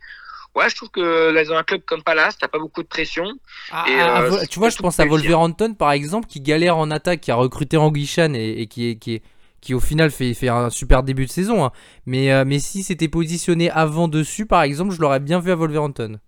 ouais, 0.56 0.69
je 0.69 0.76
trouve 0.76 0.89
que 0.89 1.32
là, 1.32 1.43
dans 1.43 1.56
un 1.56 1.63
club 1.63 1.82
comme 1.86 2.04
Palace, 2.04 2.38
t'as 2.38 2.47
pas 2.47 2.60
beaucoup 2.60 2.84
de 2.84 2.88
pression. 2.88 3.26
Ah, 3.71 3.86
Et, 3.89 3.99
ah, 3.99 4.21
euh, 4.21 4.38
c'est 4.39 4.47
tu 4.47 4.60
vois, 4.60 4.69
je 4.69 4.78
pense 4.78 4.99
à. 4.99 5.06
Wolverhampton 5.06 5.73
par 5.73 5.91
exemple, 5.91 6.28
qui 6.28 6.41
galère 6.41 6.78
en 6.78 6.89
attaque, 6.91 7.21
qui 7.21 7.32
a 7.32 7.36
recruté 7.36 7.78
Anguichan 7.78 8.34
et, 8.34 8.62
et 8.62 8.67
qui, 8.67 8.89
est, 8.89 8.95
qui, 8.97 9.15
est, 9.15 9.23
qui 9.62 9.73
au 9.73 9.80
final 9.80 10.12
fait, 10.12 10.34
fait 10.34 10.49
un 10.49 10.69
super 10.69 11.04
début 11.04 11.26
de 11.26 11.32
saison. 11.32 11.65
hein. 11.65 11.71
Mais, 12.06 12.32
euh, 12.32 12.43
mais 12.45 12.60
si 12.60 12.84
c'était 12.84 13.08
positionné 13.10 13.69
avant 13.71 14.08
dessus, 14.08 14.45
par 14.45 14.62
exemple, 14.63 14.93
je 14.93 15.02
l'aurais 15.02 15.19
bien 15.19 15.39
vu 15.39 15.52
à 15.52 15.56
Wolverhampton. 15.56 16.19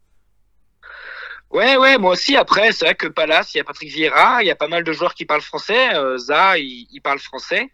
Ouais, 1.56 1.78
ouais, 1.78 1.98
moi 1.98 2.12
aussi. 2.12 2.36
Après, 2.36 2.72
c'est 2.74 2.86
vrai 2.86 2.96
que 2.96 3.08
Palace, 3.08 3.54
il 3.54 3.58
y 3.60 3.62
a 3.62 3.63
Patrick 3.63 3.89
Vieira, 3.89 4.44
il 4.44 4.48
y 4.48 4.52
a 4.52 4.56
pas 4.56 4.68
mal 4.68 4.84
de 4.84 4.91
joueurs 4.91 5.13
qui 5.13 5.26
parlent 5.26 5.41
français. 5.41 5.96
Euh, 5.96 6.18
Zaha, 6.18 6.58
il, 6.58 6.88
il 6.91 7.02
parle 7.02 7.20
français 7.20 7.70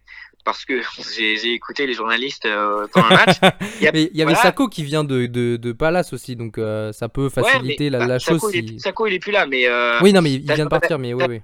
parce 0.45 0.65
que 0.65 0.81
j'ai 1.17 1.53
écouté 1.53 1.87
les 1.87 1.93
journalistes 1.93 2.45
euh, 2.45 2.85
pendant 2.93 3.09
le 3.09 3.15
match. 3.15 3.37
Il 3.79 3.85
y 3.85 3.87
a- 3.87 3.91
Mais 3.91 4.09
il 4.13 4.17
y 4.17 4.21
avait. 4.21 4.35
Sako 4.35 4.67
qui 4.69 4.83
vient 4.83 5.03
de, 5.03 5.25
de, 5.25 5.57
de 5.57 5.71
Palace 5.71 6.13
aussi, 6.13 6.35
donc 6.35 6.57
euh, 6.57 6.91
ça 6.93 7.09
peut 7.09 7.29
faciliter 7.29 7.85
Ouais, 7.85 7.89
mais, 7.89 7.89
la, 7.89 7.99
la 7.99 8.07
bah, 8.07 8.19
chose. 8.19 8.39
Sako, 8.39 8.51
il 8.53 8.69
si- 8.69 8.79
Sako, 8.79 9.07
il 9.07 9.13
est 9.15 9.19
plus 9.19 9.31
là, 9.31 9.45
mais 9.47 9.67
euh, 9.67 9.99
Oui, 10.01 10.13
non, 10.13 10.21
mais 10.21 10.33
il 10.33 10.41
vient 10.41 10.65
de 10.65 10.69
partir, 10.69 10.99
mais 10.99 11.13
oui, 11.13 11.23
oui. 11.27 11.41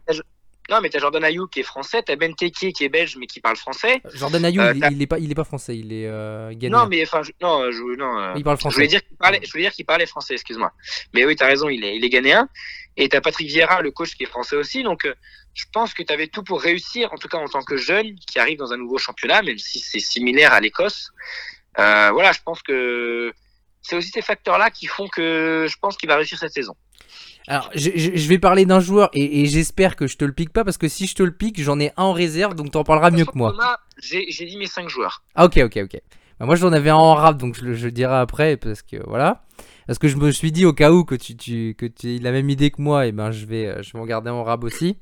Non, 0.69 0.79
mais 0.81 0.89
t'as 0.89 0.99
Jordan 0.99 1.23
Ayou 1.23 1.47
qui 1.47 1.61
est 1.61 1.63
français, 1.63 2.03
t'as 2.03 2.15
Benteke 2.15 2.73
qui 2.73 2.83
est 2.83 2.89
belge 2.89 3.15
mais 3.17 3.25
qui 3.27 3.39
parle 3.39 3.55
français. 3.55 4.01
Jordan 4.13 4.43
Ayou, 4.45 4.61
Euh, 4.61 4.73
il, 4.75 4.87
il 4.91 5.01
est 5.01 5.07
pas, 5.07 5.19
il 5.19 5.31
est 5.31 5.35
pas 5.35 5.43
français, 5.43 5.77
il 5.77 5.93
est 5.93 6.07
euh, 6.07 6.51
ghanéen. 6.53 6.77
Non, 6.83 6.87
mais 6.87 7.01
enfin, 7.03 7.23
je- 7.23 7.31
non, 7.41 7.71
je, 7.71 7.97
non. 7.97 8.19
euh, 8.19 8.33
Il 8.35 8.43
parle 8.43 8.57
Je 8.57 8.63
voulais 8.63 8.73
français. 8.73 8.87
dire 8.87 9.01
qu'il 9.07 9.17
parlait, 9.17 9.39
je 9.43 9.51
voulais 9.51 9.63
dire 9.63 9.71
qu'il 9.73 9.85
parlait 9.85 10.05
français, 10.05 10.33
excuse-moi. 10.33 10.71
Mais 11.13 11.25
oui, 11.25 11.35
t'as 11.35 11.47
raison, 11.47 11.69
il 11.69 11.83
est, 11.83 11.95
il 11.95 12.03
est 12.03 12.09
ghanéen. 12.09 12.47
Et 12.97 13.09
t'as 13.09 13.21
Patrick 13.21 13.47
Vieira, 13.47 13.81
le 13.81 13.91
coach, 13.91 14.15
qui 14.15 14.23
est 14.23 14.27
français 14.27 14.55
aussi. 14.55 14.81
Donc, 14.83 15.05
euh, 15.05 15.13
je 15.53 15.65
pense 15.71 15.93
que 15.93 16.01
t'avais 16.03 16.27
tout 16.27 16.43
pour 16.43 16.61
réussir, 16.61 17.13
en 17.13 17.17
tout 17.17 17.27
cas 17.27 17.37
en 17.37 17.47
tant 17.47 17.61
que 17.63 17.77
jeune 17.77 18.15
qui 18.15 18.39
arrive 18.39 18.57
dans 18.57 18.73
un 18.73 18.77
nouveau 18.77 18.97
championnat, 18.97 19.41
même 19.43 19.57
si 19.57 19.79
c'est 19.79 19.99
similaire 19.99 20.51
à 20.53 20.59
l'Écosse. 20.59 21.11
Euh, 21.79 22.09
voilà, 22.11 22.31
je 22.31 22.39
pense 22.43 22.61
que 22.63 23.31
c'est 23.83 23.95
aussi 23.95 24.09
ces 24.09 24.21
facteurs-là 24.23 24.71
qui 24.71 24.87
font 24.87 25.07
que 25.07 25.67
je 25.69 25.75
pense 25.79 25.95
qu'il 25.95 26.09
va 26.09 26.15
réussir 26.17 26.37
cette 26.39 26.51
saison. 26.53 26.75
Alors, 27.47 27.69
je, 27.75 27.89
je- 27.95 28.15
je 28.15 28.27
vais 28.29 28.39
parler 28.39 28.65
d'un 28.65 28.79
joueur 28.79 29.09
et, 29.13 29.41
et 29.41 29.45
j'espère 29.45 29.95
que 29.95 30.05
je 30.07 30.17
te 30.17 30.25
le 30.25 30.33
pique 30.33 30.51
pas 30.51 30.63
parce 30.65 30.77
que 30.77 30.87
si 30.87 31.07
je 31.07 31.15
te 31.15 31.23
le 31.23 31.31
pique, 31.31 31.61
j'en 31.61 31.79
ai 31.79 31.91
un 31.97 32.03
en 32.03 32.13
réserve, 32.13 32.55
donc 32.55 32.71
t'en 32.71 32.83
parleras 32.83 33.09
mieux 33.11 33.25
que 33.25 33.37
moi. 33.37 33.51
J'ai 34.01 34.45
dit 34.45 34.57
mes 34.57 34.67
cinq 34.67 34.89
joueurs. 34.89 35.23
Ah, 35.35 35.45
ok, 35.45 35.57
ok, 35.65 35.79
ok. 35.83 36.01
Bah, 36.39 36.45
moi, 36.45 36.55
j'en 36.55 36.71
avais 36.73 36.89
un 36.89 36.95
en 36.95 37.15
rap, 37.15 37.37
donc 37.37 37.55
je 37.57 37.63
le 37.65 37.73
je 37.73 37.87
dirai 37.87 38.15
après 38.15 38.57
parce 38.57 38.81
que 38.81 38.97
voilà. 39.07 39.43
Parce 39.87 39.97
que 39.99 40.07
je 40.09 40.17
me 40.17 40.31
suis 40.31 40.51
dit 40.51 40.65
au 40.65 40.73
cas 40.73 40.91
où 40.91 41.05
que 41.05 41.15
tu, 41.15 41.35
tu 41.37 41.73
que 41.77 41.85
tu 41.85 42.15
aies 42.15 42.19
la 42.19 42.31
même 42.33 42.49
idée 42.49 42.69
que 42.71 42.81
moi, 42.81 43.07
et 43.07 43.11
ben 43.13 43.31
je 43.31 43.45
vais 43.45 43.67
euh, 43.67 43.81
je 43.81 43.93
vais 43.93 43.99
en 43.99 44.05
garder 44.05 44.29
en 44.29 44.43
rap 44.43 44.63
aussi. 44.65 44.97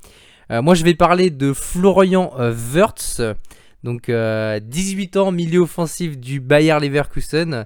Euh, 0.51 0.61
moi, 0.61 0.75
je 0.75 0.83
vais 0.83 0.93
parler 0.93 1.31
de 1.31 1.51
Florian 1.53 2.31
euh, 2.39 2.53
Wirtz, 2.53 3.19
donc 3.83 4.09
euh, 4.09 4.59
18 4.61 5.17
ans, 5.17 5.31
milieu 5.31 5.61
offensif 5.61 6.17
du 6.19 6.39
Bayer 6.39 6.77
Leverkusen, 6.79 7.65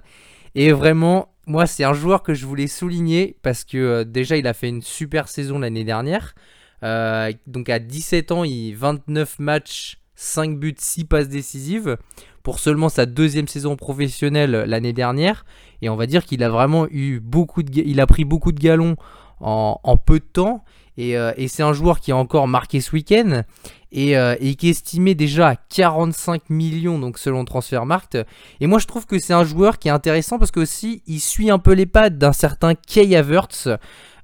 et 0.54 0.72
vraiment, 0.72 1.28
moi, 1.46 1.66
c'est 1.66 1.84
un 1.84 1.92
joueur 1.92 2.22
que 2.22 2.34
je 2.34 2.46
voulais 2.46 2.66
souligner 2.66 3.36
parce 3.42 3.64
que 3.64 3.78
euh, 3.78 4.04
déjà, 4.04 4.36
il 4.36 4.46
a 4.46 4.54
fait 4.54 4.68
une 4.68 4.82
super 4.82 5.28
saison 5.28 5.58
l'année 5.58 5.84
dernière. 5.84 6.34
Euh, 6.82 7.32
donc 7.46 7.68
à 7.68 7.78
17 7.78 8.32
ans, 8.32 8.44
il 8.44 8.74
29 8.74 9.38
matchs, 9.38 9.98
5 10.14 10.58
buts, 10.58 10.74
6 10.76 11.04
passes 11.04 11.28
décisives 11.28 11.96
pour 12.42 12.58
seulement 12.58 12.88
sa 12.88 13.06
deuxième 13.06 13.48
saison 13.48 13.76
professionnelle 13.76 14.50
l'année 14.66 14.92
dernière. 14.92 15.44
Et 15.82 15.88
on 15.88 15.96
va 15.96 16.06
dire 16.06 16.24
qu'il 16.24 16.42
a 16.42 16.48
vraiment 16.48 16.86
eu 16.90 17.20
beaucoup 17.20 17.62
de, 17.62 17.80
il 17.80 18.00
a 18.00 18.06
pris 18.06 18.24
beaucoup 18.24 18.52
de 18.52 18.60
galons 18.60 18.96
en 19.40 19.96
peu 19.96 20.18
de 20.18 20.24
temps. 20.24 20.64
Et, 21.00 21.16
euh, 21.16 21.32
et 21.38 21.48
c'est 21.48 21.62
un 21.62 21.72
joueur 21.72 21.98
qui 21.98 22.12
a 22.12 22.16
encore 22.16 22.46
marqué 22.46 22.82
ce 22.82 22.92
week-end 22.92 23.44
et, 23.90 24.18
euh, 24.18 24.34
qui 24.36 24.68
est 24.68 24.70
estimé 24.70 25.14
déjà 25.14 25.48
à 25.48 25.56
45 25.56 26.50
millions 26.50 26.98
donc 26.98 27.16
selon 27.16 27.46
Transfermarkt. 27.46 28.18
Et 28.60 28.66
moi 28.66 28.78
je 28.78 28.86
trouve 28.86 29.06
que 29.06 29.18
c'est 29.18 29.32
un 29.32 29.44
joueur 29.44 29.78
qui 29.78 29.88
est 29.88 29.92
intéressant 29.92 30.38
parce 30.38 30.50
que 30.50 30.60
aussi 30.60 31.02
il 31.06 31.20
suit 31.20 31.50
un 31.50 31.58
peu 31.58 31.72
les 31.72 31.86
pattes 31.86 32.18
d'un 32.18 32.34
certain 32.34 32.74
Kay 32.74 33.16
Havertz 33.16 33.70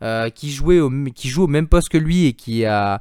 euh, 0.02 0.28
qui 0.28 0.52
jouait 0.52 0.80
qui 1.14 1.30
joue 1.30 1.44
au 1.44 1.48
même 1.48 1.66
poste 1.66 1.88
que 1.88 1.96
lui 1.96 2.26
et 2.26 2.34
qui 2.34 2.66
à 2.66 3.00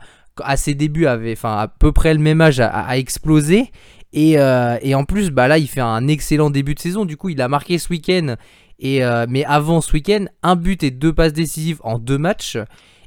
ses 0.56 0.74
débuts 0.74 1.08
avait 1.08 1.34
enfin 1.34 1.58
à 1.58 1.68
peu 1.68 1.92
près 1.92 2.14
le 2.14 2.22
même 2.22 2.40
âge 2.40 2.62
a, 2.62 2.98
explosé 2.98 3.72
et, 4.14 4.40
en 4.40 5.04
plus, 5.04 5.30
bah 5.30 5.50
là, 5.50 5.58
il 5.58 5.68
fait 5.68 5.82
un 5.82 6.08
excellent 6.08 6.50
début 6.50 6.74
de 6.74 6.80
saison. 6.80 7.04
Du 7.04 7.18
coup, 7.18 7.28
il 7.28 7.42
a 7.42 7.50
marqué 7.50 7.78
ce 7.78 7.90
week-end. 7.90 8.36
Et 8.80 9.02
mais 9.28 9.44
avant 9.44 9.82
ce 9.82 9.92
week-end, 9.92 10.28
un 10.42 10.56
but 10.56 10.84
et 10.84 10.92
deux 10.92 11.12
passes 11.12 11.34
décisives 11.34 11.82
en 11.84 12.00
deux 12.00 12.18
matchs. 12.18 12.58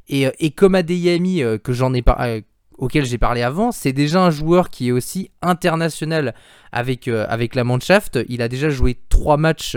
Et, 0.09 0.27
euh, 0.27 0.31
et 0.39 0.51
comme 0.51 0.75
Adeyemi, 0.75 1.43
euh, 1.43 1.59
que 1.59 1.73
j'en 1.73 1.95
ai 1.95 2.03
euh, 2.21 2.41
auquel 2.79 3.05
j'ai 3.05 3.19
parlé 3.19 3.43
avant, 3.43 3.73
c'est 3.73 3.93
déjà 3.93 4.23
un 4.23 4.31
joueur 4.31 4.71
qui 4.71 4.89
est 4.89 4.93
aussi 4.93 5.31
international 5.43 6.35
avec, 6.71 7.09
avec 7.09 7.57
la 7.57 7.65
Mannschaft. 7.65 8.21
Il 8.29 8.41
a 8.41 8.47
déjà 8.47 8.71
joué 8.71 8.97
trois 9.09 9.37
matchs 9.37 9.77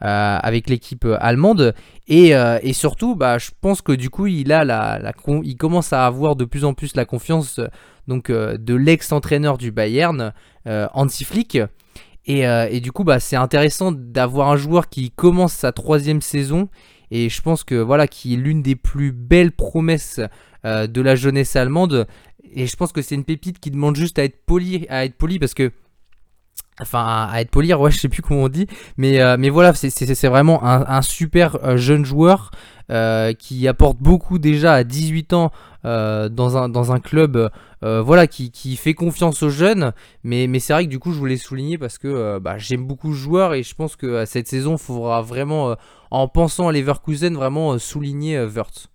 avec 0.00 0.68
l'équipe 0.68 1.06
allemande. 1.18 1.74
Et, 2.08 2.34
surtout, 2.74 3.16
bah, 3.16 3.38
je 3.38 3.52
pense 3.62 3.80
que 3.80 3.92
du 3.92 4.10
coup, 4.10 4.26
il, 4.26 4.52
a 4.52 5.00
il 5.44 5.56
commence 5.56 5.94
à 5.94 6.04
avoir 6.04 6.36
de 6.36 6.44
plus 6.44 6.66
en 6.66 6.74
plus 6.74 6.94
la 6.94 7.06
confiance 7.06 7.58
donc, 8.06 8.30
de 8.30 8.74
l'ex-entraîneur 8.74 9.56
du 9.56 9.72
Bayern, 9.72 10.34
Hansi 10.66 11.24
Flick. 11.24 11.56
Et, 12.26 12.40
et 12.40 12.80
du 12.80 12.92
coup, 12.92 13.04
bah, 13.04 13.18
c'est 13.18 13.36
intéressant 13.36 13.92
d'avoir 13.92 14.50
un 14.50 14.56
joueur 14.56 14.90
qui 14.90 15.10
commence 15.10 15.54
sa 15.54 15.72
troisième 15.72 16.20
saison. 16.20 16.68
Et 17.14 17.28
je 17.28 17.42
pense 17.42 17.62
que 17.62 17.74
voilà, 17.74 18.08
qui 18.08 18.32
est 18.32 18.36
l'une 18.38 18.62
des 18.62 18.74
plus 18.74 19.12
belles 19.12 19.52
promesses 19.52 20.18
euh, 20.64 20.86
de 20.86 21.02
la 21.02 21.14
jeunesse 21.14 21.56
allemande. 21.56 22.06
Et 22.54 22.66
je 22.66 22.74
pense 22.74 22.90
que 22.90 23.02
c'est 23.02 23.14
une 23.14 23.24
pépite 23.24 23.60
qui 23.60 23.70
demande 23.70 23.96
juste 23.96 24.18
à 24.18 24.24
être 24.24 24.46
poli, 24.46 24.86
à 24.88 25.04
être 25.04 25.16
poli 25.16 25.38
parce 25.38 25.52
que 25.52 25.72
enfin 26.80 27.28
à, 27.30 27.42
être 27.42 27.50
polir, 27.50 27.78
ouais, 27.82 27.90
je 27.90 27.98
sais 27.98 28.08
plus 28.08 28.22
comment 28.22 28.44
on 28.44 28.48
dit, 28.48 28.66
mais, 28.96 29.20
euh, 29.20 29.36
mais 29.38 29.50
voilà, 29.50 29.74
c'est 29.74 30.26
vraiment 30.26 30.64
un, 30.64 31.02
super 31.02 31.62
euh, 31.62 31.76
jeune 31.76 32.04
joueur 32.04 32.50
qui 33.38 33.68
apporte 33.68 33.96
beaucoup 33.98 34.38
déjà 34.38 34.74
à 34.74 34.84
18 34.84 35.32
ans 35.32 35.50
dans, 35.84 36.56
un, 36.56 36.68
dans 36.68 36.92
un 36.92 37.00
club 37.00 37.50
voilà, 37.80 38.26
qui, 38.26 38.50
qui, 38.50 38.76
fait 38.76 38.92
confiance 38.92 39.42
aux 39.42 39.48
jeunes, 39.48 39.92
mais, 40.24 40.46
mais 40.46 40.60
c'est 40.60 40.74
vrai 40.74 40.84
que 40.84 40.90
du 40.90 40.98
coup 40.98 41.12
je 41.12 41.18
voulais 41.18 41.38
souligner 41.38 41.78
parce 41.78 41.96
que 41.96 42.38
bah, 42.38 42.58
j'aime 42.58 42.84
beaucoup 42.84 43.14
ce 43.14 43.18
joueur 43.18 43.54
et 43.54 43.62
je 43.62 43.74
pense 43.74 43.96
que 43.96 44.26
cette 44.26 44.46
saison 44.46 44.72
il 44.72 44.78
faudra 44.78 45.22
vraiment, 45.22 45.74
en 46.12 46.28
pensant 46.28 46.68
à 46.68 46.72
Leverkusen, 46.72 47.34
vraiment 47.34 47.78
souligner 47.78 48.38
Wurtz. 48.44 48.88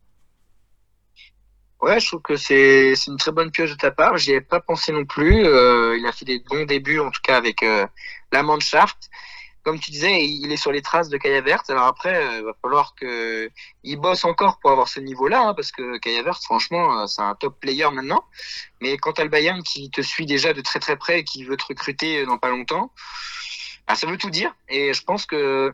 Ouais, 1.81 1.99
je 1.99 2.07
trouve 2.07 2.21
que 2.21 2.35
c'est 2.35 2.93
une 3.07 3.17
très 3.17 3.31
bonne 3.31 3.49
pioche 3.49 3.71
de 3.71 3.75
ta 3.75 3.91
part. 3.91 4.17
J'y 4.17 4.33
ai 4.33 4.41
pas 4.41 4.59
pensé 4.59 4.91
non 4.91 5.05
plus. 5.05 5.45
Euh, 5.45 5.97
il 5.97 6.05
a 6.05 6.11
fait 6.11 6.25
des 6.25 6.39
bons 6.39 6.65
débuts, 6.65 6.99
en 6.99 7.09
tout 7.09 7.21
cas 7.23 7.37
avec 7.37 7.63
euh, 7.63 7.87
la 8.31 8.43
Mannschaft. 8.43 9.09
Comme 9.63 9.79
tu 9.79 9.91
disais, 9.91 10.23
il 10.23 10.51
est 10.51 10.57
sur 10.57 10.71
les 10.71 10.81
traces 10.81 11.09
de 11.09 11.17
Kaya 11.17 11.41
Vert. 11.41 11.63
Alors 11.69 11.85
après, 11.85 12.11
il 12.11 12.41
euh, 12.41 12.45
va 12.45 12.53
falloir 12.61 12.93
que 12.95 13.49
il 13.83 13.97
bosse 13.97 14.23
encore 14.23 14.59
pour 14.59 14.71
avoir 14.71 14.87
ce 14.87 14.99
niveau-là, 14.99 15.41
hein, 15.41 15.53
parce 15.55 15.71
que 15.71 15.97
Kaya 15.97 16.21
Vert, 16.21 16.39
franchement, 16.43 17.07
c'est 17.07 17.21
un 17.21 17.33
top 17.33 17.59
player 17.59 17.89
maintenant. 17.91 18.23
Mais 18.79 18.97
quand 18.97 19.13
t'as 19.13 19.23
le 19.23 19.29
Bayern 19.29 19.63
qui 19.63 19.89
te 19.89 20.01
suit 20.01 20.27
déjà 20.27 20.53
de 20.53 20.61
très 20.61 20.79
très 20.79 20.97
près 20.97 21.19
et 21.19 21.23
qui 21.23 21.43
veut 21.43 21.57
te 21.57 21.65
recruter 21.65 22.25
dans 22.25 22.37
pas 22.37 22.49
longtemps, 22.49 22.91
bah, 23.87 23.95
ça 23.95 24.07
veut 24.07 24.17
tout 24.17 24.29
dire. 24.29 24.55
Et 24.69 24.93
je 24.93 25.03
pense 25.03 25.25
que 25.25 25.73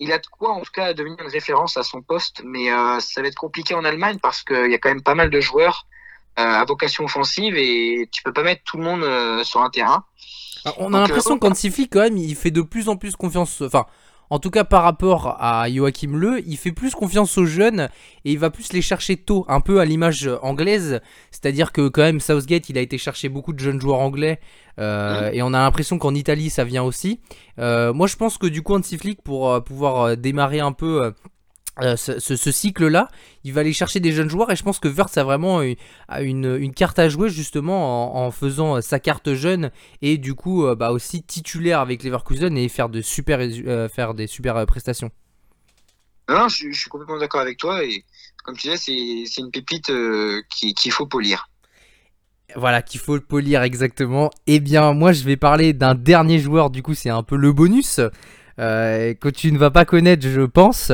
il 0.00 0.12
a 0.12 0.18
de 0.18 0.26
quoi 0.26 0.52
en 0.52 0.60
tout 0.60 0.72
cas 0.72 0.94
devenir 0.94 1.18
une 1.20 1.30
référence 1.30 1.76
à 1.76 1.82
son 1.82 2.02
poste, 2.02 2.42
mais 2.44 2.72
euh, 2.72 2.98
ça 3.00 3.20
va 3.22 3.28
être 3.28 3.36
compliqué 3.36 3.74
en 3.74 3.84
Allemagne 3.84 4.18
parce 4.20 4.42
qu'il 4.42 4.70
y 4.70 4.74
a 4.74 4.78
quand 4.78 4.88
même 4.88 5.02
pas 5.02 5.14
mal 5.14 5.30
de 5.30 5.40
joueurs 5.40 5.86
euh, 6.38 6.42
à 6.42 6.64
vocation 6.64 7.04
offensive 7.04 7.54
et 7.56 8.08
tu 8.10 8.22
peux 8.22 8.32
pas 8.32 8.42
mettre 8.42 8.62
tout 8.64 8.78
le 8.78 8.84
monde 8.84 9.02
euh, 9.02 9.44
sur 9.44 9.60
un 9.60 9.68
terrain. 9.68 10.04
on 10.78 10.94
a 10.94 11.00
l'impression 11.00 11.38
qu'en 11.38 11.52
quand 11.52 12.00
même, 12.00 12.16
il 12.16 12.34
fait 12.34 12.50
de 12.50 12.62
plus 12.62 12.88
en 12.88 12.96
plus 12.96 13.14
confiance. 13.14 13.60
Enfin, 13.60 13.86
en 14.30 14.38
tout 14.38 14.50
cas, 14.50 14.64
par 14.64 14.84
rapport 14.84 15.36
à 15.40 15.68
Joachim 15.68 16.16
Le, 16.16 16.40
il 16.46 16.56
fait 16.56 16.72
plus 16.72 16.94
confiance 16.94 17.36
aux 17.36 17.46
jeunes 17.46 17.88
et 18.24 18.32
il 18.32 18.38
va 18.38 18.50
plus 18.50 18.72
les 18.72 18.80
chercher 18.80 19.16
tôt, 19.16 19.44
un 19.48 19.60
peu 19.60 19.80
à 19.80 19.84
l'image 19.84 20.30
anglaise. 20.42 21.00
C'est-à-dire 21.32 21.72
que 21.72 21.88
quand 21.88 22.02
même, 22.02 22.20
Southgate, 22.20 22.68
il 22.68 22.78
a 22.78 22.80
été 22.80 22.96
chercher 22.96 23.28
beaucoup 23.28 23.52
de 23.52 23.58
jeunes 23.58 23.80
joueurs 23.80 23.98
anglais 23.98 24.38
euh, 24.78 25.30
et 25.32 25.42
on 25.42 25.52
a 25.52 25.58
l'impression 25.58 25.98
qu'en 25.98 26.14
Italie, 26.14 26.48
ça 26.48 26.64
vient 26.64 26.82
aussi. 26.82 27.20
Euh, 27.58 27.92
moi, 27.92 28.06
je 28.06 28.16
pense 28.16 28.38
que 28.38 28.46
du 28.46 28.62
coup, 28.62 28.74
Hansi 28.74 28.96
Flick, 28.98 29.22
pour 29.22 29.50
euh, 29.50 29.60
pouvoir 29.60 30.16
démarrer 30.16 30.60
un 30.60 30.72
peu 30.72 31.12
euh, 31.78 31.96
ce, 31.96 32.50
cycle-là, 32.50 33.08
il 33.44 33.52
va 33.52 33.60
aller 33.62 33.72
chercher 33.72 34.00
des 34.00 34.12
jeunes 34.12 34.28
joueurs 34.28 34.50
et 34.50 34.56
je 34.56 34.62
pense 34.62 34.78
que 34.78 34.88
Verts 34.88 35.16
a 35.16 35.22
vraiment 35.22 35.62
une, 35.62 36.74
carte 36.74 36.98
à 36.98 37.08
jouer 37.08 37.30
justement 37.30 38.16
en, 38.24 38.30
faisant 38.30 38.76
euh, 38.76 38.80
sa 38.80 38.98
carte 38.98 39.34
jeune 39.34 39.70
et 40.02 40.18
du 40.18 40.34
coup 40.34 40.66
euh, 40.66 40.74
bah, 40.74 40.90
aussi 40.90 41.22
titulaire 41.22 41.80
avec 41.80 42.02
Leverkusen 42.02 42.56
et 42.58 42.68
faire 42.68 42.88
de 42.88 43.00
super, 43.00 43.40
faire 43.90 44.14
des 44.14 44.26
super 44.26 44.66
prestations. 44.66 45.10
Non, 46.28 46.48
je, 46.48 46.70
suis 46.72 46.90
complètement 46.90 47.18
d'accord 47.18 47.40
avec 47.40 47.58
toi 47.58 47.82
et 47.82 48.04
comme 48.44 48.56
tu 48.56 48.68
disais, 48.68 49.24
c'est 49.26 49.40
une 49.40 49.50
pépite 49.50 49.92
qu'il 50.48 50.92
faut 50.92 51.06
polir. 51.06 51.48
Voilà, 52.56 52.82
qu'il 52.82 53.00
faut 53.00 53.18
polir 53.20 53.62
exactement. 53.62 54.30
Eh 54.48 54.58
bien, 54.58 54.92
moi 54.92 55.12
je 55.12 55.22
vais 55.22 55.36
parler 55.36 55.72
d'un 55.72 55.94
dernier 55.94 56.40
joueur, 56.40 56.70
du 56.70 56.82
coup 56.82 56.94
c'est 56.94 57.10
un 57.10 57.22
peu 57.22 57.36
le 57.36 57.52
bonus. 57.52 58.00
Que 58.60 59.28
tu 59.28 59.52
ne 59.52 59.58
vas 59.58 59.70
pas 59.70 59.84
connaître, 59.84 60.26
je 60.26 60.42
pense. 60.42 60.92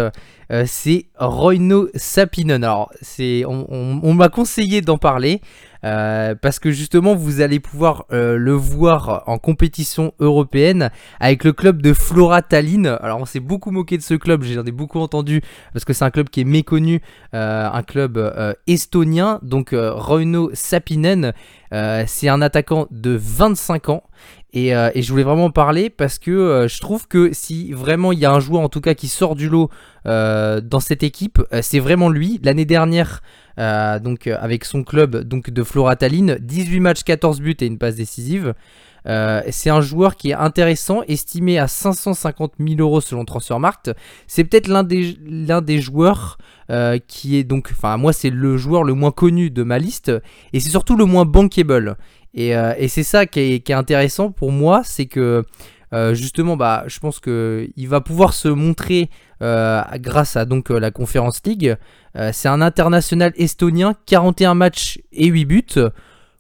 Euh, 0.52 0.64
c'est 0.66 1.06
Royno 1.18 1.88
Sapinen. 1.94 2.62
Alors, 2.62 2.90
c'est, 3.00 3.44
on, 3.46 4.14
m'a 4.14 4.28
conseillé 4.28 4.80
d'en 4.80 4.98
parler 4.98 5.40
euh, 5.86 6.34
parce 6.34 6.58
que 6.58 6.72
justement, 6.72 7.14
vous 7.14 7.40
allez 7.40 7.60
pouvoir 7.60 8.06
euh, 8.12 8.36
le 8.36 8.52
voir 8.52 9.22
en 9.26 9.38
compétition 9.38 10.12
européenne 10.18 10.90
avec 11.20 11.44
le 11.44 11.52
club 11.52 11.80
de 11.80 11.92
Flora 11.92 12.42
Tallinn. 12.42 12.98
Alors, 13.00 13.20
on 13.20 13.24
s'est 13.24 13.40
beaucoup 13.40 13.70
moqué 13.70 13.96
de 13.96 14.02
ce 14.02 14.14
club, 14.14 14.42
j'en 14.42 14.64
ai 14.64 14.72
beaucoup 14.72 14.98
entendu 14.98 15.42
parce 15.72 15.84
que 15.84 15.92
c'est 15.92 16.04
un 16.04 16.10
club 16.10 16.28
qui 16.28 16.40
est 16.40 16.44
méconnu, 16.44 17.00
un 17.32 17.82
club 17.82 18.18
estonien. 18.66 19.38
Donc, 19.42 19.74
Royno 19.74 20.50
Sapinen, 20.54 21.32
c'est 21.70 22.28
un 22.28 22.42
attaquant 22.42 22.88
de 22.90 23.16
25 23.20 23.88
ans. 23.90 24.02
Euh, 24.56 24.90
et, 24.94 25.02
je 25.02 25.10
voulais 25.10 25.22
vraiment 25.22 25.46
en 25.46 25.50
parler 25.50 25.90
parce 25.90 26.18
que 26.18 26.30
euh, 26.30 26.68
je 26.68 26.80
trouve 26.80 27.08
que 27.08 27.30
si 27.32 27.72
vraiment 27.72 28.12
il 28.12 28.18
y 28.18 28.24
a 28.24 28.32
un 28.32 28.40
joueur 28.40 28.62
en 28.62 28.68
tout 28.68 28.80
cas 28.80 28.94
qui 28.94 29.08
sort 29.08 29.34
du 29.34 29.48
lot 29.48 29.70
euh, 30.06 30.60
dans 30.60 30.80
cette 30.80 31.02
équipe, 31.02 31.42
c'est 31.60 31.80
vraiment 31.80 32.08
lui. 32.08 32.40
L'année 32.42 32.64
dernière, 32.64 33.22
donc 33.56 34.26
avec 34.26 34.64
son 34.64 34.84
club 34.84 35.16
donc 35.16 35.50
de 35.50 35.62
Flora 35.62 35.96
Tallinn, 35.96 36.38
18 36.40 36.80
matchs, 36.80 37.02
14 37.04 37.40
buts 37.40 37.56
et 37.60 37.66
une 37.66 37.78
passe 37.78 37.96
décisive. 37.96 38.54
c'est 39.04 39.70
un 39.70 39.80
joueur 39.80 40.16
qui 40.16 40.30
est 40.30 40.34
intéressant, 40.34 41.02
estimé 41.08 41.58
à 41.58 41.68
550 41.68 42.54
000 42.58 42.80
euros 42.80 43.00
selon 43.00 43.24
Transfermarkt. 43.24 43.92
C'est 44.26 44.44
peut-être 44.44 44.68
l'un 44.68 44.82
des, 44.82 45.16
l'un 45.24 45.62
des 45.62 45.80
joueurs 45.80 46.38
qui 47.06 47.36
est 47.36 47.44
donc, 47.44 47.70
enfin 47.72 47.96
moi 47.96 48.12
c'est 48.12 48.30
le 48.30 48.56
joueur 48.56 48.84
le 48.84 48.94
moins 48.94 49.12
connu 49.12 49.50
de 49.50 49.62
ma 49.62 49.78
liste 49.78 50.12
et 50.52 50.60
c'est 50.60 50.70
surtout 50.70 50.96
le 50.96 51.04
moins 51.04 51.24
bankable. 51.24 51.96
Euh, 52.38 52.74
et, 52.78 52.88
c'est 52.88 53.02
ça 53.02 53.26
qui 53.26 53.40
est, 53.40 53.70
intéressant 53.70 54.30
pour 54.30 54.52
moi, 54.52 54.82
c'est 54.84 55.06
que 55.06 55.44
euh, 55.92 56.14
justement, 56.14 56.56
bah, 56.56 56.84
je 56.86 56.98
pense 56.98 57.20
qu'il 57.20 57.88
va 57.88 58.00
pouvoir 58.00 58.34
se 58.34 58.48
montrer 58.48 59.10
euh, 59.42 59.82
grâce 59.96 60.36
à 60.36 60.44
donc 60.44 60.70
la 60.70 60.90
Conférence 60.90 61.42
League. 61.44 61.76
c'est 62.32 62.48
un 62.48 62.60
international 62.62 63.32
estonien, 63.36 63.94
41 64.06 64.54
matchs 64.54 65.00
et 65.12 65.26
8 65.26 65.44
buts. 65.44 65.64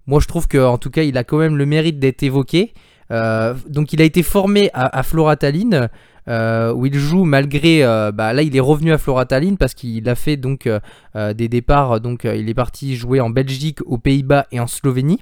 Moi, 0.06 0.20
je 0.20 0.26
trouve 0.26 0.48
qu'en 0.48 0.78
tout 0.78 0.90
cas, 0.90 1.02
il 1.02 1.18
a 1.18 1.24
quand 1.24 1.38
même 1.38 1.56
le 1.56 1.66
mérite 1.66 1.98
d'être 1.98 2.22
évoqué. 2.22 2.72
donc, 3.10 3.92
il 3.92 4.00
a 4.00 4.04
été 4.04 4.22
formé 4.22 4.70
à, 4.72 5.02
Flora 5.02 5.36
Tallinn. 5.36 5.88
où 6.28 6.86
il 6.86 6.94
joue 6.94 7.24
malgré 7.24 7.82
bah, 8.14 8.32
là 8.32 8.42
il 8.42 8.56
est 8.56 8.60
revenu 8.60 8.92
à 8.92 8.98
Flora 8.98 9.26
Tallinn 9.26 9.56
parce 9.56 9.74
qu'il 9.74 10.08
a 10.08 10.14
fait 10.14 10.36
donc 10.36 10.68
des 11.14 11.48
départs 11.48 12.00
donc 12.00 12.24
il 12.24 12.48
est 12.48 12.54
parti 12.54 12.96
jouer 12.96 13.20
en 13.20 13.30
Belgique, 13.30 13.78
aux 13.84 13.98
Pays-Bas 13.98 14.46
et 14.50 14.58
en 14.58 14.66
Slovénie. 14.66 15.20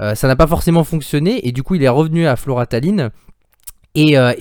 Euh, 0.00 0.14
ça 0.14 0.28
n'a 0.28 0.36
pas 0.36 0.46
forcément 0.46 0.84
fonctionné 0.84 1.46
et 1.46 1.52
du 1.52 1.62
coup 1.62 1.74
il 1.74 1.82
est 1.82 1.88
revenu 1.88 2.26
à 2.26 2.36
Flora 2.36 2.66
Tallinn. 2.66 3.10
Et, 3.94 4.16
euh, 4.16 4.32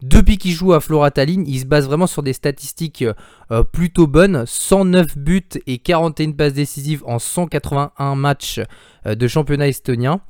depuis, 0.00 0.38
qu'il 0.38 0.52
joue 0.52 0.72
à 0.74 0.80
Flora 0.80 1.10
Tallinn, 1.10 1.44
il 1.46 1.58
se 1.60 1.66
base 1.66 1.86
vraiment 1.86 2.06
sur 2.06 2.22
des 2.22 2.32
statistiques 2.32 3.04
euh, 3.50 3.64
plutôt 3.64 4.06
bonnes. 4.06 4.44
109 4.46 5.18
buts 5.18 5.42
et 5.66 5.78
41 5.78 6.32
passes 6.32 6.52
décisives 6.52 7.02
en 7.06 7.18
181 7.18 8.14
matchs 8.14 8.60
de 9.04 9.28
championnat 9.28 9.68
estonien. 9.68 10.20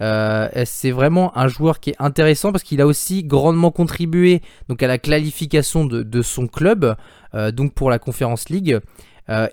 c'est 0.00 0.90
vraiment 0.90 1.36
un 1.36 1.48
joueur 1.48 1.80
qui 1.80 1.90
est 1.90 1.96
intéressant 1.98 2.52
parce 2.52 2.64
qu'il 2.64 2.80
a 2.80 2.86
aussi 2.86 3.24
grandement 3.24 3.70
contribué 3.70 4.40
donc 4.68 4.82
à 4.82 4.86
la 4.86 4.96
qualification 4.96 5.84
de, 5.84 6.02
de 6.02 6.22
son 6.22 6.46
club, 6.46 6.96
donc 7.52 7.74
pour 7.74 7.90
la 7.90 7.98
Conference 7.98 8.48
League. 8.48 8.78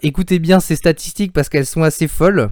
écoutez 0.04 0.40
bien 0.40 0.60
ces 0.60 0.76
statistiques 0.76 1.34
parce 1.34 1.50
qu'elles 1.50 1.66
sont 1.66 1.84
assez 1.84 2.08
folles. 2.08 2.52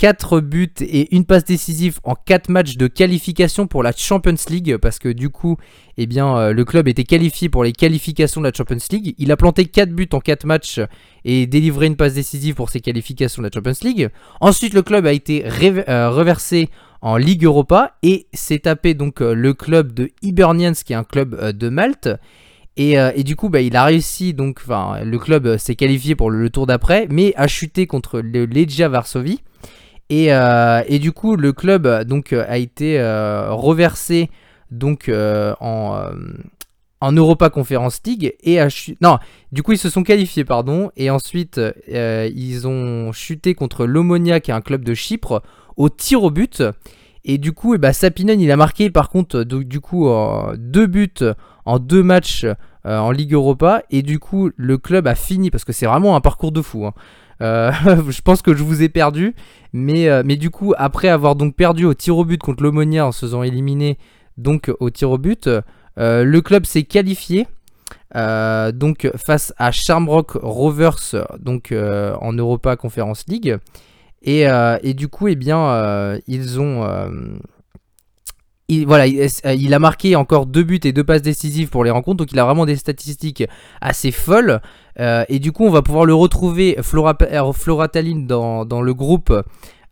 4 0.00 0.40
buts 0.40 0.72
et 0.80 1.14
une 1.14 1.26
passe 1.26 1.44
décisive 1.44 2.00
en 2.04 2.14
4 2.14 2.48
matchs 2.48 2.78
de 2.78 2.86
qualification 2.86 3.66
pour 3.66 3.82
la 3.82 3.92
Champions 3.94 4.34
League 4.48 4.78
parce 4.78 4.98
que 4.98 5.10
du 5.10 5.28
coup 5.28 5.58
eh 5.98 6.06
bien, 6.06 6.38
euh, 6.38 6.52
le 6.54 6.64
club 6.64 6.88
était 6.88 7.04
qualifié 7.04 7.50
pour 7.50 7.64
les 7.64 7.72
qualifications 7.72 8.40
de 8.40 8.46
la 8.46 8.52
Champions 8.56 8.78
League. 8.90 9.14
Il 9.18 9.30
a 9.30 9.36
planté 9.36 9.66
4 9.66 9.90
buts 9.90 10.08
en 10.12 10.20
4 10.20 10.46
matchs 10.46 10.80
et 11.26 11.46
délivré 11.46 11.84
une 11.84 11.96
passe 11.96 12.14
décisive 12.14 12.54
pour 12.54 12.70
ses 12.70 12.80
qualifications 12.80 13.42
de 13.42 13.48
la 13.48 13.50
Champions 13.52 13.86
League. 13.86 14.08
Ensuite 14.40 14.72
le 14.72 14.80
club 14.80 15.04
a 15.04 15.12
été 15.12 15.44
euh, 15.44 16.08
reversé 16.08 16.70
en 17.02 17.18
Ligue 17.18 17.44
Europa 17.44 17.98
et 18.02 18.26
s'est 18.32 18.60
tapé 18.60 18.94
donc 18.94 19.20
euh, 19.20 19.34
le 19.34 19.52
club 19.52 19.92
de 19.92 20.08
Hibernians 20.22 20.72
qui 20.82 20.94
est 20.94 20.96
un 20.96 21.04
club 21.04 21.52
de 21.52 21.68
Malte. 21.68 22.08
Et, 22.78 23.24
du 23.24 23.36
coup, 23.36 23.50
bah, 23.50 23.60
il 23.60 23.76
a 23.76 23.84
réussi, 23.84 24.32
donc, 24.32 24.62
le 24.66 25.16
club 25.18 25.58
s'est 25.58 25.74
qualifié 25.74 26.14
pour 26.14 26.30
le, 26.30 26.48
tour 26.48 26.66
d'après, 26.66 27.06
mais 27.10 27.34
a 27.36 27.46
chuté 27.46 27.86
contre 27.86 28.20
le 28.20 28.46
Legia 28.46 28.88
Varsovie. 28.88 29.40
Euh, 30.10 30.82
et, 30.86 30.98
du 30.98 31.12
coup, 31.12 31.36
le 31.36 31.52
club 31.52 32.04
donc, 32.04 32.32
a 32.32 32.58
été 32.58 32.98
euh, 32.98 33.52
reversé 33.52 34.30
donc, 34.70 35.08
euh, 35.08 35.54
en, 35.60 37.12
Europa 37.12 37.50
Conference 37.50 38.00
League. 38.04 38.34
Et 38.42 38.60
a 38.60 38.68
non, 39.00 39.18
du 39.52 39.62
coup, 39.62 39.72
ils 39.72 39.78
se 39.78 39.90
sont 39.90 40.02
qualifiés, 40.02 40.44
pardon. 40.44 40.90
Et 40.96 41.10
ensuite, 41.10 41.60
ils 41.88 42.66
ont 42.66 43.12
chuté 43.12 43.54
contre 43.54 43.86
l'Omonia, 43.86 44.40
qui 44.40 44.50
est 44.50 44.54
un 44.54 44.60
club 44.60 44.84
de 44.84 44.94
Chypre, 44.94 45.42
au 45.76 45.88
tir 45.88 46.22
au 46.22 46.30
but. 46.30 46.62
Et 47.24 47.36
du 47.36 47.52
coup, 47.52 47.74
et 47.74 47.78
eh 47.82 47.92
Sapinen, 47.92 48.40
il 48.40 48.50
a 48.50 48.56
marqué 48.56 48.88
par 48.88 49.10
contre 49.10 49.42
du 49.42 49.80
coup 49.80 50.08
deux 50.56 50.86
buts 50.86 51.22
en 51.66 51.78
deux 51.78 52.02
matchs 52.02 52.46
en 52.84 53.10
Ligue 53.10 53.34
Europa. 53.34 53.82
Et 53.90 54.02
du 54.02 54.18
coup, 54.18 54.50
le 54.56 54.78
club 54.78 55.06
a 55.06 55.14
fini, 55.14 55.50
parce 55.50 55.64
que 55.64 55.72
c'est 55.72 55.86
vraiment 55.86 56.16
un 56.16 56.20
parcours 56.20 56.52
de 56.52 56.62
fou. 56.62 56.86
Hein. 56.86 56.94
Euh, 57.42 57.72
je 58.08 58.20
pense 58.22 58.42
que 58.42 58.54
je 58.54 58.62
vous 58.62 58.82
ai 58.82 58.88
perdu. 58.88 59.34
Mais, 59.72 60.08
euh, 60.08 60.22
mais 60.24 60.36
du 60.36 60.50
coup, 60.50 60.74
après 60.76 61.08
avoir 61.08 61.36
donc 61.36 61.54
perdu 61.54 61.84
au 61.84 61.94
tir 61.94 62.16
au 62.16 62.24
but 62.24 62.40
contre 62.40 62.62
l'Omonia 62.62 63.06
en 63.06 63.12
se 63.12 63.20
faisant 63.20 63.42
éliminer 63.42 63.98
donc 64.36 64.70
au 64.80 64.90
tir 64.90 65.10
au 65.10 65.18
but, 65.18 65.48
euh, 65.48 66.24
le 66.24 66.40
club 66.40 66.64
s'est 66.64 66.84
qualifié. 66.84 67.46
donc 68.14 69.10
face 69.16 69.52
à 69.58 69.70
Shamrock 69.70 70.32
Rovers 70.42 71.14
donc 71.38 71.72
en 71.72 72.32
Europa 72.32 72.76
Conference 72.76 73.24
League 73.28 73.58
et, 74.22 74.46
et, 74.82 74.94
du 74.94 75.08
coup 75.08 75.28
eh 75.28 75.36
bien 75.36 76.18
ils 76.26 76.58
ont 76.58 76.84
il, 78.70 78.86
voilà, 78.86 79.06
il, 79.06 79.74
a 79.74 79.78
marqué 79.80 80.14
encore 80.14 80.46
deux 80.46 80.62
buts 80.62 80.80
et 80.84 80.92
deux 80.92 81.02
passes 81.02 81.22
décisives 81.22 81.70
pour 81.70 81.82
les 81.82 81.90
rencontres, 81.90 82.18
donc 82.18 82.30
il 82.32 82.38
a 82.38 82.44
vraiment 82.44 82.66
des 82.66 82.76
statistiques 82.76 83.42
assez 83.80 84.12
folles. 84.12 84.60
Et 85.00 85.38
du 85.38 85.52
coup, 85.52 85.64
on 85.64 85.70
va 85.70 85.82
pouvoir 85.82 86.04
le 86.04 86.14
retrouver, 86.14 86.76
Flora, 86.82 87.16
Flora 87.54 87.88
Tallinn, 87.88 88.26
dans, 88.26 88.82
le 88.82 88.94
groupe 88.94 89.32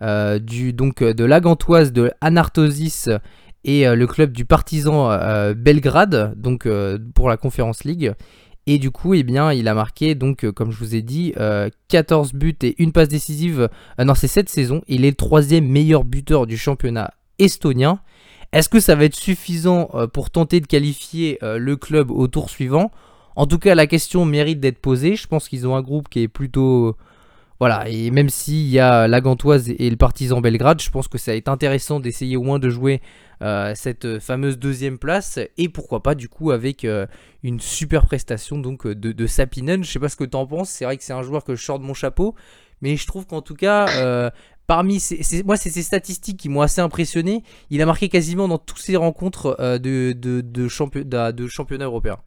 du, 0.03 0.73
donc, 0.73 1.03
de 1.03 1.25
l'Agantoise, 1.25 1.93
de 1.93 2.13
Anartosis 2.21 3.09
et 3.65 3.87
le 3.87 4.07
club 4.07 4.33
du 4.33 4.45
Partizan 4.45 5.09
Belgrade, 5.57 6.35
donc 6.37 6.69
pour 7.15 7.29
la 7.29 7.37
Conference 7.37 7.85
League. 7.85 8.13
Et 8.71 8.79
du 8.79 8.91
coup, 8.91 9.15
eh 9.15 9.23
bien, 9.23 9.51
il 9.51 9.67
a 9.67 9.73
marqué, 9.73 10.15
donc, 10.15 10.45
euh, 10.45 10.53
comme 10.53 10.71
je 10.71 10.77
vous 10.77 10.95
ai 10.95 11.01
dit, 11.01 11.33
14 11.89 12.33
euh, 12.35 12.37
buts 12.37 12.59
et 12.61 12.75
une 12.83 12.93
passe 12.93 13.09
décisive 13.09 13.71
euh, 13.99 14.05
dans 14.05 14.15
ces 14.15 14.29
7 14.29 14.47
saisons. 14.47 14.83
Il 14.89 15.07
est 15.07 15.11
le 15.11 15.17
troisième 15.17 15.67
meilleur 15.67 16.05
buteur 16.05 16.47
du 16.47 16.59
championnat 16.59 17.15
estonien. 17.39 18.01
Est-ce 18.53 18.69
que 18.69 18.79
ça 18.79 18.95
va 18.95 19.05
être 19.05 19.15
suffisant 19.15 19.89
pour 20.13 20.29
tenter 20.29 20.61
de 20.61 20.67
qualifier 20.67 21.39
le 21.43 21.77
club 21.77 22.11
au 22.11 22.29
tour 22.29 22.49
suivant? 22.49 22.91
En 23.39 23.47
tout 23.47 23.61
cas, 23.61 23.77
la 23.77 23.87
question 23.87 24.25
mérite 24.25 24.59
d'être 24.59 24.81
posée. 24.81 25.15
Je 25.15 25.29
pense 25.29 25.49
qu'ils 25.49 25.65
ont 25.69 25.77
un 25.77 25.81
groupe 25.81 26.09
qui 26.09 26.23
est 26.23 26.29
plutôt 26.29 26.97
voilà, 27.61 27.89
et 27.89 28.11
même 28.11 28.29
s'il 28.29 28.67
y 28.69 28.81
a 28.81 29.07
la 29.07 29.21
Gantoise 29.21 29.69
et 29.69 29.89
le 29.91 29.97
Partizan 29.97 30.41
Belgrade, 30.41 30.81
je 30.83 30.91
pense 30.91 31.07
que 31.07 31.19
ça 31.19 31.31
va 31.31 31.37
être 31.37 31.49
intéressant 31.49 32.01
d'essayer 32.01 32.37
au 32.37 32.43
moins 32.43 32.59
de 32.59 32.69
jouer 32.69 33.01
euh, 33.43 33.73
cette 33.77 34.19
fameuse 34.19 34.59
deuxième 34.59 34.99
place, 34.99 35.39
et 35.57 35.69
pourquoi 35.69 36.03
pas 36.03 36.17
du 36.17 36.29
coup 36.29 36.51
avec 36.51 36.85
euh, 36.85 37.07
une 37.45 37.61
super 37.61 38.07
prestation 38.07 38.59
donc 38.59 38.89
de, 38.89 39.13
de 39.13 39.27
Sapinen. 39.29 39.85
Je 39.85 39.91
sais 39.91 40.01
pas 40.01 40.09
ce 40.09 40.17
que 40.17 40.25
tu 40.25 40.37
en 40.37 40.47
penses, 40.47 40.71
c'est 40.71 40.85
vrai 40.85 40.97
que 40.97 41.05
c'est 41.05 41.13
un 41.13 41.23
joueur 41.23 41.45
que 41.45 41.55
je 41.55 41.65
sors 41.65 41.79
de 41.79 41.85
mon 41.85 41.95
chapeau, 41.95 42.35
mais 42.81 42.97
je 42.97 43.07
trouve 43.07 43.27
qu'en 43.27 43.43
tout 43.43 43.57
cas, 43.57 43.87
euh, 43.99 44.31
parmi 44.67 44.99
ces, 44.99 45.45
moi 45.45 45.57
c'est 45.57 45.71
ces 45.71 45.83
statistiques 45.83 46.39
qui 46.39 46.49
m'ont 46.49 46.63
assez 46.63 46.81
impressionné. 46.81 47.45
Il 47.71 47.83
a 47.83 47.87
marqué 47.87 48.09
quasiment 48.09 48.49
dans 48.49 48.59
toutes 48.59 48.79
ses 48.79 48.97
rencontres 48.97 49.57
de 49.79 50.69
championnat 50.69 51.85
européen. 51.85 52.19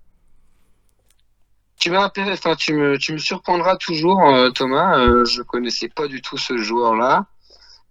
Tu, 1.82 1.90
enfin, 1.98 2.56
tu, 2.56 2.76
me, 2.76 3.00
tu 3.00 3.12
me 3.12 3.18
surprendras 3.18 3.76
toujours, 3.76 4.24
euh, 4.24 4.52
Thomas. 4.52 5.00
Euh, 5.00 5.26
je 5.26 5.42
connaissais 5.42 5.90
pas 5.90 6.08
du 6.08 6.22
tout 6.22 6.38
ce 6.38 6.56
joueur-là. 6.56 7.26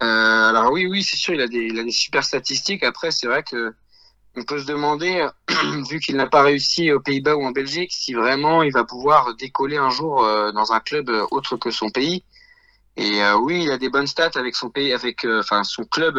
Euh, 0.00 0.06
alors 0.48 0.70
oui, 0.70 0.86
oui, 0.86 1.02
c'est 1.02 1.16
sûr, 1.16 1.34
il 1.34 1.40
a, 1.40 1.48
des, 1.48 1.58
il 1.58 1.76
a 1.76 1.82
des 1.82 1.90
super 1.90 2.22
statistiques. 2.22 2.84
Après, 2.84 3.10
c'est 3.10 3.26
vrai 3.26 3.42
que 3.42 3.74
on 4.36 4.44
peut 4.44 4.60
se 4.60 4.66
demander, 4.66 5.26
vu 5.90 5.98
qu'il 5.98 6.14
n'a 6.14 6.28
pas 6.28 6.42
réussi 6.42 6.92
aux 6.92 7.00
Pays-Bas 7.00 7.34
ou 7.34 7.44
en 7.44 7.50
Belgique, 7.50 7.90
si 7.92 8.14
vraiment 8.14 8.62
il 8.62 8.72
va 8.72 8.84
pouvoir 8.84 9.34
décoller 9.34 9.76
un 9.76 9.90
jour 9.90 10.24
euh, 10.24 10.52
dans 10.52 10.72
un 10.72 10.78
club 10.78 11.10
autre 11.32 11.56
que 11.56 11.72
son 11.72 11.90
pays. 11.90 12.22
Et 12.96 13.20
oui, 13.40 13.64
il 13.64 13.72
a 13.72 13.78
des 13.78 13.88
bonnes 13.88 14.06
stats 14.06 14.30
avec 14.36 14.54
son 14.54 14.70
pays, 14.70 14.92
avec 14.92 15.24
enfin 15.24 15.64
son 15.64 15.84
club 15.84 16.16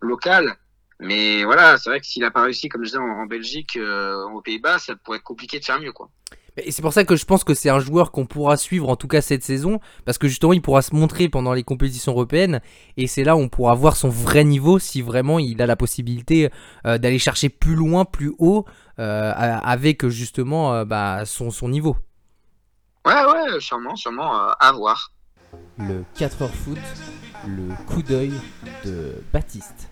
local. 0.00 0.56
Mais 1.00 1.44
voilà, 1.44 1.78
c'est 1.78 1.88
vrai 1.88 2.00
que 2.00 2.06
s'il 2.06 2.22
n'a 2.22 2.30
pas 2.30 2.42
réussi, 2.42 2.68
comme 2.68 2.82
je 2.82 2.90
disais, 2.90 2.98
en, 2.98 3.22
en 3.22 3.26
Belgique, 3.26 3.78
aux 3.78 4.42
Pays-Bas, 4.42 4.78
ça 4.78 4.94
pourrait 4.96 5.18
être 5.18 5.24
compliqué 5.24 5.58
de 5.58 5.64
faire 5.64 5.80
mieux, 5.80 5.92
quoi. 5.92 6.10
Et 6.58 6.70
c'est 6.70 6.80
pour 6.80 6.92
ça 6.92 7.04
que 7.04 7.16
je 7.16 7.24
pense 7.26 7.44
que 7.44 7.52
c'est 7.52 7.68
un 7.68 7.80
joueur 7.80 8.12
qu'on 8.12 8.24
pourra 8.24 8.56
suivre 8.56 8.88
en 8.88 8.96
tout 8.96 9.08
cas 9.08 9.20
cette 9.20 9.42
saison, 9.42 9.78
parce 10.06 10.16
que 10.16 10.26
justement 10.26 10.54
il 10.54 10.62
pourra 10.62 10.80
se 10.80 10.94
montrer 10.94 11.28
pendant 11.28 11.52
les 11.52 11.62
compétitions 11.62 12.12
européennes, 12.12 12.60
et 12.96 13.06
c'est 13.06 13.24
là 13.24 13.36
où 13.36 13.40
on 13.40 13.48
pourra 13.48 13.74
voir 13.74 13.96
son 13.96 14.08
vrai 14.08 14.42
niveau 14.42 14.78
si 14.78 15.02
vraiment 15.02 15.38
il 15.38 15.60
a 15.60 15.66
la 15.66 15.76
possibilité 15.76 16.50
euh, 16.86 16.96
d'aller 16.96 17.18
chercher 17.18 17.50
plus 17.50 17.74
loin, 17.74 18.06
plus 18.06 18.32
haut, 18.38 18.64
euh, 18.98 19.32
avec 19.34 20.08
justement 20.08 20.72
euh, 20.72 20.84
bah, 20.86 21.26
son, 21.26 21.50
son 21.50 21.68
niveau. 21.68 21.96
Ouais, 23.04 23.12
ouais, 23.12 23.60
sûrement, 23.60 23.94
sûrement 23.94 24.32
à 24.58 24.72
voir. 24.72 25.12
Le 25.78 26.04
4 26.18 26.42
heures 26.42 26.54
foot, 26.54 26.78
le 27.46 27.68
coup 27.86 28.02
d'œil 28.02 28.32
de 28.84 29.22
Baptiste. 29.32 29.85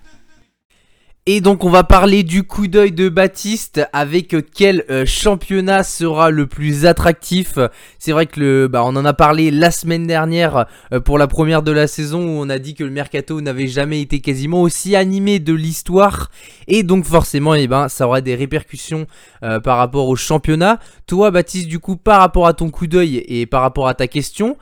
Et 1.27 1.41
donc 1.41 1.64
on 1.64 1.70
va 1.70 1.85
parler 1.85 2.22
du 2.22 2.43
coup 2.43 2.66
d'œil 2.66 2.93
de 2.93 3.09
Baptiste 3.09 3.81
avec 3.95 4.37
quel 4.53 4.85
euh, 4.91 5.07
championnat 5.07 5.83
sera 5.83 6.29
le 6.29 6.47
plus 6.47 6.85
attractif. 6.85 7.59
C'est 7.99 8.12
vrai 8.12 8.27
que 8.27 8.39
le 8.41 8.68
bah 8.68 8.83
on 8.85 8.95
en 8.95 9.07
a 9.07 9.14
parlé 9.14 9.51
la 9.51 9.70
semaine 9.70 10.07
dernière 10.07 10.66
euh, 10.93 11.01
pour 11.01 11.16
la 11.16 11.27
première 11.27 11.62
de 11.62 11.72
la 11.72 11.87
saison 11.87 12.20
où 12.20 12.43
on 12.43 12.51
a 12.51 12.59
dit 12.59 12.75
que 12.75 12.85
le 12.85 12.91
mercato 12.91 13.41
n'avait 13.41 13.68
jamais 13.68 14.03
été 14.03 14.20
quasiment 14.20 14.61
aussi 14.61 14.97
animé 14.97 15.39
de 15.39 15.55
l'histoire 15.55 16.31
et 16.68 16.83
donc 16.83 17.07
forcément 17.07 17.55
eh 17.55 17.68
ben 17.68 17.89
ça 17.89 18.07
aura 18.07 18.20
des 18.20 18.35
répercussions 18.35 19.07
euh, 19.43 19.61
par 19.61 19.79
rapport 19.79 20.11
au 20.11 20.16
championnat. 20.16 20.79
Toi 21.07 21.31
Baptiste 21.31 21.68
du 21.68 21.79
coup 21.79 21.97
par 21.97 22.20
rapport 22.20 22.47
à 22.47 22.53
ton 22.53 22.68
coup 22.68 22.87
d'œil 22.87 23.25
et 23.27 23.47
par 23.47 23.62
rapport 23.62 23.89
à 23.89 23.95
ta 23.95 24.09
question, 24.09 24.59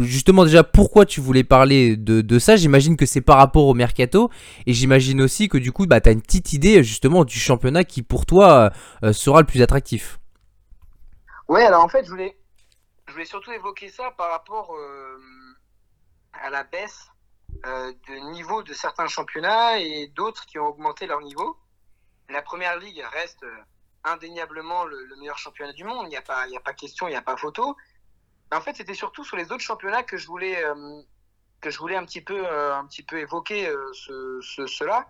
justement 0.00 0.44
déjà 0.44 0.64
pourquoi 0.64 1.04
tu 1.04 1.20
voulais 1.20 1.44
parler 1.44 1.98
de 1.98 2.38
ça? 2.38 2.56
J'imagine 2.56 2.96
que 2.96 3.04
c'est 3.04 3.20
par 3.20 3.36
rapport 3.36 3.66
au 3.66 3.74
mercato 3.74 4.30
et 4.66 4.72
j'imagine 4.72 5.20
aussi 5.20 5.48
que 5.50 5.57
du 5.58 5.72
coup, 5.72 5.86
bah, 5.86 6.00
tu 6.00 6.08
as 6.08 6.12
une 6.12 6.22
petite 6.22 6.52
idée 6.52 6.82
justement 6.82 7.24
du 7.24 7.38
championnat 7.38 7.84
qui 7.84 8.02
pour 8.02 8.26
toi 8.26 8.70
euh, 9.02 9.12
sera 9.12 9.40
le 9.40 9.46
plus 9.46 9.62
attractif. 9.62 10.18
Ouais, 11.48 11.64
alors 11.64 11.82
en 11.82 11.88
fait, 11.88 12.04
je 12.04 12.10
voulais, 12.10 12.36
je 13.06 13.12
voulais 13.12 13.24
surtout 13.24 13.52
évoquer 13.52 13.88
ça 13.88 14.10
par 14.12 14.30
rapport 14.30 14.74
euh, 14.74 15.18
à 16.32 16.50
la 16.50 16.64
baisse 16.64 17.08
euh, 17.66 17.92
de 18.08 18.32
niveau 18.32 18.62
de 18.62 18.74
certains 18.74 19.06
championnats 19.06 19.78
et 19.78 20.08
d'autres 20.14 20.44
qui 20.46 20.58
ont 20.58 20.66
augmenté 20.66 21.06
leur 21.06 21.20
niveau. 21.20 21.56
La 22.28 22.42
première 22.42 22.78
ligue 22.78 23.02
reste 23.12 23.44
indéniablement 24.04 24.84
le, 24.84 25.16
meilleur 25.18 25.38
championnat 25.38 25.72
du 25.72 25.84
monde, 25.84 26.06
il 26.06 26.10
n'y 26.10 26.16
a, 26.16 26.22
pas, 26.22 26.42
a 26.42 26.60
pas 26.60 26.74
question, 26.74 27.08
il 27.08 27.12
n'y 27.12 27.16
a 27.16 27.22
pas 27.22 27.36
photo. 27.36 27.74
en 28.52 28.60
fait, 28.60 28.76
c'était 28.76 28.94
surtout 28.94 29.24
sur 29.24 29.36
les 29.36 29.50
autres 29.50 29.64
championnats 29.64 30.02
que 30.02 30.18
je 30.18 30.26
voulais, 30.26 30.62
que 31.60 31.70
je 31.70 31.78
voulais 31.78 31.96
un, 31.96 32.04
petit 32.04 32.20
peu, 32.20 32.46
un 32.46 32.86
petit 32.86 33.02
peu 33.02 33.18
évoquer 33.18 33.72
ce, 33.92 34.40
cela. 34.66 35.06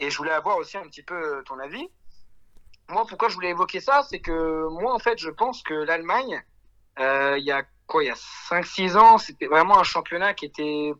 Et 0.00 0.10
je 0.10 0.16
voulais 0.18 0.32
avoir 0.32 0.56
aussi 0.56 0.76
un 0.76 0.82
petit 0.82 1.02
peu 1.02 1.14
euh, 1.14 1.42
ton 1.42 1.58
avis. 1.58 1.88
Moi, 2.88 3.04
pourquoi 3.08 3.28
je 3.28 3.34
voulais 3.34 3.50
évoquer 3.50 3.80
ça, 3.80 4.02
c'est 4.08 4.20
que 4.20 4.68
moi, 4.68 4.94
en 4.94 4.98
fait, 4.98 5.18
je 5.18 5.28
pense 5.28 5.62
que 5.62 5.74
l'Allemagne, 5.74 6.42
euh, 6.98 7.36
il 7.38 7.44
y 7.44 7.52
a 7.52 7.62
quoi, 7.86 8.02
il 8.02 8.06
y 8.06 8.10
a 8.10 8.14
5-6 8.14 8.96
ans, 8.96 9.18
c'était 9.18 9.46
vraiment 9.46 9.78
un 9.78 9.84
championnat 9.84 10.34
qui 10.34 10.46
était 10.46 10.92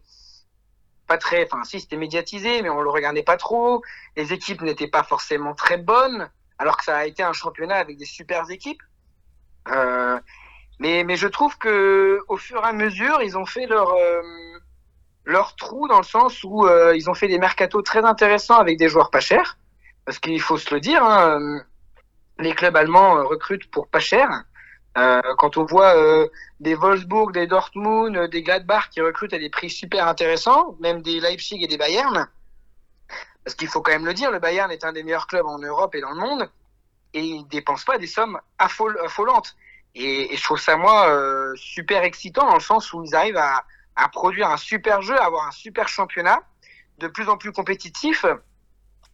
pas 1.06 1.18
très, 1.18 1.44
enfin, 1.44 1.64
si, 1.64 1.80
c'était 1.80 1.96
médiatisé, 1.96 2.62
mais 2.62 2.68
on 2.68 2.82
le 2.82 2.90
regardait 2.90 3.22
pas 3.22 3.36
trop. 3.36 3.82
Les 4.16 4.32
équipes 4.32 4.62
n'étaient 4.62 4.88
pas 4.88 5.02
forcément 5.02 5.54
très 5.54 5.78
bonnes, 5.78 6.30
alors 6.58 6.76
que 6.76 6.84
ça 6.84 6.98
a 6.98 7.06
été 7.06 7.22
un 7.22 7.32
championnat 7.32 7.76
avec 7.76 7.96
des 7.96 8.04
super 8.04 8.50
équipes. 8.50 8.82
Euh, 9.68 10.20
mais, 10.78 11.04
mais 11.04 11.16
je 11.16 11.26
trouve 11.26 11.56
que 11.58 12.20
au 12.28 12.36
fur 12.36 12.62
et 12.62 12.68
à 12.68 12.72
mesure, 12.72 13.22
ils 13.22 13.36
ont 13.38 13.46
fait 13.46 13.66
leur, 13.66 13.94
euh, 13.94 14.22
leur 15.28 15.54
trou 15.56 15.86
dans 15.88 15.98
le 15.98 16.04
sens 16.04 16.42
où 16.42 16.66
euh, 16.66 16.96
ils 16.96 17.10
ont 17.10 17.14
fait 17.14 17.28
des 17.28 17.38
mercatos 17.38 17.82
très 17.82 18.04
intéressants 18.04 18.58
avec 18.58 18.78
des 18.78 18.88
joueurs 18.88 19.10
pas 19.10 19.20
chers. 19.20 19.58
Parce 20.06 20.18
qu'il 20.18 20.40
faut 20.40 20.56
se 20.56 20.74
le 20.74 20.80
dire, 20.80 21.04
hein, 21.04 21.38
euh, 21.38 21.60
les 22.38 22.54
clubs 22.54 22.74
allemands 22.74 23.18
euh, 23.18 23.24
recrutent 23.24 23.70
pour 23.70 23.88
pas 23.88 24.00
cher. 24.00 24.28
Quand 25.36 25.56
on 25.56 25.64
voit 25.64 25.94
des 26.58 26.74
Wolfsburg, 26.74 27.30
des 27.30 27.46
Dortmund, 27.46 28.28
des 28.30 28.42
Gladbach 28.42 28.90
qui 28.90 29.00
recrutent 29.00 29.32
à 29.32 29.38
des 29.38 29.48
prix 29.48 29.70
super 29.70 30.08
intéressants, 30.08 30.74
même 30.80 31.02
des 31.02 31.20
Leipzig 31.20 31.62
et 31.62 31.68
des 31.68 31.78
Bayern, 31.78 32.28
parce 33.44 33.54
qu'il 33.54 33.68
faut 33.68 33.80
quand 33.80 33.92
même 33.92 34.06
le 34.06 34.12
dire, 34.12 34.32
le 34.32 34.40
Bayern 34.40 34.72
est 34.72 34.84
un 34.84 34.92
des 34.92 35.04
meilleurs 35.04 35.28
clubs 35.28 35.46
en 35.46 35.58
Europe 35.58 35.94
et 35.94 36.00
dans 36.00 36.10
le 36.10 36.16
monde, 36.16 36.50
et 37.14 37.20
ils 37.20 37.46
dépensent 37.46 37.84
pas 37.84 37.98
des 37.98 38.08
sommes 38.08 38.40
affolantes. 38.58 39.54
Et, 39.94 40.34
et 40.34 40.36
je 40.36 40.42
trouve 40.42 40.58
ça 40.58 40.76
moi 40.76 41.14
super 41.54 42.02
excitant 42.02 42.48
dans 42.48 42.54
le 42.54 42.60
sens 42.60 42.92
où 42.92 43.04
ils 43.04 43.14
arrivent 43.14 43.36
à, 43.36 43.62
à 43.98 44.08
produire 44.08 44.48
un 44.48 44.56
super 44.56 45.02
jeu, 45.02 45.18
à 45.18 45.24
avoir 45.24 45.46
un 45.46 45.50
super 45.50 45.88
championnat 45.88 46.40
de 46.98 47.08
plus 47.08 47.28
en 47.28 47.36
plus 47.36 47.52
compétitif 47.52 48.24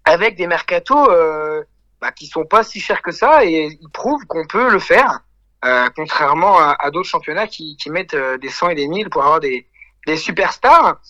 avec 0.05 0.37
des 0.37 0.47
mercatos 0.47 1.09
euh, 1.11 1.65
bah, 2.01 2.13
qui 2.13 2.27
sont 2.27 2.45
pas 2.45 2.63
si 2.63 2.81
chers 2.81 3.03
que 3.03 3.11
ça 3.11 3.45
et 3.45 3.79
ils 3.81 3.91
prouvent 3.91 4.25
qu'on 4.27 4.47
peut 4.47 4.71
le 4.71 4.79
faire 4.79 5.21
euh, 5.65 5.89
contrairement 5.97 6.59
à, 6.59 6.91
d'autres 6.91 7.09
championnats 7.09 7.47
qui, 7.47 7.79
qui 7.79 7.89
mettent 7.89 8.13
euh, 8.13 8.37
des 8.37 8.51
100 8.51 8.71
et 8.71 8.75
des 8.75 8.87
1000 8.87 9.09
pour 9.09 9.23
avoir 9.23 9.41
des, 9.41 9.67
des 10.07 10.19
superstars. 10.19 11.01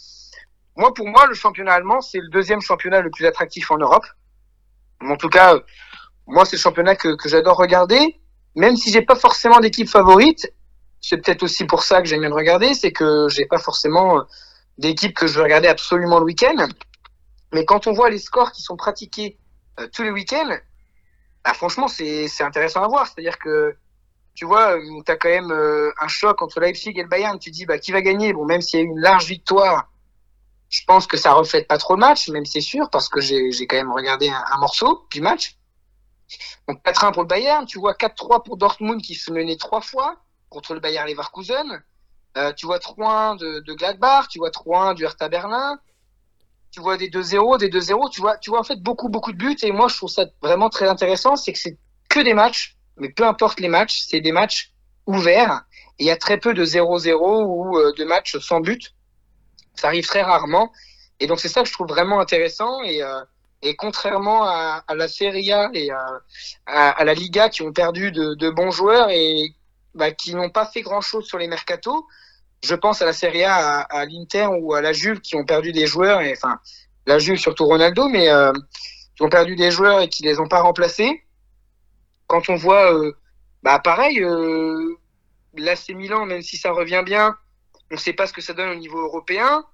Moi, 0.77 0.95
pour 0.95 1.09
moi, 1.09 1.27
le 1.27 1.35
championnat 1.35 1.73
allemand, 1.73 2.01
c'est 2.01 2.21
le 2.21 2.29
deuxième 2.29 2.61
championnat 2.61 3.01
le 3.01 3.11
plus 3.11 3.27
attractif 3.27 3.73
en 3.73 3.79
Europe. 3.79 4.07
En 5.01 5.17
tout 5.17 5.29
cas, 5.29 5.57
moi, 6.29 6.45
c'est 6.45 6.57
le 6.57 6.61
championnat 6.61 6.95
que, 6.95 7.17
que 7.17 7.29
j'adore 7.29 7.57
regarder. 7.57 8.21
Même 8.55 8.77
si 8.77 8.93
j'ai 8.93 9.03
pas 9.03 9.17
forcément 9.17 9.59
d'équipe 9.59 9.89
favorite, 9.89 10.53
c'est 11.07 11.19
peut-être 11.19 11.43
aussi 11.43 11.67
pour 11.67 11.83
ça 11.83 12.01
que 12.01 12.09
j'aime 12.09 12.21
bien 12.21 12.31
le 12.31 12.35
regarder, 12.35 12.73
c'est 12.73 12.91
que 12.91 13.29
j'ai 13.29 13.45
pas 13.45 13.59
forcément 13.59 14.21
euh, 14.21 14.23
d'équipe 14.79 15.15
que 15.15 15.27
je 15.27 15.35
veux 15.35 15.43
regarder 15.43 15.69
absolument 15.69 16.19
le 16.19 16.25
week-end. 16.25 16.67
Mais 17.53 17.67
quand 17.67 17.87
on 17.87 17.93
voit 17.93 18.09
les 18.09 18.19
scores 18.19 18.53
qui 18.53 18.63
sont 18.63 18.77
pratiqués 18.77 19.39
euh, 19.81 19.87
tous 19.93 20.03
les 20.03 20.11
week-ends, 20.11 20.57
bah, 21.45 21.53
franchement, 21.53 21.89
c'est 21.89 22.27
intéressant 22.41 22.83
à 22.83 22.89
voir. 22.89 23.07
C'est-à-dire 23.07 23.39
que, 23.39 23.77
tu 24.35 24.47
vois, 24.47 24.79
euh, 24.79 25.03
tu 25.05 25.13
as 25.13 25.17
quand 25.17 25.29
même 25.29 25.53
un 25.53 26.09
choc 26.09 26.41
entre 26.41 26.59
Leipzig 26.59 26.95
et 26.97 27.03
le 27.03 27.09
Bayern. 27.09 27.39
Tu 27.39 27.51
dis, 27.51 27.67
bah, 27.67 27.79
qui 27.79 27.93
va 27.93 28.01
gagner? 28.01 28.33
Même 28.33 28.63
s'il 28.63 28.81
y 28.81 28.83
a 28.83 28.87
eu 28.87 28.89
une 28.89 29.01
large 29.01 29.27
victoire, 29.27 29.91
je 30.71 30.85
pense 30.87 31.07
que 31.07 31.19
ça 31.19 31.35
reflète 31.35 31.69
pas 31.69 31.77
trop 31.77 31.97
le 31.97 32.01
match, 32.01 32.31
même 32.31 32.47
c'est 32.47 32.63
sûr, 32.63 32.89
parce 32.89 33.11
que 33.11 33.21
j'ai 33.21 33.67
quand 33.67 33.77
même 33.77 33.93
regardé 33.93 34.31
un, 34.31 34.43
un, 34.53 34.59
morceau 34.59 35.07
du 35.13 35.21
match. 35.21 35.59
Donc 36.67 36.83
4-1 36.83 37.13
pour 37.13 37.23
le 37.25 37.29
Bayern, 37.29 37.67
tu 37.67 37.79
vois 37.79 37.93
4-3 37.93 38.43
pour 38.43 38.57
Dortmund 38.57 39.03
qui 39.03 39.15
se 39.15 39.31
menait 39.31 39.59
trois 39.59 39.83
fois 39.83 40.25
contre 40.55 40.73
le 40.73 40.81
Bayern 40.81 41.07
Leverkusen. 41.09 41.83
Euh, 42.37 42.53
tu 42.53 42.67
vois 42.67 42.79
3-1 42.79 43.37
de, 43.39 43.75
Gladbach, 43.75 44.29
tu 44.29 44.39
vois 44.39 44.51
3-1 44.51 44.95
du 44.95 45.05
Hertha 45.05 45.29
Berlin. 45.29 45.79
tu 46.71 46.81
vois 46.81 46.97
des 46.97 47.09
2-0, 47.09 47.59
des 47.59 47.69
2-0, 47.69 48.11
tu 48.11 48.21
vois, 48.21 48.39
tu 48.39 48.51
vois 48.51 48.61
en 48.61 48.65
fait 48.65 48.81
beaucoup, 48.81 49.09
beaucoup 49.09 49.33
de 49.33 49.37
buts. 49.37 49.57
Et 49.63 49.73
moi, 49.73 49.89
je 49.89 49.97
trouve 49.97 50.09
ça 50.09 50.27
vraiment 50.41 50.71
très 50.71 50.89
intéressant, 50.89 51.37
c'est 51.37 51.53
que 51.53 51.59
c'est 51.59 51.77
que 52.09 52.21
des 52.21 52.35
matchs, 52.35 52.77
mais 52.97 53.09
peu 53.11 53.25
importe 53.27 53.61
les 53.61 53.69
matchs, 53.69 54.05
c'est 54.09 54.21
des 54.21 54.33
matchs 54.33 54.73
ouverts. 55.07 55.65
Et 55.99 56.05
il 56.05 56.07
y 56.07 56.11
a 56.11 56.17
très 56.17 56.39
peu 56.39 56.55
de 56.55 56.65
0-0 56.65 57.45
ou 57.45 57.79
euh, 57.79 57.93
de 57.97 58.05
matchs 58.05 58.39
sans 58.39 58.61
but. 58.61 58.95
Ça 59.75 59.89
arrive 59.89 60.07
très 60.07 60.23
rarement. 60.23 60.73
Et 61.21 61.27
donc 61.27 61.41
c'est 61.41 61.49
ça 61.49 61.63
que 61.63 61.69
je 61.69 61.73
trouve 61.73 61.89
vraiment 61.89 62.21
intéressant. 62.21 62.83
Et, 62.83 63.03
euh, 63.03 63.21
et 63.63 63.77
contrairement 63.77 64.45
à, 64.45 64.83
la 64.95 65.09
Serie 65.09 65.53
A 65.53 65.71
et 65.73 65.91
à, 65.91 66.21
à, 66.67 67.05
la 67.05 67.15
Liga 67.15 67.49
qui 67.49 67.63
ont 67.63 67.73
perdu 67.73 68.13
de, 68.13 68.35
de 68.35 68.51
bons 68.51 68.71
joueurs 68.71 69.09
et 69.11 69.55
bah, 69.95 70.11
qui 70.11 70.35
n'ont 70.35 70.51
pas 70.51 70.67
fait 70.67 70.83
grand-chose 70.83 71.27
sur 71.27 71.39
les 71.39 71.49
mercatos, 71.49 72.05
je 72.65 72.75
pense 72.75 73.03
à 73.03 73.05
la 73.05 73.13
Serie 73.13 73.45
A, 73.45 73.81
à, 73.81 74.05
l'Inter 74.07 74.47
ou 74.47 74.75
à 74.75 74.81
la 74.81 74.93
Juve 74.93 75.21
qui 75.21 75.37
ont 75.37 75.45
perdu 75.45 75.73
des 75.73 75.87
joueurs, 75.87 76.21
et, 76.21 76.33
enfin 76.33 76.59
la 77.07 77.19
Juve 77.19 77.37
surtout 77.37 77.67
Ronaldo, 77.67 78.09
mais 78.09 78.29
euh, 78.31 78.53
qui 79.17 79.23
ont 79.23 79.29
perdu 79.29 79.57
des 79.57 79.71
joueurs 79.71 80.01
et 80.01 80.09
qui 80.09 80.23
les 80.23 80.41
ont 80.41 80.49
pas 80.49 80.63
remplacés. 80.63 81.23
Quand 82.27 82.49
on 82.49 82.57
voit, 82.57 82.95
euh, 82.95 83.13
bah 83.63 83.79
pareil, 83.79 84.23
euh, 84.23 84.97
l'AC 85.55 85.91
Milan, 85.91 86.25
même 86.27 86.43
si 86.43 86.57
ça 86.57 86.73
revient 86.73 87.03
bien, 87.05 87.37
on 87.91 87.95
ne 87.95 88.01
sait 88.01 88.15
pas 88.15 88.27
ce 88.27 88.33
que 88.33 88.41
ça 88.41 88.55
donne 88.55 88.71
au 88.71 88.75
niveau 88.75 89.01
européen. 89.01 89.65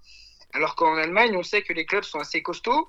Alors 0.52 0.74
qu'en 0.74 0.96
Allemagne, 0.96 1.36
on 1.36 1.44
sait 1.44 1.62
que 1.62 1.72
les 1.72 1.86
clubs 1.86 2.02
sont 2.02 2.18
assez 2.18 2.42
costauds. 2.42 2.88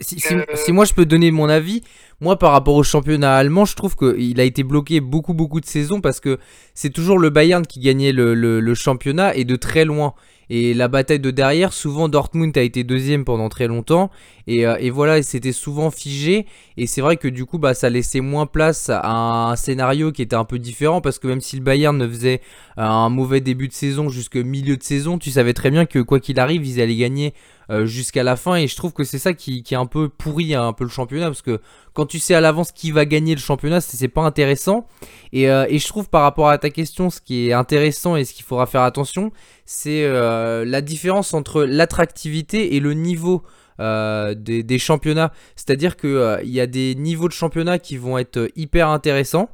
Si, 0.00 0.20
si, 0.20 0.72
moi 0.72 0.84
je 0.84 0.92
peux 0.92 1.06
donner 1.06 1.30
mon 1.30 1.48
avis, 1.48 1.82
moi 2.20 2.38
par 2.38 2.52
rapport 2.52 2.74
au 2.74 2.82
championnat 2.82 3.36
allemand, 3.36 3.64
je 3.64 3.76
trouve 3.76 3.96
qu'il 3.96 4.40
a 4.40 4.44
été 4.44 4.62
bloqué 4.62 5.00
beaucoup 5.00 5.34
beaucoup 5.34 5.60
de 5.60 5.66
saisons 5.66 6.00
parce 6.00 6.20
que 6.20 6.38
c'est 6.74 6.90
toujours 6.90 7.18
le 7.18 7.30
Bayern 7.30 7.66
qui 7.66 7.80
gagnait 7.80 8.12
le, 8.12 8.34
le, 8.34 8.74
championnat 8.74 9.34
et 9.34 9.44
de 9.44 9.56
très 9.56 9.84
loin. 9.84 10.14
Et 10.50 10.72
la 10.72 10.88
bataille 10.88 11.20
de 11.20 11.30
derrière, 11.30 11.74
souvent 11.74 12.08
Dortmund 12.08 12.56
a 12.56 12.62
été 12.62 12.82
deuxième 12.82 13.24
pendant 13.24 13.50
très 13.50 13.66
longtemps. 13.66 14.10
Et, 14.46 14.66
euh, 14.66 14.76
et 14.80 14.88
voilà, 14.88 15.22
c'était 15.22 15.52
souvent 15.52 15.90
figé. 15.90 16.46
Et 16.78 16.86
c'est 16.86 17.02
vrai 17.02 17.18
que 17.18 17.28
du 17.28 17.44
coup, 17.44 17.58
bah, 17.58 17.74
ça 17.74 17.90
laissait 17.90 18.20
moins 18.20 18.46
place 18.46 18.88
à 18.88 19.50
un 19.50 19.56
scénario 19.56 20.10
qui 20.10 20.22
était 20.22 20.36
un 20.36 20.46
peu 20.46 20.58
différent. 20.58 21.02
Parce 21.02 21.18
que 21.18 21.26
même 21.26 21.42
si 21.42 21.56
le 21.56 21.62
Bayern 21.62 21.96
ne 21.98 22.08
faisait 22.08 22.40
un 22.78 23.10
mauvais 23.10 23.42
début 23.42 23.68
de 23.68 23.74
saison 23.74 24.08
jusqu'au 24.08 24.42
milieu 24.42 24.78
de 24.78 24.82
saison, 24.82 25.18
tu 25.18 25.30
savais 25.30 25.52
très 25.52 25.70
bien 25.70 25.84
que 25.84 25.98
quoi 25.98 26.18
qu'il 26.18 26.40
arrive, 26.40 26.64
ils 26.64 26.80
allaient 26.80 26.96
gagner 26.96 27.34
euh, 27.34 27.57
jusqu'à 27.84 28.22
la 28.22 28.36
fin. 28.36 28.56
Et 28.56 28.66
je 28.66 28.76
trouve 28.76 28.92
que 28.92 29.04
c'est 29.04 29.18
ça 29.18 29.34
qui, 29.34 29.62
qui, 29.62 29.74
est 29.74 29.76
un 29.76 29.86
peu 29.86 30.08
pourri 30.08 30.54
un 30.54 30.72
peu 30.72 30.84
le 30.84 30.90
championnat. 30.90 31.26
Parce 31.26 31.42
que 31.42 31.60
quand 31.92 32.06
tu 32.06 32.18
sais 32.18 32.34
à 32.34 32.40
l'avance 32.40 32.72
qui 32.72 32.90
va 32.90 33.04
gagner 33.04 33.34
le 33.34 33.40
championnat, 33.40 33.80
c'est 33.80 34.08
pas 34.08 34.22
intéressant. 34.22 34.86
Et, 35.32 35.50
euh, 35.50 35.66
et, 35.68 35.78
je 35.78 35.86
trouve 35.86 36.08
par 36.08 36.22
rapport 36.22 36.48
à 36.48 36.58
ta 36.58 36.70
question, 36.70 37.10
ce 37.10 37.20
qui 37.20 37.48
est 37.48 37.52
intéressant 37.52 38.16
et 38.16 38.24
ce 38.24 38.32
qu'il 38.32 38.44
faudra 38.44 38.66
faire 38.66 38.82
attention, 38.82 39.32
c'est 39.64 40.04
euh, 40.04 40.64
la 40.64 40.80
différence 40.80 41.34
entre 41.34 41.64
l'attractivité 41.64 42.76
et 42.76 42.80
le 42.80 42.94
niveau. 42.94 43.42
des, 43.78 44.64
des, 44.64 44.78
championnats. 44.78 45.30
C'est-à-dire 45.54 45.96
qu'il 45.96 46.40
il 46.42 46.50
y 46.50 46.60
a 46.60 46.66
des 46.66 46.96
niveaux 46.96 47.28
de 47.28 47.32
championnat 47.32 47.78
qui 47.78 47.96
vont 47.96 48.18
être 48.18 48.48
hyper 48.56 48.88
intéressants. 48.88 49.50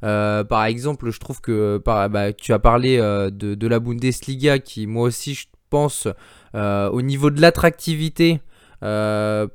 par 0.00 0.64
exemple, 0.64 1.10
je 1.10 1.20
trouve 1.20 1.40
que 1.40 1.80
bah, 1.84 2.32
tu 2.32 2.52
as 2.52 2.58
parlé 2.58 2.98
de, 2.98 3.66
la 3.68 3.78
Bundesliga 3.78 4.58
qui, 4.58 4.88
moi 4.88 5.04
aussi, 5.04 5.34
je 5.34 5.46
pense, 5.68 6.06
euh, 6.06 6.12
au 6.54 7.02
niveau 7.02 7.30
de 7.30 7.40
l'attractivité, 7.40 8.40
euh, 8.82 9.46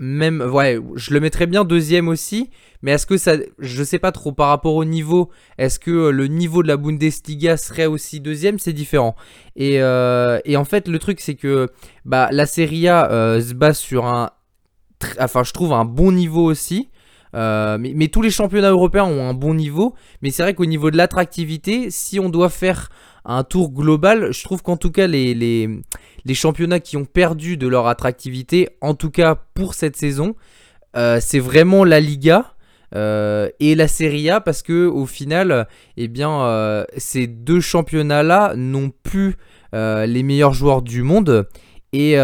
même, 0.00 0.40
ouais, 0.40 0.78
je 0.94 1.12
le 1.12 1.20
mettrais 1.20 1.46
bien 1.46 1.64
deuxième 1.64 2.08
aussi. 2.08 2.50
Mais 2.82 2.92
est-ce 2.92 3.06
que 3.06 3.16
ça, 3.16 3.32
je 3.58 3.82
sais 3.82 3.98
pas 3.98 4.12
trop 4.12 4.30
par 4.30 4.48
rapport 4.48 4.76
au 4.76 4.84
niveau, 4.84 5.30
est-ce 5.58 5.80
que 5.80 6.10
le 6.10 6.28
niveau 6.28 6.62
de 6.62 6.68
la 6.68 6.76
Bundesliga 6.76 7.56
serait 7.56 7.86
aussi 7.86 8.20
deuxième? 8.20 8.60
C'est 8.60 8.72
différent. 8.72 9.16
Et, 9.56 9.82
euh, 9.82 10.38
et, 10.44 10.56
en 10.56 10.64
fait, 10.64 10.86
le 10.86 11.00
truc 11.00 11.20
c'est 11.20 11.34
que 11.34 11.68
bah, 12.04 12.28
la 12.30 12.46
Serie 12.46 12.86
A 12.88 13.40
se 13.40 13.54
base 13.54 13.78
sur 13.78 14.06
un, 14.06 14.30
enfin, 15.18 15.42
je 15.42 15.52
trouve 15.52 15.72
un 15.72 15.84
bon 15.84 16.12
niveau 16.12 16.44
aussi. 16.44 16.88
mais, 17.34 17.78
mais, 17.96 18.06
tous 18.06 18.22
les 18.22 18.30
championnats 18.30 18.70
européens 18.70 19.06
ont 19.06 19.28
un 19.28 19.34
bon 19.34 19.54
niveau. 19.54 19.96
Mais 20.22 20.30
c'est 20.30 20.44
vrai 20.44 20.54
qu'au 20.54 20.66
niveau 20.66 20.92
de 20.92 20.96
l'attractivité, 20.96 21.90
si 21.90 22.20
on 22.20 22.28
doit 22.28 22.50
faire 22.50 22.90
un 23.28 23.44
tour 23.44 23.70
global, 23.70 24.32
je 24.32 24.42
trouve 24.42 24.62
qu'en 24.62 24.76
tout 24.78 24.90
cas 24.90 25.06
les, 25.06 25.34
les, 25.34 26.34
championnats 26.34 26.80
qui 26.80 26.96
ont 26.96 27.04
perdu 27.04 27.56
de 27.56 27.68
leur 27.68 27.86
attractivité, 27.86 28.70
en 28.80 28.94
tout 28.94 29.10
cas 29.10 29.36
pour 29.54 29.74
cette 29.74 29.96
saison, 29.96 30.34
euh, 30.96 31.18
c'est 31.20 31.38
vraiment 31.38 31.84
la 31.84 32.00
Liga. 32.00 32.54
Euh, 32.94 33.50
et 33.60 33.74
la 33.74 33.86
Serie 33.86 34.30
A 34.30 34.40
parce 34.40 34.62
que 34.62 34.86
au 34.86 35.04
final, 35.04 35.68
eh 35.98 36.08
bien, 36.08 36.40
euh, 36.40 36.86
ces 36.96 37.26
deux 37.26 37.60
championnats-là 37.60 38.54
n'ont 38.56 38.90
plus 39.02 39.36
les 39.74 40.22
meilleurs 40.22 40.54
joueurs 40.54 40.80
du 40.80 41.02
monde 41.02 41.46
et, 41.92 42.14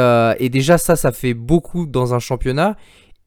déjà 0.50 0.78
ça, 0.78 0.96
ça 0.96 1.12
fait 1.12 1.34
beaucoup 1.34 1.84
dans 1.84 2.14
un 2.14 2.18
championnat 2.18 2.76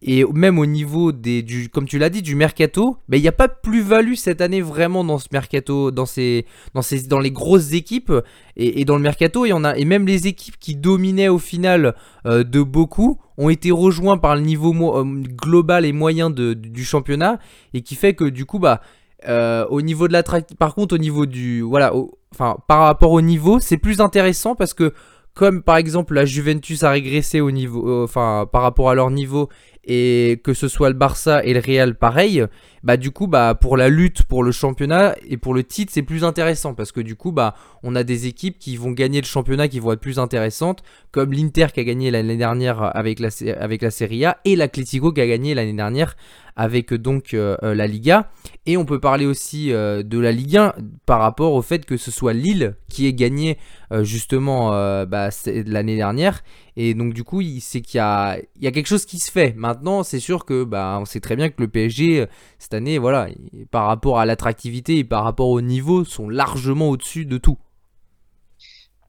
et 0.04 0.24
même 0.32 0.60
au 0.60 0.68
niveau 0.68 1.12
des, 1.12 1.42
du, 1.42 1.70
comme 1.70 1.88
tu 1.88 1.98
l'as 1.98 2.10
dit, 2.10 2.22
du 2.22 2.36
mercato, 2.36 2.98
ben, 3.10 3.18
il 3.18 3.22
n'y 3.22 3.28
a 3.28 3.32
pas 3.32 3.48
plus-value 3.48 4.14
cette 4.14 4.42
année 4.42 4.62
vraiment 4.62 5.04
dans 5.04 5.18
ce 5.18 5.28
mercato, 5.32 5.90
dans, 5.90 6.06
ces, 6.06 6.46
dans, 6.76 6.84
ces, 6.84 7.08
dans 7.08 7.20
les 7.20 7.32
grosses 7.32 7.74
équipes 7.74 8.14
et, 8.56 8.86
dans 8.86 8.96
le 8.96 9.02
mercato. 9.02 9.46
Et, 9.46 9.52
a, 9.52 9.78
et 9.78 9.86
même 9.86 10.06
les 10.06 10.28
équipes 10.28 10.58
qui 10.60 10.76
dominaient 10.76 11.30
au 11.30 11.40
final 11.40 11.96
euh, 12.28 12.44
de 12.44 12.62
beaucoup 12.62 13.20
ont 13.38 13.50
été 13.50 13.72
rejoints 13.72 14.20
par 14.20 14.36
le 14.36 14.42
niveau 14.42 14.72
euh, 14.96 15.04
global 15.04 15.84
et 15.84 15.94
moyen 15.94 16.30
de, 16.30 16.54
du 16.54 16.86
championnat 16.86 17.40
et 17.74 17.82
qui 17.82 17.96
fait 17.96 18.14
que 18.14 18.26
du 18.26 18.46
coup, 18.46 18.60
bah, 18.60 18.82
euh, 19.28 19.66
au 19.70 19.82
niveau 19.82 20.08
de 20.08 20.14
la 20.14 20.22
par 20.60 20.76
contre, 20.76 20.94
au 20.94 21.00
niveau 21.00 21.26
du, 21.26 21.62
voilà, 21.62 21.92
enfin, 22.32 22.58
par 22.68 22.82
rapport 22.82 23.14
au 23.14 23.22
niveau, 23.22 23.60
c'est 23.60 23.78
plus 23.78 24.00
intéressant 24.00 24.54
parce 24.54 24.76
que 24.76 24.94
comme 25.34 25.62
par 25.62 25.78
exemple 25.78 26.16
la 26.16 26.26
Juventus 26.26 26.84
a 26.84 26.90
régressé 26.90 27.42
au 27.42 27.52
niveau, 27.52 28.04
enfin 28.04 28.48
par 28.52 28.64
rapport 28.64 28.90
à 28.90 28.96
leur 28.96 29.12
niveau 29.12 29.50
et 29.88 30.42
que 30.44 30.54
ce 30.54 30.68
soit 30.68 30.90
le 30.90 30.96
Barça 30.96 31.44
et 31.44 31.54
le 31.54 31.62
Real 31.62 31.96
pareil, 31.96 32.46
bah 32.84 32.98
du 32.98 33.12
coup 33.12 33.28
bah 33.28 33.56
pour 33.56 33.78
la 33.78 33.90
lutte 33.90 34.24
pour 34.24 34.44
le 34.44 34.52
championnat 34.52 35.16
et 35.28 35.38
pour 35.38 35.54
le 35.54 35.64
titre 35.64 35.92
c'est 35.94 36.04
plus 36.04 36.24
intéressant 36.24 36.74
parce 36.74 36.92
que 36.92 37.00
du 37.00 37.16
coup 37.16 37.32
bah 37.32 37.56
on 37.84 37.96
a 37.96 38.04
des 38.04 38.28
équipes 38.28 38.60
qui 38.60 38.76
vont 38.76 38.92
gagner 38.92 39.22
le 39.22 39.26
championnat 39.26 39.68
qui 39.68 39.80
vont 39.80 39.94
être 39.94 40.02
plus 40.02 40.20
intéressantes 40.20 40.84
comme 41.12 41.32
l'Inter 41.32 41.68
qui 41.74 41.80
a 41.80 41.84
gagné 41.86 42.12
l'année 42.12 42.38
dernière 42.38 42.96
avec 42.96 43.20
la 43.20 43.30
avec 43.60 43.84
Serie 43.92 44.26
A 44.26 44.38
et 44.46 44.56
l'Atlético 44.56 45.12
qui 45.12 45.22
a 45.22 45.28
gagné 45.28 45.56
l'année 45.56 45.74
dernière 45.74 46.16
avec 46.58 46.94
donc 46.94 47.34
euh, 47.34 47.56
euh, 47.64 47.74
la 47.76 47.88
Liga. 47.88 48.30
Et 48.66 48.76
on 48.76 48.84
peut 48.84 49.00
parler 49.00 49.26
aussi 49.26 49.72
euh, 49.72 50.04
de 50.04 50.20
la 50.20 50.32
Ligue 50.32 50.58
1 50.58 50.74
par 51.06 51.22
rapport 51.22 51.54
au 51.54 51.62
fait 51.62 51.86
que 51.86 51.96
ce 51.96 52.12
soit 52.12 52.34
Lille 52.34 52.76
qui 52.90 53.06
ait 53.06 53.14
gagné 53.14 53.58
justement 54.02 54.72
bah, 55.06 55.30
l'année 55.46 55.96
dernière 55.96 56.44
et 56.80 56.94
donc 56.94 57.14
du 57.14 57.24
coup, 57.24 57.42
c'est 57.60 57.82
qu'il 57.82 57.98
y 57.98 58.02
a, 58.02 58.38
il 58.62 58.72
quelque 58.72 58.88
chose 58.88 59.06
qui 59.06 59.18
se 59.18 59.32
fait. 59.32 59.54
Maintenant, 59.58 60.04
c'est 60.04 60.20
sûr 60.20 60.46
que 60.46 60.64
bah, 60.64 60.98
on 61.02 61.06
sait 61.06 61.20
très 61.20 61.36
bien 61.36 61.50
que 61.50 61.60
le 61.60 61.68
PSG 61.68 62.28
cette 62.60 62.76
année, 62.76 63.00
voilà, 63.00 63.28
par 63.72 63.88
rapport 63.88 64.20
à 64.20 64.26
l'attractivité 64.26 64.98
et 64.98 65.04
par 65.04 65.24
rapport 65.24 65.50
au 65.50 65.62
niveau, 65.62 66.06
sont 66.06 66.30
largement 66.30 66.90
au-dessus 66.90 67.26
de 67.26 67.40
tout. 67.40 67.58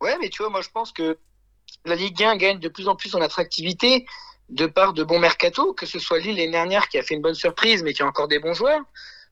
Ouais, 0.01 0.16
mais 0.21 0.31
tu 0.31 0.43
vois, 0.43 0.51
moi 0.51 0.62
je 0.62 0.71
pense 0.71 0.93
que 0.93 1.19
la 1.85 1.95
Ligue 1.95 2.23
1 2.23 2.37
gagne 2.37 2.59
de 2.59 2.69
plus 2.69 2.89
en 2.89 2.97
plus 2.97 3.14
en 3.14 3.21
attractivité 3.21 4.07
de 4.49 4.66
par 4.66 4.95
de 4.95 5.05
bons 5.05 5.19
mercato, 5.19 5.75
que 5.75 5.87
ce 5.87 5.99
soit 5.99 6.19
Lille 6.19 6.37
l'année 6.37 6.51
dernière 6.51 6.89
qui 6.89 6.99
a 6.99 7.03
fait 7.03 7.14
une 7.14 7.23
bonne 7.23 7.35
surprise 7.35 7.83
mais 7.83 7.93
qui 7.93 8.03
a 8.03 8.07
encore 8.07 8.29
des 8.29 8.39
bons 8.39 8.55
joueurs, 8.55 8.81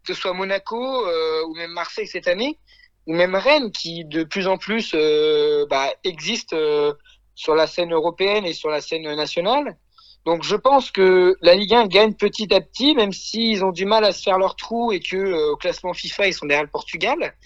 que 0.04 0.12
ce 0.12 0.20
soit 0.20 0.34
Monaco 0.34 1.06
euh, 1.06 1.44
ou 1.46 1.54
même 1.54 1.70
Marseille 1.70 2.06
cette 2.06 2.28
année, 2.28 2.58
ou 3.06 3.14
même 3.14 3.34
Rennes 3.34 3.72
qui 3.72 4.04
de 4.04 4.24
plus 4.24 4.46
en 4.46 4.58
plus 4.58 4.92
euh, 4.94 5.66
bah, 5.70 5.88
existe 6.04 6.52
euh, 6.52 6.92
sur 7.36 7.54
la 7.54 7.68
scène 7.68 7.92
européenne 7.92 8.44
et 8.44 8.52
sur 8.52 8.70
la 8.70 8.80
scène 8.80 9.02
nationale. 9.14 9.76
Donc 10.24 10.42
je 10.42 10.56
pense 10.56 10.90
que 10.90 11.36
la 11.40 11.54
Ligue 11.54 11.72
1 11.72 11.86
gagne 11.86 12.14
petit 12.14 12.52
à 12.52 12.60
petit, 12.60 12.96
même 12.96 13.12
s'ils 13.12 13.64
ont 13.64 13.70
du 13.70 13.84
mal 13.84 14.04
à 14.04 14.10
se 14.10 14.24
faire 14.24 14.38
leur 14.38 14.56
trou 14.56 14.90
et 14.90 14.98
que 14.98 15.16
euh, 15.16 15.52
au 15.52 15.56
classement 15.56 15.92
FIFA 15.92 16.26
ils 16.26 16.34
sont 16.34 16.46
derrière 16.46 16.64
le 16.64 16.70
Portugal. 16.70 17.36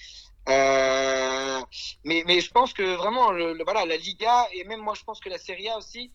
Euh, 0.48 1.60
mais, 2.04 2.40
je 2.40 2.50
pense 2.50 2.72
que 2.72 2.96
vraiment 2.96 3.32
voilà 3.64 3.84
la 3.84 3.96
Liga 3.98 4.46
et 4.54 4.64
même 4.64 4.80
moi 4.80 4.94
je 4.96 5.04
pense 5.04 5.20
que 5.20 5.28
la 5.28 5.36
Serie 5.36 5.68
A 5.68 5.76
aussi 5.76 6.10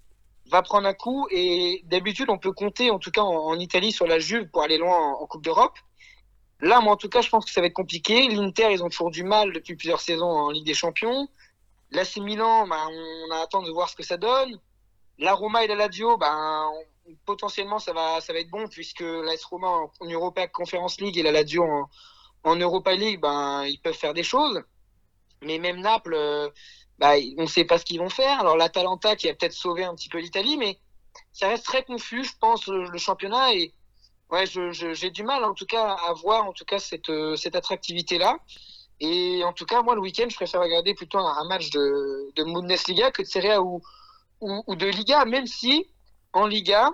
va 0.48 0.64
prendre 0.64 0.88
un 0.88 0.96
coup 0.96 1.28
et 1.30 1.82
d'habitude 1.86 2.30
on 2.30 2.40
peut 2.40 2.52
compter 2.52 2.90
en 2.90 2.98
tout 2.98 3.12
cas 3.12 3.22
en, 3.22 3.58
Italie 3.60 3.92
sur 3.92 4.08
la 4.08 4.18
Juve 4.18 4.50
pour 4.50 4.64
aller 4.64 4.80
loin 4.80 4.98
en, 4.98 5.28
Coupe 5.28 5.44
d'Europe. 5.44 5.78
Là 6.62 6.82
moi 6.82 6.94
en 6.94 6.98
tout 6.98 7.10
cas 7.10 7.22
je 7.22 7.30
pense 7.30 7.46
que 7.46 7.52
ça 7.52 7.62
va 7.62 7.68
être 7.68 7.74
compliqué. 7.74 8.28
L'Inter 8.28 8.70
ils 8.72 8.84
ont 8.84 8.90
toujours 8.90 9.12
du 9.12 9.24
mal 9.24 9.54
depuis 9.54 9.76
plusieurs 9.76 10.02
saisons 10.02 10.26
en 10.26 10.50
Ligue 10.50 10.66
des 10.66 10.74
Champions. 10.74 11.28
L'AC 11.92 12.18
Milan, 12.18 12.68
ben, 12.68 12.90
on 12.90 13.32
attend 13.32 13.62
de 13.62 13.72
voir 13.72 13.90
ce 13.90 13.96
que 13.96 14.04
ça 14.04 14.18
donne. 14.18 14.60
La 15.18 15.34
Roma 15.34 15.64
et 15.64 15.68
la 15.68 15.76
Lazio, 15.76 16.18
ben, 16.18 16.70
potentiellement 17.26 17.80
ça 17.80 17.94
va, 17.94 18.20
ça 18.22 18.34
va 18.34 18.40
être 18.40 18.50
bon 18.50 18.68
puisque 18.68 19.02
l'AS 19.02 19.44
Roma 19.46 19.68
en, 19.68 20.06
Europa 20.06 20.48
Conference 20.48 21.00
League 21.00 21.18
et 21.18 21.24
la 21.24 21.32
Lazio 21.32 21.64
en, 22.44 22.56
Europa 22.56 22.94
League, 22.94 23.20
ben, 23.22 23.64
ils 23.66 23.80
peuvent 23.80 23.96
faire 23.96 24.14
des 24.14 24.24
choses. 24.24 24.62
Mais 25.42 25.60
même 25.60 25.80
Naples, 25.80 26.16
euh, 26.16 26.50
ben, 27.00 27.20
on 27.38 27.44
ne 27.44 27.48
sait 27.48 27.66
pas 27.66 27.78
ce 27.78 27.86
qu'ils 27.86 28.00
vont 28.00 28.10
faire. 28.10 28.40
Alors 28.40 28.58
l'Atalanta 28.58 29.16
qui 29.16 29.30
a 29.30 29.34
peut-être 29.34 29.54
sauvé 29.54 29.84
un 29.84 29.96
petit 29.96 30.10
peu 30.10 30.20
l'Italie, 30.20 30.58
mais 30.58 30.80
ça 31.32 31.48
reste 31.48 31.66
très 31.66 31.84
confus, 31.84 32.24
je 32.26 32.38
pense, 32.40 32.68
le, 32.68 32.98
championnat. 32.98 33.54
Et 33.54 33.74
ouais, 34.32 34.46
j'ai 34.48 35.12
du 35.12 35.24
mal 35.24 35.44
en 35.44 35.54
tout 35.54 35.66
cas 35.66 35.94
à 35.94 36.14
voir 36.14 36.46
en 36.46 36.54
tout 36.54 36.66
cas 36.66 36.80
cette, 36.80 37.12
cette 37.38 37.56
attractivité-là. 37.56 38.38
Et 39.00 39.44
en 39.44 39.54
tout 39.54 39.66
cas, 39.66 39.82
moi, 39.82 39.96
le 39.96 40.02
week-end, 40.02 40.28
je 40.30 40.36
préfère 40.36 40.62
regarder 40.62 40.94
plutôt 40.94 41.20
un, 41.20 41.48
match 41.48 41.70
de, 41.70 42.32
de 42.36 42.44
Bundesliga 42.44 43.12
que 43.12 43.22
de 43.22 43.28
Serie 43.28 43.52
A 43.52 43.62
ou, 43.62 43.82
de 44.42 44.86
Liga, 44.86 45.26
même 45.26 45.48
si 45.48 45.90
en 46.34 46.46
Liga, 46.46 46.90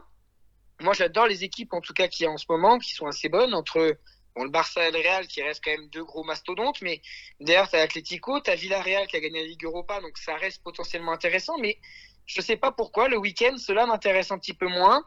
moi 0.80 0.93
j'adore 0.93 1.28
les 1.28 1.43
équipes 1.43 1.74
en 1.74 1.82
tout 1.82 1.93
cas 1.93 2.08
qui 2.08 2.26
en 2.28 2.38
ce 2.38 2.45
moment, 2.49 2.78
qui 2.78 2.93
sont 2.93 3.08
assez 3.08 3.30
bonnes, 3.30 3.54
entre 3.54 3.97
le 4.36 4.49
Barça 4.49 4.88
et 4.88 4.91
le 4.91 4.99
Real 4.99 5.28
qui 5.28 5.41
restent 5.41 5.64
quand 5.64 5.72
même 5.72 5.89
deux 5.89 6.04
gros 6.04 6.24
mastodontes, 6.24 6.82
mais 6.82 7.02
derrière 7.39 7.70
tu 7.70 7.76
as 7.76 7.82
Atletico, 7.82 8.39
tu 8.39 8.49
as 8.49 8.56
Villarreal 8.56 9.08
qui 9.08 9.18
a 9.18 9.20
gagné 9.20 9.41
la 9.41 9.47
Ligue 9.47 9.66
Europa, 9.66 9.99
donc 10.02 10.18
ça 10.18 10.36
reste 10.36 10.64
potentiellement 10.64 11.12
intéressant, 11.12 11.58
mais 11.58 11.80
je 12.26 12.41
sais 12.41 12.56
pas 12.56 12.72
pourquoi, 12.72 13.10
le 13.10 13.18
week-end, 13.18 13.58
cela 13.58 13.86
m'intéresse 13.86 14.32
un 14.32 14.38
petit 14.38 14.54
peu 14.54 14.68
moins. 14.68 15.04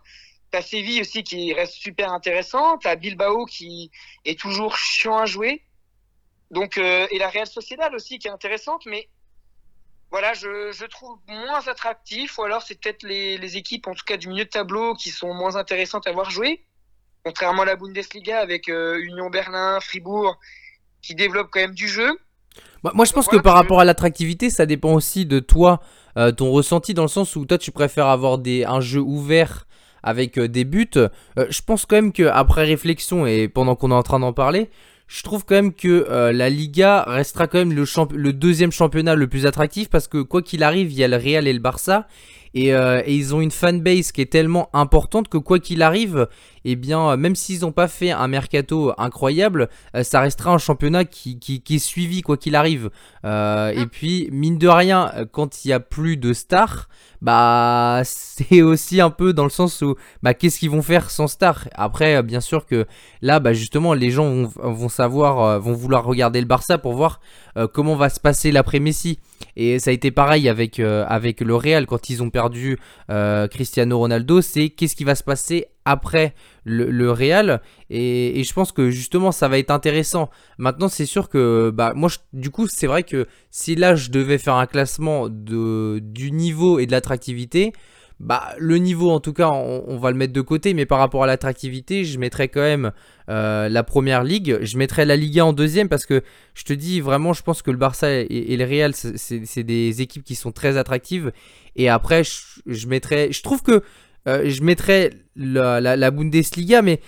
T'as 0.51 0.63
Séville 0.63 1.01
aussi 1.01 1.25
qui 1.25 1.53
reste 1.53 1.75
super 1.75 2.13
intéressant. 2.13 2.77
T'as 2.79 2.97
Bilbao 2.97 3.47
qui 3.47 3.91
est 4.25 4.39
toujours 4.39 4.77
chiant 4.77 5.19
à 5.19 5.27
jouer. 5.27 5.63
Donc, 6.51 6.79
euh, 6.79 7.07
et 7.11 7.19
la 7.19 7.29
Real 7.29 7.47
Sociedad 7.47 7.93
aussi 7.95 8.19
qui 8.19 8.29
est 8.29 8.31
intéressante, 8.31 8.87
mais 8.87 9.09
voilà, 10.11 10.33
je, 10.35 10.71
je 10.73 10.85
trouve 10.85 11.19
moins 11.27 11.67
attractif. 11.67 12.39
Ou 12.39 12.45
alors, 12.45 12.63
c'est 12.63 12.81
peut-être 12.81 13.03
les, 13.03 13.39
les, 13.39 13.57
équipes, 13.57 13.89
en 13.89 13.95
tout 13.95 14.05
cas 14.07 14.17
du 14.17 14.29
milieu 14.29 14.45
de 14.45 14.51
tableau, 14.51 14.95
qui 14.95 15.11
sont 15.11 15.35
moins 15.35 15.57
intéressantes 15.57 16.07
à 16.07 16.13
voir 16.13 16.31
jouer. 16.31 16.65
Contrairement 17.25 17.63
à 17.63 17.65
la 17.65 17.77
Bundesliga 17.77 18.39
avec 18.39 18.69
euh, 18.69 18.99
Union 19.01 19.31
Berlin, 19.31 19.81
Fribourg, 19.81 20.39
qui 21.03 21.15
développent 21.15 21.49
quand 21.51 21.61
même 21.61 21.75
du 21.75 21.89
jeu. 21.89 22.17
Moi, 22.85 23.07
je 23.07 23.13
pense 23.13 23.27
que 23.27 23.37
par 23.37 23.55
rapport 23.55 23.81
à 23.81 23.85
l'attractivité, 23.85 24.51
ça 24.51 24.67
dépend 24.67 24.93
aussi 24.93 25.25
de 25.25 25.41
toi, 25.41 25.81
euh, 26.19 26.31
ton 26.31 26.53
ressenti, 26.53 26.93
dans 26.93 27.03
le 27.03 27.09
sens 27.09 27.35
où 27.35 27.47
toi, 27.47 27.59
tu 27.59 27.73
préfères 27.73 28.07
avoir 28.07 28.39
des, 28.39 28.65
un 28.65 28.81
jeu 28.81 29.01
ouvert 29.01 29.67
avec 30.03 30.39
des 30.39 30.65
buts. 30.65 30.91
Je 30.95 31.63
pense 31.63 31.87
quand 31.87 31.97
même 31.97 32.13
qu'après 32.13 32.65
réflexion 32.65 33.27
et 33.27 33.49
pendant 33.49 33.75
qu'on 33.75 33.91
est 33.91 33.95
en 33.95 34.03
train 34.03 34.21
d'en 34.21 34.35
parler, 34.35 34.71
je 35.07 35.23
trouve 35.23 35.45
quand 35.45 35.55
même 35.55 35.73
que 35.73 36.07
euh, 36.09 36.33
la 36.33 36.51
Liga 36.51 37.05
restera 37.07 37.47
quand 37.47 37.59
même 37.59 37.73
le, 37.73 37.85
le, 38.17 38.33
deuxième 38.33 38.73
championnat 38.73 39.15
le 39.15 39.27
plus 39.27 39.47
attractif 39.47 39.89
parce 39.89 40.09
que 40.09 40.23
quoi 40.23 40.43
qu'il 40.43 40.63
arrive, 40.63 40.91
il 40.91 40.99
y 40.99 41.05
a 41.05 41.09
le 41.09 41.17
Real 41.17 41.47
et 41.47 41.53
le 41.53 41.59
Barça. 41.59 42.07
Et, 42.55 42.69
et 42.69 43.15
ils 43.15 43.35
ont 43.35 43.41
une 43.41 43.51
fanbase 43.51 44.13
qui 44.13 44.21
est 44.21 44.31
tellement 44.31 44.69
importante 44.73 45.29
que 45.29 45.39
quoi 45.39 45.59
qu'il 45.59 45.83
arrive, 45.83 46.29
eh 46.65 46.77
bien, 46.77 47.17
même 47.17 47.35
s'ils 47.35 47.63
n'ont 47.63 47.73
pas 47.73 47.89
fait 47.89 48.13
un 48.13 48.29
mercato 48.29 48.93
incroyable, 48.97 49.69
ça 50.03 50.21
restera 50.21 50.53
un 50.53 50.59
championnat 50.59 51.05
qui, 51.05 51.39
qui, 51.39 51.63
qui 51.63 51.77
est 51.77 51.79
suivi 51.79 52.23
quoi 52.23 52.37
qu'il 52.37 52.55
arrive. 52.55 52.91
et 53.25 53.87
puis, 53.91 54.29
mine 54.31 54.59
de 54.59 54.69
rien, 54.69 55.11
quand 55.33 55.65
il 55.65 55.69
y 55.69 55.73
a 55.73 55.81
plus 55.81 56.17
de 56.17 56.33
stars, 56.33 56.89
bah 57.25 58.03
c'est 58.05 58.63
aussi 58.63 59.01
un 59.01 59.11
peu 59.11 59.33
dans 59.33 59.45
le 59.45 59.51
sens 59.51 59.81
où 59.83 59.97
bah 60.23 60.35
qu'est-ce 60.35 60.59
qu'ils 60.59 60.71
vont 60.71 60.83
faire 60.83 61.11
sans 61.11 61.27
star 61.27 61.69
après 61.75 62.23
bien 62.23 62.41
sûr 62.41 62.67
que 62.67 62.87
là 63.23 63.41
bah 63.41 63.55
justement 63.55 63.95
les 63.95 64.11
gens 64.11 64.29
vont, 64.29 64.73
vont 64.73 64.89
savoir 64.91 65.41
euh, 65.41 65.59
vont 65.59 65.73
vouloir 65.73 66.05
regarder 66.05 66.41
le 66.41 66.47
Barça 66.47 66.77
pour 66.77 66.93
voir 66.93 67.21
euh, 67.57 67.67
comment 67.67 67.97
va 67.97 68.09
se 68.09 68.21
passer 68.21 68.53
l'après 68.53 68.81
Messi. 68.81 69.19
Et 69.57 69.79
ça 69.79 69.91
a 69.91 69.93
été 69.93 70.11
pareil 70.11 70.49
avec 70.49 70.81
euh, 70.81 71.05
avec 71.09 71.41
le 71.41 71.55
Real 71.55 71.87
quand 71.87 72.11
ils 72.11 72.23
ont 72.23 72.31
perdu 72.31 72.79
Cristiano 73.51 73.99
Ronaldo. 73.99 74.41
C'est 74.41 74.71
qu'est-ce 74.71 74.97
qui 74.97 75.05
va 75.05 75.15
se 75.15 75.23
passer 75.23 75.67
après 75.85 76.35
le, 76.65 77.11
Real. 77.11 77.61
Et, 77.91 78.43
je 78.43 78.53
pense 78.53 78.73
que 78.73 78.91
justement 78.91 79.33
ça 79.33 79.49
va 79.49 79.59
être 79.59 79.71
intéressant. 79.71 80.31
Maintenant 80.59 80.89
c'est 80.89 81.07
sûr 81.07 81.29
que 81.29 81.71
bah 81.71 81.93
moi 81.95 82.09
du 82.33 82.51
coup 82.51 82.67
c'est 82.67 82.87
vrai 82.87 83.03
que 83.03 83.27
si 83.51 83.75
là 83.75 83.95
je 83.95 84.11
devais 84.11 84.39
faire 84.39 84.55
un 84.55 84.67
classement 84.67 85.29
de, 85.29 86.01
du 86.03 86.33
niveau 86.33 86.79
et 86.79 86.87
de 86.87 86.93
l'attractivité, 86.93 87.73
bah 88.21 88.55
le 88.59 88.79
niveau 88.79 89.11
en 89.11 89.21
tout 89.21 89.33
cas 89.33 89.51
on, 89.51 89.97
va 89.99 90.11
le 90.11 90.17
mettre 90.17 90.33
de 90.33 90.41
côté 90.41 90.73
mais 90.73 90.87
par 90.87 90.99
rapport 90.99 91.25
à 91.25 91.27
l'attractivité 91.27 92.05
je 92.05 92.19
mettrais 92.19 92.49
quand 92.49 92.61
même 92.61 92.93
euh, 93.29 93.69
la 93.69 93.83
première 93.83 94.23
ligue 94.23 94.59
je 94.63 94.79
mettrais 94.79 95.05
la 95.05 95.17
Liga 95.17 95.45
en 95.45 95.53
deuxième 95.53 95.89
parce 95.89 96.07
que 96.07 96.23
je 96.55 96.63
te 96.63 96.73
dis 96.73 97.01
vraiment 97.01 97.33
je 97.33 97.43
pense 97.43 97.61
que 97.61 97.73
le 97.73 97.77
Barça 97.77 98.11
et, 98.11 98.57
le 98.57 98.65
Real 98.65 98.95
c'est 98.95 99.65
des 99.65 100.01
équipes 100.01 100.23
qui 100.23 100.37
sont 100.37 100.53
très 100.53 100.77
attractives 100.77 101.33
et 101.75 101.89
après 101.89 102.23
je, 102.23 102.87
mettrais 102.87 103.33
je 103.33 103.43
trouve 103.43 103.63
que 103.63 103.83
euh, 104.27 104.49
je 104.49 104.63
mettrais 104.63 105.11
la, 105.37 106.11
Bundesliga, 106.11 106.83
mais 106.83 107.01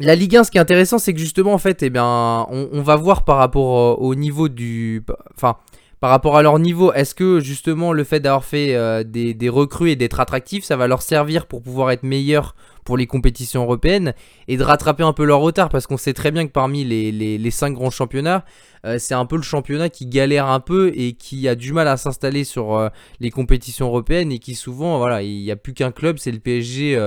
la 0.00 0.14
Ligue 0.14 0.36
1, 0.36 0.44
ce 0.44 0.50
qui 0.50 0.58
est 0.58 0.60
intéressant, 0.60 0.98
c'est 0.98 1.12
que 1.12 1.18
justement, 1.18 1.52
en 1.52 1.58
fait, 1.58 1.82
eh 1.82 1.90
bien, 1.90 2.46
on, 2.50 2.82
va 2.82 2.96
voir 2.96 3.24
par 3.24 3.36
rapport 3.38 4.00
au 4.00 4.14
niveau 4.14 4.48
du. 4.48 5.04
Enfin, 5.34 5.56
par 6.02 6.10
rapport 6.10 6.36
à 6.36 6.42
leur 6.42 6.58
niveau, 6.58 6.92
est-ce 6.92 7.14
que 7.14 7.38
justement 7.38 7.92
le 7.92 8.02
fait 8.02 8.18
d'avoir 8.18 8.44
fait 8.44 8.74
euh, 8.74 9.04
des, 9.04 9.48
recrues 9.48 9.92
et 9.92 9.94
d'être 9.94 10.18
attractif, 10.18 10.64
ça 10.64 10.76
va 10.76 10.88
leur 10.88 11.00
servir 11.00 11.46
pour 11.46 11.62
pouvoir 11.62 11.92
être 11.92 12.02
meilleur 12.02 12.56
pour 12.84 12.96
les 12.96 13.06
compétitions 13.06 13.62
européennes 13.62 14.12
et 14.48 14.56
de 14.56 14.64
rattraper 14.64 15.04
un 15.04 15.12
peu 15.12 15.22
leur 15.22 15.38
retard? 15.38 15.68
Parce 15.68 15.86
qu'on 15.86 15.96
sait 15.96 16.12
très 16.12 16.32
bien 16.32 16.44
que 16.44 16.50
parmi 16.50 16.82
les, 16.82 17.50
cinq 17.52 17.74
grands 17.74 17.90
championnats, 17.90 18.44
euh, 18.84 18.96
c'est 18.98 19.14
un 19.14 19.26
peu 19.26 19.36
le 19.36 19.42
championnat 19.42 19.90
qui 19.90 20.06
galère 20.06 20.48
un 20.48 20.58
peu 20.58 20.90
et 20.92 21.12
qui 21.12 21.46
a 21.46 21.54
du 21.54 21.72
mal 21.72 21.86
à 21.86 21.96
s'installer 21.96 22.42
sur 22.42 22.76
euh, 22.76 22.88
les 23.20 23.30
compétitions 23.30 23.86
européennes 23.86 24.32
et 24.32 24.40
qui 24.40 24.56
souvent, 24.56 24.98
voilà, 24.98 25.22
il 25.22 25.40
n'y 25.40 25.52
a 25.52 25.56
plus 25.56 25.72
qu'un 25.72 25.92
club, 25.92 26.18
c'est 26.18 26.32
le 26.32 26.40
PSG 26.40 26.98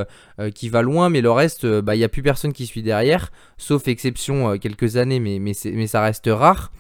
qui 0.54 0.70
va 0.70 0.82
loin, 0.82 1.10
mais 1.10 1.20
le 1.20 1.32
reste, 1.32 1.66
bah, 1.66 1.96
il 1.96 1.98
n'y 1.98 2.06
a 2.06 2.10
plus 2.10 2.24
personne 2.24 2.54
qui 2.54 2.66
suit 2.66 2.82
derrière, 2.82 3.34
sauf 3.58 3.90
exception 3.90 4.58
quelques 4.58 4.96
années, 4.96 5.20
mais 5.20 5.54
ça 5.54 6.02
reste 6.02 6.30
rare. 6.32 6.72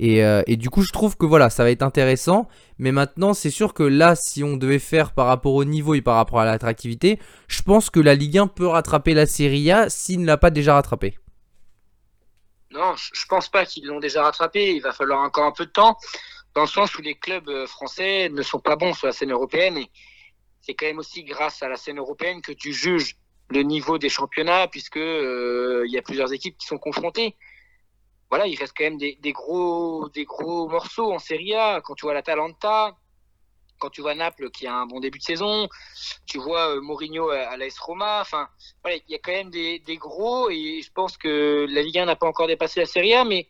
Euh, 0.00 0.42
et, 0.46 0.56
du 0.56 0.70
coup, 0.70 0.82
je 0.82 0.92
trouve 0.92 1.16
que 1.16 1.26
voilà, 1.26 1.50
ça 1.50 1.62
va 1.64 1.70
être 1.70 1.82
intéressant. 1.82 2.48
Mais 2.78 2.92
maintenant, 2.92 3.34
c'est 3.34 3.50
sûr 3.50 3.74
que 3.74 3.82
là, 3.82 4.14
si 4.16 4.42
on 4.42 4.56
devait 4.56 4.78
faire 4.78 5.12
par 5.12 5.26
rapport 5.26 5.54
au 5.54 5.64
niveau 5.64 5.94
et 5.94 6.02
par 6.02 6.16
rapport 6.16 6.40
à 6.40 6.44
l'attractivité, 6.44 7.18
je 7.48 7.62
pense 7.62 7.90
que 7.90 8.00
la 8.00 8.14
Ligue 8.14 8.38
1 8.38 8.48
peut 8.48 8.66
rattraper 8.66 9.14
la 9.14 9.26
Serie 9.26 9.70
A 9.70 9.88
s'il 9.88 10.20
ne 10.20 10.26
l'a 10.26 10.36
pas 10.36 10.50
déjà 10.50 10.74
rattrapé. 10.74 11.16
Non, 12.72 12.94
je 12.96 13.26
pense 13.28 13.48
pas 13.48 13.64
qu'ils 13.64 13.86
l'ont 13.86 14.00
déjà 14.00 14.24
rattrapé. 14.24 14.74
Il 14.74 14.82
va 14.82 14.92
falloir 14.92 15.20
encore 15.20 15.44
un 15.44 15.52
peu 15.52 15.66
de 15.66 15.70
temps, 15.70 15.96
dans 16.54 16.62
le 16.62 16.66
sens 16.66 16.98
où 16.98 17.02
les 17.02 17.14
clubs 17.14 17.48
euh, 17.48 17.66
français 17.66 18.28
ne 18.30 18.42
sont 18.42 18.58
pas 18.58 18.74
bons 18.74 18.94
sur 18.94 19.06
la 19.06 19.12
scène 19.12 19.30
européenne. 19.30 19.78
Et 19.78 19.90
c'est 20.60 20.74
quand 20.74 20.86
même 20.86 20.98
aussi 20.98 21.22
grâce 21.22 21.62
à 21.62 21.68
la 21.68 21.76
scène 21.76 21.98
européenne 21.98 22.42
que 22.42 22.52
tu 22.52 22.72
juges 22.72 23.16
le 23.50 23.62
niveau 23.62 23.98
des 23.98 24.08
championnats, 24.08 24.66
puisque 24.66 24.96
euh, 24.96 25.84
il 25.86 25.92
y 25.92 25.98
a 25.98 26.02
plusieurs 26.02 26.32
équipes 26.32 26.56
qui 26.56 26.66
sont 26.66 26.78
confrontées 26.78 27.36
voilà, 28.34 28.48
il 28.48 28.58
reste 28.58 28.74
quand 28.76 28.82
même 28.82 28.98
des, 28.98 29.16
gros, 29.32 30.08
des 30.08 30.24
gros 30.24 30.66
morceaux 30.68 31.12
en 31.12 31.20
Serie 31.20 31.54
A. 31.54 31.80
Quand 31.80 31.94
tu 31.94 32.04
vois 32.04 32.14
l'Atalanta, 32.14 32.96
quand 33.78 33.90
tu 33.90 34.00
vois 34.00 34.16
Naples 34.16 34.50
qui 34.50 34.66
a 34.66 34.74
un 34.74 34.86
bon 34.86 34.98
début 34.98 35.20
de 35.20 35.22
saison, 35.22 35.68
tu 36.26 36.38
vois 36.40 36.74
euh, 36.74 36.80
Mourinho 36.80 37.30
à, 37.30 37.56
l'AS 37.56 37.78
Roma. 37.78 38.18
Enfin, 38.22 38.48
il 38.86 39.00
y 39.06 39.14
a 39.14 39.20
quand 39.20 39.30
même 39.30 39.50
des, 39.50 39.80
gros 39.98 40.50
et 40.50 40.80
je 40.82 40.90
pense 40.90 41.16
que 41.16 41.64
la 41.70 41.80
Ligue 41.82 41.96
1 41.96 42.06
n'a 42.06 42.16
pas 42.16 42.26
encore 42.26 42.48
dépassé 42.48 42.80
la 42.80 42.86
Serie 42.86 43.14
A, 43.14 43.22
mais 43.22 43.46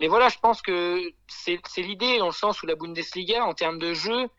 mais 0.00 0.08
voilà, 0.08 0.30
je 0.30 0.38
pense 0.38 0.62
que 0.62 1.12
c'est 1.28 1.60
l'idée 1.82 2.16
dans 2.16 2.28
le 2.28 2.32
sens 2.32 2.62
où 2.62 2.66
la 2.66 2.76
Bundesliga, 2.76 3.44
en 3.44 3.52
termes 3.52 3.78
de 3.78 3.92
jeu 3.92 4.30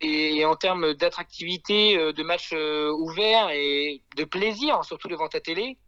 et, 0.00 0.44
en 0.44 0.56
termes 0.56 0.92
d'attractivité, 0.94 1.96
euh, 1.96 2.12
de 2.12 2.24
matchs 2.24 2.50
euh, 2.52 2.90
ouverts 2.90 3.50
et 3.50 4.02
de 4.16 4.24
plaisir, 4.24 4.84
surtout 4.84 5.06
devant 5.06 5.28
ta 5.28 5.40
télé, 5.40 5.78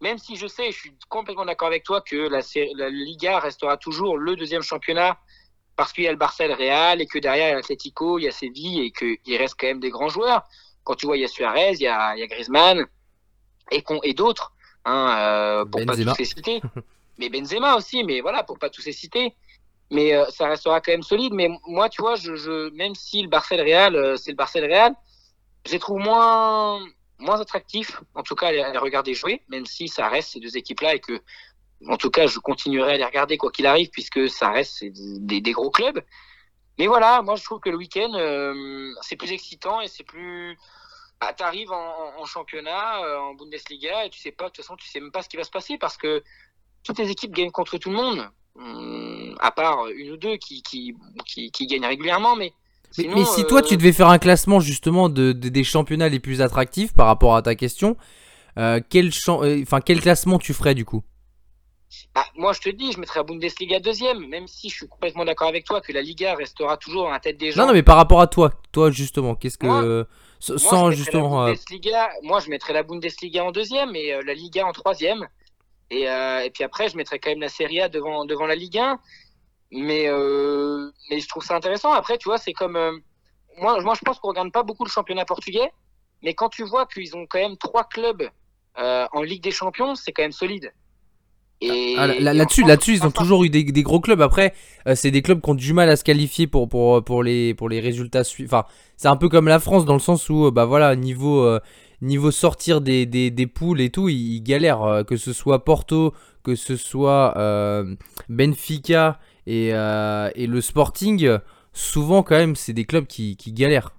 même 0.00 0.18
si 0.18 0.36
je 0.36 0.46
sais, 0.46 0.70
je 0.70 0.78
suis 0.78 0.94
complètement 1.08 1.44
d'accord 1.44 1.68
avec 1.68 1.84
toi 1.84 2.00
que 2.00 2.16
la, 2.16 2.40
la, 2.76 2.88
Liga 2.88 3.40
restera 3.40 3.76
toujours 3.76 4.16
le 4.16 4.36
deuxième 4.36 4.62
championnat 4.62 5.18
parce 5.76 5.92
qu'il 5.92 6.04
y 6.04 6.08
a 6.08 6.12
le 6.12 6.18
Barça 6.18 6.44
et 6.44 6.48
le 6.48 6.54
Real 6.54 7.00
et 7.00 7.06
que 7.06 7.18
derrière 7.18 7.46
il 7.46 7.50
y 7.50 7.52
a 7.52 7.56
l'Atlético, 7.56 8.18
il 8.18 8.24
y 8.24 8.28
a 8.28 8.32
Séville 8.32 8.80
et 8.80 8.90
qu'il 8.90 9.36
reste 9.36 9.54
quand 9.58 9.66
même 9.66 9.80
des 9.80 9.90
grands 9.90 10.08
joueurs. 10.08 10.42
Quand 10.84 10.94
tu 10.94 11.06
vois, 11.06 11.16
il 11.16 11.20
y 11.20 11.24
a 11.24 11.28
Suarez, 11.28 11.72
il 11.72 11.82
y 11.82 11.86
a, 11.86 12.16
il 12.16 12.20
y 12.20 12.22
a 12.22 12.26
Griezmann 12.26 12.86
et, 13.70 13.84
et 14.04 14.14
d'autres, 14.14 14.52
hein, 14.84 15.16
euh, 15.18 15.64
pour 15.64 15.84
pas 15.84 15.94
tous 15.96 16.18
les 16.18 16.24
citer. 16.24 16.60
mais 17.18 17.28
Benzema 17.28 17.76
aussi, 17.76 18.04
mais 18.04 18.20
voilà, 18.20 18.42
pour 18.42 18.58
pas 18.58 18.70
tous 18.70 18.84
les 18.86 18.92
citer. 18.92 19.34
Mais 19.90 20.14
euh, 20.14 20.26
ça 20.30 20.48
restera 20.48 20.80
quand 20.80 20.92
même 20.92 21.02
solide. 21.02 21.32
Mais 21.32 21.48
moi, 21.66 21.88
tu 21.88 22.02
vois, 22.02 22.14
je, 22.14 22.36
je 22.36 22.70
même 22.74 22.94
si 22.94 23.22
le 23.22 23.28
Barça 23.28 23.54
et 23.54 23.58
le 23.58 23.64
Real, 23.64 23.96
euh, 23.96 24.16
c'est 24.16 24.30
le 24.30 24.36
Barça 24.36 24.58
et 24.58 24.62
le 24.62 24.68
Real, 24.68 24.94
je 25.66 25.72
les 25.72 25.78
trouve 25.78 25.98
moins 25.98 26.80
moins 27.18 27.40
attractif, 27.40 28.00
en 28.14 28.22
tout 28.22 28.34
cas, 28.34 28.48
à 28.48 28.52
les, 28.52 28.78
regarder 28.78 29.14
jouer, 29.14 29.42
même 29.48 29.66
si 29.66 29.88
ça 29.88 30.08
reste 30.08 30.30
ces 30.30 30.40
deux 30.40 30.56
équipes-là 30.56 30.94
et 30.94 31.00
que, 31.00 31.20
en 31.86 31.96
tout 31.96 32.10
cas, 32.10 32.26
je 32.26 32.38
continuerai 32.38 32.94
à 32.94 32.96
les 32.96 33.04
regarder 33.04 33.36
quoi 33.36 33.50
qu'il 33.50 33.66
arrive, 33.66 33.90
puisque 33.90 34.28
ça 34.28 34.50
reste 34.50 34.84
des, 34.84 35.40
gros 35.52 35.70
clubs. 35.70 36.02
Mais 36.78 36.86
voilà, 36.86 37.22
moi, 37.22 37.36
je 37.36 37.44
trouve 37.44 37.60
que 37.60 37.70
le 37.70 37.76
week-end, 37.76 38.12
euh, 38.14 38.92
c'est 39.02 39.16
plus 39.16 39.32
excitant 39.32 39.80
et 39.80 39.88
c'est 39.88 40.04
plus. 40.04 40.56
Bah, 41.20 41.32
tu 41.36 41.42
arrives 41.42 41.72
en, 41.72 42.24
championnat, 42.24 43.02
euh, 43.04 43.18
en 43.18 43.34
Bundesliga, 43.34 44.04
et 44.06 44.10
tu 44.10 44.20
sais 44.20 44.30
pas, 44.30 44.44
de 44.44 44.50
toute 44.50 44.64
façon, 44.64 44.76
tu 44.76 44.86
sais 44.86 45.00
même 45.00 45.10
pas 45.10 45.22
ce 45.22 45.28
qui 45.28 45.36
va 45.36 45.42
se 45.42 45.50
passer 45.50 45.76
parce 45.76 45.96
que 45.96 46.22
toutes 46.84 46.98
les 46.98 47.10
équipes 47.10 47.32
gagnent 47.32 47.50
contre 47.50 47.76
tout 47.78 47.90
le 47.90 47.96
monde, 47.96 48.30
hum, 48.54 49.36
à 49.40 49.50
part 49.50 49.88
une 49.88 50.12
ou 50.12 50.16
deux 50.16 50.36
qui, 50.36 50.62
qui, 50.62 50.94
qui 51.50 51.66
gagnent 51.66 51.86
régulièrement, 51.86 52.36
mais 52.36 52.52
mais, 52.96 53.24
si 53.24 53.44
toi 53.44 53.62
tu 53.62 53.74
euh, 53.74 53.76
devais 53.76 53.92
faire 53.92 54.08
un 54.08 54.18
classement 54.18 54.60
justement 54.60 55.08
de, 55.08 55.32
des 55.32 55.64
championnats 55.64 56.08
les 56.08 56.20
plus 56.20 56.40
attractifs 56.40 56.94
par 56.94 57.06
rapport 57.06 57.36
à 57.36 57.42
ta 57.42 57.54
question, 57.54 57.96
euh, 58.58 58.80
quel, 58.88 59.10
euh, 59.28 59.62
enfin, 59.62 59.80
quel 59.80 60.00
classement 60.00 60.38
tu 60.38 60.54
ferais 60.54 60.74
du 60.74 60.84
coup? 60.84 61.02
Bah, 62.14 62.24
moi, 62.36 62.52
je 62.52 62.60
te 62.60 62.68
dis, 62.68 62.92
je 62.92 62.98
mettrais 62.98 63.20
la 63.20 63.24
Bundesliga 63.24 63.80
deuxième, 63.80 64.26
même 64.26 64.46
si 64.46 64.68
je 64.68 64.76
suis 64.76 64.88
complètement 64.88 65.24
d'accord 65.24 65.48
avec 65.48 65.64
toi 65.64 65.80
que 65.80 65.92
la 65.92 66.02
Liga 66.02 66.34
restera 66.34 66.76
toujours 66.76 67.04
dans 67.04 67.10
la 67.10 67.20
tête 67.20 67.38
des 67.38 67.52
gens. 67.52 67.62
Non, 67.62 67.68
non, 67.68 67.72
mais 67.72 67.82
par 67.82 67.96
rapport 67.96 68.20
à 68.20 68.26
toi, 68.26 68.52
toi 68.72 68.90
justement, 68.90 69.34
qu'est-ce 69.34 69.58
que. 69.58 70.06
sans 70.40 70.90
justement. 70.90 71.50
moi, 72.22 72.40
je 72.40 72.50
mettrais 72.50 72.72
la 72.72 72.82
Bundesliga 72.82 73.44
en 73.44 73.52
deuxième 73.52 73.94
et 73.96 74.18
la 74.24 74.34
Liga 74.34 74.66
en 74.66 74.72
troisième. 74.72 75.26
Et, 75.90 76.02
et, 76.02 76.50
puis 76.52 76.64
après, 76.64 76.88
je 76.88 76.96
mettrais 76.96 77.18
quand 77.18 77.30
même 77.30 77.40
la 77.40 77.48
Serie 77.48 77.80
A 77.80 77.88
devant, 77.88 78.26
devant 78.26 78.46
la 78.46 78.54
Ligue 78.54 78.78
1. 78.78 78.98
Mais, 79.70 80.08
euh, 80.08 80.90
mais 81.10 81.20
je 81.20 81.28
trouve 81.28 81.44
ça 81.44 81.56
intéressant. 81.56 81.92
Après, 81.92 82.18
tu 82.18 82.28
vois, 82.28 82.38
c'est 82.38 82.52
comme. 82.52 82.76
Euh, 82.76 82.92
moi, 83.60 83.80
moi, 83.82 83.94
je 83.94 84.00
pense 84.00 84.18
qu'on 84.18 84.28
regarde 84.28 84.52
pas 84.52 84.62
beaucoup 84.62 84.84
le 84.84 84.90
championnat 84.90 85.24
portugais, 85.24 85.70
mais 86.22 86.34
quand 86.34 86.48
tu 86.48 86.64
vois 86.64 86.86
qu'ils 86.86 87.16
ont 87.16 87.26
quand 87.28 87.38
même 87.38 87.56
trois 87.56 87.84
clubs 87.84 88.28
euh, 88.78 89.06
en 89.12 89.22
Ligue 89.22 89.42
des 89.42 89.50
Champions, 89.50 89.94
c'est 89.94 90.12
quand 90.12 90.22
même 90.22 90.32
solide. 90.32 90.72
Et, 91.60 91.96
ah, 91.98 92.06
là-dessus, 92.06 92.64
là-dessus, 92.64 92.92
ils 92.94 93.04
ont 93.04 93.10
toujours 93.10 93.42
eu 93.42 93.50
des, 93.50 93.64
gros 93.82 93.98
clubs. 93.98 94.22
Après, 94.22 94.54
euh, 94.86 94.94
c'est 94.94 95.10
des 95.10 95.22
clubs 95.22 95.40
qui 95.40 95.50
ont 95.50 95.56
du 95.56 95.72
mal 95.72 95.90
à 95.90 95.96
se 95.96 96.04
qualifier 96.04 96.46
pour, 96.46 96.68
pour, 96.68 97.02
pour, 97.04 97.24
les, 97.24 97.52
pour 97.52 97.68
les 97.68 97.80
résultats 97.80 98.22
suivants. 98.22 98.58
Enfin, 98.58 98.68
c'est 98.96 99.08
un 99.08 99.16
peu 99.16 99.28
comme 99.28 99.48
la 99.48 99.58
France 99.58 99.84
dans 99.84 99.94
le 99.94 99.98
sens 99.98 100.30
où, 100.30 100.52
bah 100.52 100.66
voilà, 100.66 100.94
niveau, 100.94 101.58
niveau 102.00 102.30
sortir 102.30 102.80
des, 102.80 103.06
des, 103.06 103.32
des, 103.32 103.46
poules 103.48 103.80
et 103.80 103.90
tout, 103.90 104.08
ils, 104.08 104.40
galèrent. 104.40 105.02
que 105.04 105.16
ce 105.16 105.32
soit 105.32 105.64
Porto, 105.64 106.14
que 106.44 106.54
ce 106.54 106.76
soit 106.76 107.34
Benfica 108.28 109.18
et, 109.48 109.68
et 109.68 110.46
le 110.46 110.60
Sporting 110.60 111.38
souvent 111.78 112.22
quand 112.22 112.36
même 112.36 112.56
c'est 112.56 112.72
des 112.72 112.84
clubs 112.84 113.06
qui, 113.06 113.36
galèrent. 113.48 113.92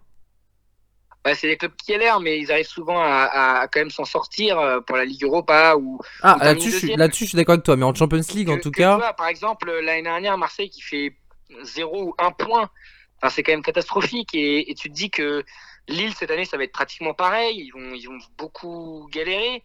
c'est 1.34 1.48
des 1.48 1.58
clubs 1.58 1.76
qui 1.76 1.94
galèrent, 1.94 2.20
mais 2.20 2.40
ils 2.40 2.52
arrivent 2.52 2.68
souvent 2.68 3.00
à, 3.02 3.68
quand 3.72 3.80
même 3.80 3.90
s'en 3.90 4.06
sortir 4.06 4.60
euh, 4.60 4.82
pour 4.82 4.98
la 4.98 5.06
Ligue 5.06 5.24
Europa 5.24 5.76
ou. 5.78 6.00
Ah, 6.22 6.38
là-dessus, 6.42 6.72
je 6.72 7.30
suis 7.30 7.36
d'accord 7.36 7.54
avec 7.54 7.64
toi, 7.64 7.76
mais 7.76 7.86
en 7.86 7.94
Champions 7.94 8.22
League, 8.34 8.50
en 8.50 8.60
tout 8.60 8.72
cas. 8.72 9.14
par 9.14 9.28
exemple, 9.28 9.72
l'année 9.72 10.04
dernière, 10.04 10.38
Marseille 10.38 10.70
qui 10.70 10.82
fait 10.82 11.16
0 11.64 12.04
ou 12.04 12.16
1 12.18 12.32
point, 12.32 12.70
enfin, 13.18 13.30
c'est 13.30 13.44
quand 13.44 13.54
même 13.54 13.64
catastrophique. 13.64 14.30
Et, 14.34 14.74
tu 14.78 14.90
te 14.90 14.94
dis 14.94 15.10
que 15.10 15.44
Lille, 15.88 16.14
cette 16.14 16.32
année, 16.32 16.46
ça 16.46 16.58
va 16.58 16.64
être 16.64 16.72
pratiquement 16.72 17.14
pareil. 17.14 17.58
Ils 17.58 17.72
vont, 17.72 17.94
ils 17.96 18.06
vont 18.06 18.20
beaucoup 18.38 19.08
galérer. 19.12 19.64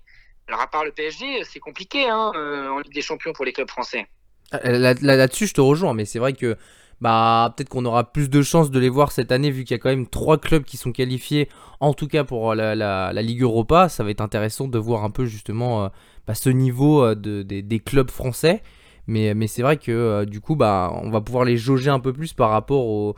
Alors, 0.48 0.60
à 0.60 0.66
part 0.66 0.84
le 0.84 0.92
PSG, 0.92 1.44
c'est 1.44 1.60
compliqué 1.60 2.08
hein, 2.08 2.32
euh, 2.34 2.68
en 2.68 2.78
Ligue 2.78 2.94
des 2.94 3.02
Champions 3.02 3.32
pour 3.32 3.44
les 3.44 3.52
clubs 3.52 3.68
français. 3.68 4.06
Ah, 4.52 4.70
là-dessus, 4.70 5.46
je 5.46 5.54
te 5.54 5.60
rejoins, 5.60 5.94
mais 5.94 6.04
c'est 6.04 6.18
vrai 6.18 6.32
que 6.32 6.56
bah 7.00 7.52
peut-être 7.56 7.68
qu'on 7.68 7.84
aura 7.84 8.12
plus 8.12 8.30
de 8.30 8.42
chances 8.42 8.70
de 8.70 8.78
les 8.78 8.88
voir 8.88 9.12
cette 9.12 9.32
année 9.32 9.50
vu 9.50 9.64
qu'il 9.64 9.74
y 9.74 9.78
a 9.78 9.78
quand 9.78 9.90
même 9.90 10.06
trois 10.06 10.38
clubs 10.38 10.64
qui 10.64 10.76
sont 10.76 10.92
qualifiés 10.92 11.48
en 11.80 11.92
tout 11.92 12.06
cas 12.06 12.24
pour 12.24 12.54
la, 12.54 13.12
Ligue 13.12 13.42
Europa. 13.42 13.88
Ça 13.88 14.04
va 14.04 14.10
être 14.10 14.20
intéressant 14.20 14.68
de 14.68 14.78
voir 14.78 15.04
un 15.04 15.10
peu 15.10 15.26
justement 15.26 15.84
euh, 15.84 15.88
bah, 16.26 16.34
ce 16.34 16.50
niveau 16.50 17.04
euh, 17.04 17.14
de, 17.14 17.42
des 17.42 17.80
clubs 17.80 18.10
français. 18.10 18.62
Mais, 19.06 19.34
c'est 19.48 19.62
vrai 19.62 19.76
que 19.76 19.92
euh, 19.92 20.24
du 20.24 20.40
coup 20.40 20.56
bah 20.56 20.90
on 21.02 21.10
va 21.10 21.20
pouvoir 21.20 21.44
les 21.44 21.58
jauger 21.58 21.90
un 21.90 22.00
peu 22.00 22.12
plus 22.14 22.32
par 22.32 22.50
rapport 22.50 22.86
aux 22.86 23.14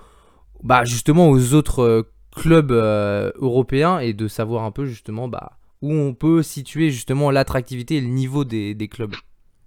bah 0.65 0.85
justement 0.85 1.29
aux 1.31 1.55
autres 1.55 2.09
clubs 2.35 2.73
européens 2.73 4.01
et 4.01 4.15
de 4.15 4.27
savoir 4.27 4.65
un 4.65 4.73
peu 4.73 4.87
justement 4.87 5.29
bah 5.29 5.59
où 5.83 5.93
on 5.93 6.13
peut 6.13 6.43
situer 6.43 6.91
justement 6.91 7.31
l'attractivité 7.31 7.97
et 7.97 8.01
le 8.01 8.09
niveau 8.09 8.45
des 8.45 8.89
clubs 8.91 9.15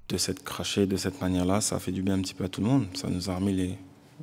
de 0.09 0.17
cette 0.17 0.43
cracher 0.43 0.87
de 0.87 0.97
cette 0.97 1.21
manière-là, 1.21 1.61
ça 1.61 1.79
fait 1.79 1.91
du 1.91 2.01
bien 2.01 2.15
un 2.15 2.21
petit 2.21 2.33
peu 2.33 2.43
à 2.43 2.49
tout 2.49 2.61
le 2.61 2.67
monde. 2.67 2.87
Ça 2.95 3.07
nous 3.09 3.29
a 3.29 3.35
remis 3.35 3.53
les, 3.53 3.77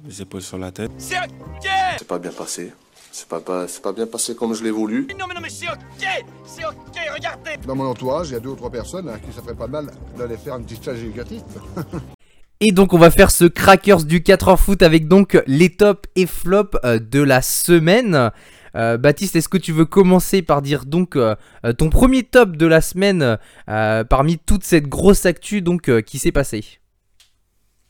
les 0.05 0.23
épaules 0.23 0.43
sur 0.43 0.59
la 0.59 0.73
tête. 0.73 0.91
C'est 0.99 1.17
ok 1.17 1.69
C'est 1.99 2.09
pas 2.09 2.19
bien 2.19 2.33
passé. 2.33 2.73
C'est 3.13 3.29
pas, 3.29 3.41
pas, 3.41 3.67
pas 3.83 3.93
bien 3.93 4.07
passé 4.07 4.35
comme 4.35 4.53
je 4.53 4.63
l'ai 4.63 4.71
voulu. 4.71 5.07
Non 5.19 5.27
mais 5.29 5.35
non 5.35 5.41
mais 5.41 5.49
c'est 5.49 5.69
ok 5.69 6.07
C'est 6.45 6.67
ok, 6.67 6.99
regardez 7.15 7.53
Dans 7.67 7.77
mon 7.77 7.87
entourage, 7.87 8.29
il 8.29 8.33
y 8.33 8.37
a 8.37 8.41
deux 8.41 8.51
ou 8.51 8.57
trois 8.57 8.71
personnes 8.71 9.09
hein, 9.09 9.19
qui 9.25 9.33
ça 9.33 9.41
ferait 9.41 9.55
pas 9.55 9.69
mal 9.69 9.91
d'aller 10.19 10.37
faire 10.37 10.55
un 10.55 10.63
petit 10.63 10.77
stage 10.77 10.99
éducatif. 10.99 11.43
Et 12.61 12.73
donc 12.73 12.93
on 12.95 12.99
va 12.99 13.11
faire 13.11 13.31
ce 13.31 13.45
crackers 13.45 14.05
du 14.05 14.23
4 14.23 14.49
heures 14.49 14.61
foot 14.61 14.83
avec 14.83 15.09
donc 15.09 15.41
les 15.47 15.69
tops 15.77 16.09
et 16.17 16.27
flops 16.27 16.79
euh, 16.85 16.99
de 16.99 17.21
la 17.21 17.43
semaine. 17.43 18.31
Euh, 18.77 18.97
Baptiste, 18.99 19.35
est-ce 19.37 19.49
que 19.49 19.59
tu 19.59 19.73
veux 19.73 19.87
commencer 19.87 20.43
par 20.43 20.63
dire 20.63 20.85
donc 20.85 21.17
euh, 21.17 21.35
ton 21.79 21.91
premier 21.91 22.23
top 22.23 22.57
de 22.57 22.67
la 22.67 22.81
semaine 22.81 23.39
parmi 23.67 24.39
toute 24.39 24.65
cette 24.65 24.87
grosse 24.87 25.27
actu 25.27 25.63
donc 25.63 26.03
qui 26.03 26.19
s'est 26.19 26.33
passée? 26.33 26.79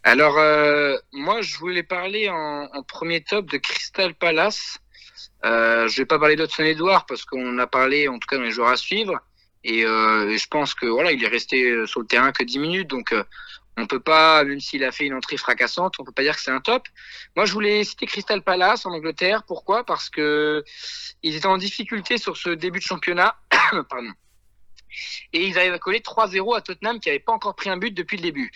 Alors, 0.06 0.38
euh, 0.38 0.96
moi, 1.12 1.42
je 1.42 1.58
voulais 1.58 1.82
parler 1.82 2.28
en, 2.30 2.68
premier 2.86 3.22
top 3.22 3.50
de 3.50 3.56
Crystal 3.56 4.14
Palace. 4.14 4.78
Euh, 5.44 5.88
je 5.88 5.96
vais 5.96 6.06
pas 6.06 6.20
parler 6.20 6.36
d'Hudson 6.36 6.62
Edouard 6.62 7.06
parce 7.06 7.24
qu'on 7.24 7.58
a 7.58 7.66
parlé, 7.66 8.06
en 8.06 8.20
tout 8.20 8.28
cas, 8.28 8.36
dans 8.36 8.44
les 8.44 8.52
joueurs 8.52 8.68
à 8.68 8.76
suivre. 8.76 9.20
Et, 9.64 9.84
euh, 9.84 10.38
je 10.38 10.46
pense 10.46 10.74
que 10.74 10.86
voilà, 10.86 11.10
il 11.10 11.24
est 11.24 11.28
resté 11.28 11.64
euh, 11.64 11.86
sur 11.86 11.98
le 11.98 12.06
terrain 12.06 12.30
que 12.30 12.44
10 12.44 12.60
minutes, 12.60 12.88
donc 12.88 13.10
euh, 13.10 13.24
on 13.76 13.86
peut 13.86 14.00
pas, 14.00 14.42
même 14.44 14.60
s'il 14.60 14.84
a 14.84 14.92
fait 14.92 15.04
une 15.04 15.14
entrée 15.14 15.36
fracassante, 15.36 15.94
on 15.98 16.04
peut 16.04 16.12
pas 16.12 16.22
dire 16.22 16.34
que 16.36 16.42
c'est 16.42 16.50
un 16.50 16.60
top. 16.60 16.88
Moi, 17.36 17.44
je 17.44 17.52
voulais 17.52 17.84
citer 17.84 18.06
Crystal 18.06 18.42
Palace 18.42 18.86
en 18.86 18.92
Angleterre. 18.92 19.42
Pourquoi? 19.46 19.84
Parce 19.84 20.08
que 20.08 20.64
ils 21.22 21.36
étaient 21.36 21.46
en 21.46 21.58
difficulté 21.58 22.18
sur 22.18 22.36
ce 22.36 22.50
début 22.50 22.78
de 22.78 22.84
championnat. 22.84 23.36
Pardon 23.90 24.12
et 25.32 25.46
ils 25.46 25.58
arrivent 25.58 25.72
à 25.72 25.78
coller 25.78 26.00
3-0 26.00 26.56
à 26.56 26.60
Tottenham 26.60 27.00
qui 27.00 27.08
n'avait 27.08 27.18
pas 27.18 27.32
encore 27.32 27.54
pris 27.54 27.70
un 27.70 27.76
but 27.76 27.92
depuis 27.92 28.16
le 28.16 28.22
début. 28.22 28.50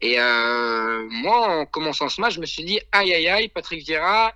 Et 0.00 0.18
euh, 0.18 1.06
moi, 1.10 1.60
en 1.60 1.66
commençant 1.66 2.08
ce 2.08 2.20
match, 2.20 2.34
je 2.34 2.40
me 2.40 2.46
suis 2.46 2.64
dit 2.64 2.80
aïe 2.92 3.12
aïe 3.14 3.28
aïe, 3.28 3.48
Patrick 3.48 3.84
Vieira, 3.84 4.34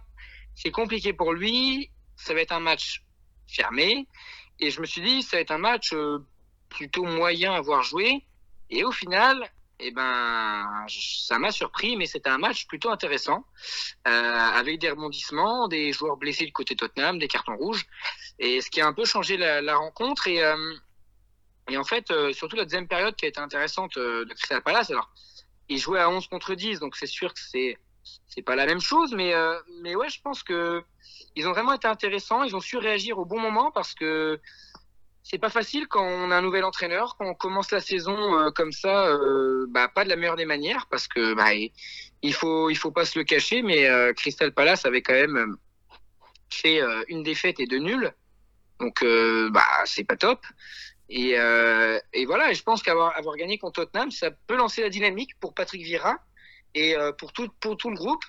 c'est 0.55 0.71
compliqué 0.71 1.13
pour 1.13 1.33
lui, 1.33 1.91
ça 2.17 2.35
va 2.35 2.41
être 2.41 2.53
un 2.53 2.61
match 2.61 3.03
fermé. 3.49 4.07
Et 4.59 4.71
je 4.71 4.81
me 4.81 4.87
suis 4.87 5.03
dit 5.03 5.23
ça 5.23 5.37
va 5.37 5.41
être 5.43 5.51
un 5.51 5.59
match 5.59 5.93
euh, 5.93 6.19
plutôt 6.69 7.05
moyen 7.05 7.53
à 7.53 7.61
voir 7.61 7.83
jouer. 7.83 8.25
Et 8.71 8.85
au 8.85 8.93
final, 8.93 9.51
eh 9.79 9.91
ben, 9.91 10.87
ça 10.89 11.39
m'a 11.39 11.51
surpris, 11.51 11.97
mais 11.97 12.07
c'était 12.07 12.31
un 12.31 12.39
match 12.39 12.67
plutôt 12.67 12.91
intéressant, 12.91 13.45
euh, 14.09 14.11
avec 14.11 14.79
des 14.81 14.91
rebondissements, 14.91 15.69
des 15.69 15.93
joueurs 15.93 16.17
blessés 16.17 16.47
du 16.47 16.53
côté 16.53 16.77
Tottenham, 16.77 17.19
des 17.19 17.29
cartons 17.29 17.57
rouges, 17.57 17.87
et 18.39 18.61
ce 18.61 18.71
qui 18.71 18.81
a 18.81 18.87
un 18.87 18.93
peu 18.93 19.05
changé 19.05 19.37
la, 19.37 19.61
la 19.61 19.77
rencontre. 19.77 20.29
Et, 20.29 20.43
euh, 20.43 20.75
et 21.69 21.77
en 21.77 21.85
fait, 21.85 22.11
euh, 22.11 22.33
surtout 22.33 22.57
la 22.57 22.65
deuxième 22.65 22.89
période 22.89 23.17
qui 23.17 23.25
a 23.25 23.29
été 23.29 23.41
intéressante 23.41 23.97
euh, 23.97 24.25
de 24.25 24.33
Crystal 24.35 24.63
Palace. 24.63 24.91
Alors, 24.91 25.11
ils 25.69 25.79
jouaient 25.79 26.01
à 26.01 26.09
11 26.09 26.27
contre 26.29 26.55
10, 26.55 26.79
donc 26.81 26.97
c'est 26.97 27.07
sûr 27.07 27.35
que 27.35 27.41
c'est 27.41 27.77
c'est 28.29 28.43
pas 28.43 28.55
la 28.55 28.67
même 28.67 28.81
chose, 28.81 29.13
mais 29.15 29.35
euh, 29.35 29.59
mais 29.83 29.97
ouais, 29.97 30.09
je 30.09 30.21
pense 30.21 30.45
que 30.45 30.83
ils 31.35 31.49
ont 31.49 31.53
vraiment 31.53 31.73
été 31.73 31.89
intéressants. 31.89 32.45
Ils 32.45 32.55
ont 32.55 32.61
su 32.61 32.77
réagir 32.79 33.19
au 33.19 33.25
bon 33.25 33.41
moment 33.41 33.73
parce 33.73 33.95
que 33.95 34.41
c'est 35.29 35.39
pas 35.39 35.51
facile 35.51 35.89
quand 35.89 36.05
on 36.05 36.31
a 36.31 36.37
un 36.37 36.43
nouvel 36.43 36.65
entraîneur, 36.65 37.17
quand 37.19 37.27
on 37.27 37.35
commence 37.35 37.73
la 37.73 37.81
saison 37.81 38.53
comme 38.55 38.71
ça, 38.71 39.11
bah 39.69 39.89
pas 39.89 40.05
de 40.05 40.09
la 40.09 40.15
meilleure 40.15 40.37
des 40.37 40.45
manières 40.45 40.87
parce 40.89 41.09
que 41.09 41.35
bah 41.35 41.53
il 42.23 42.33
faut 42.33 42.71
il 42.71 42.77
faut 42.77 42.93
pas 42.93 43.05
se 43.05 43.19
le 43.19 43.25
cacher, 43.25 43.63
mais 43.63 43.89
Crystal 44.15 44.53
Palace 44.53 44.87
avait 44.87 45.03
quand 45.03 45.15
même 45.15 45.57
fait 46.49 46.81
une 47.09 47.25
défaite 47.25 47.59
et 47.59 47.67
deux 47.67 47.81
nuls, 47.81 48.13
donc 48.79 49.05
bah 49.51 49.67
c'est 49.85 50.05
pas 50.05 50.17
top. 50.17 50.47
Et, 51.09 51.39
euh, 51.39 52.01
et 52.13 52.27
voilà, 52.27 52.53
je 52.53 52.63
pense 52.63 52.83
qu'avoir 52.83 53.17
avoir 53.17 53.37
gagné 53.37 53.59
contre 53.59 53.85
Tottenham, 53.85 54.11
ça 54.11 54.31
peut 54.31 54.57
lancer 54.57 54.83
la 54.83 54.89
dynamique 54.89 55.39
pour 55.39 55.55
Patrick 55.55 55.83
Vieira 55.83 56.19
et 56.75 56.97
euh, 56.97 57.13
pour, 57.13 57.33
tout, 57.33 57.49
pour 57.61 57.77
tout 57.77 57.91
le 57.91 57.97
groupe. 57.97 58.25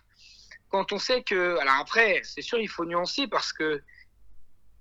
Quand 0.70 0.92
on 0.92 1.00
sait 1.00 1.24
que. 1.24 1.58
Alors 1.60 1.76
après, 1.80 2.22
c'est 2.24 2.42
sûr, 2.42 2.60
il 2.60 2.70
faut 2.70 2.86
nuancer 2.86 3.28
parce 3.28 3.54
que. 3.54 3.82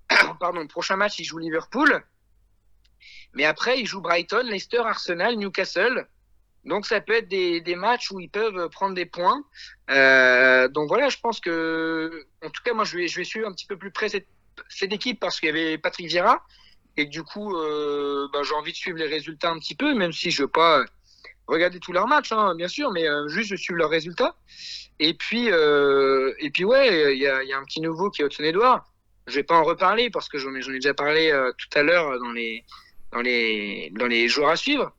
Pardon, 0.39 0.61
le 0.61 0.67
prochain 0.67 0.95
match, 0.95 1.19
il 1.19 1.25
joue 1.25 1.37
Liverpool. 1.37 2.03
Mais 3.33 3.45
après, 3.45 3.79
il 3.79 3.85
joue 3.85 4.01
Brighton, 4.01 4.43
Leicester, 4.43 4.79
Arsenal, 4.79 5.35
Newcastle. 5.35 6.07
Donc 6.65 6.85
ça 6.85 6.99
peut 6.99 7.13
être 7.13 7.29
des, 7.29 7.75
matchs 7.75 8.11
où 8.11 8.19
ils 8.19 8.29
peuvent 8.29 8.69
prendre 8.69 8.93
des 8.93 9.05
points. 9.05 9.43
Euh, 9.89 10.67
donc 10.67 10.89
voilà, 10.89 11.09
je 11.09 11.17
pense 11.17 11.39
que. 11.39 12.25
En 12.43 12.49
tout 12.49 12.63
cas, 12.63 12.73
moi, 12.73 12.83
je 12.83 12.97
vais, 12.97 13.07
suivre 13.07 13.47
un 13.47 13.53
petit 13.53 13.67
peu 13.67 13.77
plus 13.77 13.91
près 13.91 14.09
cette, 14.09 14.27
équipe 14.81 15.19
parce 15.19 15.39
qu'il 15.39 15.47
y 15.47 15.51
avait 15.51 15.77
Patrick 15.77 16.07
Vieira. 16.07 16.43
Et 16.97 17.05
du 17.05 17.23
coup, 17.23 17.55
euh, 17.55 18.27
bah, 18.33 18.41
j'ai 18.43 18.55
envie 18.55 18.71
de 18.71 18.77
suivre 18.77 18.97
les 18.97 19.07
résultats 19.07 19.51
un 19.51 19.59
petit 19.59 19.75
peu, 19.75 19.93
même 19.93 20.11
si 20.11 20.31
je 20.31 20.41
veux 20.41 20.47
pas 20.47 20.83
regarder 21.47 21.79
tous 21.79 21.93
leurs 21.93 22.07
matchs, 22.07 22.31
hein, 22.31 22.55
bien 22.55 22.67
sûr, 22.67 22.91
mais 22.91 23.07
euh, 23.07 23.27
juste 23.27 23.49
je 23.49 23.55
suis 23.55 23.73
leurs 23.73 23.89
résultats. 23.89 24.35
Et 24.99 25.13
puis, 25.13 25.49
euh, 25.51 26.33
et 26.39 26.49
puis 26.49 26.65
ouais, 26.65 27.15
il 27.15 27.21
y 27.21 27.27
a, 27.27 27.43
y 27.43 27.53
a, 27.53 27.57
un 27.57 27.63
petit 27.63 27.81
nouveau 27.81 28.09
qui 28.09 28.21
est 28.21 28.25
Hudson 28.25 28.43
Edouard. 28.43 28.85
Je 29.27 29.35
vais 29.35 29.43
pas 29.43 29.55
en 29.55 29.63
reparler 29.63 30.09
parce 30.09 30.29
que 30.29 30.37
j'en 30.37 30.53
ai, 30.55 30.61
déjà 30.61 30.93
parlé 30.93 31.31
euh, 31.31 31.51
tout 31.57 31.77
à 31.77 31.83
l'heure 31.83 32.17
dans 32.19 32.31
les, 32.31 32.63
dans, 33.11 33.21
les, 33.21 33.91
dans 33.93 34.07
les 34.07 34.27
joueurs 34.27 34.49
à 34.49 34.55
suivre. 34.55 34.93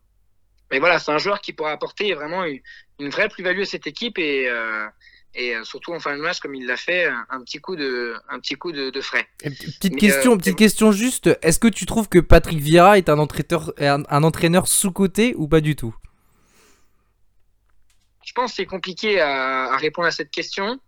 Mais 0.70 0.78
voilà, 0.80 0.98
c'est 0.98 1.12
un 1.12 1.18
joueur 1.18 1.40
qui 1.40 1.52
pourra 1.52 1.72
apporter 1.72 2.12
vraiment 2.14 2.44
une, 2.44 2.60
une 2.98 3.10
vraie 3.10 3.28
plus-value 3.28 3.62
à 3.62 3.64
cette 3.64 3.86
équipe 3.86 4.18
et, 4.18 4.48
euh, 4.48 4.86
et 5.34 5.54
euh, 5.54 5.64
surtout 5.64 5.92
en 5.92 6.00
fin 6.00 6.16
de 6.16 6.22
match 6.22 6.40
comme 6.40 6.54
il 6.54 6.66
l'a 6.66 6.76
fait 6.76 7.08
un 7.30 7.40
petit 7.42 7.58
coup 7.58 7.76
de 7.76 8.14
un 8.28 8.40
petit 8.40 8.54
coup 8.54 8.72
de, 8.72 9.00
frais. 9.00 9.26
petite 9.38 9.96
question, 9.96 10.34
euh, 10.34 10.36
petite 10.36 10.56
question 10.56 10.92
juste, 10.92 11.30
est-ce 11.42 11.58
que 11.58 11.68
tu 11.68 11.86
trouves 11.86 12.08
que 12.08 12.18
Patrick 12.18 12.58
Vieira 12.58 12.98
est 12.98 13.08
un 13.08 13.18
entraîneur 13.18 13.72
un, 13.78 14.22
entraîneur 14.22 14.68
sous 14.68 14.92
coté 14.92 15.34
ou 15.36 15.48
pas 15.48 15.60
du 15.60 15.76
tout? 15.76 15.94
Je 18.24 18.32
pense 18.34 18.50
que 18.50 18.56
c'est 18.56 18.66
compliqué 18.66 19.20
à, 19.20 19.76
répondre 19.78 20.06
à 20.06 20.10
cette 20.10 20.30
question 20.30 20.78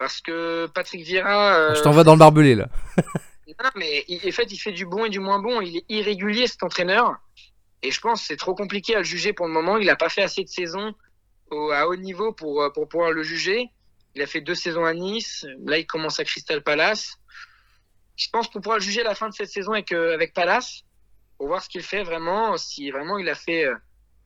parce 0.00 0.22
que 0.22 0.66
Patrick 0.66 1.02
Vieira. 1.02 1.54
Euh, 1.54 1.74
Je 1.76 1.82
t'en 1.82 1.92
vais 1.92 2.02
dans 2.02 2.14
le 2.14 2.18
barbelé 2.18 2.54
là. 2.56 2.68
non 3.62 3.70
mais 3.76 4.04
en 4.08 4.30
fait 4.32 4.50
il 4.50 4.56
fait 4.56 4.72
du 4.72 4.86
bon 4.86 5.04
et 5.04 5.10
du 5.10 5.20
moins 5.20 5.38
bon. 5.38 5.60
Il 5.60 5.76
est 5.76 5.84
irrégulier 5.90 6.46
cet 6.46 6.62
entraîneur 6.62 7.16
et 7.82 7.90
je 7.90 8.00
pense 8.00 8.22
que 8.22 8.26
c'est 8.28 8.36
trop 8.36 8.54
compliqué 8.54 8.94
à 8.94 8.98
le 8.98 9.04
juger 9.04 9.34
pour 9.34 9.46
le 9.46 9.52
moment. 9.52 9.76
Il 9.76 9.86
n'a 9.86 9.96
pas 9.96 10.08
fait 10.08 10.22
assez 10.22 10.42
de 10.42 10.48
saisons 10.48 10.94
à 11.72 11.86
haut 11.86 11.96
niveau 11.96 12.32
pour, 12.32 12.62
euh, 12.62 12.70
pour 12.70 12.88
pouvoir 12.88 13.12
le 13.12 13.22
juger. 13.22 13.68
Il 14.14 14.22
a 14.22 14.26
fait 14.26 14.40
deux 14.40 14.54
saisons 14.54 14.86
à 14.86 14.94
Nice. 14.94 15.46
Là, 15.64 15.78
il 15.78 15.86
commence 15.86 16.18
à 16.18 16.24
Crystal 16.24 16.62
Palace. 16.62 17.18
Je 18.16 18.28
pense 18.30 18.50
pour 18.50 18.62
pouvoir 18.62 18.78
le 18.78 18.82
juger 18.82 19.02
à 19.02 19.04
la 19.04 19.14
fin 19.14 19.28
de 19.28 19.34
cette 19.34 19.50
saison 19.50 19.72
avec, 19.72 19.92
euh, 19.92 20.14
avec 20.14 20.32
Palace, 20.32 20.84
pour 21.36 21.48
voir 21.48 21.62
ce 21.62 21.68
qu'il 21.68 21.82
fait 21.82 22.04
vraiment, 22.04 22.56
si 22.56 22.90
vraiment 22.90 23.18
il 23.18 23.28
a 23.28 23.34
fait 23.34 23.66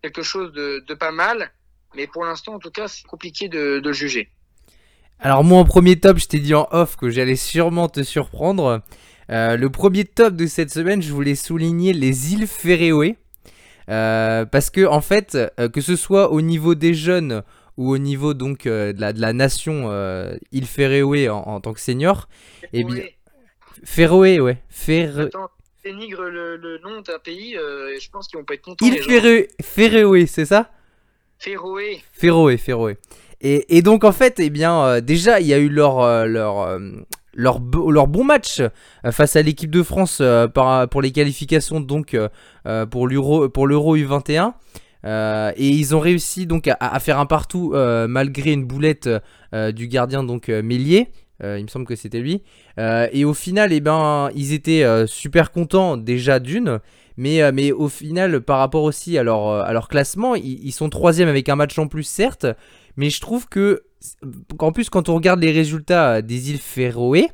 quelque 0.03 0.22
chose 0.22 0.53
de, 0.53 0.85
de 0.87 0.95
pas 0.95 1.12
mal. 1.12 1.53
Mais 1.97 2.07
pour 2.07 2.25
l'instant, 2.25 2.55
en 2.55 2.59
tout 2.59 2.70
cas, 2.70 2.89
c'est 2.89 3.07
compliqué 3.07 3.49
de, 3.49 3.81
de, 3.81 3.89
le 3.89 3.93
juger. 3.93 4.31
Alors 5.21 5.43
moi 5.45 5.59
en 5.59 5.65
premier 5.65 5.99
top, 5.99 6.19
je 6.19 6.27
t'ai 6.27 6.39
dit 6.39 6.55
en 6.55 6.69
off 6.71 6.97
que 6.97 7.09
j'allais 7.09 7.37
sûrement 7.37 7.89
te 7.89 8.03
surprendre. 8.03 8.83
Euh, 9.31 9.57
le 9.57 9.71
premier 9.71 10.05
top 10.05 10.35
de 10.37 10.47
cette 10.47 10.71
semaine, 10.71 11.01
je 11.01 11.12
voulais 11.12 11.35
souligner 11.35 11.93
les 11.95 12.35
îles 12.35 12.47
Féroé. 12.47 13.17
Euh, 13.89 14.45
parce 14.45 14.71
que 14.71 14.87
en 14.87 15.01
fait, 15.01 15.37
euh, 15.59 15.69
que 15.69 15.81
ce 15.81 15.97
soit 15.97 16.31
au 16.31 16.41
niveau 16.41 16.75
des 16.75 16.95
jeunes 16.95 17.43
ou 17.77 17.91
au 17.91 17.99
niveau 17.99 18.35
donc 18.35 18.65
de, 18.65 18.95
la, 18.99 19.12
de 19.12 19.21
la 19.21 19.33
nation 19.33 19.91
île 20.53 20.67
Féroé 20.67 21.29
en, 21.29 21.39
en 21.39 21.61
tant 21.61 21.73
que 21.73 21.81
senior, 21.81 22.29
eh 22.73 22.85
bien. 22.85 23.03
Féroé, 23.83 24.41
ouais, 24.41 24.59
Féroé. 24.69 25.31
Dénigre 25.85 26.23
le, 26.25 26.57
le 26.57 26.79
nom 26.79 27.03
d'un 27.03 27.19
pays, 27.19 27.55
et 27.55 28.01
je 28.01 28.11
pense 28.11 28.29
qu'ils 28.29 28.39
vont 28.39 28.45
pas 28.45 28.55
être 28.55 28.62
contents. 28.62 28.87
Île 28.87 29.01
Féroé, 29.62 30.27
c'est 30.27 30.47
ça? 30.47 30.71
Féroé. 31.39 32.03
Féroé, 32.12 32.57
Féroé. 32.57 32.97
Et, 33.47 33.82
donc 33.82 34.05
en 34.05 34.12
fait, 34.12 34.40
eh 34.40 34.49
bien, 34.49 34.82
euh, 34.84 35.01
déjà, 35.03 35.38
il 35.38 35.47
y 35.47 35.53
a 35.53 35.59
eu 35.59 35.68
leur, 35.68 36.01
euh, 36.01 36.24
leur, 36.24 36.62
euh, 36.62 36.78
leur, 37.34 37.61
leur 37.90 38.07
bon 38.07 38.24
match 38.24 38.62
face 39.11 39.36
à 39.36 39.42
l'équipe 39.42 39.70
de 39.70 39.82
France 39.82 40.22
pour 40.90 41.03
les 41.03 41.12
qualifications 41.12 41.80
donc 41.80 42.16
pour 42.90 43.07
l'Euro 43.07 43.49
pour 43.51 43.66
l'Euro 43.66 43.97
U21. 43.97 44.55
Euh, 45.05 45.53
et 45.57 45.68
ils 45.68 45.95
ont 45.95 46.01
réussi 46.01 46.47
donc 46.47 46.70
à, 46.80 47.01
faire 47.01 47.18
un 47.18 47.26
partout 47.26 47.74
malgré 48.09 48.53
une 48.53 48.64
boulette 48.64 49.11
du 49.53 49.88
gardien 49.88 50.24
donc 50.24 50.49
Mélier. 50.49 51.09
Il 51.42 51.64
me 51.64 51.68
semble 51.68 51.84
que 51.86 51.97
c'était 51.97 52.20
lui. 52.20 52.42
Et 52.78 53.24
au 53.24 53.34
final, 53.34 53.72
eh 53.72 53.80
ben, 53.80 54.30
ils 54.36 54.55
étaient 54.55 54.86
super 55.07 55.51
contents 55.51 55.97
déjà 55.97 56.38
d'une. 56.38 56.78
Mais, 57.16 57.53
mais 57.53 57.72
au 57.72 57.88
final, 57.88 58.40
par 58.40 58.59
rapport 58.59 58.84
aussi 58.84 59.18
à 59.18 59.22
leur, 59.22 59.49
à 59.49 59.72
leur 59.72 59.88
classement, 59.88 60.34
ils, 60.34 60.64
ils 60.64 60.72
sont 60.72 60.88
troisième 60.88 61.28
avec 61.28 61.49
un 61.49 61.57
match 61.57 61.78
en 61.78 61.88
plus, 61.88 62.05
certes. 62.05 62.47
Mais 62.97 63.11
je 63.11 63.20
trouve 63.20 63.49
que, 63.49 63.82
qu'en 64.57 64.72
plus, 64.72 64.90
quand 64.90 65.09
on 65.09 65.14
regarde 65.14 65.40
les 65.40 65.53
résultats 65.53 66.22
des 66.22 66.51
îles 66.51 66.59
Féroé, 66.59 67.28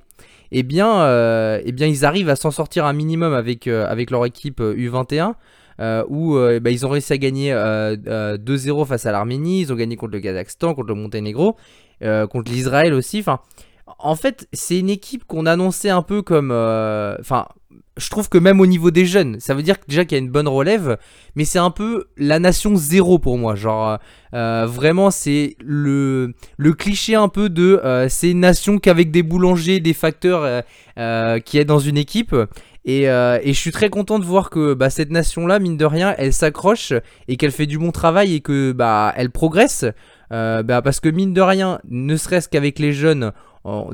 eh 0.52 0.62
bien, 0.62 1.02
euh, 1.02 1.60
eh 1.64 1.72
bien, 1.72 1.86
ils 1.86 2.04
arrivent 2.04 2.28
à 2.28 2.36
s'en 2.36 2.50
sortir 2.50 2.84
un 2.84 2.92
minimum 2.92 3.32
avec, 3.32 3.66
euh, 3.66 3.86
avec 3.86 4.10
leur 4.10 4.24
équipe 4.26 4.60
euh, 4.60 4.74
U21. 4.74 5.34
euh, 5.80 6.04
où 6.08 6.38
eh 6.38 6.60
ben, 6.60 6.70
ils 6.70 6.84
ont 6.84 6.90
réussi 6.90 7.12
à 7.12 7.18
gagner 7.18 7.52
euh, 7.52 7.96
euh, 8.06 8.36
2-0 8.36 8.86
face 8.86 9.06
à 9.06 9.12
l'Arménie, 9.12 9.62
ils 9.62 9.72
ont 9.72 9.76
gagné 9.76 9.96
contre 9.96 10.12
le 10.12 10.20
Kazakhstan, 10.20 10.74
contre 10.74 10.88
le 10.88 10.94
Monténégro, 10.94 11.56
contre 12.00 12.50
l'Israël 12.50 12.92
aussi. 12.94 13.20
Enfin, 13.20 13.40
en 13.98 14.14
fait, 14.14 14.46
c'est 14.52 14.78
une 14.78 14.90
équipe 14.90 15.24
qu'on 15.24 15.46
annonçait 15.46 15.90
un 15.90 16.02
peu 16.02 16.22
comme. 16.22 16.50
Enfin, 16.50 17.46
je 17.96 18.08
trouve 18.08 18.28
que 18.28 18.38
même 18.38 18.60
au 18.60 18.66
niveau 18.66 18.90
des 18.90 19.04
jeunes, 19.04 19.38
ça 19.40 19.54
veut 19.54 19.62
dire 19.62 19.78
que 19.78 19.84
déjà 19.86 20.04
qu'il 20.04 20.16
y 20.16 20.20
a 20.20 20.24
une 20.24 20.30
bonne 20.30 20.48
relève, 20.48 20.96
mais 21.34 21.44
c'est 21.44 21.58
un 21.58 21.70
peu 21.70 22.06
la 22.16 22.38
nation 22.38 22.74
zéro 22.74 23.18
pour 23.18 23.36
moi. 23.36 23.54
Genre, 23.54 23.98
euh, 24.34 24.66
vraiment, 24.66 25.10
c'est 25.10 25.56
le, 25.60 26.32
le 26.56 26.72
cliché 26.72 27.14
un 27.14 27.28
peu 27.28 27.48
de 27.48 27.80
euh, 27.84 28.08
c'est 28.08 28.30
une 28.30 28.40
nation 28.40 28.78
qu'avec 28.78 29.10
des 29.10 29.22
boulangers, 29.22 29.80
des 29.80 29.92
facteurs 29.92 30.42
euh, 30.44 30.60
euh, 30.98 31.38
qui 31.40 31.58
est 31.58 31.64
dans 31.64 31.78
une 31.78 31.98
équipe. 31.98 32.34
Et, 32.86 33.10
euh, 33.10 33.38
je 33.44 33.52
suis 33.52 33.72
très 33.72 33.90
content 33.90 34.18
de 34.18 34.24
voir 34.24 34.48
que 34.48 34.72
bah, 34.72 34.88
cette 34.88 35.10
nation-là, 35.10 35.58
mine 35.58 35.76
de 35.76 35.84
rien, 35.84 36.14
elle 36.16 36.32
s'accroche 36.32 36.94
et 37.28 37.36
qu'elle 37.36 37.52
fait 37.52 37.66
du 37.66 37.78
bon 37.78 37.92
travail 37.92 38.34
et 38.34 38.40
que 38.40 38.72
bah, 38.72 39.12
elle 39.16 39.30
progresse. 39.30 39.84
Euh, 40.32 40.62
bah, 40.62 40.80
parce 40.80 41.00
que 41.00 41.08
mine 41.08 41.34
de 41.34 41.40
rien, 41.40 41.80
ne 41.88 42.16
serait-ce 42.16 42.48
qu'avec 42.48 42.78
les 42.78 42.92
jeunes, 42.92 43.32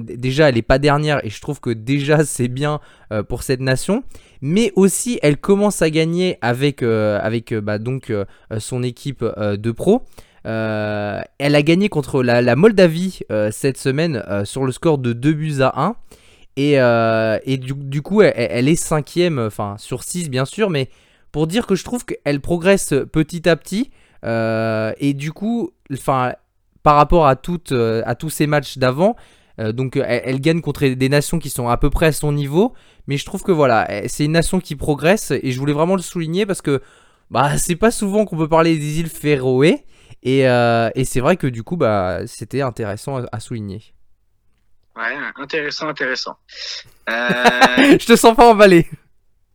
déjà 0.01 0.49
elle 0.49 0.57
est 0.57 0.63
pas 0.63 0.79
dernière 0.79 1.25
et 1.25 1.31
je 1.31 1.41
trouve 1.41 1.61
que 1.61 1.71
déjà 1.71 2.25
c'est 2.25 2.49
bien 2.49 2.81
euh, 3.13 3.23
pour 3.23 3.43
cette 3.43 3.61
nation. 3.61 4.05
Mais 4.41 4.73
aussi 4.77 5.19
elle 5.23 5.39
commence 5.39 5.83
à 5.83 5.91
gagner 5.91 6.39
avec, 6.41 6.83
euh, 6.83 7.19
avec 7.21 7.53
euh, 7.53 7.61
bah, 7.61 7.79
donc 7.79 8.13
son 8.59 8.83
équipe 8.83 9.25
de 9.25 9.71
pro. 9.73 10.05
Elle 10.45 11.55
a 11.55 11.63
gagné 11.63 11.89
contre 11.89 12.23
la, 12.23 12.57
Moldavie 12.57 13.21
cette 13.51 13.79
semaine 13.79 14.23
sur 14.45 14.65
le 14.65 14.73
score 14.73 14.99
de 14.99 15.13
2 15.13 15.33
buts 15.33 15.61
à 15.61 15.73
1. 15.83 15.97
Et, 16.59 16.75
et 16.75 17.59
du, 17.59 18.03
coup, 18.03 18.23
elle, 18.23 18.69
est 18.69 18.77
cinquième, 18.77 19.39
enfin 19.41 19.75
sur 19.79 20.05
6 20.05 20.31
bien 20.31 20.45
sûr, 20.45 20.71
mais 20.71 20.89
pour 21.33 21.49
dire 21.49 21.67
que 21.67 21.75
je 21.75 21.85
trouve 21.85 22.05
qu'elle 22.05 22.41
progresse 22.41 22.95
petit 23.11 23.49
à 23.49 23.57
petit. 23.57 23.91
et 24.25 25.15
du 25.15 25.33
coup, 25.33 25.73
enfin, 25.93 26.35
par 26.85 26.95
rapport 26.95 27.27
à, 27.27 27.35
toutes, 27.35 27.73
à 27.73 28.15
tous 28.15 28.31
ces 28.31 28.47
matchs 28.47 28.79
d'avant, 28.79 29.17
euh, 29.61 29.73
donc 29.73 29.97
elle, 29.97 30.23
elle 30.25 30.41
gagne 30.41 30.61
contre 30.61 30.87
des 30.87 31.09
nations 31.09 31.39
qui 31.39 31.51
sont 31.51 31.69
à 31.69 31.77
peu 31.77 31.91
près 31.91 32.07
à 32.07 32.13
son 32.13 32.33
niveau. 32.33 32.75
Mais 33.07 33.17
je 33.19 33.25
trouve 33.25 33.43
que 33.43 33.53
voilà, 33.53 33.87
elle- 33.91 34.11
c'est 34.11 34.25
une 34.25 34.33
nation 34.33 34.61
qui 34.61 34.77
progresse 34.77 35.31
et 35.33 35.53
je 35.53 35.59
voulais 35.59 35.73
vraiment 35.73 35.97
le 35.97 36.03
souligner 36.03 36.47
parce 36.47 36.63
que 36.63 36.83
bah, 37.31 37.57
c'est 37.59 37.77
pas 37.77 37.91
souvent 37.91 38.25
qu'on 38.25 38.37
peut 38.37 38.49
parler 38.49 38.79
des 38.79 39.01
îles 39.01 39.09
Féroé. 39.09 39.85
Et, 40.23 40.49
euh, 40.49 40.91
et 40.95 41.05
c'est 41.05 41.21
vrai 41.21 41.37
que 41.37 41.47
du 41.47 41.63
coup, 41.63 41.77
bah, 41.77 42.27
c'était 42.27 42.63
intéressant 42.63 43.19
à, 43.19 43.27
à 43.33 43.41
souligner. 43.41 43.95
Ouais, 44.97 45.15
intéressant, 45.37 45.89
intéressant. 45.89 46.39
Euh, 47.11 47.15
je 48.01 48.07
te 48.07 48.17
sens 48.17 48.35
pas 48.37 48.51
emballé. 48.51 48.87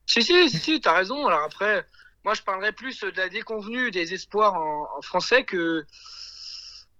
si, 0.06 0.22
si, 0.24 0.49
si, 0.49 0.60
si, 0.60 0.82
t'as 0.82 0.93
raison. 0.97 1.26
Alors 1.28 1.43
après, 1.43 1.86
moi, 2.24 2.34
je 2.34 2.41
parlerais 2.41 2.72
plus 2.74 2.99
de 3.02 3.12
la 3.18 3.30
déconvenue 3.30 3.91
des 3.91 4.14
espoirs 4.14 4.56
en, 4.56 4.88
en 4.97 5.02
français 5.02 5.43
que, 5.43 5.86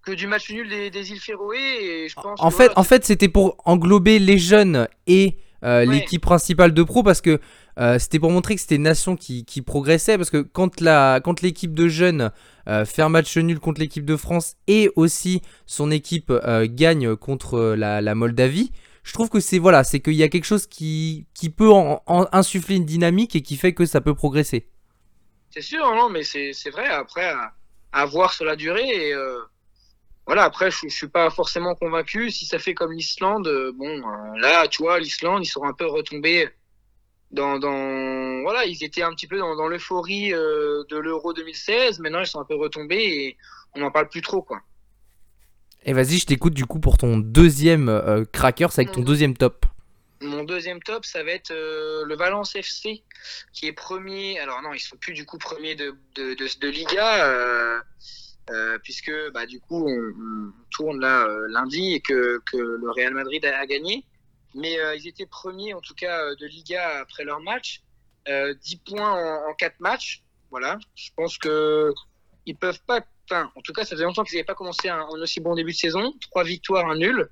que 0.02 0.12
du 0.12 0.26
match 0.26 0.50
nul 0.50 0.68
des, 0.68 0.90
des 0.90 1.10
îles 1.12 1.20
Féroé. 1.20 1.58
Et 1.58 2.08
je 2.08 2.14
pense 2.14 2.40
En 2.40 2.50
que, 2.50 2.54
fait, 2.56 2.66
voilà, 2.66 2.78
en 2.80 2.82
fait, 2.84 3.04
c'était 3.04 3.28
pour 3.28 3.56
englober 3.64 4.18
les 4.18 4.38
jeunes 4.38 4.88
et 5.06 5.36
euh, 5.64 5.86
Ouais. 5.86 5.94
l'équipe 6.00 6.22
principale 6.22 6.74
de 6.74 6.82
pro 6.82 7.02
parce 7.04 7.20
que 7.20 7.40
euh, 7.78 7.98
c'était 7.98 8.18
pour 8.18 8.30
montrer 8.32 8.56
que 8.56 8.60
c'était 8.60 8.74
une 8.74 8.82
nation 8.82 9.14
qui, 9.16 9.44
qui 9.44 9.62
progressait 9.62 10.16
parce 10.18 10.28
que 10.30 10.38
quand 10.42 10.80
la 10.80 11.20
quand 11.22 11.40
l'équipe 11.40 11.72
de 11.72 11.86
jeunes 11.88 12.32
euh, 12.68 12.84
fait 12.84 13.00
un 13.02 13.08
match 13.08 13.36
nul 13.36 13.60
contre 13.60 13.80
l'équipe 13.80 14.04
de 14.04 14.16
France 14.16 14.56
et 14.66 14.90
aussi 14.96 15.40
son 15.66 15.90
équipe 15.92 16.32
gagne 16.64 17.14
contre 17.16 17.74
la, 17.78 18.00
la 18.00 18.14
Moldavie, 18.16 18.72
je 19.04 19.12
trouve 19.12 19.30
que 19.30 19.38
c'est 19.40 19.58
voilà, 19.58 19.84
c'est 19.84 20.00
qu'il 20.00 20.14
y 20.14 20.22
a 20.24 20.28
quelque 20.28 20.44
chose 20.44 20.66
qui, 20.66 21.26
qui 21.34 21.48
peut 21.48 21.70
en- 21.70 22.02
en 22.06 22.26
insuffler 22.32 22.76
une 22.76 22.84
dynamique 22.84 23.34
et 23.36 23.40
qui 23.42 23.56
fait 23.56 23.72
que 23.72 23.86
ça 23.86 24.00
peut 24.00 24.14
progresser. 24.14 24.66
C'est 25.50 25.62
sûr, 25.62 25.84
non, 25.94 26.08
mais 26.10 26.24
c'est 26.24 26.52
c'est 26.52 26.70
vrai. 26.70 26.86
Après, 26.88 27.28
à, 27.28 27.52
à 27.92 28.04
voir 28.04 28.32
sur 28.32 28.44
la 28.44 28.56
durée. 28.56 28.88
Et 28.88 29.14
voilà, 30.26 30.44
après, 30.44 30.70
je, 30.70 30.78
je 30.84 30.94
suis 30.94 31.08
pas 31.08 31.30
forcément 31.30 31.74
convaincu. 31.74 32.30
Si 32.30 32.46
ça 32.46 32.58
fait 32.58 32.74
comme 32.74 32.92
l'Islande, 32.92 33.48
euh, 33.48 33.72
bon, 33.74 33.98
euh, 33.98 34.38
là, 34.38 34.68
tu 34.68 34.82
vois, 34.82 35.00
l'Islande, 35.00 35.44
ils 35.44 35.48
sont 35.48 35.64
un 35.64 35.72
peu 35.72 35.86
retombés 35.86 36.48
dans, 37.32 37.58
dans. 37.58 38.42
Voilà, 38.42 38.64
ils 38.64 38.84
étaient 38.84 39.02
un 39.02 39.10
petit 39.10 39.26
peu 39.26 39.38
dans, 39.38 39.56
dans 39.56 39.66
l'euphorie 39.66 40.32
euh, 40.32 40.84
de 40.90 40.96
l'Euro 40.96 41.32
2016. 41.32 41.98
Maintenant, 41.98 42.20
ils 42.20 42.26
sont 42.26 42.40
un 42.40 42.44
peu 42.44 42.54
retombés 42.54 43.02
et 43.02 43.36
on 43.74 43.80
n'en 43.80 43.90
parle 43.90 44.08
plus 44.08 44.22
trop, 44.22 44.42
quoi. 44.42 44.60
Et 45.84 45.92
vas-y, 45.92 46.18
je 46.18 46.26
t'écoute 46.26 46.54
du 46.54 46.64
coup 46.64 46.78
pour 46.78 46.96
ton 46.96 47.18
deuxième 47.18 47.88
euh, 47.88 48.24
cracker, 48.24 48.68
c'est 48.70 48.82
avec 48.82 48.92
ton 48.92 49.00
deuxième 49.00 49.36
top. 49.36 49.66
Mon 50.20 50.44
deuxième 50.44 50.80
top, 50.80 51.04
ça 51.04 51.24
va 51.24 51.32
être 51.32 51.50
euh, 51.50 52.04
le 52.04 52.14
Valence 52.14 52.54
FC, 52.54 53.02
qui 53.52 53.66
est 53.66 53.72
premier. 53.72 54.38
Alors 54.38 54.62
non, 54.62 54.72
ils 54.72 54.78
sont 54.78 54.96
plus 54.96 55.12
du 55.12 55.26
coup 55.26 55.38
premiers 55.38 55.74
de, 55.74 55.96
de, 56.14 56.34
de, 56.34 56.46
de 56.60 56.68
Liga, 56.68 57.82
euh, 58.50 58.54
euh, 58.74 58.78
puisque 58.82 59.12
bah, 59.32 59.46
du 59.46 59.60
coup 59.60 59.86
on, 59.86 59.92
on 59.92 60.52
tourne 60.70 61.00
là 61.00 61.24
euh, 61.26 61.46
lundi 61.48 61.94
et 61.94 62.00
que, 62.00 62.40
que 62.50 62.56
le 62.56 62.90
Real 62.90 63.14
Madrid 63.14 63.44
a, 63.44 63.58
a 63.58 63.66
gagné. 63.66 64.04
Mais 64.54 64.78
euh, 64.78 64.94
ils 64.96 65.08
étaient 65.08 65.26
premiers 65.26 65.74
en 65.74 65.80
tout 65.80 65.94
cas 65.94 66.24
euh, 66.24 66.34
de 66.36 66.46
Liga 66.46 67.00
après 67.00 67.24
leur 67.24 67.40
match. 67.40 67.82
Euh, 68.28 68.54
10 68.62 68.76
points 68.76 69.12
en, 69.12 69.50
en 69.50 69.54
4 69.54 69.80
matchs. 69.80 70.22
Voilà, 70.50 70.78
je 70.94 71.10
pense 71.16 71.38
que 71.38 71.92
ils 72.46 72.56
peuvent 72.56 72.82
pas. 72.86 73.00
Enfin, 73.30 73.50
en 73.54 73.62
tout 73.62 73.72
cas, 73.72 73.84
ça 73.84 73.90
faisait 73.90 74.04
longtemps 74.04 74.24
qu'ils 74.24 74.36
n'avaient 74.36 74.44
pas 74.44 74.54
commencé 74.54 74.88
un, 74.88 74.98
un 74.98 75.20
aussi 75.22 75.40
bon 75.40 75.54
début 75.54 75.72
de 75.72 75.76
saison. 75.76 76.12
Trois 76.20 76.44
victoires, 76.44 76.88
un 76.90 76.96
nul. 76.96 77.30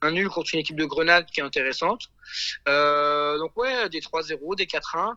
Un 0.00 0.12
nul 0.12 0.28
contre 0.28 0.54
une 0.54 0.60
équipe 0.60 0.76
de 0.76 0.84
Grenade 0.84 1.26
qui 1.26 1.40
est 1.40 1.42
intéressante. 1.42 2.02
Euh, 2.68 3.38
donc 3.38 3.56
ouais, 3.56 3.88
des 3.90 4.00
3-0, 4.00 4.56
des 4.56 4.66
4-1. 4.66 5.14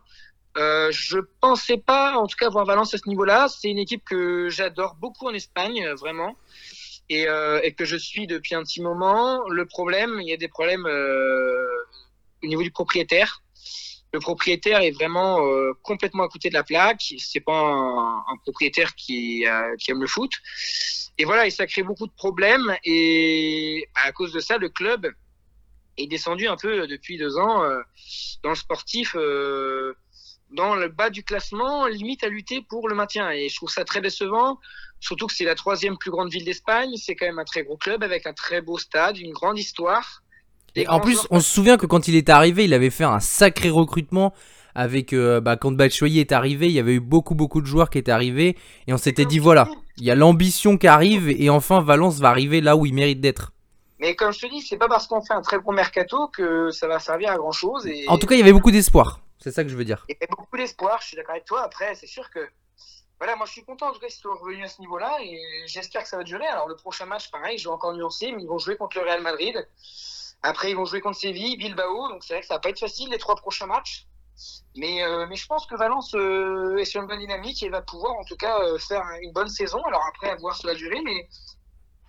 Euh, 0.58 0.90
je 0.90 1.18
pensais 1.40 1.76
pas, 1.76 2.18
en 2.18 2.26
tout 2.26 2.36
cas, 2.36 2.48
voir 2.48 2.64
Valence 2.64 2.92
à 2.94 2.98
ce 2.98 3.08
niveau-là. 3.08 3.48
C'est 3.48 3.70
une 3.70 3.78
équipe 3.78 4.04
que 4.04 4.48
j'adore 4.48 4.96
beaucoup 4.96 5.28
en 5.28 5.34
Espagne, 5.34 5.84
euh, 5.84 5.94
vraiment, 5.94 6.36
et, 7.08 7.28
euh, 7.28 7.60
et 7.62 7.72
que 7.74 7.84
je 7.84 7.96
suis 7.96 8.26
depuis 8.26 8.54
un 8.54 8.62
petit 8.62 8.82
moment. 8.82 9.48
Le 9.48 9.66
problème, 9.66 10.18
il 10.20 10.28
y 10.28 10.32
a 10.32 10.36
des 10.36 10.48
problèmes 10.48 10.86
au 10.86 12.46
niveau 12.46 12.62
du 12.62 12.72
propriétaire. 12.72 13.42
Le 14.12 14.20
propriétaire 14.20 14.80
est 14.80 14.90
vraiment 14.90 15.38
complètement 15.82 16.24
à 16.24 16.28
côté 16.28 16.48
de 16.48 16.54
la 16.54 16.64
plaque. 16.64 17.12
C'est 17.18 17.40
pas 17.40 17.60
un, 17.60 18.36
propriétaire 18.42 18.94
qui, 18.94 19.44
qui 19.78 19.90
aime 19.90 20.00
le 20.00 20.06
foot. 20.06 20.32
Et 21.18 21.24
voilà, 21.24 21.46
et 21.46 21.50
ça 21.50 21.66
crée 21.66 21.82
beaucoup 21.82 22.06
de 22.06 22.12
problèmes. 22.12 22.74
Et 22.84 23.86
bah, 23.94 24.00
à 24.06 24.12
cause 24.12 24.32
de 24.32 24.40
ça, 24.40 24.56
le 24.56 24.70
club 24.70 25.12
est 25.98 26.06
descendu 26.06 26.48
un 26.48 26.56
peu 26.56 26.86
depuis 26.86 27.18
deux 27.18 27.36
ans 27.36 27.62
dans 28.42 28.50
le 28.50 28.56
sportif, 28.56 29.14
dans 30.50 30.74
le 30.74 30.88
bas 30.88 31.10
du 31.10 31.22
classement, 31.22 31.86
limite 31.86 32.24
à 32.24 32.28
lutter 32.28 32.62
pour 32.68 32.88
le 32.88 32.94
maintien. 32.94 33.30
Et 33.30 33.48
je 33.48 33.56
trouve 33.56 33.70
ça 33.70 33.84
très 33.84 34.00
décevant, 34.00 34.58
surtout 35.00 35.26
que 35.26 35.34
c'est 35.34 35.44
la 35.44 35.54
troisième 35.54 35.96
plus 35.98 36.10
grande 36.10 36.30
ville 36.30 36.44
d'Espagne. 36.44 36.90
C'est 36.96 37.14
quand 37.14 37.26
même 37.26 37.38
un 37.38 37.44
très 37.44 37.62
gros 37.64 37.76
club 37.76 38.02
avec 38.02 38.26
un 38.26 38.32
très 38.32 38.60
beau 38.60 38.78
stade, 38.78 39.18
une 39.18 39.32
grande 39.32 39.58
histoire. 39.58 40.22
Et 40.74 40.86
en 40.88 41.00
plus, 41.00 41.26
on 41.30 41.40
se 41.40 41.50
souvient 41.50 41.76
que 41.76 41.86
quand 41.86 42.08
il 42.08 42.14
est 42.14 42.28
arrivé, 42.28 42.64
il 42.64 42.74
avait 42.74 42.90
fait 42.90 43.04
un 43.04 43.20
sacré 43.20 43.70
recrutement. 43.70 44.32
Avec 44.74 45.12
euh, 45.12 45.40
bah, 45.40 45.56
quand 45.56 45.72
Batshuayi 45.72 46.20
est 46.20 46.30
arrivé, 46.30 46.66
il 46.66 46.72
y 46.72 46.78
avait 46.78 46.92
eu 46.92 47.00
beaucoup 47.00 47.34
beaucoup 47.34 47.60
de 47.60 47.66
joueurs 47.66 47.90
qui 47.90 47.98
étaient 47.98 48.12
arrivés 48.12 48.56
et 48.86 48.92
on 48.92 48.96
s'était 48.96 49.24
dit 49.24 49.40
voilà, 49.40 49.66
il 49.96 50.04
y 50.04 50.10
a 50.10 50.14
l'ambition 50.14 50.78
qui 50.78 50.86
arrive 50.86 51.28
et 51.28 51.50
enfin 51.50 51.80
Valence 51.80 52.20
va 52.20 52.28
arriver 52.28 52.60
là 52.60 52.76
où 52.76 52.86
il 52.86 52.94
mérite 52.94 53.20
d'être. 53.20 53.50
Mais 53.98 54.14
comme 54.14 54.32
je 54.32 54.38
te 54.38 54.46
dis, 54.46 54.60
c'est 54.60 54.76
pas 54.76 54.86
parce 54.86 55.08
qu'on 55.08 55.20
fait 55.20 55.34
un 55.34 55.40
très 55.40 55.58
gros 55.58 55.72
mercato 55.72 56.28
que 56.28 56.70
ça 56.70 56.86
va 56.86 57.00
servir 57.00 57.32
à 57.32 57.36
grand 57.36 57.50
chose. 57.50 57.86
Et... 57.86 58.04
En 58.06 58.18
tout 58.18 58.28
cas, 58.28 58.36
il 58.36 58.38
y 58.38 58.42
avait 58.42 58.52
beaucoup 58.52 58.70
d'espoir. 58.70 59.20
C'est 59.38 59.52
ça 59.52 59.62
que 59.62 59.70
je 59.70 59.76
veux 59.76 59.84
dire. 59.84 60.04
Il 60.08 60.12
y 60.12 60.16
avait 60.16 60.30
beaucoup 60.30 60.56
d'espoir, 60.56 61.00
je 61.00 61.08
suis 61.08 61.16
d'accord 61.16 61.32
avec 61.32 61.44
toi. 61.44 61.62
Après, 61.62 61.94
c'est 61.94 62.06
sûr 62.06 62.30
que. 62.30 62.48
Voilà, 63.18 63.34
moi 63.34 63.46
je 63.46 63.52
suis 63.52 63.64
content 63.64 63.88
en 63.88 63.92
tout 63.92 63.98
cas 63.98 64.06
qu'ils 64.06 64.20
soient 64.20 64.36
revenus 64.36 64.64
à 64.64 64.68
ce 64.68 64.80
niveau-là 64.80 65.18
et 65.20 65.40
j'espère 65.66 66.04
que 66.04 66.08
ça 66.08 66.16
va 66.16 66.22
durer. 66.22 66.46
Alors 66.46 66.68
le 66.68 66.76
prochain 66.76 67.04
match, 67.04 67.32
pareil, 67.32 67.58
je 67.58 67.64
vais 67.64 67.74
encore 67.74 67.92
nuancer, 67.92 68.30
mais 68.30 68.42
ils 68.42 68.48
vont 68.48 68.58
jouer 68.58 68.76
contre 68.76 68.96
le 68.96 69.02
Real 69.02 69.22
Madrid. 69.22 69.66
Après, 70.42 70.70
ils 70.70 70.76
vont 70.76 70.84
jouer 70.84 71.00
contre 71.00 71.18
Séville, 71.18 71.56
Bilbao, 71.56 72.08
donc 72.08 72.22
c'est 72.22 72.34
vrai 72.34 72.42
que 72.42 72.46
ça 72.46 72.54
va 72.54 72.60
pas 72.60 72.68
être 72.68 72.78
facile 72.78 73.10
les 73.10 73.18
trois 73.18 73.34
prochains 73.34 73.66
matchs. 73.66 74.06
Mais, 74.76 75.02
euh, 75.02 75.26
mais 75.28 75.34
je 75.34 75.46
pense 75.46 75.66
que 75.66 75.74
Valence 75.74 76.14
euh, 76.14 76.76
est 76.76 76.84
sur 76.84 77.00
une 77.00 77.08
bonne 77.08 77.18
dynamique 77.18 77.62
et 77.62 77.68
va 77.68 77.82
pouvoir 77.82 78.12
en 78.14 78.24
tout 78.24 78.36
cas 78.36 78.60
euh, 78.60 78.78
faire 78.78 79.02
une 79.20 79.32
bonne 79.32 79.48
saison. 79.48 79.82
Alors 79.84 80.04
après, 80.08 80.30
à 80.30 80.36
voir 80.36 80.56
sur 80.56 80.68
la 80.68 80.74
durée, 80.74 81.00
mais 81.04 81.28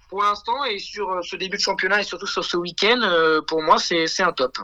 pour 0.10 0.22
l'instant 0.22 0.64
et 0.66 0.78
sur 0.78 1.24
ce 1.24 1.36
début 1.36 1.58
de 1.58 1.62
championnat 1.62 2.02
et 2.02 2.04
surtout 2.04 2.28
sur 2.28 2.46
ce 2.46 2.58
week-end, 2.58 3.42
pour 3.48 3.62
moi, 3.62 3.78
c'est 3.80 4.22
un 4.22 4.34
top. 4.34 4.58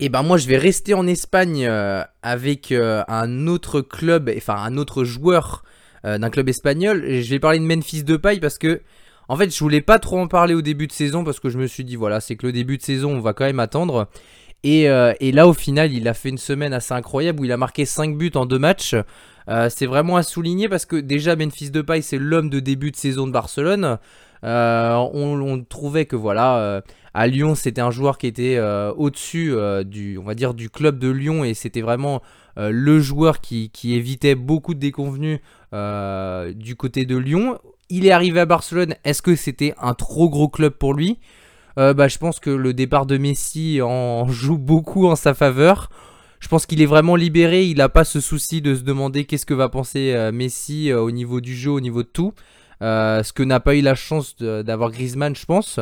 Et 0.00 0.08
ben 0.08 0.22
moi 0.22 0.36
je 0.36 0.46
vais 0.46 0.56
rester 0.56 0.94
en 0.94 1.06
Espagne 1.08 1.66
euh, 1.66 2.04
avec 2.22 2.70
euh, 2.70 3.02
un 3.08 3.48
autre 3.48 3.80
club, 3.80 4.30
enfin 4.36 4.54
un 4.54 4.76
autre 4.76 5.02
joueur 5.02 5.64
euh, 6.04 6.18
d'un 6.18 6.30
club 6.30 6.48
espagnol. 6.48 7.04
Je 7.04 7.28
vais 7.28 7.40
parler 7.40 7.58
de 7.58 7.64
Memphis 7.64 8.04
Depay 8.04 8.38
parce 8.38 8.58
que 8.58 8.80
en 9.26 9.36
fait 9.36 9.52
je 9.52 9.58
voulais 9.58 9.80
pas 9.80 9.98
trop 9.98 10.20
en 10.20 10.28
parler 10.28 10.54
au 10.54 10.62
début 10.62 10.86
de 10.86 10.92
saison 10.92 11.24
parce 11.24 11.40
que 11.40 11.48
je 11.48 11.58
me 11.58 11.66
suis 11.66 11.84
dit 11.84 11.96
voilà 11.96 12.20
c'est 12.20 12.36
que 12.36 12.46
le 12.46 12.52
début 12.52 12.78
de 12.78 12.82
saison 12.82 13.16
on 13.16 13.20
va 13.20 13.32
quand 13.32 13.44
même 13.44 13.60
attendre. 13.60 14.08
Et, 14.62 14.86
là 14.86 15.48
au 15.48 15.52
final 15.52 15.92
il 15.92 16.06
a 16.06 16.14
fait 16.14 16.28
une 16.28 16.38
semaine 16.38 16.72
assez 16.72 16.94
incroyable 16.94 17.40
où 17.40 17.44
il 17.44 17.52
a 17.52 17.56
marqué 17.56 17.84
5 17.84 18.16
buts 18.16 18.32
en 18.36 18.46
deux 18.46 18.58
matchs. 18.58 18.94
C'est 19.68 19.86
vraiment 19.86 20.16
à 20.16 20.22
souligner 20.22 20.68
parce 20.68 20.86
que 20.86 20.96
déjà 20.96 21.34
Memphis 21.34 21.70
Depay 21.72 22.02
c'est 22.02 22.18
l'homme 22.18 22.50
de 22.50 22.60
début 22.60 22.92
de 22.92 22.96
saison 22.96 23.26
de 23.26 23.32
Barcelone. 23.32 23.98
Euh, 24.44 24.94
on, 24.94 25.62
trouvait 25.64 26.06
que 26.06 26.16
voilà 26.16 26.58
euh, 26.58 26.80
à 27.12 27.26
Lyon 27.26 27.56
c'était 27.56 27.80
un 27.80 27.90
joueur 27.90 28.18
qui 28.18 28.28
était 28.28 28.56
euh, 28.56 28.92
au-dessus 28.96 29.52
du 29.84 30.16
on 30.18 30.22
va 30.22 30.34
dire 30.34 30.54
du 30.54 30.70
club 30.70 30.98
de 30.98 31.08
Lyon 31.08 31.44
et 31.44 31.54
c'était 31.54 31.80
vraiment 31.80 32.22
le 32.56 32.98
joueur 33.00 33.40
qui, 33.40 33.70
évitait 33.84 34.34
beaucoup 34.34 34.74
de 34.74 34.80
déconvenus 34.80 35.38
du 35.72 36.76
côté 36.76 37.04
de 37.04 37.16
Lyon. 37.16 37.58
Il 37.88 38.04
est 38.04 38.10
arrivé 38.10 38.40
à 38.40 38.46
Barcelone. 38.46 38.94
Est-ce 39.04 39.22
que 39.22 39.36
c'était 39.36 39.74
un 39.80 39.94
trop 39.94 40.28
gros 40.28 40.48
club 40.48 40.72
pour 40.72 40.92
lui? 40.92 41.18
Bah, 41.76 42.08
Je 42.08 42.18
pense 42.18 42.40
que 42.40 42.50
le 42.50 42.74
départ 42.74 43.06
de 43.06 43.16
Messi 43.16 43.80
en 43.80 44.26
joue 44.26 44.58
beaucoup 44.58 45.06
en 45.06 45.14
sa 45.14 45.34
faveur. 45.34 45.88
Je 46.40 46.48
pense 46.48 46.66
qu'il 46.66 46.82
est 46.82 46.86
vraiment 46.86 47.14
libéré. 47.14 47.64
Il 47.64 47.78
n'a 47.78 47.88
pas 47.88 48.02
ce 48.02 48.20
souci 48.20 48.60
de 48.60 48.74
se 48.74 48.82
demander 48.82 49.24
qu'est-ce 49.24 49.46
que 49.46 49.54
va 49.54 49.68
penser 49.68 50.30
Messi 50.32 50.92
au 50.92 51.12
niveau 51.12 51.40
du 51.40 51.54
jeu, 51.54 51.70
au 51.70 51.80
niveau 51.80 52.02
de 52.02 52.08
tout. 52.08 52.34
Euh, 52.82 53.22
ce 53.22 53.32
que 53.32 53.42
n'a 53.42 53.60
pas 53.60 53.74
eu 53.74 53.80
la 53.80 53.94
chance 53.94 54.36
d'avoir 54.36 54.90
Griezmann, 54.90 55.34
je 55.34 55.44
pense. 55.44 55.80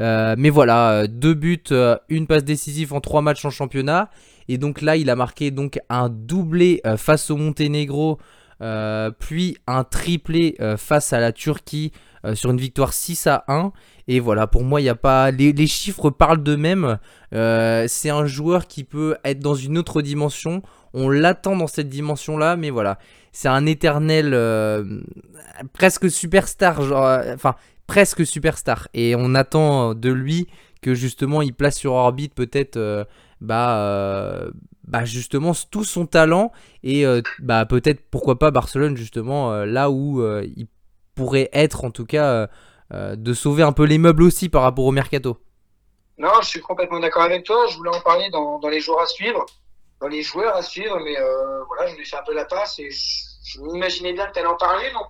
Euh, 0.00 0.36
mais 0.38 0.50
voilà, 0.50 0.92
euh, 0.92 1.06
deux 1.08 1.34
buts, 1.34 1.64
une 2.08 2.26
passe 2.26 2.44
décisive 2.44 2.94
en 2.94 3.00
trois 3.00 3.22
matchs 3.22 3.44
en 3.44 3.50
championnat. 3.50 4.10
Et 4.48 4.58
donc 4.58 4.80
là, 4.80 4.96
il 4.96 5.10
a 5.10 5.16
marqué 5.16 5.50
donc 5.50 5.78
un 5.88 6.08
doublé 6.08 6.80
face 6.96 7.30
au 7.30 7.36
Monténégro, 7.36 8.18
puis 9.18 9.58
un 9.66 9.84
triplé 9.84 10.56
face 10.78 11.12
à 11.12 11.20
la 11.20 11.32
Turquie 11.32 11.92
sur 12.32 12.50
une 12.50 12.56
victoire 12.58 12.94
6 12.94 13.26
à 13.26 13.44
1. 13.48 13.72
Et 14.06 14.20
voilà, 14.20 14.46
pour 14.46 14.64
moi, 14.64 14.80
il 14.80 14.84
y 14.84 14.88
a 14.88 14.94
pas 14.94 15.30
les, 15.30 15.66
chiffres 15.66 16.08
parlent 16.08 16.42
d'eux-mêmes. 16.42 16.98
C'est 17.30 18.08
un 18.08 18.24
joueur 18.24 18.68
qui 18.68 18.84
peut 18.84 19.18
être 19.22 19.40
dans 19.40 19.54
une 19.54 19.76
autre 19.76 20.00
dimension. 20.00 20.62
On 20.94 21.10
l'attend 21.10 21.54
dans 21.54 21.66
cette 21.66 21.90
dimension-là, 21.90 22.56
mais 22.56 22.70
voilà, 22.70 22.98
c'est 23.38 23.46
un 23.46 23.66
éternel 23.66 24.34
euh, 24.34 24.82
presque 25.72 26.10
superstar, 26.10 26.82
genre, 26.82 27.04
euh, 27.04 27.34
enfin 27.36 27.54
presque 27.86 28.26
superstar. 28.26 28.88
Et 28.94 29.14
on 29.16 29.36
attend 29.36 29.94
de 29.94 30.10
lui 30.10 30.48
que 30.82 30.92
justement 30.92 31.40
il 31.40 31.54
place 31.54 31.76
sur 31.76 31.92
orbite 31.92 32.34
peut-être 32.34 32.76
euh, 32.76 33.04
bah, 33.40 33.78
euh, 33.78 34.50
bah 34.82 35.04
justement 35.04 35.52
tout 35.70 35.84
son 35.84 36.04
talent 36.04 36.50
et 36.82 37.06
euh, 37.06 37.22
bah 37.38 37.64
peut-être 37.64 38.10
pourquoi 38.10 38.40
pas 38.40 38.50
Barcelone 38.50 38.96
justement 38.96 39.52
euh, 39.52 39.66
là 39.66 39.88
où 39.88 40.20
euh, 40.20 40.44
il 40.56 40.66
pourrait 41.14 41.48
être 41.52 41.84
en 41.84 41.92
tout 41.92 42.06
cas 42.06 42.24
euh, 42.24 42.46
euh, 42.92 43.14
de 43.14 43.34
sauver 43.34 43.62
un 43.62 43.72
peu 43.72 43.84
les 43.84 43.98
meubles 43.98 44.24
aussi 44.24 44.48
par 44.48 44.62
rapport 44.62 44.84
au 44.84 44.92
mercato. 44.92 45.38
Non, 46.18 46.32
je 46.42 46.48
suis 46.48 46.60
complètement 46.60 46.98
d'accord 46.98 47.22
avec 47.22 47.44
toi. 47.44 47.68
Je 47.70 47.76
voulais 47.76 47.94
en 47.94 48.00
parler 48.00 48.30
dans, 48.30 48.58
les 48.68 48.80
joueurs 48.80 49.02
à 49.02 49.06
suivre, 49.06 49.46
dans 50.00 50.08
les 50.08 50.22
joueurs 50.22 50.56
à 50.56 50.62
suivre, 50.62 50.98
mais 51.04 51.16
euh, 51.16 51.62
voilà, 51.68 51.86
je 51.86 51.94
lui 51.94 52.02
ai 52.02 52.04
fait 52.04 52.16
un 52.16 52.24
peu 52.26 52.34
la 52.34 52.44
passe 52.44 52.80
et 52.80 52.90
je 53.44 53.60
m'imaginais 53.60 54.12
bien 54.12 54.26
que 54.26 54.32
tu 54.32 54.38
allais 54.38 54.48
en 54.48 54.56
parler. 54.56 54.90
Donc, 54.92 55.06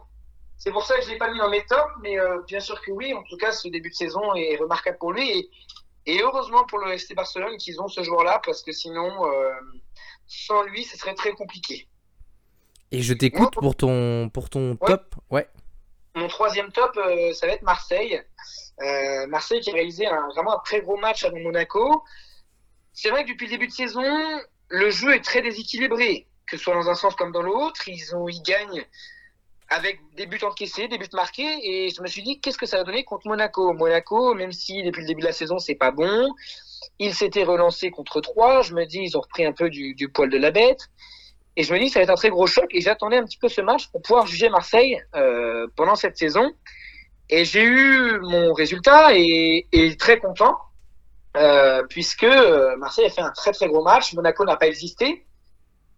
c'est 0.57 0.71
pour 0.73 0.85
ça 0.85 0.97
que 0.99 1.05
je 1.05 1.11
l'ai 1.11 1.19
pas 1.19 1.31
mis 1.31 1.39
dans 1.39 1.49
mes 1.51 1.65
tops, 1.67 1.93
mais 2.03 2.19
euh, 2.19 2.41
bien 2.47 2.61
sûr 2.61 2.81
que 2.81 2.91
oui. 2.91 3.15
En 3.15 3.23
tout 3.25 3.37
cas, 3.37 3.53
ce 3.53 3.69
début 3.69 3.91
de 3.91 3.95
saison 3.95 4.35
est 4.35 4.57
remarquable 4.57 4.99
pour 4.99 5.13
lui 5.13 5.29
et, 5.31 5.51
et 6.07 6.21
heureusement 6.23 6.65
pour 6.65 6.79
le 6.79 6.93
FC 6.93 7.15
Barcelone 7.15 7.57
qu'ils 7.59 7.81
ont 7.81 7.89
ce 7.89 8.03
joueur-là 8.03 8.41
parce 8.45 8.63
que 8.63 8.73
sinon, 8.73 9.27
euh, 9.27 9.51
sans 10.27 10.63
lui, 10.63 10.85
ce 10.85 10.97
serait 10.97 11.15
très 11.15 11.33
compliqué. 11.33 11.89
Et 12.91 13.03
je 13.03 13.13
t'écoute 13.13 13.53
pour 13.55 13.77
ton 13.77 14.31
pour 14.31 14.49
ton 14.49 14.71
Ouais. 14.81 14.87
top. 14.87 15.15
Ouais. 15.31 15.49
Mon 16.15 16.27
troisième 16.29 16.73
top, 16.73 16.97
euh, 16.97 17.33
ça 17.35 17.47
va 17.47 17.53
être 17.53 17.63
Marseille. 17.63 18.23
Marseille 19.29 19.61
qui 19.61 19.71
a 19.71 19.75
réalisé 19.75 20.07
un, 20.07 20.29
vraiment 20.29 20.55
un 20.55 20.63
très 20.65 20.81
gros 20.81 20.97
match 20.97 21.25
avant 21.25 21.41
Monaco. 21.41 22.05
C'est 22.93 23.11
vrai 23.11 23.25
que 23.25 23.31
depuis 23.31 23.47
le 23.47 23.51
début 23.53 23.67
de 23.67 23.73
saison, 23.73 24.05
le 24.69 24.91
jeu 24.91 25.15
est 25.15 25.21
très 25.25 25.43
déséquilibré, 25.43 26.28
que 26.51 26.57
ce 26.57 26.63
soit 26.63 26.75
dans 26.75 26.89
un 26.89 26.95
sens 26.95 27.15
comme 27.15 27.33
dans 27.33 27.43
l'autre. 27.43 27.89
Ils, 27.89 28.03
ils 28.31 28.43
gagnent 28.43 28.85
avec 29.69 30.01
des 30.17 30.27
buts 30.27 30.41
encaissés, 30.43 30.89
des 30.89 30.99
buts 30.99 31.09
marqués, 31.13 31.59
et 31.63 31.91
je 31.91 32.01
me 32.01 32.07
suis 32.07 32.23
dit, 32.23 32.41
qu'est-ce 32.41 32.57
que 32.57 32.67
ça 32.67 32.79
va 32.79 32.85
donner 32.85 33.05
contre 33.05 33.29
Monaco? 33.29 33.73
Monaco, 33.75 34.35
même 34.35 34.53
si 34.53 34.83
depuis 34.83 35.03
le 35.03 35.07
début 35.07 35.21
de 35.21 35.27
la 35.27 35.33
saison, 35.33 35.59
c'est 35.59 35.75
pas 35.75 35.91
bon, 35.91 36.35
ils 36.99 37.15
s'étaient 37.15 37.45
relancés 37.45 37.91
contre 37.91 38.21
3, 38.21 38.63
je 38.63 38.75
me 38.75 38.87
dis, 38.87 39.01
ils 39.01 39.17
ont 39.17 39.21
repris 39.21 39.45
un 39.45 39.53
peu 39.53 39.69
du, 39.69 39.95
du 39.95 40.09
poil 40.09 40.31
de 40.31 40.39
la 40.39 40.51
bête. 40.51 40.89
Et 41.57 41.65
je 41.65 41.75
me 41.75 41.79
dis, 41.79 41.89
ça 41.89 41.99
va 41.99 42.05
être 42.05 42.11
un 42.11 42.15
très 42.15 42.31
gros 42.31 42.47
choc. 42.47 42.67
Et 42.71 42.81
j'attendais 42.81 43.17
un 43.17 43.25
petit 43.25 43.37
peu 43.37 43.49
ce 43.49 43.61
match 43.61 43.89
pour 43.91 44.01
pouvoir 44.01 44.27
juger 44.27 44.49
Marseille 44.49 45.03
euh, 45.17 45.67
pendant 45.77 45.97
cette 45.97 46.17
saison. 46.17 46.53
Et 47.29 47.45
j'ai 47.45 47.65
eu 47.65 48.21
mon 48.21 48.53
résultat 48.53 49.17
et, 49.17 49.67
et 49.73 49.97
très 49.97 50.19
content, 50.19 50.57
euh, 51.37 51.83
puisque 51.89 52.23
euh, 52.23 52.77
Marseille 52.77 53.07
a 53.07 53.11
fait 53.11 53.21
un 53.21 53.33
très 53.33 53.51
très 53.53 53.67
gros 53.67 53.83
match. 53.83 54.15
Monaco 54.15 54.45
n'a 54.45 54.57
pas 54.57 54.69
existé. 54.69 55.27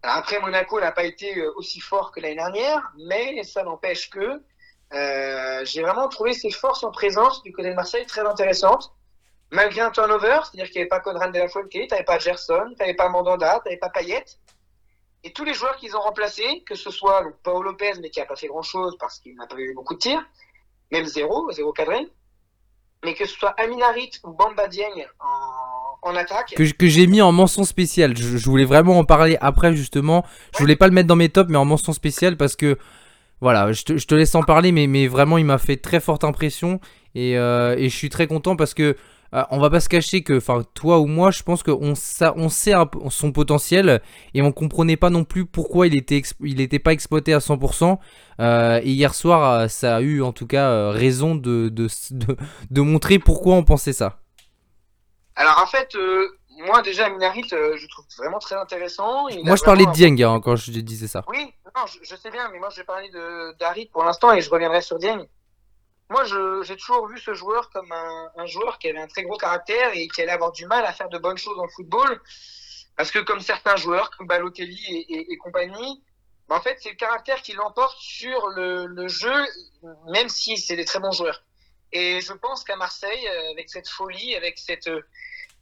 Après, 0.03 0.41
Monaco 0.41 0.81
n'a 0.81 0.93
pas 0.93 1.05
été 1.05 1.39
euh, 1.39 1.53
aussi 1.57 1.81
fort 1.81 2.11
que 2.11 2.21
l'année 2.21 2.37
dernière, 2.37 2.91
mais 2.97 3.43
ça 3.43 3.63
n'empêche 3.63 4.09
que 4.09 4.43
euh, 4.93 5.65
j'ai 5.65 5.83
vraiment 5.83 6.09
trouvé 6.09 6.33
ses 6.33 6.51
forces 6.51 6.83
en 6.85 6.91
présence 6.91 7.43
du 7.43 7.53
côté 7.53 7.71
de 7.71 7.75
Marseille 7.75 8.07
très 8.07 8.23
intéressantes. 8.23 8.93
Malgré 9.53 9.81
un 9.81 9.91
turnover, 9.91 10.41
c'est-à-dire 10.45 10.67
qu'il 10.67 10.77
n'y 10.77 10.83
avait 10.83 10.89
pas 10.89 11.01
Conrad 11.01 11.33
de 11.33 11.39
la 11.39 11.49
Fuente, 11.49 11.69
tu 11.69 11.87
n'avais 11.91 12.05
pas 12.05 12.19
Gerson, 12.19 12.71
tu 12.71 12.77
n'avais 12.79 12.95
pas 12.95 13.09
Mandanda, 13.09 13.61
tu 13.61 13.69
n'avais 13.69 13.79
pas 13.79 13.91
Payet. 13.91 14.25
Et 15.23 15.33
tous 15.33 15.45
les 15.45 15.55
joueurs 15.55 15.77
qu'ils 15.77 15.97
ont 15.97 16.01
remplacés, 16.01 16.63
que 16.65 16.75
ce 16.75 16.91
soit 16.91 17.23
donc, 17.25 17.37
Paolo 17.43 17.63
Lopez, 17.71 17.95
mais 18.01 18.11
qui 18.11 18.21
n'a 18.21 18.27
pas 18.27 18.37
fait 18.37 18.47
grand-chose 18.47 18.97
parce 18.99 19.19
qu'il 19.19 19.35
n'a 19.37 19.47
pas 19.47 19.57
eu 19.57 19.75
beaucoup 19.75 19.95
de 19.95 19.99
tirs, 19.99 20.25
même 20.91 21.05
zéro, 21.05 21.51
zéro 21.51 21.73
cadré, 21.73 22.09
mais 23.05 23.15
que 23.15 23.27
ce 23.27 23.35
soit 23.35 23.51
Aminarit 23.61 24.13
ou 24.25 24.33
Bamba 24.33 24.67
Dieng 24.69 25.07
en, 25.19 25.80
Que, 26.57 26.71
que 26.73 26.87
j'ai 26.87 27.07
mis 27.07 27.21
en 27.21 27.33
mention 27.33 27.65
spéciale. 27.65 28.17
Je, 28.17 28.45
voulais 28.49 28.65
vraiment 28.65 28.99
en 28.99 29.05
parler 29.05 29.37
après 29.41 29.75
justement. 29.75 30.25
Je 30.55 30.59
voulais 30.59 30.77
pas 30.77 30.87
le 30.87 30.95
mettre 30.95 31.09
dans 31.09 31.17
mes 31.17 31.29
tops, 31.29 31.51
mais 31.51 31.59
en 31.59 31.65
mention 31.65 31.93
spéciale 31.93 32.37
parce 32.37 32.57
que 32.57 32.79
voilà, 33.41 33.73
je 33.73 33.83
te, 33.83 34.15
laisse 34.15 34.35
en 34.35 34.43
parler, 34.43 34.71
mais, 34.71 34.87
mais 34.87 35.07
vraiment 35.07 35.39
il 35.39 35.47
m'a 35.47 35.59
fait 35.59 35.77
très 35.77 36.01
forte 36.01 36.25
impression 36.25 36.81
et, 37.15 37.39
euh, 37.39 37.75
et 37.79 37.89
je 37.89 37.97
suis 37.97 38.11
très 38.11 38.27
content 38.27 38.55
parce 38.55 38.75
que 38.75 38.97
euh, 39.33 39.45
on 39.51 39.59
va 39.59 39.71
pas 39.71 39.81
se 39.81 39.89
cacher 39.89 40.23
que, 40.23 40.37
enfin 40.37 40.65
toi 40.75 40.99
ou 40.99 41.07
moi, 41.07 41.31
je 41.31 41.43
pense 41.43 41.63
qu'on 41.63 41.95
on 42.37 42.49
sait 42.49 42.75
son 43.11 43.33
potentiel 43.33 44.01
et 44.35 44.43
on 44.43 44.53
comprenait 44.53 44.97
pas 44.97 45.11
non 45.11 45.25
plus 45.25 45.47
pourquoi 45.47 45.87
il 45.87 45.95
était 45.95 46.23
il 46.41 46.61
était 46.61 46.79
pas 46.79 46.93
exploité 46.93 47.33
à 47.33 47.39
100%. 47.39 47.99
Euh, 48.41 48.81
et 48.83 48.91
hier 48.91 49.15
soir, 49.15 49.53
euh, 49.53 49.69
ça 49.69 49.97
a 49.97 50.01
eu 50.01 50.23
en 50.23 50.33
tout 50.33 50.47
cas 50.47 50.91
raison 50.91 51.35
de, 51.35 51.69
de, 51.69 51.89
de 52.71 52.81
montrer 52.81 53.19
pourquoi 53.19 53.55
on 53.55 53.65
pensait 53.65 53.93
ça. 53.93 54.20
Alors 55.41 55.59
en 55.63 55.67
fait, 55.67 55.95
euh, 55.95 56.29
moi 56.51 56.83
déjà 56.83 57.07
Aminarit, 57.07 57.47
euh, 57.53 57.77
je 57.77 57.83
le 57.83 57.89
trouve 57.89 58.05
vraiment 58.19 58.39
très 58.39 58.57
intéressant. 58.57 59.29
Il 59.29 59.45
Moi 59.45 59.57
je 59.57 59.65
parlais 59.65 59.87
de 59.87 59.91
Dieng 59.93 60.21
hein, 60.23 60.41
quand 60.41 60.57
je 60.57 60.71
disais 60.71 61.09
ça. 61.09 61.25
Oui, 61.29 61.53
non, 61.77 61.87
je, 61.87 61.99
je 62.03 62.15
sais 62.17 62.31
bien, 62.31 62.49
mais 62.51 62.59
moi 62.59 62.69
je 62.71 62.77
vais 62.77 62.85
parler 62.85 63.09
de 63.11 63.53
d'Harit 63.59 63.87
pour 63.87 64.05
l'instant 64.05 64.33
et 64.33 64.41
je 64.43 64.51
reviendrai 64.51 64.83
sur 64.83 64.99
Dieng. 64.99 65.27
Moi, 66.11 66.25
j'ai 66.65 66.77
toujours 66.77 67.07
vu 67.07 67.19
ce 67.21 67.35
joueur 67.35 67.71
comme 67.71 67.91
un, 67.93 68.31
un 68.37 68.47
joueur 68.47 68.81
qui 68.81 68.89
avait 68.89 68.99
un 68.99 69.07
très 69.07 69.23
gros 69.23 69.37
caractère 69.37 69.93
et 69.95 70.09
qui 70.09 70.21
allait 70.23 70.33
avoir 70.33 70.51
du 70.51 70.67
mal 70.67 70.85
à 70.85 70.93
faire 70.93 71.09
de 71.09 71.19
bonnes 71.19 71.39
choses 71.39 71.57
dans 71.57 71.63
le 71.65 71.71
football. 71.71 72.21
Parce 72.97 73.13
que 73.13 73.21
comme 73.21 73.39
certains 73.39 73.77
joueurs, 73.77 74.11
comme 74.11 74.27
Balotelli 74.27 74.85
et, 74.89 75.15
et- 75.15 75.33
et 75.33 75.37
compagnie, 75.39 76.03
bah, 76.49 76.57
en 76.57 76.61
fait, 76.61 76.77
c'est 76.81 76.91
le 76.91 76.97
caractère 76.97 77.41
qui 77.43 77.53
l'emporte 77.53 77.97
sur 78.01 78.49
le, 78.49 78.87
le 78.87 79.07
jeu, 79.07 79.41
même 80.09 80.29
si 80.29 80.57
c'est 80.57 80.75
des 80.75 80.85
très 80.85 80.99
bons 80.99 81.13
joueurs. 81.13 81.45
Et 81.93 82.21
je 82.21 82.33
pense 82.33 82.65
qu'à 82.65 82.75
Marseille, 82.75 83.29
euh, 83.29 83.53
avec 83.53 83.71
cette 83.71 83.89
folie, 83.89 84.35
avec 84.35 84.59
cette, 84.59 84.91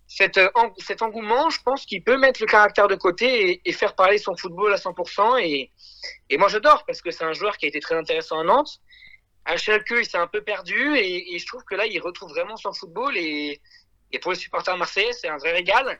cette, 0.08 0.38
euh, 0.38 0.48
cet 0.78 1.02
engouement, 1.02 1.50
je 1.50 1.60
pense 1.62 1.84
qu'il 1.84 2.02
peut 2.02 2.16
mettre 2.16 2.40
le 2.40 2.46
caractère 2.46 2.88
de 2.88 2.94
côté 2.94 3.50
et, 3.50 3.60
et 3.66 3.72
faire 3.72 3.94
parler 3.94 4.16
son 4.16 4.34
football 4.34 4.72
à 4.72 4.76
100%. 4.76 5.42
Et, 5.42 5.70
et 6.30 6.38
moi, 6.38 6.48
j'adore 6.48 6.84
parce 6.86 7.02
que 7.02 7.10
c'est 7.10 7.24
un 7.24 7.34
joueur 7.34 7.58
qui 7.58 7.66
a 7.66 7.68
été 7.68 7.78
très 7.78 7.94
intéressant 7.94 8.40
à 8.40 8.44
Nantes. 8.44 8.80
À 9.44 9.58
Schalke, 9.58 9.94
il 9.98 10.06
s'est 10.06 10.18
un 10.18 10.26
peu 10.26 10.40
perdu 10.40 10.96
et, 10.96 11.34
et 11.34 11.38
je 11.38 11.46
trouve 11.46 11.62
que 11.64 11.74
là, 11.74 11.86
il 11.86 12.00
retrouve 12.00 12.30
vraiment 12.30 12.56
son 12.56 12.72
football 12.72 13.16
et, 13.16 13.60
et 14.10 14.18
pour 14.18 14.32
les 14.32 14.38
supporters 14.38 14.76
marseillais, 14.78 15.12
c'est 15.12 15.28
un 15.28 15.36
vrai 15.36 15.52
régal. 15.52 15.98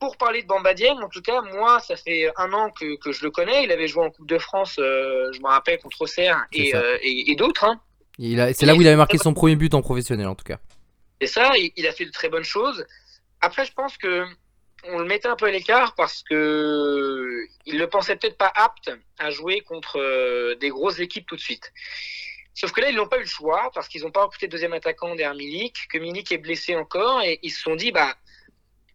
Pour 0.00 0.16
parler 0.16 0.42
de 0.42 0.46
Bamba 0.46 0.72
Dieng, 0.72 0.98
en 1.02 1.08
tout 1.08 1.22
cas, 1.22 1.42
moi, 1.42 1.80
ça 1.80 1.96
fait 1.96 2.30
un 2.36 2.52
an 2.52 2.70
que, 2.70 2.96
que 2.98 3.12
je 3.12 3.24
le 3.24 3.30
connais. 3.30 3.64
Il 3.64 3.72
avait 3.72 3.88
joué 3.88 4.04
en 4.04 4.10
Coupe 4.10 4.26
de 4.26 4.38
France, 4.38 4.76
euh, 4.78 5.30
je 5.32 5.40
me 5.40 5.48
rappelle, 5.48 5.78
contre 5.78 6.00
Auxerre 6.00 6.44
C'est 6.50 6.60
et, 6.60 6.74
euh, 6.74 6.98
et, 7.02 7.30
et 7.30 7.36
d'autres. 7.36 7.64
Hein. 7.64 7.78
C'est 8.18 8.66
là 8.66 8.74
où 8.74 8.80
il 8.80 8.86
avait 8.86 8.96
marqué 8.96 9.18
son 9.18 9.34
premier 9.34 9.56
but 9.56 9.74
en 9.74 9.82
professionnel 9.82 10.28
en 10.28 10.34
tout 10.34 10.44
cas. 10.44 10.58
Et 11.20 11.26
ça, 11.26 11.52
il, 11.56 11.72
il 11.76 11.86
a 11.86 11.92
fait 11.92 12.06
de 12.06 12.10
très 12.10 12.28
bonnes 12.28 12.44
choses. 12.44 12.84
Après, 13.44 13.66
je 13.66 13.74
pense 13.74 13.98
que 13.98 14.24
on 14.84 14.98
le 14.98 15.04
mettait 15.04 15.28
un 15.28 15.36
peu 15.36 15.44
à 15.44 15.50
l'écart 15.50 15.94
parce 15.94 16.22
que 16.22 17.46
il 17.66 17.78
le 17.78 17.86
pensait 17.88 18.16
peut-être 18.16 18.38
pas 18.38 18.50
apte 18.54 18.90
à 19.18 19.30
jouer 19.30 19.60
contre 19.60 20.00
euh, 20.00 20.54
des 20.56 20.70
grosses 20.70 20.98
équipes 20.98 21.26
tout 21.26 21.36
de 21.36 21.40
suite. 21.42 21.70
Sauf 22.54 22.72
que 22.72 22.80
là, 22.80 22.88
ils 22.88 22.96
n'ont 22.96 23.06
pas 23.06 23.18
eu 23.18 23.20
le 23.20 23.26
choix 23.26 23.70
parce 23.74 23.86
qu'ils 23.86 24.00
n'ont 24.00 24.10
pas 24.10 24.22
recruté 24.22 24.46
de 24.46 24.52
deuxième 24.52 24.72
attaquant 24.72 25.14
derrière 25.14 25.34
Milik, 25.34 25.76
que 25.90 25.98
Milik 25.98 26.32
est 26.32 26.38
blessé 26.38 26.74
encore 26.74 27.20
et 27.20 27.38
ils 27.42 27.50
se 27.50 27.60
sont 27.60 27.76
dit, 27.76 27.92
bah, 27.92 28.14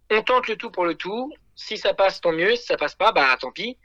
on 0.09 0.23
tente 0.23 0.47
le 0.47 0.55
tout 0.55 0.71
pour 0.71 0.85
le 0.85 0.95
tout. 0.95 1.31
Si 1.55 1.77
ça 1.77 1.93
passe, 1.93 2.19
tant 2.19 2.31
mieux. 2.31 2.55
Si 2.55 2.65
ça 2.65 2.77
passe 2.77 2.95
pas, 2.95 3.11
bah, 3.11 3.37
tant 3.39 3.51
pis. 3.51 3.77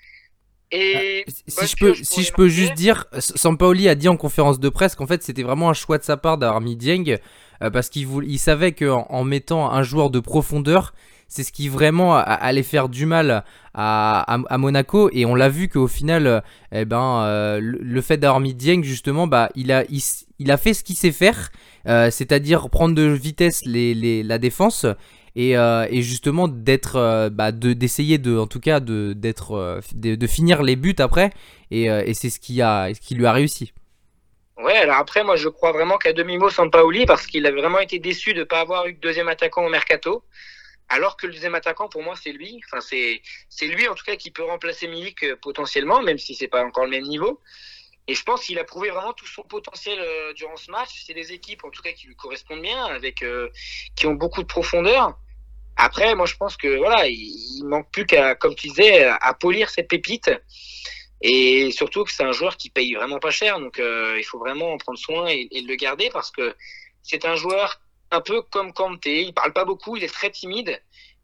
Et 0.73 1.25
Si 1.29 1.55
bonne 1.57 1.67
je 1.69 1.77
peux, 1.77 1.95
si 1.95 2.23
je 2.23 2.33
peux 2.33 2.49
juste 2.49 2.75
dire, 2.75 3.05
Sampaoli 3.19 3.89
a 3.89 3.95
dit 3.95 4.09
en 4.09 4.17
conférence 4.17 4.59
de 4.59 4.69
presse 4.69 4.95
qu'en 4.97 5.07
fait 5.07 5.23
c'était 5.23 5.43
vraiment 5.43 5.71
un 5.71 5.75
choix 5.75 5.99
de 5.99 6.03
sa 6.05 6.17
part 6.17 6.37
d'avoir 6.39 6.61
mis 6.61 6.75
Dieng 6.77 7.19
euh, 7.63 7.71
parce 7.71 7.89
qu'il 7.89 8.09
il 8.27 8.39
savait 8.39 8.73
qu'en 8.73 9.07
en 9.09 9.23
mettant 9.25 9.71
un 9.71 9.83
joueur 9.83 10.11
de 10.11 10.19
profondeur, 10.21 10.93
c'est 11.29 11.43
ce 11.45 11.53
qui 11.53 11.69
vraiment 11.69 12.17
allait 12.17 12.63
faire 12.63 12.89
du 12.89 13.07
mal 13.07 13.45
à, 13.73 14.35
à- 14.35 14.41
à 14.49 14.59
Monaco. 14.59 15.09
Et 15.13 15.25
on 15.27 15.35
l'a 15.35 15.49
vu 15.49 15.69
qu'au 15.69 15.87
final, 15.89 16.43
eh 16.73 16.85
ben, 16.85 17.23
euh, 17.25 17.61
le, 17.61 17.79
le 17.81 18.01
fait 18.03 18.17
d'avoir 18.19 18.41
mis 18.41 18.55
Dieng 18.55 18.83
justement, 18.83 19.27
bah, 19.27 19.51
il 19.55 19.73
a, 19.73 19.85
il 20.39 20.51
a 20.51 20.57
fait 20.57 20.75
ce 20.75 20.85
qu'il 20.85 20.97
sait 20.97 21.13
faire, 21.13 21.51
euh, 21.89 22.11
c'est-à-dire 22.11 22.69
prendre 22.71 22.95
de 22.95 23.03
vitesse 23.03 23.63
les, 23.65 23.95
les- 23.95 24.23
la 24.23 24.39
défense 24.39 24.87
et, 25.37 25.57
euh, 25.57 25.87
et 25.91 26.03
justement 26.03 26.49
d'être 26.49 26.97
euh, 26.97 27.29
bah, 27.29 27.53
de 27.53 27.73
d'essayer 27.73 28.19
de 28.19 28.39
en 28.39 28.47
tout 28.47 28.61
cas 28.61 28.81
de 28.81 29.15
d'être 29.15 29.53
euh, 29.53 29.81
de, 29.95 30.27
finir 30.27 30.63
les 30.63 30.77
buts 30.77 30.95
après 30.99 31.31
et, 31.71 31.91
euh, 31.91 32.05
c'est 32.15 32.31
ce 32.31 32.39
qui 32.39 32.63
a 32.63 32.93
qui 32.93 33.15
lui 33.15 33.27
a 33.27 33.33
réussi 33.33 33.73
Ouais, 34.57 34.77
alors 34.77 34.99
après, 34.99 35.25
moi, 35.25 35.35
je 35.35 35.49
crois 35.49 35.73
vraiment 35.73 35.99
qu'à 35.99 36.13
demi-mot 36.13 36.49
Sampaoli, 36.49 37.07
parce 37.07 37.27
qu'il 37.27 37.45
a 37.45 37.51
vraiment 37.51 37.81
été 37.81 37.99
déçu 37.99 38.35
de 38.35 38.41
ne 38.41 38.45
pas 38.45 38.61
avoir 38.61 38.87
eu 38.87 38.95
de 38.95 39.01
deuxième 39.01 39.27
attaquant 39.27 39.67
au 39.67 39.69
mercato. 39.69 40.23
Alors 40.89 41.17
que 41.17 41.27
le 41.27 41.33
deuxième 41.33 41.57
attaquant, 41.57 41.89
pour 41.89 42.05
moi, 42.05 42.15
c'est 42.15 42.31
lui. 42.31 42.61
Enfin, 42.67 42.81
c'est, 42.81 43.67
lui, 43.67 43.89
en 43.89 43.97
tout 43.97 44.05
cas, 44.05 44.15
qui 44.15 44.31
peut 44.31 44.45
remplacer 44.45 44.87
Milik 44.87 45.35
potentiellement, 45.43 46.03
même 46.03 46.19
si 46.19 46.37
c'est 46.37 46.47
pas 46.47 46.63
encore 46.65 46.85
le 46.85 46.91
même 46.91 47.03
niveau. 47.03 47.41
Et 48.07 48.15
je 48.15 48.23
pense 48.23 48.45
qu'il 48.45 48.61
a 48.61 48.65
prouvé 48.65 48.91
vraiment 48.91 49.13
tout 49.13 49.27
son 49.27 49.43
potentiel 49.43 49.99
durant 50.37 50.57
ce 50.57 50.71
match. 50.71 51.03
C'est 51.05 51.15
des 51.15 51.33
équipes, 51.33 51.65
en 51.65 51.71
tout 51.71 51.83
cas, 51.83 51.93
qui 51.93 52.07
lui 52.07 52.15
correspondent 52.15 52.63
bien, 52.63 52.85
avec, 52.85 53.25
qui 53.97 54.07
ont 54.07 54.15
beaucoup 54.15 54.43
de 54.43 54.47
profondeur. 54.47 55.19
Après, 55.77 56.15
moi, 56.15 56.27
je 56.27 56.37
pense 56.37 56.57
que, 56.57 56.77
voilà, 56.79 57.09
il, 57.09 57.17
il 57.59 57.65
manque 57.65 57.91
plus 57.91 58.07
qu'à, 58.07 58.35
comme 58.35 58.55
tu 58.55 58.69
disais, 58.69 59.05
à, 59.05 59.35
polir 59.35 59.71
ses 59.71 59.83
pépites. 59.83 60.31
Et 61.21 61.71
surtout 61.73 62.05
que 62.05 62.13
c'est 62.13 62.23
un 62.23 62.33
joueur 62.33 62.57
qui 62.57 62.71
paye 62.71 62.95
vraiment 62.95 63.19
pas 63.19 63.31
cher, 63.31 63.59
donc 63.59 63.79
euh, 63.79 64.17
il 64.19 64.25
faut 64.25 64.39
vraiment 64.39 64.73
en 64.73 64.77
prendre 64.79 64.99
soin 64.99 65.27
et, 65.29 65.49
et 65.53 65.63
le 65.63 65.75
garder 65.77 66.11
parce 66.13 66.31
que 66.31 66.55
c'est 67.03 67.25
un 67.25 67.35
joueur 67.35 67.81
un 68.11 68.21
peu 68.21 68.43
comme 68.43 68.75
Kanté, 68.75 69.23
il 69.23 69.33
parle 69.33 69.55
pas 69.55 69.65
beaucoup, 69.65 69.97
il 69.97 70.05
est 70.05 70.13
très 70.13 70.31
timide, 70.31 70.83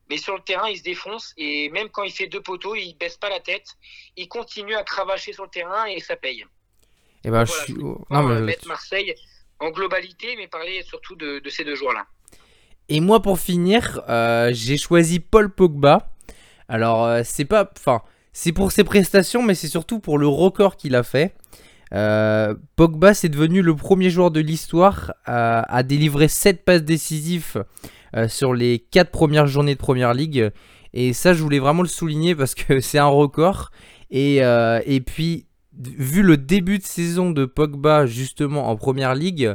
mais 0.09 0.17
sur 0.17 0.35
le 0.35 0.41
terrain 0.43 0.71
il 0.71 0.79
se 0.79 0.83
défonce 0.83 1.35
et 1.37 1.69
même 1.69 1.91
quand 1.91 2.03
il 2.03 2.13
fait 2.13 2.29
deux 2.29 2.41
poteaux, 2.41 2.75
il 2.77 2.95
baisse 2.95 3.19
pas 3.19 3.29
la 3.29 3.41
tête, 3.41 3.77
il 4.17 4.27
continue 4.29 4.75
à 4.75 4.85
cravacher 4.85 5.35
sur 5.35 5.45
le 5.45 5.51
terrain 5.51 5.85
et 5.85 6.01
ça 6.01 6.17
paye. 6.17 6.47
et 7.25 7.31
ben 7.31 7.45
Voilà, 7.45 7.45
je 7.45 7.53
suis 7.65 7.75
non, 7.75 8.01
mais- 8.41 8.57
Marseille 8.67 9.15
en 9.59 9.69
globalité, 9.71 10.35
mais 10.37 10.49
parler 10.49 10.83
surtout 10.83 11.15
de, 11.17 11.41
de 11.41 11.51
ces 11.51 11.65
deux 11.65 11.75
joueurs-là. 11.75 12.07
Et 12.91 13.01
moi 13.01 13.23
pour 13.23 13.39
finir 13.39 14.03
euh, 14.09 14.51
j'ai 14.53 14.77
choisi 14.77 15.21
Paul 15.21 15.49
Pogba. 15.49 16.11
Alors 16.69 17.07
euh, 17.07 17.23
c'est 17.25 17.47
pas 17.47 17.71
enfin 17.79 18.03
c'est 18.33 18.53
pour 18.53 18.73
ses 18.73 18.85
prestations 18.85 19.43
mais 19.43 19.55
c'est 19.55 19.69
surtout 19.69 20.01
pour 20.01 20.19
le 20.19 20.27
record 20.27 20.77
qu'il 20.77 20.95
a 20.95 21.03
fait. 21.03 21.35
Euh, 21.95 22.55
Pogba 22.77 23.15
c'est 23.15 23.29
devenu 23.29 23.63
le 23.63 23.75
premier 23.75 24.11
joueur 24.11 24.31
de 24.31 24.41
l'histoire 24.41 25.15
à, 25.25 25.83
délivrer 25.83 26.29
7 26.29 26.65
passes 26.65 26.83
décisives 26.83 27.65
sur 28.29 28.55
les 28.55 28.81
4 28.81 29.11
premières 29.11 29.47
journées 29.47 29.75
de 29.75 29.81
Première 29.81 30.13
Ligue. 30.13 30.51
Et 30.93 31.13
ça 31.13 31.33
je 31.33 31.43
voulais 31.43 31.61
vraiment 31.61 31.83
le 31.83 31.89
souligner 31.89 32.35
parce 32.35 32.55
que 32.55 32.81
c'est 32.81 32.99
un 32.99 33.07
record. 33.07 33.71
Et, 34.11 34.39
et 34.39 35.01
puis 35.01 35.47
vu 35.73 36.23
le 36.23 36.37
début 36.37 36.79
de 36.79 36.85
saison 36.85 37.31
de 37.31 37.45
Pogba 37.45 38.07
justement 38.07 38.69
en 38.69 38.77
Première 38.77 39.15
Ligue 39.15 39.55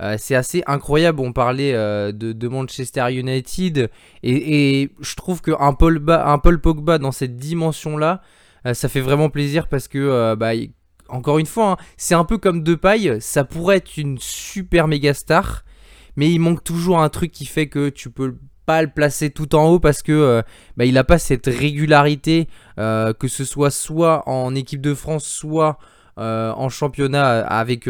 euh, 0.00 0.16
c'est 0.18 0.34
assez 0.34 0.62
incroyable, 0.66 1.20
on 1.20 1.32
parlait 1.32 1.72
euh, 1.74 2.10
de, 2.12 2.48
Manchester 2.48 3.12
United 3.12 3.90
et, 4.22 4.90
je 5.00 5.14
trouve 5.14 5.40
qu'un 5.40 5.72
Paul, 5.72 6.02
un 6.08 6.38
Paul 6.38 6.60
Pogba 6.60 6.98
dans 6.98 7.12
cette 7.12 7.36
dimension-là, 7.36 8.20
euh, 8.66 8.74
ça 8.74 8.88
fait 8.88 9.00
vraiment 9.00 9.30
plaisir 9.30 9.68
parce 9.68 9.88
que, 9.88 10.34
bah, 10.34 10.50
encore 11.08 11.38
une 11.38 11.46
fois, 11.46 11.72
hein, 11.72 11.76
c'est 11.96 12.14
un 12.14 12.24
peu 12.24 12.38
comme 12.38 12.62
Depay, 12.62 13.20
ça 13.20 13.44
pourrait 13.44 13.76
être 13.76 13.96
une 13.96 14.18
super 14.18 14.88
méga 14.88 15.14
star, 15.14 15.64
mais 16.16 16.30
il 16.30 16.40
manque 16.40 16.64
toujours 16.64 17.00
un 17.00 17.08
truc 17.08 17.30
qui 17.30 17.46
fait 17.46 17.68
que 17.68 17.88
tu 17.88 18.10
peux 18.10 18.36
pas 18.66 18.82
le 18.82 18.88
placer 18.88 19.30
tout 19.30 19.54
en 19.54 19.66
haut 19.68 19.78
parce 19.78 20.02
que 20.02 20.42
bah, 20.76 20.86
il 20.86 20.96
a 20.98 21.04
pas 21.04 21.18
cette 21.18 21.46
régularité, 21.46 22.48
que 22.76 23.28
ce 23.28 23.44
soit 23.44 23.70
soit 23.70 24.28
en 24.28 24.54
équipe 24.54 24.80
de 24.80 24.94
France, 24.94 25.24
soit 25.26 25.78
en 26.16 26.68
championnat 26.68 27.40
avec 27.46 27.88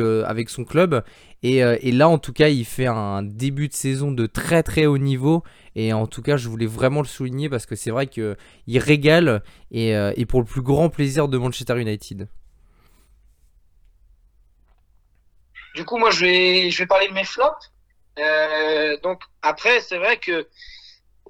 son 0.48 0.64
club. 0.64 1.02
Et, 1.44 1.62
euh, 1.62 1.76
et 1.82 1.92
là, 1.92 2.08
en 2.08 2.16
tout 2.16 2.32
cas, 2.32 2.48
il 2.48 2.64
fait 2.64 2.86
un 2.86 3.22
début 3.22 3.68
de 3.68 3.74
saison 3.74 4.10
de 4.10 4.24
très 4.24 4.62
très 4.62 4.86
haut 4.86 4.96
niveau. 4.96 5.44
Et 5.76 5.92
en 5.92 6.06
tout 6.06 6.22
cas, 6.22 6.38
je 6.38 6.48
voulais 6.48 6.66
vraiment 6.66 7.02
le 7.02 7.06
souligner 7.06 7.50
parce 7.50 7.66
que 7.66 7.76
c'est 7.76 7.90
vrai 7.90 8.06
qu'il 8.06 8.34
régale 8.78 9.42
et, 9.70 9.94
euh, 9.94 10.14
et 10.16 10.24
pour 10.24 10.40
le 10.40 10.46
plus 10.46 10.62
grand 10.62 10.88
plaisir 10.88 11.28
de 11.28 11.36
Manchester 11.36 11.78
United. 11.78 12.28
Du 15.74 15.84
coup, 15.84 15.98
moi, 15.98 16.10
je 16.10 16.20
vais, 16.24 16.70
je 16.70 16.78
vais 16.78 16.86
parler 16.86 17.08
de 17.08 17.12
mes 17.12 17.24
flops. 17.24 17.72
Euh, 18.18 18.96
donc, 19.02 19.20
après, 19.42 19.82
c'est 19.82 19.98
vrai 19.98 20.16
que 20.16 20.48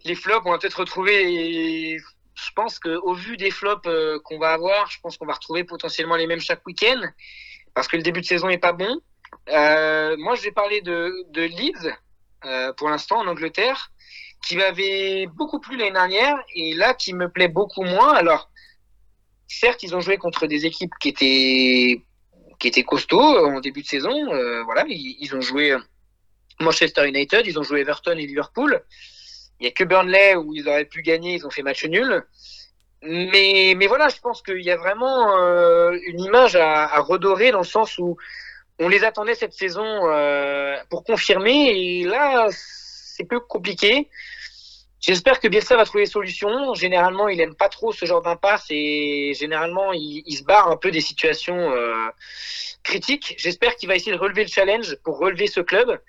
les 0.04 0.14
flops, 0.14 0.46
on 0.46 0.52
va 0.52 0.58
peut-être 0.58 0.78
retrouver. 0.78 1.98
Je 1.98 2.50
pense 2.54 2.78
qu'au 2.78 3.14
vu 3.14 3.36
des 3.36 3.50
flops 3.50 3.88
qu'on 4.22 4.38
va 4.38 4.52
avoir, 4.52 4.88
je 4.92 5.00
pense 5.00 5.16
qu'on 5.16 5.26
va 5.26 5.34
retrouver 5.34 5.64
potentiellement 5.64 6.14
les 6.14 6.28
mêmes 6.28 6.40
chaque 6.40 6.64
week-end. 6.66 7.00
Parce 7.74 7.88
que 7.88 7.96
le 7.96 8.04
début 8.04 8.20
de 8.20 8.26
saison 8.26 8.48
est 8.48 8.58
pas 8.58 8.72
bon. 8.72 9.00
Euh, 9.48 10.16
moi, 10.18 10.34
je 10.34 10.42
vais 10.42 10.52
parler 10.52 10.80
de, 10.80 11.26
Leeds, 11.34 11.92
euh, 12.44 12.72
pour 12.74 12.88
l'instant, 12.88 13.18
en 13.18 13.26
Angleterre, 13.26 13.92
qui 14.46 14.56
m'avait 14.56 15.26
beaucoup 15.26 15.60
plu 15.60 15.76
l'année 15.76 15.92
dernière 15.92 16.36
et 16.54 16.74
là, 16.74 16.94
qui 16.94 17.14
me 17.14 17.28
plaît 17.28 17.48
beaucoup 17.48 17.82
moins. 17.82 18.14
Alors, 18.14 18.50
certes, 19.48 19.82
ils 19.82 19.94
ont 19.94 20.00
joué 20.00 20.16
contre 20.16 20.46
des 20.46 20.66
équipes 20.66 20.92
qui 21.00 21.08
étaient 21.08 22.02
qui 22.60 22.68
étaient 22.68 22.84
costauds 22.84 23.36
euh, 23.36 23.56
en 23.56 23.60
début 23.60 23.82
de 23.82 23.86
saison. 23.86 24.12
Voilà, 24.64 24.84
ils, 24.88 25.34
ont 25.34 25.40
joué 25.40 25.76
Manchester 26.60 27.06
United, 27.08 27.46
ils 27.46 27.58
ont 27.58 27.62
joué 27.62 27.80
Everton 27.80 28.12
et 28.12 28.26
Liverpool. 28.26 28.82
Il 29.60 29.64
y 29.64 29.68
a 29.68 29.72
que 29.72 29.84
Burnley 29.84 30.36
où 30.36 30.54
ils 30.54 30.68
auraient 30.68 30.84
pu 30.84 31.02
gagner, 31.02 31.34
ils 31.34 31.46
ont 31.46 31.50
fait 31.50 31.62
match 31.62 31.84
nul. 31.84 32.24
Mais, 33.02 33.74
mais 33.76 33.86
voilà, 33.86 34.08
je 34.08 34.18
pense 34.20 34.40
qu'il 34.40 34.62
y 34.62 34.70
a 34.70 34.76
vraiment 34.76 35.36
une 35.92 36.20
image 36.20 36.56
à 36.56 37.00
redorer 37.00 37.50
dans 37.50 37.58
le 37.58 37.64
sens 37.64 37.98
où 37.98 38.16
on 38.78 38.88
les 38.88 39.04
attendait 39.04 39.34
cette 39.34 39.52
saison 39.52 39.84
euh, 39.84 40.76
pour 40.90 41.04
confirmer 41.04 41.70
et 41.70 42.04
là 42.04 42.48
c'est 42.50 43.24
peu 43.24 43.40
compliqué. 43.40 44.08
J'espère 45.00 45.38
que 45.38 45.48
Bielsa 45.48 45.76
va 45.76 45.84
trouver 45.84 46.04
des 46.04 46.10
solutions. 46.10 46.72
Généralement, 46.72 47.28
il 47.28 47.38
aime 47.40 47.54
pas 47.54 47.68
trop 47.68 47.92
ce 47.92 48.06
genre 48.06 48.22
d'impasse 48.22 48.64
et 48.70 49.34
généralement, 49.38 49.92
il, 49.92 50.34
se 50.34 50.42
barre 50.44 50.68
un 50.68 50.78
peu 50.78 50.90
des 50.90 51.02
situations 51.02 51.72
euh, 51.72 52.08
critiques. 52.82 53.34
J'espère 53.36 53.76
qu'il 53.76 53.86
va 53.86 53.96
essayer 53.96 54.12
de 54.12 54.18
relever 54.18 54.44
le 54.44 54.48
challenge 54.48 54.96
pour 55.04 55.18
relever 55.18 55.46
ce 55.46 55.60
club 55.60 56.00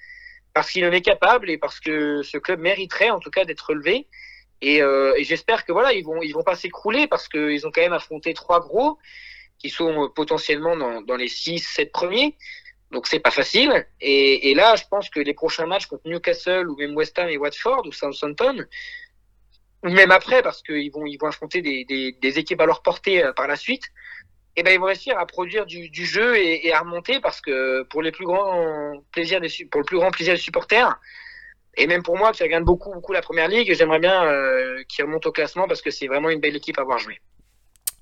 parce 0.54 0.72
qu'il 0.72 0.86
en 0.86 0.94
est 0.94 1.02
capable 1.02 1.50
et 1.50 1.58
parce 1.58 1.82
que 1.82 2.24
ce 2.24 2.38
club 2.38 2.62
mériterait 2.62 3.10
en 3.10 3.20
tout 3.20 3.32
cas 3.32 3.44
d'être 3.44 3.68
relevé. 3.68 4.08
Et, 4.62 4.82
euh, 4.82 5.14
et 5.18 5.26
j'espère 5.26 5.66
que 5.66 5.74
voilà, 5.74 5.92
ils 5.92 6.06
vont 6.06 6.22
ils 6.22 6.32
vont 6.32 6.44
pas 6.44 6.56
s'écrouler 6.56 7.08
parce 7.08 7.28
qu'ils 7.28 7.68
ont 7.68 7.72
quand 7.72 7.82
même 7.82 7.92
affronté 7.92 8.34
trois 8.34 8.62
gros 8.62 8.98
qui 9.60 9.70
sont 9.70 10.10
potentiellement 10.16 10.76
dans, 11.02 11.16
les 11.16 11.28
six, 11.28 11.60
sept 11.60 11.92
premiers. 11.92 12.36
Donc 12.92 13.08
c'est 13.08 13.20
pas 13.20 13.32
facile. 13.32 13.86
Et, 14.00 14.54
là, 14.56 14.76
je 14.76 14.84
pense 14.90 15.10
que 15.10 15.20
les 15.20 15.34
prochains 15.34 15.66
matchs 15.66 15.88
contre 15.88 16.08
Newcastle 16.08 16.70
ou 16.70 16.76
même 16.78 16.96
West 16.96 17.18
Ham 17.20 17.30
et 17.30 17.38
Watford 17.38 17.86
ou 17.86 17.92
Southampton, 17.92 18.66
ou 19.84 19.90
même 19.90 20.12
après, 20.12 20.42
parce 20.42 20.62
qu'ils 20.62 20.92
vont 20.92 21.06
ils 21.06 21.18
vont 21.18 21.28
affronter 21.28 21.62
des, 21.62 22.40
équipes 22.40 22.62
à 22.62 22.66
leur 22.66 22.82
portée 22.82 23.24
euh, 23.24 23.34
par 23.34 23.48
la 23.48 23.56
suite, 23.56 23.84
et 24.56 24.64
ben 24.64 24.74
ils 24.74 24.80
vont 24.80 24.86
réussir 24.86 25.18
à 25.18 25.26
produire 25.26 25.66
du, 25.66 26.06
jeu 26.06 26.38
et, 26.38 26.72
à 26.72 26.80
remonter 26.80 27.20
parce 27.20 27.42
que 27.42 27.84
pour 27.84 28.02
le 28.02 28.12
plus 28.12 28.26
grand 28.26 29.04
plaisir 29.12 29.42
des 29.42 29.50
supporters, 30.38 30.98
et 31.78 31.88
même 31.88 32.04
pour 32.04 32.18
moi 32.18 32.32
qui 32.32 32.44
regarde 32.44 32.64
beaucoup 32.64 32.94
beaucoup 32.94 33.12
la 33.12 33.22
première 33.22 33.50
ligue, 33.50 33.74
j'aimerais 33.74 34.00
bien 34.00 34.26
euh, 34.26 34.84
qu'ils 34.88 35.04
remontent 35.04 35.30
au 35.30 35.34
classement 35.34 35.68
parce 35.68 35.82
que 35.82 35.92
c'est 35.92 36.08
vraiment 36.08 36.30
une 36.30 36.40
belle 36.40 36.56
équipe 36.56 36.78
à 36.78 36.82
avoir 36.82 37.00
joué. 37.00 37.20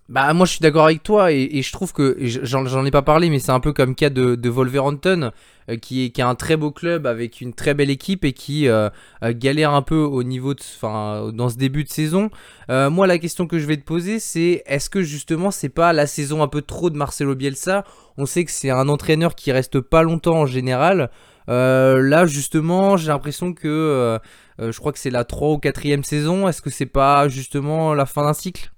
Bah 0.09 0.33
moi 0.33 0.45
je 0.45 0.51
suis 0.51 0.59
d'accord 0.59 0.83
avec 0.85 1.01
toi 1.01 1.31
et, 1.31 1.47
et 1.53 1.61
je 1.61 1.71
trouve 1.71 1.93
que 1.93 2.17
j'en 2.19 2.85
ai 2.85 2.91
pas 2.91 3.01
parlé 3.03 3.29
mais 3.29 3.39
c'est 3.39 3.53
un 3.53 3.61
peu 3.61 3.71
comme 3.71 3.95
cas 3.95 4.09
de, 4.09 4.35
de 4.35 4.49
Wolverhampton 4.49 5.31
euh, 5.69 5.77
qui 5.77 6.03
est 6.03 6.09
qui 6.09 6.21
a 6.21 6.27
un 6.27 6.35
très 6.35 6.57
beau 6.57 6.71
club 6.71 7.07
avec 7.07 7.39
une 7.39 7.53
très 7.53 7.73
belle 7.73 7.89
équipe 7.89 8.25
et 8.25 8.33
qui 8.33 8.67
euh, 8.67 8.89
euh, 9.23 9.31
galère 9.33 9.71
un 9.71 9.81
peu 9.81 9.95
au 9.95 10.23
niveau 10.23 10.53
de 10.55 10.59
enfin 10.75 11.31
dans 11.33 11.47
ce 11.47 11.55
début 11.55 11.85
de 11.85 11.89
saison. 11.89 12.29
Euh, 12.69 12.89
moi 12.89 13.07
la 13.07 13.17
question 13.17 13.47
que 13.47 13.59
je 13.59 13.65
vais 13.65 13.77
te 13.77 13.85
poser 13.85 14.19
c'est 14.19 14.61
est-ce 14.65 14.89
que 14.89 15.01
justement 15.01 15.51
c'est 15.51 15.69
pas 15.69 15.93
la 15.93 16.05
saison 16.05 16.43
un 16.43 16.49
peu 16.49 16.61
trop 16.61 16.89
de 16.89 16.97
Marcelo 16.97 17.33
Bielsa? 17.33 17.85
On 18.17 18.25
sait 18.25 18.43
que 18.43 18.51
c'est 18.51 18.71
un 18.71 18.89
entraîneur 18.89 19.35
qui 19.35 19.53
reste 19.53 19.79
pas 19.79 20.03
longtemps 20.03 20.35
en 20.41 20.45
général. 20.45 21.11
Euh, 21.49 22.01
là 22.01 22.25
justement 22.25 22.97
j'ai 22.97 23.07
l'impression 23.07 23.53
que 23.53 23.67
euh, 23.69 24.19
je 24.59 24.77
crois 24.79 24.91
que 24.91 24.99
c'est 24.99 25.09
la 25.11 25.23
3 25.23 25.47
ou 25.53 25.59
4ème 25.59 26.03
saison. 26.03 26.49
Est-ce 26.49 26.61
que 26.61 26.69
c'est 26.69 26.85
pas 26.85 27.29
justement 27.29 27.93
la 27.93 28.05
fin 28.05 28.23
d'un 28.25 28.33
cycle? 28.33 28.72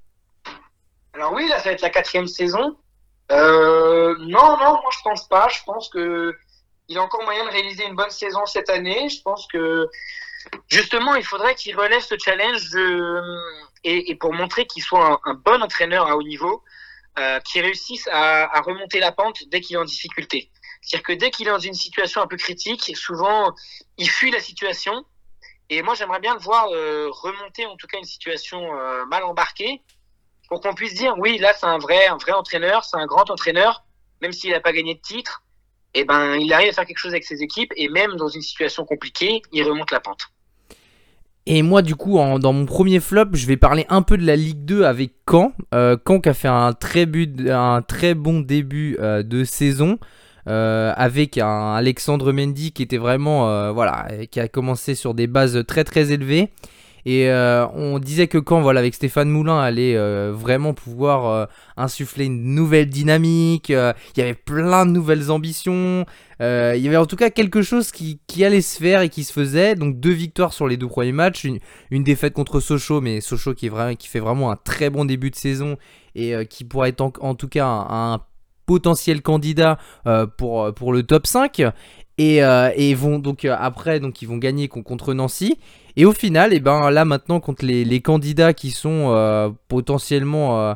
Alors 1.16 1.32
oui, 1.34 1.48
là, 1.48 1.58
ça 1.60 1.66
va 1.66 1.72
être 1.72 1.82
la 1.82 1.90
quatrième 1.90 2.28
saison. 2.28 2.78
Euh, 3.32 4.16
non, 4.20 4.58
non, 4.58 4.74
moi 4.82 4.90
je 4.92 5.02
pense 5.04 5.28
pas. 5.28 5.48
Je 5.48 5.64
pense 5.66 5.90
que 5.90 6.36
il 6.88 6.98
a 6.98 7.02
encore 7.02 7.24
moyen 7.24 7.46
de 7.46 7.50
réaliser 7.50 7.86
une 7.86 7.96
bonne 7.96 8.10
saison 8.12 8.46
cette 8.46 8.70
année. 8.70 9.10
Je 9.10 9.22
pense 9.22 9.48
que 9.48 9.88
justement, 10.68 11.16
il 11.16 11.24
faudrait 11.24 11.56
qu'il 11.56 11.76
relève 11.76 12.02
ce 12.02 12.16
challenge 12.24 12.70
de- 12.72 13.22
et, 13.84 14.12
et 14.12 14.16
pour 14.16 14.34
montrer 14.34 14.68
qu'il 14.68 14.84
soit 14.84 15.20
un, 15.26 15.34
bon 15.36 15.64
entraîneur 15.64 16.06
à 16.08 16.16
haut 16.18 16.24
niveau, 16.24 16.64
euh, 17.18 17.40
qu'il 17.40 17.62
réussisse 17.64 18.08
à, 18.12 18.56
à 18.56 18.62
remonter 18.62 19.00
la 19.00 19.12
pente 19.12 19.40
dès 19.48 19.62
qu'il 19.62 19.78
est 19.78 19.80
en 19.80 19.86
difficulté. 19.86 20.52
C'est-à-dire 20.82 21.08
que 21.08 21.14
dès 21.14 21.32
qu'il 21.32 21.48
est 21.48 21.52
dans 21.52 21.60
une 21.60 21.74
situation 21.74 22.22
un 22.22 22.28
peu 22.28 22.38
critique, 22.38 22.96
souvent 22.96 23.54
il 23.98 24.10
fuit 24.10 24.32
la 24.32 24.40
situation. 24.42 25.06
Et 25.70 25.82
moi, 25.82 25.96
j'aimerais 25.96 26.20
bien 26.20 26.36
le 26.36 26.40
voir 26.42 26.68
euh, 26.72 27.10
remonter 27.10 27.66
en 27.66 27.76
tout 27.78 27.88
cas 27.88 27.98
une 27.98 28.04
situation 28.04 28.78
euh, 28.78 29.06
mal 29.06 29.24
embarquée 29.24 29.82
pour 30.50 30.62
qu'on 30.62 30.74
puisse 30.74 30.94
dire 30.94 31.16
oui, 31.18 31.38
là 31.38 31.54
c'est 31.58 31.66
un 31.66 31.78
vrai, 31.78 32.10
entraîneur, 32.10 32.84
c'est 32.84 32.98
un 32.98 33.06
grand 33.06 33.30
entraîneur, 33.30 33.84
même 34.22 34.32
s'il 34.32 34.52
n'a 34.52 34.60
pas 34.60 34.74
gagné 34.74 34.96
de 34.96 35.02
titre, 35.02 35.44
et 35.94 36.04
ben 36.04 36.36
il 36.36 36.52
arrive 36.54 36.70
à 36.70 36.74
faire 36.74 36.86
quelque 36.86 36.98
chose 36.98 37.14
avec 37.14 37.24
ses 37.24 37.42
équipes 37.42 37.72
et 37.76 37.90
même 37.90 38.16
dans 38.16 38.28
une 38.28 38.42
situation 38.42 38.86
compliquée, 38.86 39.42
il 39.52 39.64
remonte 39.64 39.92
la 39.92 40.00
pente. 40.00 40.28
Et 41.48 41.62
moi, 41.62 41.84
du 41.84 41.96
coup, 41.96 42.18
dans 42.40 42.54
mon 42.54 42.66
premier 42.66 43.00
flop, 43.00 43.28
je 43.34 43.46
vais 43.46 43.56
parler 43.56 43.86
un 43.90 44.02
peu 44.02 44.18
de 44.18 44.26
la 44.26 44.36
Ligue 44.36 44.66
2 44.66 44.84
avec 44.84 45.12
Caen. 45.30 45.54
Euh, 45.76 45.96
Caen 46.08 46.20
qui 46.20 46.30
a 46.30 46.34
fait 46.34 46.48
un 46.48 46.74
très, 46.74 47.06
but, 47.06 47.48
un 47.48 47.84
très 47.84 48.16
bon 48.16 48.40
début 48.40 48.98
euh, 49.00 49.22
de 49.22 49.44
saison. 49.44 50.00
euh, 50.48 50.94
avec 50.96 51.38
un 51.38 51.74
Alexandre 51.74 52.32
Mendy 52.32 52.72
qui 52.72 52.84
était 52.84 52.98
vraiment 52.98 53.50
euh, 53.50 53.72
voilà 53.72 54.08
qui 54.30 54.40
a 54.40 54.48
commencé 54.48 54.96
sur 54.96 55.14
des 55.14 55.28
bases 55.28 55.64
très 55.68 55.84
très 55.84 56.12
élevées 56.12 56.50
et 57.06 57.30
euh, 57.30 57.68
on 57.76 58.00
disait 58.00 58.28
que 58.28 58.40
quand 58.40 58.62
voilà 58.62 58.80
avec 58.80 58.96
Stéphane 58.96 59.30
Moulin 59.30 59.60
allait 59.60 59.96
euh, 59.96 60.34
vraiment 60.36 60.74
pouvoir 60.74 61.28
euh, 61.28 61.46
insuffler 61.78 62.26
une 62.26 62.56
nouvelle 62.56 62.90
dynamique 62.90 63.70
il 63.70 63.94
y 64.18 64.22
avait 64.22 64.34
plein 64.34 64.88
de 64.88 64.92
nouvelles 64.92 65.30
ambitions 65.30 66.06
il 66.40 66.82
y 66.82 66.88
avait 66.88 66.98
en 66.98 67.06
tout 67.06 67.16
cas 67.16 67.30
quelque 67.30 67.62
chose 67.62 67.92
qui, 67.92 68.20
allait 68.44 68.62
se 68.62 68.78
faire 68.78 69.02
et 69.02 69.08
qui 69.08 69.24
se 69.24 69.32
faisait. 69.32 69.76
Donc 69.76 70.02
deux 70.02 70.12
victoires 70.12 70.52
sur 70.52 70.68
les 70.68 70.76
deux 70.76 70.88
premiers 70.88 71.14
matchs, 71.14 71.46
une, 71.46 71.60
une 71.92 72.04
défaite 72.04 72.34
contre 72.34 72.60
Sochaux, 72.60 73.00
mais 73.00 73.22
Sochaux 73.22 73.54
qui, 73.54 73.68
est 73.68 73.70
vraiment, 73.70 73.96
qui 73.96 74.10
fait 74.10 74.20
vraiment 74.20 74.52
un 74.52 74.58
très 74.58 74.90
bon 74.90 75.06
début 75.06 75.32
de 75.32 75.38
saison 75.38 75.78
et 76.14 76.36
qui 76.50 76.66
pourrait 76.66 76.90
être 76.90 77.00
en, 77.00 77.14
en 77.22 77.36
tout 77.36 77.48
cas 77.48 77.66
un, 77.66 78.20
potentiel 78.66 79.22
candidat 79.22 79.78
pour, 80.38 80.74
pour 80.74 80.92
le 80.92 81.04
top 81.04 81.26
5. 81.26 81.62
Et, 82.18 82.44
euh, 82.44 82.70
et 82.76 82.94
vont 82.94 83.20
donc 83.20 83.44
euh, 83.44 83.54
après 83.60 84.00
ils 84.22 84.28
vont 84.28 84.38
gagner 84.38 84.70
con- 84.70 84.84
contre 84.84 85.14
Nancy 85.14 85.58
et 85.98 86.06
au 86.06 86.14
final 86.14 86.54
et 86.54 86.62
ben 86.62 86.90
là 86.90 87.04
maintenant 87.04 87.42
contre 87.42 87.66
les, 87.66 88.00
candidats 88.00 88.54
qui 88.54 88.72
sont 88.72 89.08
euh, 89.10 89.50
potentiellement 89.68 90.76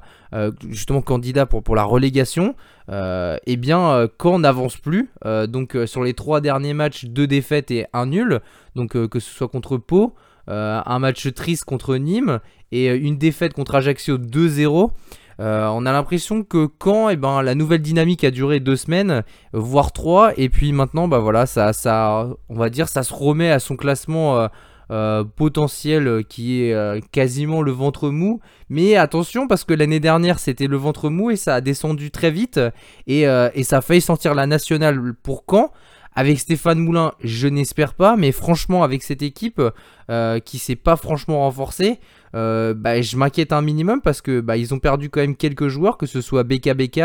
justement 0.68 1.02
candidats 1.02 1.45
pour, 1.45 1.76
la 1.76 1.84
relégation 1.84 2.56
euh, 2.90 3.38
eh 3.45 3.56
bien, 3.56 4.07
Caen 4.22 4.40
n'avance 4.40 4.78
plus. 4.78 5.10
Donc, 5.48 5.78
sur 5.86 6.03
les 6.03 6.14
trois 6.14 6.41
derniers 6.41 6.74
matchs, 6.74 7.06
deux 7.06 7.28
défaites 7.28 7.70
et 7.72 7.86
un 7.94 8.07
nul. 8.07 8.40
Donc, 8.76 8.91
que 9.07 9.20
ce 9.20 9.30
soit 9.30 9.48
contre 9.48 9.78
Pau, 9.78 10.16
un 10.48 10.99
match 10.99 11.32
triste 11.34 11.66
contre 11.66 11.98
Nîmes 11.98 12.40
et 12.72 12.88
une 12.88 13.18
défaite 13.18 13.53
contre 13.53 13.76
Ajaccio 13.76 14.18
2-0. 14.18 14.91
Euh, 15.40 15.68
on 15.68 15.86
a 15.86 15.91
l'impression 15.91 16.44
que 16.44 16.68
Caen, 16.84 17.10
eh 17.10 17.16
ben, 17.16 17.41
la 17.41 17.56
nouvelle 17.56 17.82
dynamique 17.82 18.24
a 18.24 18.32
duré 18.32 18.60
deux 18.60 18.76
semaines, 18.76 19.24
voire 19.53 19.91
trois, 19.91 20.34
et 20.38 20.49
puis 20.49 20.74
maintenant, 20.74 21.07
bah 21.07 21.20
voilà, 21.20 21.45
ça, 21.45 21.72
ça, 21.72 22.28
on 22.49 22.56
va 22.56 22.70
dire, 22.70 22.90
ça 22.90 23.03
se 23.03 23.14
remet 23.14 23.49
à 23.49 23.60
son 23.60 23.78
classement 23.78 24.38
euh, 24.38 24.48
euh, 24.91 25.24
potentiel 25.24 26.24
qui 26.28 26.64
est 26.64 27.02
quasiment 27.11 27.61
le 27.61 27.72
ventre 27.72 28.10
mou. 28.10 28.41
Mais 28.70 28.95
attention, 28.95 29.48
parce 29.48 29.64
que 29.64 29.74
l'année 29.74 29.99
dernière, 29.99 30.40
c'était 30.40 30.68
le 30.68 30.78
ventre 30.78 31.10
mou 31.10 31.32
et 31.32 31.36
ça 31.36 31.56
a 31.56 31.61
descendu 31.61 32.11
très 32.11 32.32
vite. 32.32 32.60
Et, 33.07 33.22
et 33.22 33.64
ça 33.64 33.78
a 33.78 33.82
failli 33.82 34.02
sentir 34.02 34.34
la 34.34 34.48
nationale 34.48 35.14
pour 35.24 35.45
quand? 35.45 35.72
Avec 36.14 36.40
Stéphane 36.40 36.80
Moulin, 36.80 37.14
je 37.23 37.48
n'espère 37.48 37.94
pas, 37.94 38.15
mais 38.15 38.31
franchement, 38.31 38.84
avec 38.84 39.03
cette 39.03 39.22
équipe 39.22 39.61
euh, 40.10 40.40
qui 40.40 40.60
s'est 40.60 40.76
pas 40.76 40.95
franchement 40.95 41.40
renforcée, 41.40 41.99
euh, 42.36 42.73
bah, 42.73 43.02
je 43.02 43.18
m'inquiète 43.18 43.53
un 43.53 43.61
minimum 43.61 44.02
parce 44.02 44.22
que 44.22 44.40
bah, 44.41 44.57
ils 44.57 44.73
ont 44.73 44.80
perdu 44.80 45.10
quand 45.10 45.22
même 45.22 45.36
quelques 45.36 45.68
joueurs, 45.68 45.98
que 45.98 46.06
ce 46.06 46.22
soit 46.22 46.44
BKBK, 46.44 47.02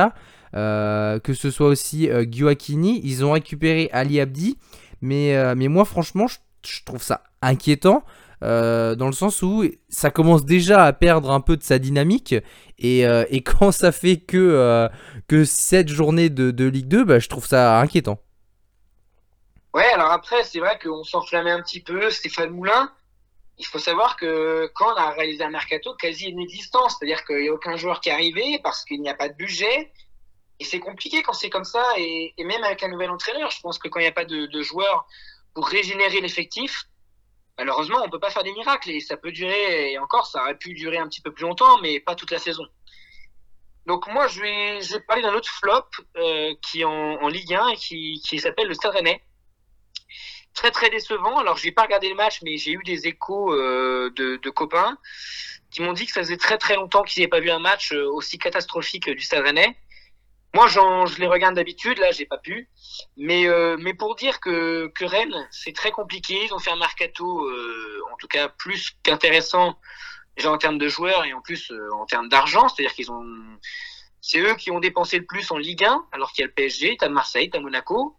euh, 0.54 1.18
que 1.18 1.34
ce 1.34 1.50
soit 1.50 1.68
aussi 1.68 2.08
euh, 2.10 2.24
Gyoakini. 2.28 3.00
Ils 3.04 3.24
ont 3.24 3.32
récupéré 3.32 3.88
Ali 3.92 4.20
Abdi, 4.20 4.58
mais, 5.00 5.54
mais 5.54 5.68
moi, 5.68 5.84
franchement, 5.84 6.26
je, 6.26 6.84
trouve 6.84 7.02
ça 7.02 7.24
inquiétant. 7.42 8.04
dans 8.40 9.06
le 9.06 9.12
sens 9.12 9.42
où 9.42 9.64
ça 9.88 10.10
commence 10.10 10.44
déjà 10.44 10.84
à 10.84 10.92
perdre 10.92 11.30
un 11.30 11.40
peu 11.40 11.56
de 11.56 11.62
sa 11.62 11.78
dynamique 11.78 12.34
et, 12.78 13.00
et 13.02 13.42
quand 13.44 13.72
ça 13.72 13.92
fait 13.92 14.16
que, 14.16 14.36
euh, 14.38 14.88
que 15.28 15.44
7 15.44 15.88
journées 15.88 16.30
de, 16.30 16.50
de 16.50 16.64
Ligue 16.64 16.88
2, 16.88 17.04
bah, 17.04 17.18
je 17.18 17.28
trouve 17.28 17.46
ça 17.46 17.80
inquiétant. 17.80 18.18
Ouais, 19.74 19.86
alors 19.92 20.12
après, 20.12 20.44
c'est 20.44 20.60
vrai 20.60 20.78
qu'on 20.78 21.02
s'enflammait 21.02 21.50
un 21.50 21.60
petit 21.60 21.80
peu. 21.82 22.08
Stéphane 22.10 22.50
Moulin, 22.50 22.92
il 23.58 23.66
faut 23.66 23.80
savoir 23.80 24.16
que 24.16 24.70
quand 24.72 24.92
on 24.92 24.96
a 24.96 25.10
réalisé 25.10 25.42
un 25.42 25.50
mercato 25.50 25.94
quasi 25.96 26.28
inexistant, 26.28 26.88
c'est-à-dire 26.88 27.24
qu'il 27.24 27.40
n'y 27.40 27.48
a 27.48 27.52
aucun 27.52 27.76
joueur 27.76 28.00
qui 28.00 28.08
est 28.08 28.12
arrivé 28.12 28.60
parce 28.62 28.84
qu'il 28.84 29.00
n'y 29.00 29.08
a 29.08 29.14
pas 29.14 29.28
de 29.28 29.34
budget. 29.34 29.92
Et 30.60 30.64
c'est 30.64 30.78
compliqué 30.78 31.24
quand 31.24 31.32
c'est 31.32 31.50
comme 31.50 31.64
ça. 31.64 31.84
Et, 31.98 32.32
même 32.38 32.62
avec 32.62 32.84
un 32.84 32.88
nouvel 32.88 33.10
entraîneur, 33.10 33.50
je 33.50 33.60
pense 33.60 33.80
que 33.80 33.88
quand 33.88 33.98
il 33.98 34.04
n'y 34.04 34.08
a 34.08 34.12
pas 34.12 34.24
de, 34.24 34.62
joueurs 34.62 35.08
pour 35.54 35.66
régénérer 35.66 36.20
l'effectif, 36.20 36.84
malheureusement, 37.58 37.98
on 38.04 38.08
peut 38.08 38.20
pas 38.20 38.30
faire 38.30 38.44
des 38.44 38.52
miracles. 38.52 38.92
Et 38.92 39.00
ça 39.00 39.16
peut 39.16 39.32
durer, 39.32 39.90
et 39.90 39.98
encore, 39.98 40.28
ça 40.28 40.40
aurait 40.42 40.56
pu 40.56 40.74
durer 40.74 40.98
un 40.98 41.08
petit 41.08 41.20
peu 41.20 41.32
plus 41.32 41.42
longtemps, 41.42 41.80
mais 41.80 41.98
pas 41.98 42.14
toute 42.14 42.30
la 42.30 42.38
saison. 42.38 42.64
Donc 43.86 44.06
moi, 44.06 44.28
je 44.28 44.40
vais, 44.40 44.80
je 44.82 44.98
parler 44.98 45.22
d'un 45.22 45.34
autre 45.34 45.50
flop 45.50 45.84
euh, 46.16 46.54
qui 46.62 46.82
est 46.82 46.84
en, 46.84 46.92
en 47.20 47.26
Ligue 47.28 47.54
1 47.54 47.68
et 47.70 47.76
qui, 47.76 48.22
qui 48.24 48.38
s'appelle 48.38 48.68
le 48.68 48.74
Stade 48.74 48.94
Rennais 48.94 49.20
très 50.54 50.70
très 50.70 50.90
décevant. 50.90 51.38
Alors 51.38 51.56
j'ai 51.56 51.72
pas 51.72 51.82
regardé 51.82 52.08
le 52.08 52.14
match, 52.14 52.40
mais 52.42 52.56
j'ai 52.56 52.72
eu 52.72 52.82
des 52.84 53.06
échos 53.06 53.52
euh, 53.52 54.10
de, 54.16 54.50
copains 54.50 54.96
qui 55.70 55.82
m'ont 55.82 55.92
dit 55.92 56.06
que 56.06 56.12
ça 56.12 56.20
faisait 56.20 56.36
très 56.36 56.58
très 56.58 56.76
longtemps 56.76 57.02
qu'ils 57.02 57.20
n'avaient 57.20 57.30
pas 57.30 57.40
vu 57.40 57.50
un 57.50 57.58
match 57.58 57.92
euh, 57.92 58.08
aussi 58.12 58.38
catastrophique 58.38 59.10
du 59.10 59.20
Stade 59.20 59.44
Rennais. 59.44 59.76
Moi, 60.54 60.68
je 60.68 61.18
les 61.18 61.26
regarde 61.26 61.56
d'habitude, 61.56 61.98
là, 61.98 62.12
j'ai 62.12 62.26
pas 62.26 62.38
pu. 62.38 62.68
Mais, 63.16 63.48
euh, 63.48 63.76
mais 63.76 63.92
pour 63.92 64.14
dire 64.14 64.38
que, 64.38 64.86
que 64.94 65.04
Rennes, 65.04 65.48
c'est 65.50 65.74
très 65.74 65.90
compliqué. 65.90 66.44
Ils 66.44 66.54
ont 66.54 66.60
fait 66.60 66.70
un 66.70 66.76
mercato, 66.76 67.44
euh, 67.44 68.00
en 68.12 68.16
tout 68.16 68.28
cas, 68.28 68.48
plus 68.48 68.92
qu'intéressant, 69.02 69.76
déjà 70.36 70.52
en 70.52 70.58
termes 70.58 70.78
de 70.78 70.86
joueurs 70.86 71.24
et 71.24 71.32
en 71.32 71.40
plus 71.40 71.72
euh, 71.72 71.88
en 71.94 72.06
termes 72.06 72.28
d'argent. 72.28 72.68
C'est-à-dire 72.68 72.94
qu'ils 72.94 73.10
ont, 73.10 73.24
c'est 74.20 74.38
eux 74.38 74.54
qui 74.54 74.70
ont 74.70 74.78
dépensé 74.78 75.18
le 75.18 75.26
plus 75.26 75.50
en 75.50 75.58
Ligue 75.58 75.84
1, 75.84 76.06
alors 76.12 76.30
qu'il 76.30 76.42
y 76.42 76.44
a 76.44 76.46
le 76.46 76.52
PSG, 76.52 76.98
t'as 77.00 77.08
Marseille, 77.08 77.50
t'as 77.50 77.58
Monaco 77.58 78.16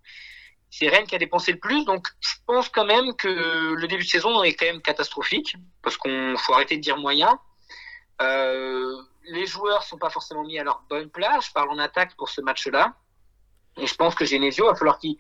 c'est 0.78 0.90
Rennes 0.90 1.08
qui 1.08 1.16
a 1.16 1.18
dépensé 1.18 1.54
le 1.54 1.60
plus. 1.60 1.86
Donc, 1.86 2.08
je 2.20 2.34
pense 2.46 2.68
quand 2.68 2.84
même 2.84 3.16
que 3.16 3.30
le 3.74 3.88
début 3.88 4.04
de 4.04 4.10
saison 4.10 4.44
est 4.44 4.56
quand 4.56 4.66
même 4.66 4.82
catastrophique, 4.82 5.56
parce 5.82 5.96
qu'on 5.96 6.36
faut 6.38 6.54
arrêter 6.54 6.76
de 6.76 6.82
dire 6.82 6.98
moyen. 6.98 7.40
Euh, 8.22 9.02
les 9.28 9.46
joueurs 9.46 9.84
sont 9.84 9.98
pas 9.98 10.10
forcément 10.10 10.44
mis 10.44 10.60
à 10.60 10.66
leur 10.66 10.84
bonne 10.90 11.10
place. 11.10 11.48
Je 11.48 11.54
parle 11.54 11.70
en 11.70 11.80
attaque 11.80 12.16
pour 12.18 12.28
ce 12.28 12.42
match-là. 12.42 12.94
Et 13.78 13.88
je 13.88 13.96
pense 13.96 14.16
que 14.16 14.26
Genesio, 14.26 14.66
il 14.66 14.70
va 14.70 14.76
falloir 14.76 15.00
qu'il 15.00 15.18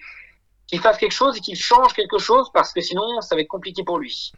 fasse 0.81 0.97
quelque 0.97 1.13
chose 1.13 1.37
et 1.37 1.39
qu'il 1.39 1.55
change 1.55 1.93
quelque 1.93 2.17
chose, 2.17 2.51
parce 2.53 2.73
que 2.73 2.81
sinon, 2.81 3.21
ça 3.21 3.35
va 3.35 3.41
être 3.41 3.47
compliqué 3.47 3.83
pour 3.83 3.97
lui. 3.97 4.33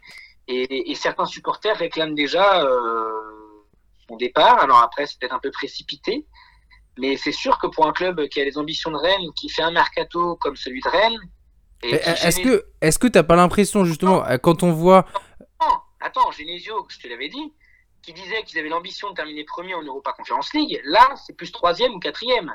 Et, 0.46 0.92
et 0.92 0.94
certains 0.94 1.26
supporters 1.26 1.76
réclament 1.76 2.14
déjà 2.14 2.62
euh, 2.62 3.10
son 4.08 4.16
départ. 4.16 4.60
Alors 4.60 4.78
après, 4.78 5.06
c'est 5.06 5.18
peut-être 5.18 5.34
un 5.34 5.40
peu 5.40 5.50
précipité. 5.50 6.26
Mais 6.98 7.16
c'est 7.16 7.32
sûr 7.32 7.58
que 7.58 7.66
pour 7.66 7.86
un 7.86 7.92
club 7.92 8.26
qui 8.28 8.40
a 8.40 8.44
les 8.44 8.58
ambitions 8.58 8.90
de 8.90 8.96
Rennes, 8.96 9.30
qui 9.36 9.48
fait 9.48 9.62
un 9.62 9.70
mercato 9.70 10.36
comme 10.36 10.56
celui 10.56 10.80
de 10.80 10.88
Rennes. 10.88 11.18
qui 11.82 11.88
Est-ce 11.88 12.40
que 12.40 12.64
est-ce 12.80 12.98
que 12.98 13.06
t'as 13.06 13.22
pas 13.22 13.36
l'impression 13.36 13.84
justement 13.84 14.24
euh, 14.26 14.36
quand 14.38 14.62
on 14.62 14.72
voit 14.72 15.06
Attends, 15.60 15.82
attends, 16.00 16.30
Genesio, 16.32 16.86
je 16.88 16.98
te 16.98 17.08
l'avais 17.08 17.28
dit, 17.28 17.52
qui 18.02 18.12
disait 18.12 18.42
qu'ils 18.44 18.58
avaient 18.58 18.68
l'ambition 18.68 19.10
de 19.10 19.14
terminer 19.14 19.44
premier 19.44 19.74
en 19.74 19.82
Europa 19.82 20.12
Conference 20.16 20.52
League, 20.54 20.80
là, 20.84 21.14
c'est 21.26 21.36
plus 21.36 21.52
troisième 21.52 21.92
ou 21.92 21.98
quatrième. 21.98 22.54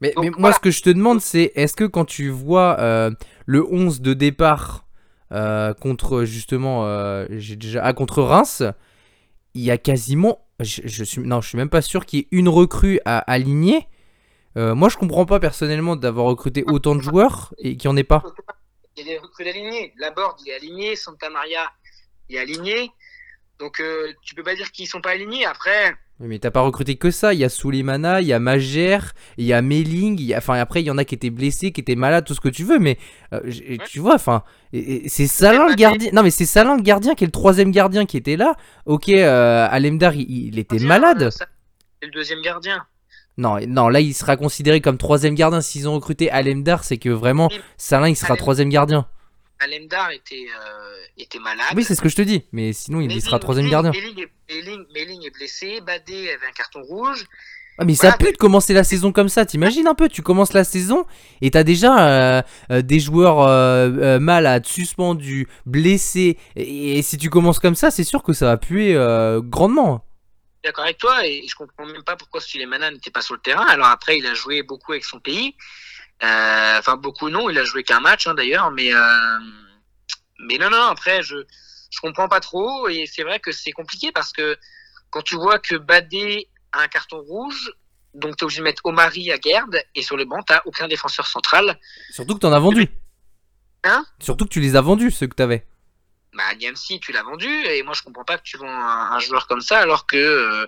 mais, 0.00 0.12
Donc, 0.12 0.24
mais 0.24 0.30
moi 0.38 0.52
ce 0.52 0.60
que 0.60 0.70
je 0.70 0.82
te 0.82 0.90
demande 0.90 1.20
c'est 1.20 1.52
est-ce 1.54 1.74
que 1.74 1.84
quand 1.84 2.04
tu 2.04 2.30
vois 2.30 2.78
euh, 2.80 3.10
le 3.44 3.66
11 3.70 4.00
de 4.00 4.14
départ 4.14 4.86
euh, 5.32 5.74
contre 5.74 6.24
justement 6.24 6.86
euh, 6.86 7.26
j'ai 7.30 7.56
déjà 7.56 7.82
ah, 7.84 7.92
contre 7.92 8.22
Reims 8.22 8.62
il 9.54 9.62
y 9.62 9.70
a 9.70 9.78
quasiment 9.78 10.45
je, 10.60 10.82
je 10.84 11.04
suis, 11.04 11.20
non, 11.20 11.40
je 11.40 11.48
suis 11.48 11.58
même 11.58 11.68
pas 11.70 11.82
sûr 11.82 12.06
qu'il 12.06 12.20
y 12.20 12.22
ait 12.22 12.28
une 12.30 12.48
recrue 12.48 13.00
à 13.04 13.18
aligner. 13.18 13.88
Euh, 14.56 14.74
moi, 14.74 14.88
je 14.88 14.96
comprends 14.96 15.26
pas 15.26 15.38
personnellement 15.38 15.96
d'avoir 15.96 16.26
recruté 16.26 16.64
autant 16.66 16.94
de 16.94 17.02
joueurs 17.02 17.54
et 17.58 17.76
qu'il 17.76 17.90
n'y 17.90 17.94
en 17.94 17.96
ait 17.96 18.04
pas. 18.04 18.22
Il 18.96 19.06
y 19.06 19.10
a 19.10 19.14
des 19.14 19.18
recrues 19.18 19.46
alignés. 19.46 19.92
Laborde, 19.98 20.40
il 20.44 20.50
est 20.50 20.54
aligné. 20.54 20.96
Santa 20.96 21.28
Maria, 21.28 21.70
est 22.30 22.38
aligné. 22.38 22.90
Donc, 23.58 23.80
euh, 23.80 24.12
tu 24.22 24.34
peux 24.34 24.42
pas 24.42 24.54
dire 24.54 24.72
qu'ils 24.72 24.86
sont 24.86 25.00
pas 25.00 25.10
alignés. 25.10 25.44
Après, 25.44 25.94
Mais 26.18 26.38
t'as 26.38 26.50
pas 26.50 26.62
recruté 26.62 26.96
que 26.96 27.10
ça. 27.10 27.34
Il 27.34 27.40
y 27.40 27.44
a 27.44 27.50
Souleymana, 27.50 28.22
il 28.22 28.26
y 28.26 28.32
a 28.32 28.38
Magère, 28.38 29.12
il 29.36 29.44
y 29.44 29.52
a 29.52 29.60
Melling. 29.60 30.18
il 30.18 30.24
y 30.26 30.32
a- 30.34 30.38
Enfin, 30.38 30.54
après, 30.54 30.80
il 30.82 30.86
y 30.86 30.90
en 30.90 30.96
a 30.96 31.04
qui 31.04 31.14
étaient 31.14 31.28
blessés, 31.30 31.72
qui 31.72 31.82
étaient 31.82 31.94
malades, 31.94 32.24
tout 32.24 32.34
ce 32.34 32.40
que 32.40 32.48
tu 32.48 32.64
veux. 32.64 32.78
Mais 32.78 32.96
euh, 33.34 33.40
tu 33.86 33.98
vois, 34.00 34.14
enfin, 34.14 34.42
c'est 34.72 35.26
Salin 35.26 35.68
le 35.68 35.74
gardien. 35.74 36.10
Non, 36.14 36.22
mais 36.22 36.30
c'est 36.30 36.46
Salin 36.46 36.76
le 36.76 36.82
gardien 36.82 37.14
qui 37.14 37.24
est 37.24 37.26
le 37.26 37.32
troisième 37.32 37.70
gardien 37.70 38.06
qui 38.06 38.16
était 38.16 38.36
là. 38.36 38.54
Ok, 38.86 39.10
euh, 39.10 39.68
Alemdar, 39.70 40.14
il, 40.14 40.30
il 40.30 40.58
était 40.58 40.78
malade. 40.78 41.22
euh, 41.24 41.30
C'est 41.30 42.06
le 42.06 42.12
deuxième 42.12 42.40
gardien. 42.40 42.86
Non, 43.38 43.58
non, 43.68 43.88
là, 43.90 44.00
il 44.00 44.14
sera 44.14 44.38
considéré 44.38 44.80
comme 44.80 44.96
troisième 44.96 45.34
gardien. 45.34 45.60
S'ils 45.60 45.86
ont 45.86 45.94
recruté 45.94 46.30
Alemdar, 46.30 46.82
c'est 46.84 46.96
que 46.96 47.10
vraiment. 47.10 47.50
Salin, 47.76 48.08
il 48.08 48.16
sera 48.16 48.36
troisième 48.36 48.70
gardien. 48.70 49.06
Alemdar 49.58 50.10
était, 50.10 50.46
euh, 50.54 51.04
était 51.16 51.38
malade. 51.38 51.66
Oui, 51.74 51.84
c'est 51.84 51.94
ce 51.94 52.02
que 52.02 52.08
je 52.08 52.16
te 52.16 52.22
dis. 52.22 52.44
Mais 52.52 52.72
sinon, 52.72 53.00
il, 53.00 53.22
sera 53.22 53.38
troisième 53.38 53.70
gardien. 53.70 53.92
Melling 53.92 55.24
est, 55.24 55.30
blessé. 55.30 55.80
Badé 55.80 56.30
avait 56.30 56.46
un 56.46 56.52
carton 56.52 56.82
rouge. 56.82 57.26
Ah 57.78 57.84
mais 57.84 57.94
ça 57.94 58.16
pue 58.16 58.32
de 58.32 58.38
commencer 58.38 58.72
la 58.72 58.84
saison 58.84 59.12
comme 59.12 59.28
ça, 59.28 59.44
t'imagines 59.44 59.86
un 59.86 59.94
peu, 59.94 60.08
tu 60.08 60.22
commences 60.22 60.54
la 60.54 60.64
saison 60.64 61.04
et 61.42 61.50
t'as 61.50 61.62
déjà 61.62 62.08
euh, 62.08 62.42
euh, 62.70 62.80
des 62.80 63.00
joueurs 63.00 63.40
euh, 63.40 64.18
malades, 64.18 64.64
suspendus, 64.64 65.46
blessés, 65.66 66.38
et, 66.56 66.98
et 66.98 67.02
si 67.02 67.18
tu 67.18 67.28
commences 67.28 67.58
comme 67.58 67.74
ça, 67.74 67.90
c'est 67.90 68.04
sûr 68.04 68.22
que 68.22 68.32
ça 68.32 68.46
va 68.46 68.56
puer 68.56 68.94
grandement. 69.44 70.06
d'accord 70.64 70.84
avec 70.84 70.96
toi 70.96 71.26
et 71.26 71.44
je 71.46 71.54
comprends 71.54 71.84
même 71.84 72.02
pas 72.02 72.16
pourquoi 72.16 72.40
Sulemana 72.40 72.90
n'était 72.90 73.10
pas 73.10 73.20
sur 73.20 73.34
le 73.34 73.40
terrain. 73.40 73.66
Alors 73.66 73.88
après, 73.88 74.18
il 74.18 74.26
a 74.26 74.32
joué 74.32 74.62
beaucoup 74.62 74.92
avec 74.92 75.04
son 75.04 75.20
pays. 75.20 75.54
Euh, 76.22 76.56
Enfin, 76.78 76.96
beaucoup 76.96 77.30
non, 77.30 77.50
il 77.50 77.58
a 77.58 77.64
joué 77.64 77.82
qu'un 77.82 78.00
match 78.00 78.26
hein, 78.26 78.34
d'ailleurs, 78.34 78.70
mais 78.70 78.94
euh, 78.94 79.38
mais 80.38 80.58
non, 80.58 80.70
non, 80.70 80.82
après, 80.82 81.22
je 81.22 81.36
je 81.90 82.00
comprends 82.00 82.28
pas 82.28 82.40
trop 82.40 82.88
et 82.88 83.06
c'est 83.06 83.22
vrai 83.22 83.40
que 83.40 83.52
c'est 83.52 83.72
compliqué 83.72 84.12
parce 84.12 84.32
que 84.32 84.58
quand 85.10 85.22
tu 85.22 85.36
vois 85.36 85.58
que 85.58 85.76
Badé 85.76 86.48
a 86.72 86.82
un 86.82 86.88
carton 86.88 87.20
rouge, 87.20 87.72
donc 88.12 88.36
t'es 88.36 88.44
obligé 88.44 88.58
de 88.58 88.64
mettre 88.64 88.84
Omari 88.84 89.32
à 89.32 89.38
garde 89.38 89.80
et 89.94 90.02
sur 90.02 90.16
le 90.16 90.24
banc 90.24 90.42
t'as 90.42 90.60
aucun 90.66 90.88
défenseur 90.88 91.26
central. 91.26 91.78
Surtout 92.10 92.34
que 92.34 92.40
t'en 92.40 92.52
as 92.52 92.58
vendu. 92.58 92.88
Hein? 93.84 94.04
Surtout 94.20 94.44
que 94.44 94.50
tu 94.50 94.60
les 94.60 94.76
as 94.76 94.80
vendus, 94.80 95.10
ceux 95.10 95.26
que 95.26 95.34
t'avais. 95.34 95.66
Bah 96.34 96.54
Niamsi, 96.56 97.00
tu 97.00 97.12
l'as 97.12 97.22
vendu 97.22 97.48
et 97.48 97.82
moi 97.82 97.94
je 97.94 98.02
comprends 98.02 98.24
pas 98.24 98.36
que 98.36 98.42
tu 98.42 98.58
vends 98.58 98.68
un, 98.68 99.12
un 99.12 99.18
joueur 99.20 99.46
comme 99.46 99.62
ça 99.62 99.78
alors 99.78 100.06
que 100.06 100.16
euh, 100.16 100.66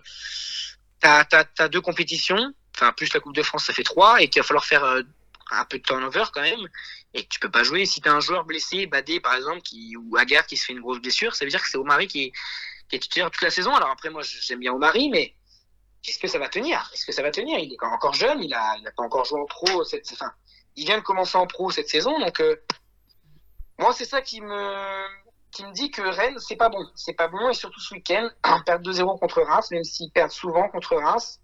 t'as 1.01 1.25
t'as 1.25 1.45
t'as 1.45 1.69
deux 1.69 1.81
compétitions, 1.83 2.55
enfin 2.75 2.93
plus 2.93 3.13
la 3.13 3.21
Coupe 3.21 3.35
de 3.35 3.43
France 3.43 3.67
ça 3.67 3.75
fait 3.75 3.83
trois 3.83 4.23
et 4.23 4.29
qu'il 4.29 4.41
va 4.41 4.47
falloir 4.47 4.65
faire 4.65 4.85
euh, 4.85 5.03
un 5.51 5.65
peu 5.65 5.79
de 5.79 5.83
turnover 5.83 6.25
quand 6.33 6.43
même 6.43 6.69
et 7.15 7.25
que 7.25 7.29
tu 7.29 7.41
peux 7.41 7.51
pas 7.51 7.63
jouer 7.63 7.87
si 7.87 8.01
t'as 8.01 8.13
un 8.13 8.21
joueur 8.21 8.45
blessé, 8.45 8.87
Badé 8.87 9.21
par 9.21 9.35
exemple 9.35 9.63
qui 9.63 9.97
ou 9.97 10.17
Agar 10.17 10.47
qui 10.47 10.57
se 10.57 10.67
fait 10.67 10.73
une 10.73 10.81
grosse 10.81 11.01
blessure, 11.01 11.35
ça 11.35 11.45
veut 11.45 11.51
dire 11.51 11.63
que 11.63 11.69
c'est 11.69 11.79
Omari 11.79 12.07
qui 12.07 12.33
qui 12.89 12.97
est 12.97 13.01
titulaire 13.01 13.31
toute 13.31 13.43
la 13.43 13.51
saison. 13.51 13.75
Alors 13.75 13.91
après 13.91 14.11
moi 14.11 14.23
j'aime 14.23 14.61
bien 14.61 14.73
Omari 14.73 15.11
mais 15.11 15.35
est-ce 16.07 16.19
que 16.19 16.29
ça 16.29 16.39
va 16.39 16.49
tenir? 16.49 16.91
Est-ce 16.95 17.05
que 17.05 17.13
ça 17.13 17.23
va 17.23 17.31
tenir? 17.31 17.59
Il 17.59 17.73
est 17.73 17.85
encore 17.85 18.15
jeune, 18.15 18.43
il 18.43 18.55
a 18.55 18.77
il 18.79 18.87
a 18.87 18.93
pas 18.93 19.03
encore 19.03 19.25
joué 19.25 19.41
en 19.41 19.47
pro 19.47 19.85
cette 19.85 20.09
enfin 20.13 20.33
il 20.77 20.87
vient 20.87 20.99
de 20.99 21.03
commencer 21.03 21.37
en 21.37 21.47
pro 21.47 21.71
cette 21.71 21.89
saison 21.89 22.19
donc 22.19 22.41
euh, 22.41 22.57
moi 23.79 23.93
c'est 23.93 24.05
ça 24.05 24.23
qui 24.23 24.41
me 24.41 25.29
qui 25.51 25.65
me 25.65 25.73
dit 25.73 25.91
que 25.91 26.03
Rennes, 26.03 26.39
c'est 26.39 26.57
pas 26.57 26.69
bon. 26.69 26.87
C'est 26.95 27.15
pas 27.15 27.29
bon, 27.29 27.49
et 27.49 27.55
surtout 27.55 27.81
ce 27.81 27.95
week-end, 27.95 28.29
perdre 28.67 28.91
2-0 28.91 29.19
contre 29.19 29.43
Reims, 29.43 29.71
même 29.71 29.85
s'ils 29.85 30.11
perdent 30.11 30.31
souvent 30.31 30.69
contre 30.69 30.97
Reims. 30.97 31.41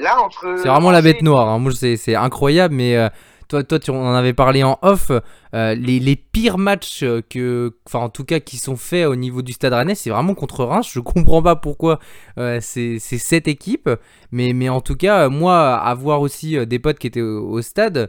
Là, 0.00 0.22
entre. 0.22 0.54
C'est 0.56 0.68
vraiment 0.68 0.90
la 0.90 1.02
bête 1.02 1.22
noire, 1.22 1.48
hein. 1.48 1.58
moi 1.58 1.72
c'est 1.72 2.14
incroyable, 2.14 2.74
mais 2.74 2.96
euh, 2.96 3.08
toi, 3.50 3.62
toi 3.64 3.78
tu 3.78 3.90
en 3.90 4.14
avais 4.14 4.32
parlé 4.32 4.62
en 4.62 4.78
off, 4.80 5.10
euh, 5.54 5.74
les, 5.74 5.98
les 5.98 6.16
pires 6.16 6.56
matchs 6.56 7.02
euh, 7.02 7.20
que, 7.28 7.74
enfin 7.86 7.98
en 7.98 8.08
tout 8.08 8.24
cas 8.24 8.40
qui 8.40 8.56
sont 8.56 8.76
faits 8.76 9.06
au 9.06 9.16
niveau 9.16 9.42
du 9.42 9.52
stade 9.52 9.72
rennais, 9.72 9.94
c'est 9.94 10.10
vraiment 10.10 10.34
contre 10.34 10.64
Reims, 10.64 10.88
je 10.90 11.00
comprends 11.00 11.42
pas 11.42 11.56
pourquoi 11.56 11.98
euh, 12.38 12.58
c'est 12.62 12.98
cette 12.98 13.48
équipe, 13.48 13.90
mais, 14.30 14.52
mais 14.54 14.68
en 14.68 14.80
tout 14.80 14.96
cas, 14.96 15.28
moi, 15.28 15.76
avoir 15.76 16.20
aussi 16.20 16.64
des 16.66 16.78
potes 16.78 16.98
qui 16.98 17.08
étaient 17.08 17.20
au, 17.20 17.50
au 17.50 17.60
stade, 17.60 18.08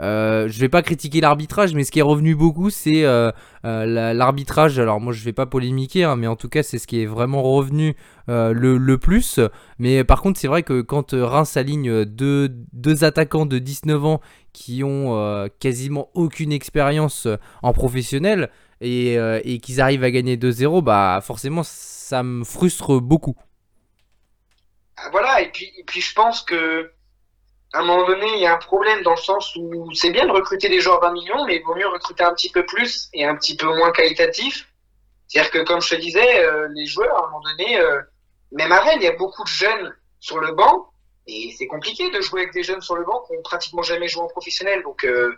euh, 0.00 0.48
je 0.48 0.58
vais 0.60 0.68
pas 0.68 0.82
critiquer 0.82 1.20
l'arbitrage, 1.20 1.74
mais 1.74 1.84
ce 1.84 1.90
qui 1.92 1.98
est 1.98 2.02
revenu 2.02 2.34
beaucoup, 2.34 2.70
c'est 2.70 3.04
euh, 3.04 3.30
euh, 3.64 3.84
la- 3.86 4.14
l'arbitrage. 4.14 4.78
Alors 4.78 5.00
moi, 5.00 5.12
je 5.12 5.22
vais 5.24 5.32
pas 5.34 5.46
polémiquer, 5.46 6.04
hein, 6.04 6.16
mais 6.16 6.26
en 6.26 6.36
tout 6.36 6.48
cas, 6.48 6.62
c'est 6.62 6.78
ce 6.78 6.86
qui 6.86 7.02
est 7.02 7.06
vraiment 7.06 7.42
revenu 7.42 7.94
euh, 8.28 8.52
le, 8.52 8.98
plus. 8.98 9.40
Mais 9.78 10.04
par 10.04 10.22
contre, 10.22 10.38
c'est 10.40 10.48
vrai 10.48 10.62
que 10.62 10.80
quand 10.80 11.12
Reims 11.12 11.56
aligne 11.56 12.04
deux, 12.04 12.48
deux 12.72 13.04
attaquants 13.04 13.46
de 13.46 13.58
19 13.58 14.04
ans 14.04 14.20
qui 14.52 14.82
ont 14.84 15.48
quasiment 15.60 16.08
aucune 16.14 16.52
expérience 16.52 17.26
en 17.62 17.72
professionnel 17.72 18.50
et, 18.80 19.14
et 19.44 19.58
qu'ils 19.60 19.80
arrivent 19.80 20.04
à 20.04 20.10
gagner 20.10 20.36
2-0, 20.36 20.82
bah 20.82 21.20
forcément, 21.22 21.62
ça 21.64 22.22
me 22.22 22.44
frustre 22.44 23.00
beaucoup. 23.00 23.34
Ah, 24.96 25.08
Voilà, 25.10 25.42
et 25.42 25.50
puis, 25.52 25.70
et 25.78 25.84
puis 25.84 26.00
je 26.00 26.14
pense 26.14 26.42
que. 26.42 26.92
À 27.74 27.80
un 27.80 27.84
moment 27.84 28.06
donné, 28.06 28.26
il 28.34 28.40
y 28.40 28.46
a 28.46 28.54
un 28.54 28.58
problème 28.58 29.02
dans 29.02 29.12
le 29.12 29.16
sens 29.16 29.56
où 29.56 29.92
c'est 29.94 30.10
bien 30.10 30.26
de 30.26 30.32
recruter 30.32 30.68
des 30.68 30.80
joueurs 30.80 31.00
20 31.00 31.12
millions, 31.12 31.46
mais 31.46 31.56
il 31.56 31.62
vaut 31.62 31.74
mieux 31.74 31.88
recruter 31.88 32.22
un 32.22 32.34
petit 32.34 32.50
peu 32.50 32.66
plus 32.66 33.08
et 33.14 33.24
un 33.24 33.34
petit 33.34 33.56
peu 33.56 33.66
moins 33.66 33.92
qualitatif. 33.92 34.68
C'est-à-dire 35.26 35.50
que, 35.50 35.58
comme 35.60 35.80
je 35.80 35.94
te 35.94 36.00
disais, 36.00 36.44
euh, 36.44 36.68
les 36.74 36.84
joueurs, 36.84 37.16
à 37.16 37.26
un 37.26 37.30
moment 37.30 37.42
donné, 37.42 37.80
euh, 37.80 38.02
même 38.52 38.72
à 38.72 38.80
Rennes, 38.80 38.98
il 39.00 39.04
y 39.04 39.08
a 39.08 39.16
beaucoup 39.16 39.42
de 39.44 39.48
jeunes 39.48 39.94
sur 40.20 40.38
le 40.38 40.52
banc, 40.52 40.92
et 41.26 41.54
c'est 41.56 41.66
compliqué 41.66 42.10
de 42.10 42.20
jouer 42.20 42.42
avec 42.42 42.52
des 42.52 42.62
jeunes 42.62 42.80
sur 42.80 42.96
le 42.96 43.04
banc 43.04 43.22
qui 43.26 43.34
n'ont 43.34 43.42
pratiquement 43.42 43.82
jamais 43.82 44.08
joué 44.08 44.22
en 44.22 44.28
professionnel. 44.28 44.82
Donc, 44.82 45.04
euh, 45.04 45.34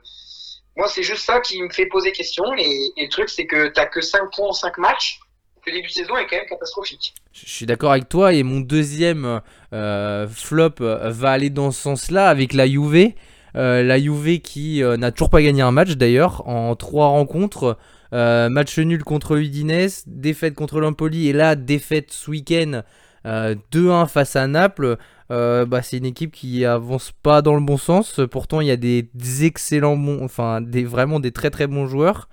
moi, 0.76 0.88
c'est 0.88 1.02
juste 1.02 1.24
ça 1.24 1.40
qui 1.40 1.62
me 1.62 1.70
fait 1.70 1.86
poser 1.86 2.12
question. 2.12 2.44
Et, 2.56 2.92
le 2.96 3.08
truc, 3.08 3.28
c'est 3.28 3.46
que 3.46 3.68
t'as 3.68 3.86
que 3.86 4.00
5 4.00 4.34
points 4.34 4.48
en 4.48 4.52
5 4.52 4.78
matchs. 4.78 5.20
Le 5.66 5.72
début 5.72 5.88
de 5.88 5.92
saison 5.92 6.16
est 6.16 6.26
quand 6.26 6.36
même 6.36 6.46
catastrophique. 6.46 7.14
Je 7.32 7.48
suis 7.48 7.66
d'accord 7.66 7.92
avec 7.92 8.08
toi 8.08 8.34
et 8.34 8.42
mon 8.42 8.60
deuxième 8.60 9.40
euh, 9.72 10.28
flop 10.28 10.74
euh, 10.80 11.10
va 11.10 11.30
aller 11.30 11.50
dans 11.50 11.70
ce 11.70 11.80
sens-là 11.80 12.28
avec 12.28 12.52
la 12.52 12.66
Juve. 12.66 13.12
Euh, 13.56 13.82
la 13.82 13.98
Juve 13.98 14.40
qui 14.40 14.82
n'a 14.82 15.10
toujours 15.10 15.30
pas 15.30 15.42
gagné 15.42 15.62
un 15.62 15.70
match 15.70 15.92
d'ailleurs 15.92 16.46
en 16.48 16.76
trois 16.76 17.08
rencontres. 17.08 17.78
Match 18.12 18.78
nul 18.78 19.02
contre 19.02 19.36
Udinese, 19.36 20.04
défaite 20.06 20.54
contre 20.54 20.78
l'Empoli 20.78 21.28
et 21.28 21.32
là 21.32 21.56
défaite 21.56 22.12
ce 22.12 22.30
week-end 22.30 22.82
euh, 23.26 23.56
2-1 23.72 24.06
face 24.06 24.36
à 24.36 24.46
Naples. 24.46 24.98
Bah, 25.30 25.82
c'est 25.82 25.96
une 25.96 26.04
équipe 26.04 26.30
qui 26.30 26.64
avance 26.64 27.12
pas 27.24 27.42
dans 27.42 27.56
le 27.56 27.60
bon 27.60 27.76
sens. 27.76 28.20
Pourtant 28.30 28.60
il 28.60 28.68
y 28.68 28.70
a 28.70 28.76
des 28.76 29.08
excellents 29.40 29.98
enfin 30.22 30.60
vraiment 30.84 31.18
des 31.18 31.32
très 31.32 31.50
très 31.50 31.66
bons 31.66 31.86
joueurs. 31.86 32.28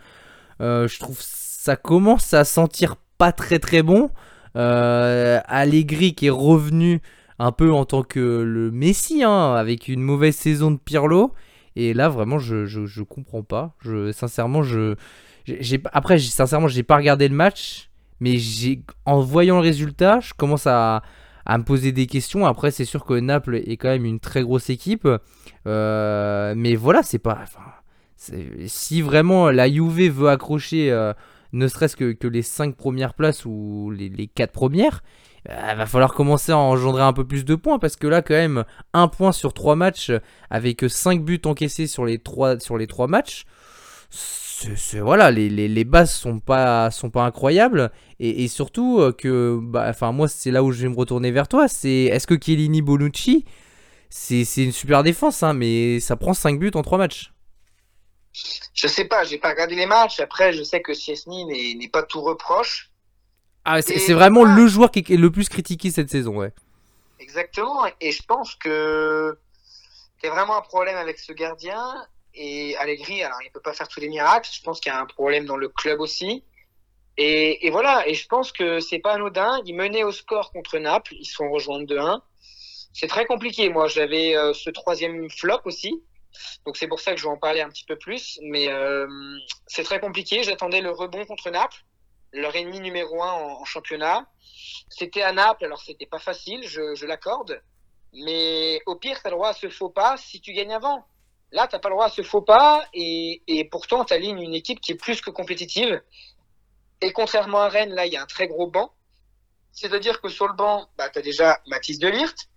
Je 0.60 0.99
trouve 0.99 1.18
ça 1.20 1.76
commence 1.76 2.34
à 2.34 2.44
sentir 2.44 2.95
pas 3.22 3.31
très 3.31 3.60
très 3.60 3.84
bon. 3.84 4.10
Euh, 4.56 5.39
Allegri 5.45 6.15
qui 6.15 6.26
est 6.26 6.31
revenu 6.31 7.02
un 7.38 7.52
peu 7.52 7.72
en 7.72 7.85
tant 7.85 8.02
que 8.02 8.19
le 8.19 8.72
Messi, 8.72 9.22
hein, 9.23 9.53
avec 9.53 9.88
une 9.88 10.02
mauvaise 10.02 10.35
saison 10.35 10.72
de 10.72 10.77
Pirlo. 10.77 11.31
Et 11.76 11.93
là, 11.93 12.10
vraiment, 12.10 12.39
je, 12.39 12.65
je, 12.65 12.88
je 12.88 13.03
comprends 13.03 13.43
pas. 13.43 13.76
Je, 13.80 14.11
sincèrement, 14.11 14.64
je, 14.64 14.95
j'ai, 15.45 15.80
après, 15.93 16.18
sincèrement, 16.18 16.68
j'ai 16.68 16.81
pas 16.81 16.98
regardé 16.98 17.27
le 17.27 17.35
match, 17.35 17.91
mais 18.22 18.38
j'ai, 18.38 18.81
en 19.06 19.19
voyant 19.19 19.57
le 19.57 19.61
résultat, 19.61 20.19
je 20.19 20.34
commence 20.34 20.65
à, 20.65 21.03
à 21.45 21.57
me 21.60 21.64
poser 21.64 21.91
des 21.91 22.07
questions. 22.07 22.48
Après, 22.48 22.72
c'est 22.72 22.85
sûr 22.85 23.06
que 23.06 23.14
Naples 23.14 23.57
est 23.68 23.77
quand 23.77 23.89
même 23.89 24.06
une 24.06 24.19
très 24.19 24.41
grosse 24.41 24.72
équipe, 24.72 25.07
Euh, 25.68 26.56
mais 26.57 26.73
voilà, 26.76 27.03
c'est 27.03 27.19
pas. 27.19 27.38
si 28.65 29.02
vraiment 29.03 29.52
la 29.52 29.69
Juve 29.69 30.10
veut 30.10 30.30
accrocher, 30.30 30.91
euh, 30.91 31.14
ne 31.53 31.68
serait-ce 31.68 31.95
que, 31.95 32.28
les 32.28 32.41
5 32.41 32.76
premières 32.76 33.14
places 33.14 33.45
ou 33.45 33.91
les, 33.95 34.10
les 34.10 34.28
4 34.28 34.52
premières, 34.52 35.03
il 35.48 35.78
va 35.78 35.86
falloir 35.86 36.14
commencer 36.14 36.52
à 36.52 36.57
engendrer 36.57 37.02
un 37.02 37.14
peu 37.14 37.26
plus 37.26 37.45
de 37.45 37.56
points 37.56 37.80
parce 37.80 37.95
que 37.95 38.07
là, 38.07 38.22
quand 38.22 38.36
même, 38.36 38.64
un 38.94 39.07
point 39.07 39.32
sur 39.32 39.53
3 39.53 39.76
matchs 39.76 40.11
avec 40.49 40.86
5 40.88 41.23
buts 41.23 41.41
encaissés 41.45 41.88
sur 41.88 42.06
les 42.06 42.19
3, 42.19 42.60
sur 42.60 42.78
les 42.78 42.88
3 42.88 43.07
matchs. 43.07 43.45
les, 45.32 45.84
bases 45.86 46.14
sont 46.14 46.40
pas, 46.40 46.91
sont 46.91 47.10
pas 47.10 47.23
incroyables. 47.23 47.91
Et, 48.19 48.48
surtout 48.48 48.99
euh, 48.99 49.11
que, 49.11 49.60
bah, 49.61 49.94
moi, 50.11 50.28
c'est 50.28 50.52
là 50.52 50.64
où 50.64 50.72
je 50.72 50.84
vais 50.84 50.90
me 50.90 50.95
retourner 50.95 51.32
vers 51.32 51.48
toi. 51.48 51.68
C'est 51.68 52.03
est-ce 52.03 52.28
que 52.28 52.36
Chiellini 52.40 52.84
Bonucci, 52.84 53.45
c'est 54.11 54.45
c'est 54.45 54.64
une 54.64 54.72
super 54.72 55.02
défense, 55.02 55.41
hein, 55.41 55.53
mais 55.53 55.99
ça 55.99 56.15
prend 56.15 56.36
5 56.36 56.60
buts 56.60 56.72
en 56.76 56.84
3 56.84 56.99
matchs? 56.99 57.34
Je 58.34 58.88
sais 58.88 59.06
pas, 59.06 59.24
j'ai 59.24 59.38
pas 59.38 59.49
regardé 59.49 59.76
les 59.76 59.86
matchs. 59.86 60.20
Après, 60.20 60.53
je 60.53 60.64
sais 60.64 60.82
que 60.82 60.94
Chesney 60.94 61.76
n'est 61.76 61.90
pas 61.90 62.03
tout 62.03 62.22
reproche. 62.22 62.91
Ah, 63.66 63.82
c'est 63.82 64.14
vraiment 64.14 64.44
ah. 64.45 64.56
le 64.56 64.68
joueur 64.68 64.90
qui 64.91 64.99
est 64.99 65.18
le 65.18 65.32
plus 65.32 65.49
critiqué 65.49 65.91
cette 65.91 66.10
saison, 66.10 66.38
ouais. 66.38 66.52
Exactement. 67.20 67.86
Et 67.99 68.12
je 68.12 68.24
pense 68.24 68.56
que 68.56 69.38
y 70.24 70.28
a 70.28 70.32
vraiment 70.32 70.58
un 70.58 70.62
problème 70.62 70.98
avec 70.98 71.20
ce 71.20 71.34
gardien. 71.34 72.06
Et 72.34 72.76
Allegri, 72.78 73.24
alors 73.24 73.38
il 73.45 73.52
peut 73.52 73.60
pas 73.60 73.74
faire 73.74 73.88
tous 73.88 73.99
les 73.99 74.10
miracles. 74.10 74.49
Je 74.52 74.62
pense 74.62 74.80
qu'il 74.80 74.91
y 74.91 74.95
a 74.95 74.99
un 74.99 75.06
problème 75.06 75.45
dans 75.45 75.58
le 75.58 75.68
club 75.68 75.99
aussi. 75.99 76.44
Et, 77.18 77.68
et 77.68 77.70
voilà, 77.70 78.08
et 78.08 78.14
je 78.14 78.28
pense 78.28 78.52
que 78.52 78.80
c'est 78.80 78.99
pas 78.99 79.14
anodin. 79.14 79.62
Ils 79.66 79.76
menaient 79.76 80.03
au 80.03 80.12
score 80.12 80.52
contre 80.52 80.78
Naples, 80.78 81.14
ils 81.20 81.26
sont 81.26 81.49
rejoints 81.52 81.84
2-1. 81.84 82.22
C'est 82.94 83.08
très 83.08 83.26
compliqué. 83.26 83.70
Moi, 83.70 83.88
j'avais 83.88 84.36
euh, 84.36 84.53
ce 84.53 84.70
troisième 84.70 85.30
flop 85.30 85.62
aussi. 85.66 86.02
Donc 86.66 86.78
c'est 86.78 86.88
pour 86.88 86.99
ça 86.99 87.12
que 87.12 87.18
je 87.18 87.24
vais 87.24 87.30
en 87.30 87.38
parler 87.38 87.62
un 87.62 87.70
petit 87.70 87.86
peu 87.86 87.98
plus. 87.98 88.40
Mais 88.44 88.70
euh, 88.70 89.08
c'est 89.68 89.84
très 89.84 89.99
compliqué. 89.99 90.44
J'attendais 90.44 90.82
le 90.82 90.91
rebond 90.91 91.26
contre 91.26 91.49
Naples, 91.49 91.84
leur 92.34 92.56
ennemi 92.56 92.80
numéro 92.80 93.22
un 93.24 93.32
en, 93.32 93.66
championnat. 93.66 94.26
C'était 94.90 95.22
à 95.22 95.32
Naples, 95.32 95.66
alors 95.66 95.82
c'était 95.82 96.06
pas 96.06 96.20
facile, 96.20 96.68
je, 96.68 97.06
l'accorde. 97.06 97.62
Mais 98.14 98.82
au 98.86 98.95
pire, 98.95 99.22
tu 99.22 99.28
as 99.28 99.30
le 99.30 99.36
droit 99.36 99.49
à 99.49 99.53
ce 99.53 99.70
faux 99.70 99.90
pas 99.90 100.18
si 100.18 100.41
tu 100.41 100.53
gagnes 100.53 100.74
avant. 100.74 101.06
Là, 101.53 101.68
t'as 101.68 101.80
pas 101.80 101.90
le 101.90 101.95
droit 101.95 102.06
à 102.06 102.10
ce 102.10 102.22
faux 102.22 102.41
pas 102.41 102.86
et, 102.94 103.41
et 103.48 103.66
pourtant, 103.66 104.06
tu 104.06 104.14
alignes 104.14 104.41
une 104.41 104.53
équipe 104.53 104.80
qui 104.80 104.94
est 104.94 104.95
plus 104.95 105.22
que 105.22 105.30
compétitive. 105.30 106.02
Et 107.02 107.12
contrairement 107.12 107.60
à 107.60 107.70
Rennes, 107.70 107.94
là, 107.94 108.06
il 108.06 108.14
y 108.14 108.18
a 108.18 108.22
un 108.22 108.28
très 108.28 108.48
gros 108.48 108.68
banc. 108.68 108.94
C'est-à-dire 109.74 110.22
que 110.22 110.30
sur 110.30 110.48
le 110.48 110.53
banc, 110.53 110.88
bah, 110.98 111.10
tu 111.10 111.20
as 111.20 111.22
déjà 111.22 111.60
Mathis 111.68 111.99
Delirte, 111.99 112.49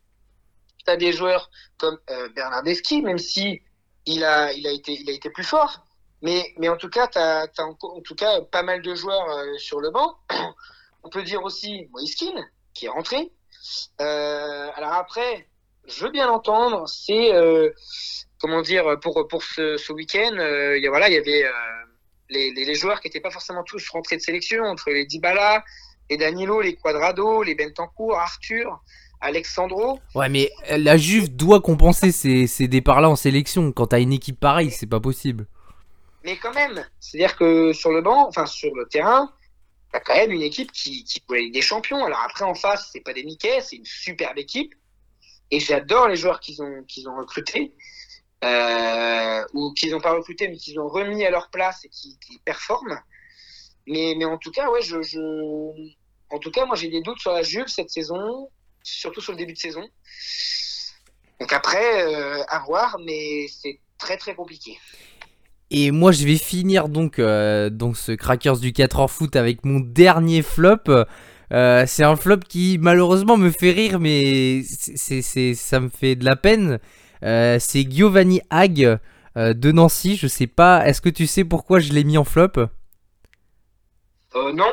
tu 0.85 0.91
as 0.91 0.97
des 0.97 1.13
joueurs 1.13 1.51
comme 1.79 1.99
euh, 2.11 2.29
Bernardeschi, 2.31 3.03
même 3.03 3.19
si 3.19 3.63
il 4.07 4.25
a, 4.25 4.53
il, 4.53 4.67
a 4.67 4.71
été, 4.71 4.93
il 4.93 5.09
a 5.09 5.13
été 5.13 5.31
plus 5.31 5.45
fort. 5.45 5.85
Mais, 6.23 6.55
mais 6.59 6.69
en 6.69 6.77
tout 6.77 6.89
cas, 6.89 7.07
tu 7.09 7.19
as, 7.19 7.47
en, 7.59 8.01
tout 8.01 8.15
cas 8.15 8.41
pas 8.41 8.63
mal 8.63 8.81
de 8.83 8.95
joueurs 8.95 9.29
euh, 9.29 9.59
sur 9.59 9.81
le 9.81 9.91
banc. 9.91 10.17
On 11.03 11.11
peut 11.11 11.23
dire 11.23 11.43
aussi 11.43 11.87
Moïskine, 11.93 12.49
qui 12.73 12.87
est 12.87 12.89
rentré. 12.89 13.31
Euh, 14.01 14.71
alors 14.75 14.95
après, 14.95 15.47
je 15.87 16.05
veux 16.05 16.11
bien 16.11 16.27
l'entendre, 16.27 16.89
c'est, 16.89 17.35
euh, 17.35 17.71
comment 18.41 18.63
dire, 18.63 18.99
pour, 19.03 19.29
pour 19.29 19.43
ce, 19.43 19.93
week-end, 19.93 20.39
a, 20.39 20.89
voilà, 20.89 21.09
il 21.09 21.15
y 21.15 21.19
avait 21.19 21.45
les, 22.31 22.53
les, 22.53 22.65
les, 22.65 22.75
joueurs 22.75 23.01
qui 23.01 23.09
n'étaient 23.09 23.21
pas 23.21 23.31
forcément 23.31 23.63
tous 23.63 23.87
rentrés 23.91 24.17
de 24.17 24.23
sélection, 24.23 24.65
entre 24.65 24.91
les 24.91 25.05
Dybala, 25.05 25.63
les 26.09 26.17
Danilo, 26.17 26.63
les 26.63 26.75
Quadrado, 26.75 27.43
les 27.43 27.55
Bentancourt, 27.55 28.19
Arthur, 28.19 28.83
Alexandro. 29.25 29.99
Ouais, 30.15 30.29
mais 30.29 30.51
la 30.69 30.97
Juve 30.97 31.35
doit 31.35 31.61
compenser 31.61 32.13
ces, 32.13 32.47
ces 32.47 32.69
départs-là 32.69 33.11
en 33.11 33.17
sélection. 33.17 33.73
Quand 33.73 33.89
t'as 33.89 34.01
une 34.01 34.13
équipe 34.13 34.39
pareille, 34.39 34.71
c'est 34.71 34.87
pas 34.87 35.01
possible. 35.01 35.47
Mais 36.25 36.37
quand 36.37 36.55
même, 36.55 36.85
c'est-à-dire 37.01 37.37
que 37.37 37.73
sur 37.73 37.91
le 37.91 38.01
banc, 38.01 38.29
enfin 38.29 38.47
sur 38.47 38.75
le 38.75 38.87
terrain, 38.87 39.33
t'as 39.93 40.01
quand 40.01 40.15
même 40.15 40.33
une 40.33 40.43
équipe 40.43 40.73
qui, 40.73 41.05
qui 41.05 41.23
des 41.51 41.61
champions. 41.61 42.05
Alors 42.05 42.21
après, 42.25 42.45
en 42.45 42.55
face, 42.55 42.91
c'est 42.93 43.01
pas 43.01 43.13
des 43.13 43.25
Mickey, 43.25 43.61
c'est 43.61 43.77
une 43.77 43.85
superbe 43.85 44.39
équipe. 44.39 44.75
Et 45.51 45.61
j'adore 45.61 46.09
les 46.09 46.17
joueurs 46.17 46.41
qu'ils 46.41 46.63
ont, 46.63 46.83
qu'ils 46.89 47.09
ont 47.09 47.17
recrutés. 47.17 47.75
Euh, 48.45 49.43
ou 49.55 49.73
qu'ils 49.73 49.93
n'ont 49.93 50.03
pas 50.03 50.13
recruté, 50.13 50.49
mais 50.49 50.57
qu'ils 50.57 50.79
ont 50.79 50.89
remis 50.89 51.25
à 51.25 51.31
leur 51.31 51.49
place 51.49 51.83
et 51.87 51.89
qui, 51.89 52.19
qui 52.19 52.39
performent. 52.45 53.01
Mais, 53.87 54.15
mais 54.19 54.27
en 54.27 54.37
tout 54.37 54.51
cas, 54.51 54.69
ouais, 54.71 54.83
je, 54.83 55.01
je... 55.01 55.19
en 56.31 56.39
tout 56.39 56.51
cas, 56.51 56.67
moi 56.67 56.77
j'ai 56.77 56.89
des 56.89 57.01
doutes 57.01 57.21
sur 57.21 57.33
la 57.33 57.43
Juve 57.43 57.69
cette 57.69 57.89
saison, 57.89 58.51
surtout 58.85 59.21
sur 59.21 59.33
le 59.33 59.39
début 59.39 59.53
de 59.53 59.59
saison. 59.59 59.83
Donc 61.41 61.53
après, 61.53 62.05
euh, 62.05 62.43
à 62.49 62.61
voir, 62.61 62.97
mais 63.05 63.47
c'est 63.49 63.81
très 63.99 64.17
très 64.17 64.35
compliqué. 64.35 64.79
Et 65.71 65.91
moi, 65.91 66.13
je 66.13 66.25
vais 66.25 66.37
finir 66.37 66.89
donc 66.89 67.19
euh, 67.19 67.71
dans 67.71 67.95
ce 67.95 68.13
Crackers 68.13 68.59
du 68.59 68.73
4 68.73 69.01
heures 69.01 69.11
foot 69.11 69.35
avec 69.35 69.65
mon 69.65 69.81
dernier 69.81 70.43
flop. 70.43 70.89
Euh, 71.53 71.85
c'est 71.87 72.05
un 72.05 72.17
flop 72.17 72.41
qui 72.49 72.79
malheureusement 72.81 73.37
me 73.37 73.51
fait 73.51 73.71
rire, 73.71 73.99
mais 73.99 74.63
c'est, 74.63 75.23
c'est, 75.23 75.55
ça 75.55 75.81
me 75.81 75.89
fait 75.89 76.15
de 76.15 76.25
la 76.25 76.37
peine. 76.37 76.79
C'est 77.23 77.91
Giovanni 77.91 78.43
Hag 78.51 78.99
de 79.35 79.73
Nancy. 79.73 80.17
Je 80.17 80.27
sais 80.27 80.47
pas, 80.47 80.87
est-ce 80.87 81.01
que 81.01 81.09
tu 81.09 81.27
sais 81.27 81.45
pourquoi 81.45 81.81
je 81.81 81.93
l'ai 81.93 82.05
mis 82.05 82.19
en 82.19 82.25
flop? 82.25 82.69
Euh, 84.37 84.53
Non. 84.53 84.73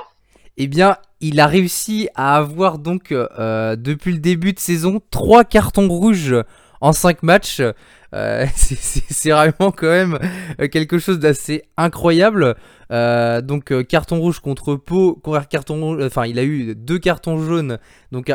Eh 0.57 0.68
bien, 0.68 0.98
il 1.19 1.40
a 1.40 1.48
réussi 1.48 2.10
à 2.15 2.38
avoir 2.38 2.78
donc 2.78 3.11
euh, 3.11 3.76
depuis 3.76 4.14
le 4.14 4.19
début 4.19 4.53
de 4.53 4.60
saison 4.60 5.02
trois 5.10 5.44
cartons 5.44 5.88
rouges 5.88 6.36
en 6.82 6.94
5 6.94 7.23
matchs. 7.23 7.61
Euh, 8.14 8.45
c'est 8.56 9.30
vraiment 9.30 9.72
quand 9.72 9.88
même 9.88 10.19
quelque 10.72 10.99
chose 10.99 11.19
d'assez 11.19 11.64
incroyable. 11.78 12.56
Euh, 12.91 13.40
donc 13.40 13.72
euh, 13.72 13.84
carton 13.84 14.19
rouge 14.19 14.40
contre 14.41 14.76
Pau, 14.76 15.22
carton 15.49 16.03
enfin 16.03 16.26
il 16.26 16.38
a 16.38 16.44
eu 16.44 16.76
deux 16.76 16.99
cartons 16.99 17.41
jaunes 17.41 17.78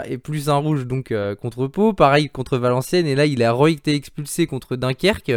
et 0.07 0.17
plus 0.17 0.49
un 0.49 0.57
rouge 0.57 0.87
donc 0.87 1.13
euh, 1.13 1.35
contre 1.35 1.67
Pau, 1.67 1.93
pareil 1.93 2.31
contre 2.31 2.57
Valenciennes 2.57 3.07
et 3.07 3.15
là 3.15 3.27
il 3.27 3.43
a 3.43 3.55
été 3.69 3.95
expulsé 3.95 4.47
contre 4.47 4.77
Dunkerque 4.77 5.33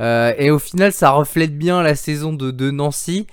euh, 0.00 0.32
et 0.38 0.50
au 0.50 0.58
final 0.58 0.92
ça 0.92 1.10
reflète 1.10 1.58
bien 1.58 1.82
la 1.82 1.94
saison 1.94 2.32
de 2.32 2.70
Nancy. 2.70 3.26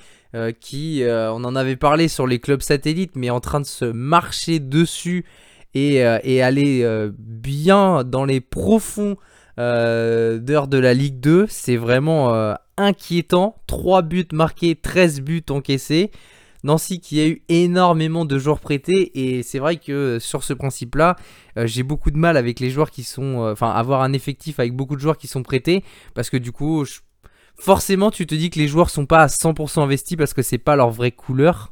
Qui, 0.60 1.04
on 1.06 1.44
en 1.44 1.56
avait 1.56 1.76
parlé 1.76 2.08
sur 2.08 2.26
les 2.26 2.40
clubs 2.40 2.62
satellites, 2.62 3.16
mais 3.16 3.30
en 3.30 3.40
train 3.40 3.60
de 3.60 3.66
se 3.66 3.86
marcher 3.86 4.60
dessus 4.60 5.26
et, 5.74 5.96
et 6.24 6.42
aller 6.42 7.10
bien 7.18 8.04
dans 8.04 8.26
les 8.26 8.40
profonds 8.42 9.18
euh, 9.60 10.40
d'heure 10.40 10.68
de 10.68 10.78
la 10.78 10.94
Ligue 10.94 11.20
2. 11.20 11.46
C'est 11.50 11.78
vraiment 11.78 12.34
euh, 12.34 12.54
inquiétant. 12.78 13.56
3 13.68 14.02
buts 14.02 14.28
marqués, 14.34 14.76
13 14.76 15.22
buts 15.22 15.46
encaissés. 15.50 16.12
Nancy 16.64 17.00
qui 17.00 17.20
a 17.20 17.28
eu 17.28 17.42
énormément 17.50 18.24
de 18.24 18.38
joueurs 18.38 18.60
prêtés 18.60 19.12
et 19.16 19.42
c'est 19.42 19.58
vrai 19.58 19.78
que 19.78 20.20
sur 20.20 20.44
ce 20.44 20.54
principe-là, 20.54 21.16
euh, 21.58 21.66
j'ai 21.66 21.82
beaucoup 21.82 22.12
de 22.12 22.18
mal 22.18 22.38
avec 22.38 22.60
les 22.60 22.70
joueurs 22.70 22.92
qui 22.92 23.04
sont, 23.04 23.40
enfin, 23.40 23.72
avoir 23.72 24.04
un 24.04 24.14
effectif 24.14 24.60
avec 24.60 24.76
beaucoup 24.76 24.96
de 24.96 25.02
joueurs 25.02 25.18
qui 25.18 25.28
sont 25.28 25.42
prêtés 25.42 25.84
parce 26.14 26.30
que 26.30 26.38
du 26.38 26.52
coup, 26.52 26.86
je, 26.86 27.00
forcément, 27.62 28.12
tu 28.12 28.26
te 28.26 28.36
dis 28.36 28.50
que 28.50 28.60
les 28.60 28.68
joueurs 28.68 28.90
sont 28.90 29.06
pas 29.06 29.24
à 29.24 29.28
100% 29.28 29.82
investis 29.82 30.18
parce 30.18 30.34
que 30.34 30.42
c'est 30.42 30.58
pas 30.58 30.76
leur 30.76 30.90
vraie 30.90 31.12
couleur 31.12 31.72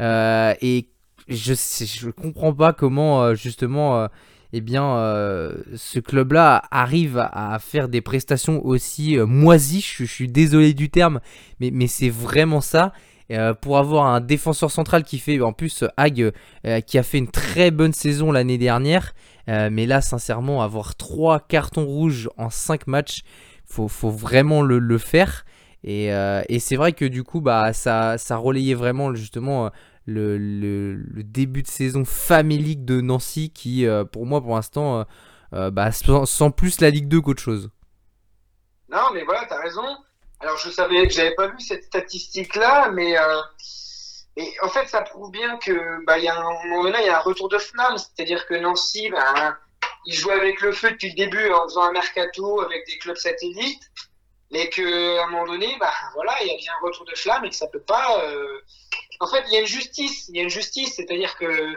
et 0.00 0.88
je 1.28 1.54
je 1.54 2.10
comprends 2.10 2.54
pas 2.54 2.72
comment 2.72 3.34
justement 3.34 4.08
eh 4.52 4.60
bien, 4.60 4.96
euh, 4.96 5.62
ce 5.76 5.98
club-là 5.98 6.62
arrive 6.70 7.18
à 7.18 7.58
faire 7.58 7.88
des 7.88 8.00
prestations 8.00 8.64
aussi 8.64 9.18
euh, 9.18 9.26
moisies. 9.26 9.82
Je, 9.82 10.04
suis 10.04 10.28
désolé 10.28 10.72
du 10.72 10.88
terme, 10.90 11.20
mais, 11.60 11.86
c'est 11.86 12.08
vraiment 12.08 12.60
ça. 12.60 12.92
Euh, 13.30 13.52
pour 13.52 13.76
avoir 13.76 14.06
un 14.06 14.22
défenseur 14.22 14.70
central 14.70 15.04
qui 15.04 15.18
fait, 15.18 15.38
en 15.42 15.52
plus, 15.52 15.84
Hag, 15.98 16.32
euh, 16.66 16.80
qui 16.80 16.96
a 16.96 17.02
fait 17.02 17.18
une 17.18 17.30
très 17.30 17.70
bonne 17.70 17.92
saison 17.92 18.32
l'année 18.32 18.56
dernière. 18.56 19.12
Euh, 19.50 19.68
mais 19.70 19.84
là, 19.84 20.00
sincèrement, 20.00 20.62
avoir 20.62 20.94
3 20.94 21.40
cartons 21.40 21.84
rouges 21.84 22.30
en 22.38 22.48
5 22.48 22.86
matchs, 22.86 23.22
faut, 23.68 23.88
faut 23.88 24.10
vraiment 24.10 24.62
le, 24.62 24.78
le 24.78 24.98
faire. 24.98 25.44
Et, 25.84 26.06
et 26.06 26.58
c'est 26.58 26.74
vrai 26.74 26.92
que 26.92 27.04
du 27.04 27.22
coup, 27.22 27.40
bah, 27.40 27.72
ça, 27.72 28.18
ça 28.18 28.36
relayait 28.36 28.74
vraiment 28.74 29.14
justement 29.14 29.70
le, 30.08 30.38
le, 30.38 30.94
le, 30.94 31.22
début 31.22 31.62
de 31.62 31.68
saison 31.68 32.04
famélique 32.06 32.86
de 32.86 33.02
Nancy 33.02 33.50
qui, 33.50 33.86
euh, 33.86 34.04
pour 34.04 34.24
moi, 34.24 34.40
pour 34.40 34.54
l'instant, 34.54 35.00
euh, 35.00 35.04
euh, 35.52 35.70
bah, 35.70 35.92
sent 35.92 36.50
plus 36.56 36.80
la 36.80 36.88
Ligue 36.88 37.08
2 37.08 37.20
qu'autre 37.20 37.42
chose. 37.42 37.70
Non, 38.88 39.10
mais 39.12 39.22
voilà, 39.24 39.44
t'as 39.46 39.60
raison. 39.60 39.84
Alors, 40.40 40.56
je 40.56 40.70
savais 40.70 41.06
que 41.06 41.12
j'avais 41.12 41.34
pas 41.34 41.48
vu 41.48 41.60
cette 41.60 41.84
statistique-là, 41.84 42.90
mais 42.92 43.16
en 43.18 44.68
fait, 44.68 44.86
ça 44.86 45.02
prouve 45.02 45.30
bien 45.30 45.58
que 45.58 46.04
bah, 46.06 46.18
y 46.18 46.28
a 46.28 46.38
un 46.38 46.42
moment 46.42 46.84
donné, 46.84 46.98
il 47.00 47.06
y 47.06 47.10
a 47.10 47.18
un 47.18 47.22
retour 47.22 47.50
de 47.50 47.58
flamme, 47.58 47.98
c'est-à-dire 47.98 48.46
que 48.46 48.54
Nancy, 48.54 49.10
bah, 49.10 49.58
il 50.06 50.14
joue 50.14 50.30
avec 50.30 50.60
le 50.60 50.72
feu 50.72 50.90
depuis 50.90 51.10
le 51.10 51.14
début 51.14 51.50
en 51.50 51.64
faisant 51.64 51.82
un 51.82 51.92
mercato 51.92 52.60
avec 52.60 52.86
des 52.86 52.98
clubs 52.98 53.16
satellites, 53.16 53.82
mais 54.50 54.68
que 54.70 55.18
à 55.18 55.24
un 55.24 55.30
moment 55.30 55.46
donné, 55.46 55.76
bah 55.78 55.92
voilà, 56.14 56.34
il 56.42 56.48
y 56.48 56.50
a 56.50 56.56
bien 56.56 56.72
un 56.80 56.86
retour 56.86 57.04
de 57.04 57.14
flamme 57.14 57.44
et 57.44 57.50
que 57.50 57.56
ça 57.56 57.66
peut 57.68 57.82
pas. 57.82 58.24
Euh... 58.24 58.60
En 59.20 59.26
fait, 59.26 59.44
il 59.48 59.54
y 59.54 59.56
a 59.56 59.60
une 59.60 59.66
justice, 59.66 60.28
il 60.28 60.36
y 60.36 60.40
a 60.40 60.42
une 60.42 60.50
justice, 60.50 60.94
c'est-à-dire 60.94 61.36
que 61.36 61.74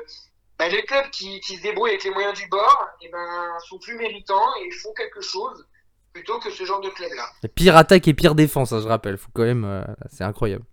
bah, 0.59 0.69
les 0.69 0.83
clubs 0.83 1.09
qui, 1.09 1.41
se 1.41 1.61
débrouillent 1.61 1.89
avec 1.89 2.03
les 2.03 2.11
moyens 2.11 2.37
du 2.37 2.47
bord, 2.47 2.87
et 3.01 3.09
ben 3.09 3.57
sont 3.67 3.79
plus 3.79 3.95
méritants 3.95 4.55
et 4.63 4.71
font 4.71 4.93
quelque 4.93 5.21
chose 5.21 5.65
plutôt 6.13 6.39
que 6.39 6.51
ce 6.51 6.65
genre 6.65 6.81
de 6.81 6.89
club-là. 6.89 7.25
Pire 7.55 7.77
attaque 7.77 8.07
et 8.07 8.13
pire 8.13 8.35
défense, 8.35 8.71
hein, 8.71 8.81
je 8.81 8.87
rappelle. 8.87 9.17
Faut 9.17 9.31
quand 9.33 9.43
même, 9.43 9.65
euh, 9.65 9.83
c'est 10.11 10.23
incroyable. 10.23 10.63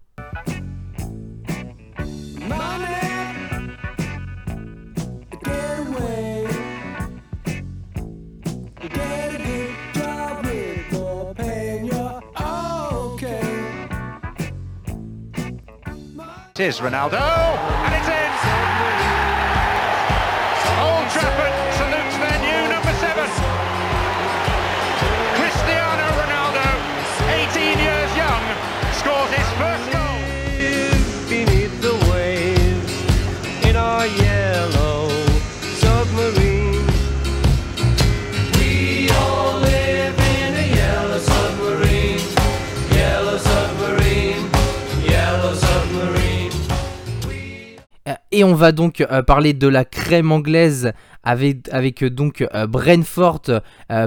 It 16.59 16.67
is 16.67 16.81
Ronaldo, 16.81 17.88
Et 48.39 48.45
on 48.45 48.55
va 48.55 48.71
donc 48.71 49.01
euh, 49.01 49.21
parler 49.21 49.53
de 49.53 49.67
la 49.67 49.85
crème 49.85 50.31
anglaise 50.31 50.93
avec, 51.25 51.69
avec 51.73 52.05
euh, 52.05 52.09
donc 52.09 52.47
euh, 52.55 52.69
Brentford. 52.69 53.43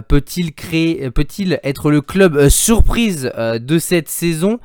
Peut-il 0.07 0.53
peut-il 0.53 1.59
être 1.63 1.91
le 1.91 1.99
club 1.99 2.47
surprise 2.47 3.29
de 3.37 3.77
cette 3.77 4.07
saison? 4.07 4.61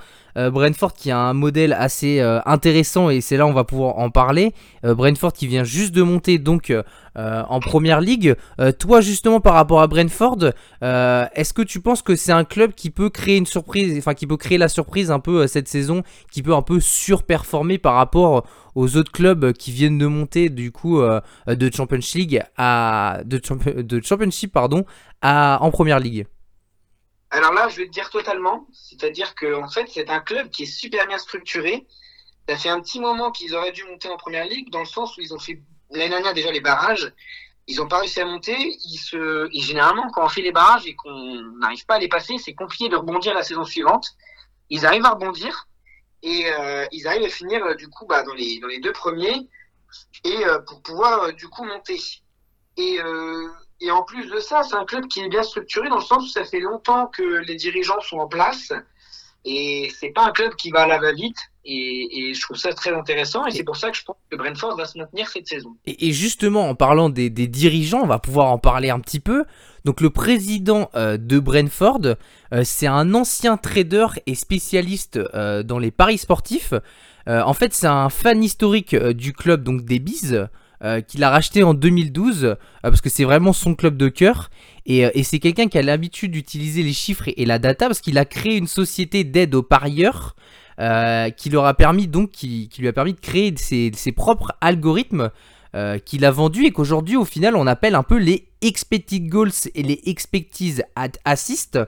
Brentford 0.50 0.92
qui 0.92 1.10
a 1.10 1.18
un 1.18 1.32
modèle 1.32 1.72
assez 1.72 2.20
euh, 2.20 2.40
intéressant 2.44 3.10
et 3.10 3.20
c'est 3.20 3.36
là 3.36 3.46
on 3.46 3.52
va 3.52 3.64
pouvoir 3.64 3.98
en 3.98 4.10
parler. 4.10 4.52
Euh, 4.84 4.94
Brentford 4.94 5.32
qui 5.32 5.46
vient 5.46 5.64
juste 5.64 5.94
de 5.94 6.02
monter 6.02 6.38
donc 6.38 6.70
euh, 6.70 6.82
euh, 7.16 7.42
en 7.48 7.60
première 7.60 8.00
ligue. 8.00 8.34
Euh, 8.60 8.72
toi 8.72 9.00
justement 9.00 9.40
par 9.40 9.54
rapport 9.54 9.80
à 9.80 9.86
Brentford, 9.86 10.52
euh, 10.82 11.26
est-ce 11.34 11.54
que 11.54 11.62
tu 11.62 11.80
penses 11.80 12.02
que 12.02 12.16
c'est 12.16 12.32
un 12.32 12.44
club 12.44 12.72
qui 12.72 12.90
peut 12.90 13.08
créer 13.08 13.36
une 13.38 13.46
surprise, 13.46 13.96
enfin 13.98 14.14
qui 14.14 14.26
peut 14.26 14.36
créer 14.36 14.58
la 14.58 14.68
surprise 14.68 15.10
un 15.10 15.20
peu 15.20 15.42
euh, 15.42 15.46
cette 15.46 15.68
saison, 15.68 16.02
qui 16.30 16.42
peut 16.42 16.54
un 16.54 16.62
peu 16.62 16.80
surperformer 16.80 17.78
par 17.78 17.94
rapport 17.94 18.46
aux 18.74 18.96
autres 18.96 19.12
clubs 19.12 19.52
qui 19.52 19.72
viennent 19.72 19.98
de 19.98 20.06
monter 20.06 20.50
du 20.50 20.70
coup 20.70 21.00
euh, 21.00 21.20
de 21.46 21.70
Champions 21.74 21.98
League 22.14 22.42
à 22.58 23.20
Championship 24.02 24.56
en 25.22 25.70
première 25.70 25.98
ligue? 26.00 26.26
Alors 27.36 27.52
là, 27.52 27.68
je 27.68 27.76
vais 27.76 27.86
te 27.86 27.90
dire 27.90 28.08
totalement. 28.08 28.66
C'est-à-dire 28.72 29.34
que 29.34 29.54
en 29.54 29.68
fait, 29.68 29.86
c'est 29.92 30.08
un 30.08 30.20
club 30.20 30.48
qui 30.48 30.62
est 30.62 30.66
super 30.66 31.06
bien 31.06 31.18
structuré. 31.18 31.86
Ça 32.48 32.56
fait 32.56 32.70
un 32.70 32.80
petit 32.80 32.98
moment 32.98 33.30
qu'ils 33.30 33.54
auraient 33.54 33.72
dû 33.72 33.84
monter 33.84 34.08
en 34.08 34.16
première 34.16 34.46
ligue, 34.46 34.70
dans 34.70 34.78
le 34.78 34.86
sens 34.86 35.18
où 35.18 35.20
ils 35.20 35.34
ont 35.34 35.38
fait 35.38 35.60
l'année 35.90 36.08
dernière 36.08 36.32
déjà 36.32 36.50
les 36.50 36.60
barrages. 36.60 37.12
Ils 37.66 37.76
n'ont 37.76 37.88
pas 37.88 37.98
réussi 37.98 38.20
à 38.20 38.24
monter. 38.24 38.56
Ils 38.56 39.62
généralement, 39.62 40.08
quand 40.10 40.24
on 40.24 40.28
fait 40.30 40.40
les 40.40 40.52
barrages 40.52 40.86
et 40.86 40.94
qu'on 40.94 41.42
n'arrive 41.58 41.84
pas 41.84 41.96
à 41.96 41.98
les 41.98 42.08
passer, 42.08 42.38
c'est 42.38 42.54
compliqué 42.54 42.88
de 42.88 42.96
rebondir 42.96 43.34
la 43.34 43.42
saison 43.42 43.64
suivante. 43.64 44.16
Ils 44.70 44.86
arrivent 44.86 45.04
à 45.04 45.10
rebondir 45.10 45.68
et 46.22 46.50
euh, 46.50 46.86
ils 46.90 47.06
arrivent 47.06 47.26
à 47.26 47.28
finir 47.28 47.62
euh, 47.66 47.74
du 47.74 47.88
coup 47.88 48.06
bah, 48.06 48.22
dans 48.22 48.32
les 48.32 48.80
deux 48.80 48.92
premiers 48.92 49.46
et 50.24 50.46
euh, 50.46 50.58
pour 50.60 50.80
pouvoir 50.80 51.34
du 51.34 51.48
coup 51.48 51.64
monter. 51.64 52.00
Et 52.78 52.98
et 53.80 53.90
en 53.90 54.02
plus 54.02 54.26
de 54.30 54.38
ça, 54.38 54.62
c'est 54.62 54.76
un 54.76 54.84
club 54.84 55.06
qui 55.06 55.20
est 55.20 55.28
bien 55.28 55.42
structuré 55.42 55.88
dans 55.88 55.96
le 55.96 56.02
sens 56.02 56.24
où 56.24 56.28
ça 56.28 56.44
fait 56.44 56.60
longtemps 56.60 57.06
que 57.06 57.44
les 57.46 57.56
dirigeants 57.56 58.00
sont 58.00 58.18
en 58.18 58.28
place. 58.28 58.72
Et 59.44 59.92
c'est 60.00 60.10
pas 60.10 60.26
un 60.26 60.32
club 60.32 60.54
qui 60.56 60.70
va 60.70 60.82
à 60.82 60.86
la 60.86 60.98
va-vite. 60.98 61.38
Et, 61.64 62.30
et 62.30 62.34
je 62.34 62.40
trouve 62.40 62.56
ça 62.56 62.72
très 62.72 62.92
intéressant. 62.92 63.46
Et 63.46 63.52
c'est 63.52 63.62
pour 63.62 63.76
ça 63.76 63.90
que 63.90 63.96
je 63.96 64.02
pense 64.02 64.16
que 64.30 64.36
Brentford 64.36 64.76
va 64.76 64.86
se 64.86 64.98
maintenir 64.98 65.28
cette 65.28 65.46
saison. 65.46 65.76
Et, 65.84 66.08
et 66.08 66.12
justement, 66.12 66.68
en 66.68 66.74
parlant 66.74 67.10
des, 67.10 67.30
des 67.30 67.46
dirigeants, 67.46 68.00
on 68.02 68.06
va 68.06 68.18
pouvoir 68.18 68.50
en 68.50 68.58
parler 68.58 68.90
un 68.90 68.98
petit 68.98 69.20
peu. 69.20 69.44
Donc 69.84 70.00
le 70.00 70.10
président 70.10 70.90
euh, 70.96 71.16
de 71.16 71.38
Brentford, 71.38 72.00
euh, 72.52 72.62
c'est 72.64 72.88
un 72.88 73.14
ancien 73.14 73.56
trader 73.56 74.06
et 74.26 74.34
spécialiste 74.34 75.16
euh, 75.16 75.62
dans 75.62 75.78
les 75.78 75.92
paris 75.92 76.18
sportifs. 76.18 76.74
En 77.28 77.54
fait, 77.54 77.74
c'est 77.74 77.88
un 77.88 78.08
fan 78.08 78.40
historique 78.44 78.94
du 78.94 79.32
club 79.32 79.64
donc 79.64 79.84
des 79.84 79.98
Bees. 79.98 80.46
Euh, 80.84 81.00
qu'il 81.00 81.24
a 81.24 81.30
racheté 81.30 81.62
en 81.62 81.72
2012 81.72 82.44
euh, 82.44 82.54
parce 82.82 83.00
que 83.00 83.08
c'est 83.08 83.24
vraiment 83.24 83.54
son 83.54 83.74
club 83.74 83.96
de 83.96 84.08
cœur. 84.08 84.50
Et, 84.84 85.06
euh, 85.06 85.10
c'est 85.22 85.38
quelqu'un 85.38 85.68
qui 85.68 85.78
a 85.78 85.82
l'habitude 85.82 86.32
d'utiliser 86.32 86.82
les 86.82 86.92
chiffres 86.92 87.28
et, 87.34 87.46
la 87.46 87.58
data 87.58 87.86
parce 87.86 88.00
qu'il 88.00 88.18
a 88.18 88.26
créé 88.26 88.56
une 88.56 88.66
société 88.66 89.24
d'aide 89.24 89.54
aux 89.54 89.62
parieurs 89.62 90.36
qui 91.38 91.48
leur 91.48 91.64
a 91.64 91.72
permis 91.72 92.06
donc 92.06 92.32
qui, 92.32 92.68
lui 92.78 92.86
a 92.86 92.92
permis 92.92 93.14
de 93.14 93.20
créer 93.20 93.54
ses, 93.56 93.90
ses 93.94 94.12
propres 94.12 94.52
algorithmes 94.60 95.30
qu'il 96.04 96.26
a 96.26 96.30
vendus 96.30 96.66
et 96.66 96.70
qu'aujourd'hui 96.70 97.16
au 97.16 97.24
final 97.24 97.56
on 97.56 97.66
appelle 97.66 97.94
un 97.94 98.02
peu 98.02 98.18
les 98.18 98.46
expected 98.60 99.26
goals 99.26 99.52
et 99.74 99.82
les 99.82 100.02
expected 100.04 100.84
assist 101.24 101.78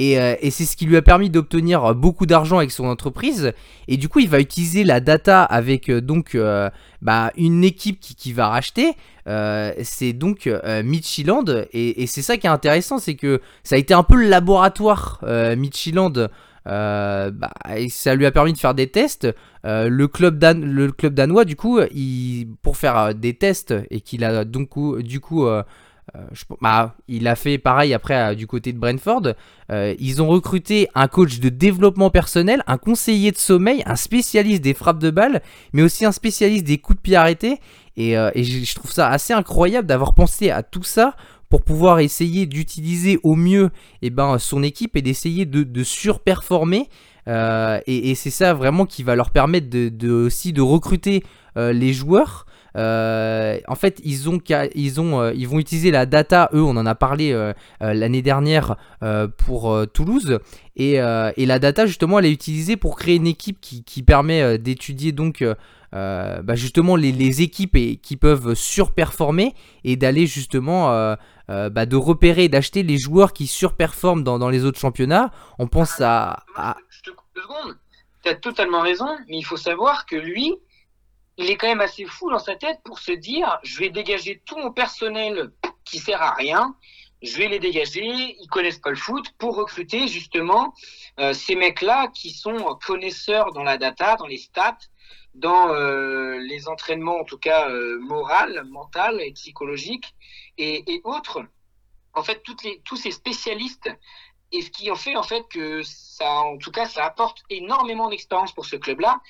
et, 0.00 0.18
euh, 0.18 0.34
et 0.40 0.50
c'est 0.50 0.64
ce 0.64 0.76
qui 0.76 0.86
lui 0.86 0.96
a 0.96 1.02
permis 1.02 1.28
d'obtenir 1.28 1.94
beaucoup 1.94 2.24
d'argent 2.24 2.56
avec 2.56 2.70
son 2.70 2.86
entreprise. 2.86 3.52
Et 3.86 3.98
du 3.98 4.08
coup 4.08 4.20
il 4.20 4.30
va 4.30 4.40
utiliser 4.40 4.82
la 4.82 4.98
data 4.98 5.42
avec 5.42 5.90
euh, 5.90 6.00
donc 6.00 6.34
euh, 6.34 6.70
bah, 7.02 7.32
une 7.36 7.62
équipe 7.64 8.00
qui, 8.00 8.32
va 8.32 8.48
racheter. 8.48 8.94
C'est 9.26 10.12
donc 10.14 10.46
euh, 10.46 10.82
Midtjylland 10.82 11.66
et, 11.72 12.06
c'est 12.06 12.22
ça 12.22 12.36
qui 12.36 12.46
est 12.46 12.50
intéressant 12.50 12.98
c'est 12.98 13.14
que 13.14 13.40
ça 13.62 13.76
a 13.76 13.78
été 13.78 13.94
un 13.94 14.02
peu 14.02 14.16
le 14.16 14.26
laboratoire 14.26 15.20
euh, 15.22 15.54
euh, 16.66 17.30
bah, 17.30 17.50
et 17.76 17.88
ça 17.90 18.14
lui 18.14 18.26
a 18.26 18.30
permis 18.30 18.54
de 18.54 18.58
faire 18.58 18.74
des 18.74 18.86
tests. 18.86 19.28
Le, 19.64 20.06
club 20.06 20.38
dan- 20.38 20.64
le 20.64 20.90
club 20.90 21.12
danois, 21.12 21.44
du 21.44 21.56
coup, 21.56 21.78
pour 22.62 22.76
faire 22.78 23.14
des 23.14 23.34
tests 23.34 23.74
et 23.90 24.00
qu'il 24.00 24.24
a 24.24 24.46
donc 24.46 24.70
du 25.02 25.20
coup, 25.20 25.46
euh, 26.16 26.20
bah, 26.60 26.94
il 27.08 27.28
a 27.28 27.36
fait 27.36 27.58
pareil 27.58 27.94
après 27.94 28.34
du 28.34 28.46
côté 28.46 28.72
de 28.72 28.78
Brentford. 28.78 29.34
Euh, 29.70 29.94
ils 29.98 30.20
ont 30.22 30.28
recruté 30.28 30.88
un 30.94 31.08
coach 31.08 31.38
de 31.38 31.48
développement 31.48 32.10
personnel, 32.10 32.62
un 32.66 32.78
conseiller 32.78 33.30
de 33.30 33.38
sommeil, 33.38 33.82
un 33.86 33.96
spécialiste 33.96 34.62
des 34.62 34.74
frappes 34.74 34.98
de 34.98 35.10
balles, 35.10 35.42
mais 35.72 35.82
aussi 35.82 36.04
un 36.04 36.12
spécialiste 36.12 36.64
des 36.64 36.78
coups 36.78 36.96
de 36.96 37.02
pied 37.02 37.16
arrêtés. 37.16 37.60
Et, 37.96 38.16
euh, 38.16 38.30
je 38.34 38.74
trouve 38.74 38.90
ça 38.90 39.08
assez 39.08 39.32
incroyable 39.32 39.86
d'avoir 39.86 40.14
pensé 40.14 40.50
à 40.50 40.62
tout 40.62 40.82
ça 40.82 41.14
pour 41.48 41.62
pouvoir 41.62 41.98
essayer 42.00 42.46
d'utiliser 42.46 43.18
au 43.22 43.34
mieux 43.34 43.70
eh 44.02 44.10
ben, 44.10 44.38
son 44.38 44.62
équipe 44.62 44.96
et 44.96 45.02
d'essayer 45.02 45.46
de, 45.46 45.82
surperformer. 45.82 46.88
Et 47.26 48.14
c'est 48.14 48.30
ça 48.30 48.54
vraiment 48.54 48.86
qui 48.86 49.02
va 49.02 49.16
leur 49.16 49.30
permettre 49.30 49.68
de, 49.68 50.10
aussi 50.10 50.52
de 50.52 50.62
recruter 50.62 51.24
les 51.56 51.92
joueurs. 51.92 52.46
Euh, 52.76 53.58
en 53.68 53.74
fait, 53.74 54.00
ils 54.04 54.28
ont, 54.28 54.38
ils 54.74 55.00
ont, 55.00 55.20
euh, 55.20 55.32
ils 55.34 55.48
vont 55.48 55.58
utiliser 55.58 55.90
la 55.90 56.06
data. 56.06 56.48
Eux, 56.52 56.62
on 56.62 56.76
en 56.76 56.86
a 56.86 56.94
parlé 56.94 57.32
euh, 57.32 57.52
l'année 57.80 58.22
dernière 58.22 58.76
pour 59.36 59.86
Toulouse. 59.92 60.38
Et, 60.76 60.94
et 60.94 61.46
la 61.46 61.58
data, 61.58 61.86
justement, 61.86 62.18
elle 62.18 62.26
est 62.26 62.32
utilisée 62.32 62.76
pour 62.76 62.96
créer 62.96 63.16
une 63.16 63.26
équipe 63.26 63.60
qui, 63.60 63.84
qui 63.84 64.02
permet 64.02 64.58
d'étudier 64.58 65.12
donc 65.12 65.44
bah, 65.92 66.54
justement 66.54 66.96
les, 66.96 67.12
les 67.12 67.42
équipes 67.42 67.76
et, 67.76 67.96
qui 67.96 68.16
peuvent 68.16 68.54
surperformer 68.54 69.54
et 69.84 69.96
d'aller 69.96 70.26
justement 70.26 71.16
bah, 71.48 71.86
de 71.86 71.96
repérer 71.96 72.44
et 72.44 72.48
d'acheter 72.48 72.82
les 72.82 72.98
joueurs 72.98 73.32
qui 73.32 73.46
surperforment 73.46 74.22
dans, 74.22 74.38
dans 74.38 74.48
les 74.50 74.64
autres 74.64 74.78
championnats. 74.78 75.30
On 75.58 75.66
pense 75.66 76.00
à, 76.00 76.44
à- 76.56 76.76
Je 76.88 77.02
te 77.02 77.10
coupe 77.10 77.26
deux 77.34 77.42
secondes. 77.42 77.76
Tu 78.22 78.30
as 78.30 78.34
totalement 78.34 78.82
raison, 78.82 79.08
mais 79.28 79.38
il 79.38 79.42
faut 79.44 79.56
savoir 79.56 80.06
que 80.06 80.16
lui, 80.16 80.54
il 81.40 81.50
est 81.50 81.56
quand 81.56 81.68
même 81.68 81.80
assez 81.80 82.04
fou 82.04 82.30
dans 82.30 82.38
sa 82.38 82.54
tête 82.54 82.80
pour 82.84 82.98
se 82.98 83.12
dire 83.12 83.58
je 83.62 83.78
vais 83.78 83.88
dégager 83.88 84.42
tout 84.44 84.58
mon 84.58 84.72
personnel 84.72 85.50
qui 85.84 85.98
sert 85.98 86.20
à 86.20 86.34
rien, 86.34 86.76
je 87.22 87.36
vais 87.36 87.48
les 87.48 87.58
dégager, 87.58 88.36
ils 88.38 88.48
connaissent 88.48 88.78
pas 88.78 88.90
le 88.90 88.96
foot, 88.96 89.32
pour 89.38 89.56
recruter 89.56 90.06
justement 90.06 90.74
euh, 91.18 91.32
ces 91.32 91.56
mecs-là 91.56 92.08
qui 92.08 92.30
sont 92.30 92.78
connaisseurs 92.86 93.52
dans 93.52 93.62
la 93.62 93.78
data, 93.78 94.16
dans 94.16 94.26
les 94.26 94.38
stats, 94.38 94.78
dans 95.34 95.72
euh, 95.72 96.38
les 96.38 96.68
entraînements 96.68 97.18
en 97.18 97.24
tout 97.24 97.38
cas 97.38 97.70
euh, 97.70 97.98
moral, 98.00 98.64
mental 98.68 99.20
et 99.20 99.32
psychologique 99.32 100.14
et, 100.58 101.00
autres. 101.04 101.42
En 102.12 102.22
fait, 102.22 102.42
tous 102.42 102.96
ces 102.96 103.12
spécialistes 103.12 103.90
et 104.52 104.62
ce 104.62 104.70
qui 104.70 104.90
en 104.90 104.96
fait 104.96 105.16
en 105.16 105.22
fait 105.22 105.44
que 105.48 105.82
ça, 105.84 106.30
en 106.40 106.58
tout 106.58 106.72
cas, 106.72 106.86
ça 106.86 107.04
apporte 107.04 107.38
énormément 107.48 108.10
d'expérience 108.10 108.52
pour 108.52 108.66
ce 108.66 108.76
club-là. 108.76 109.20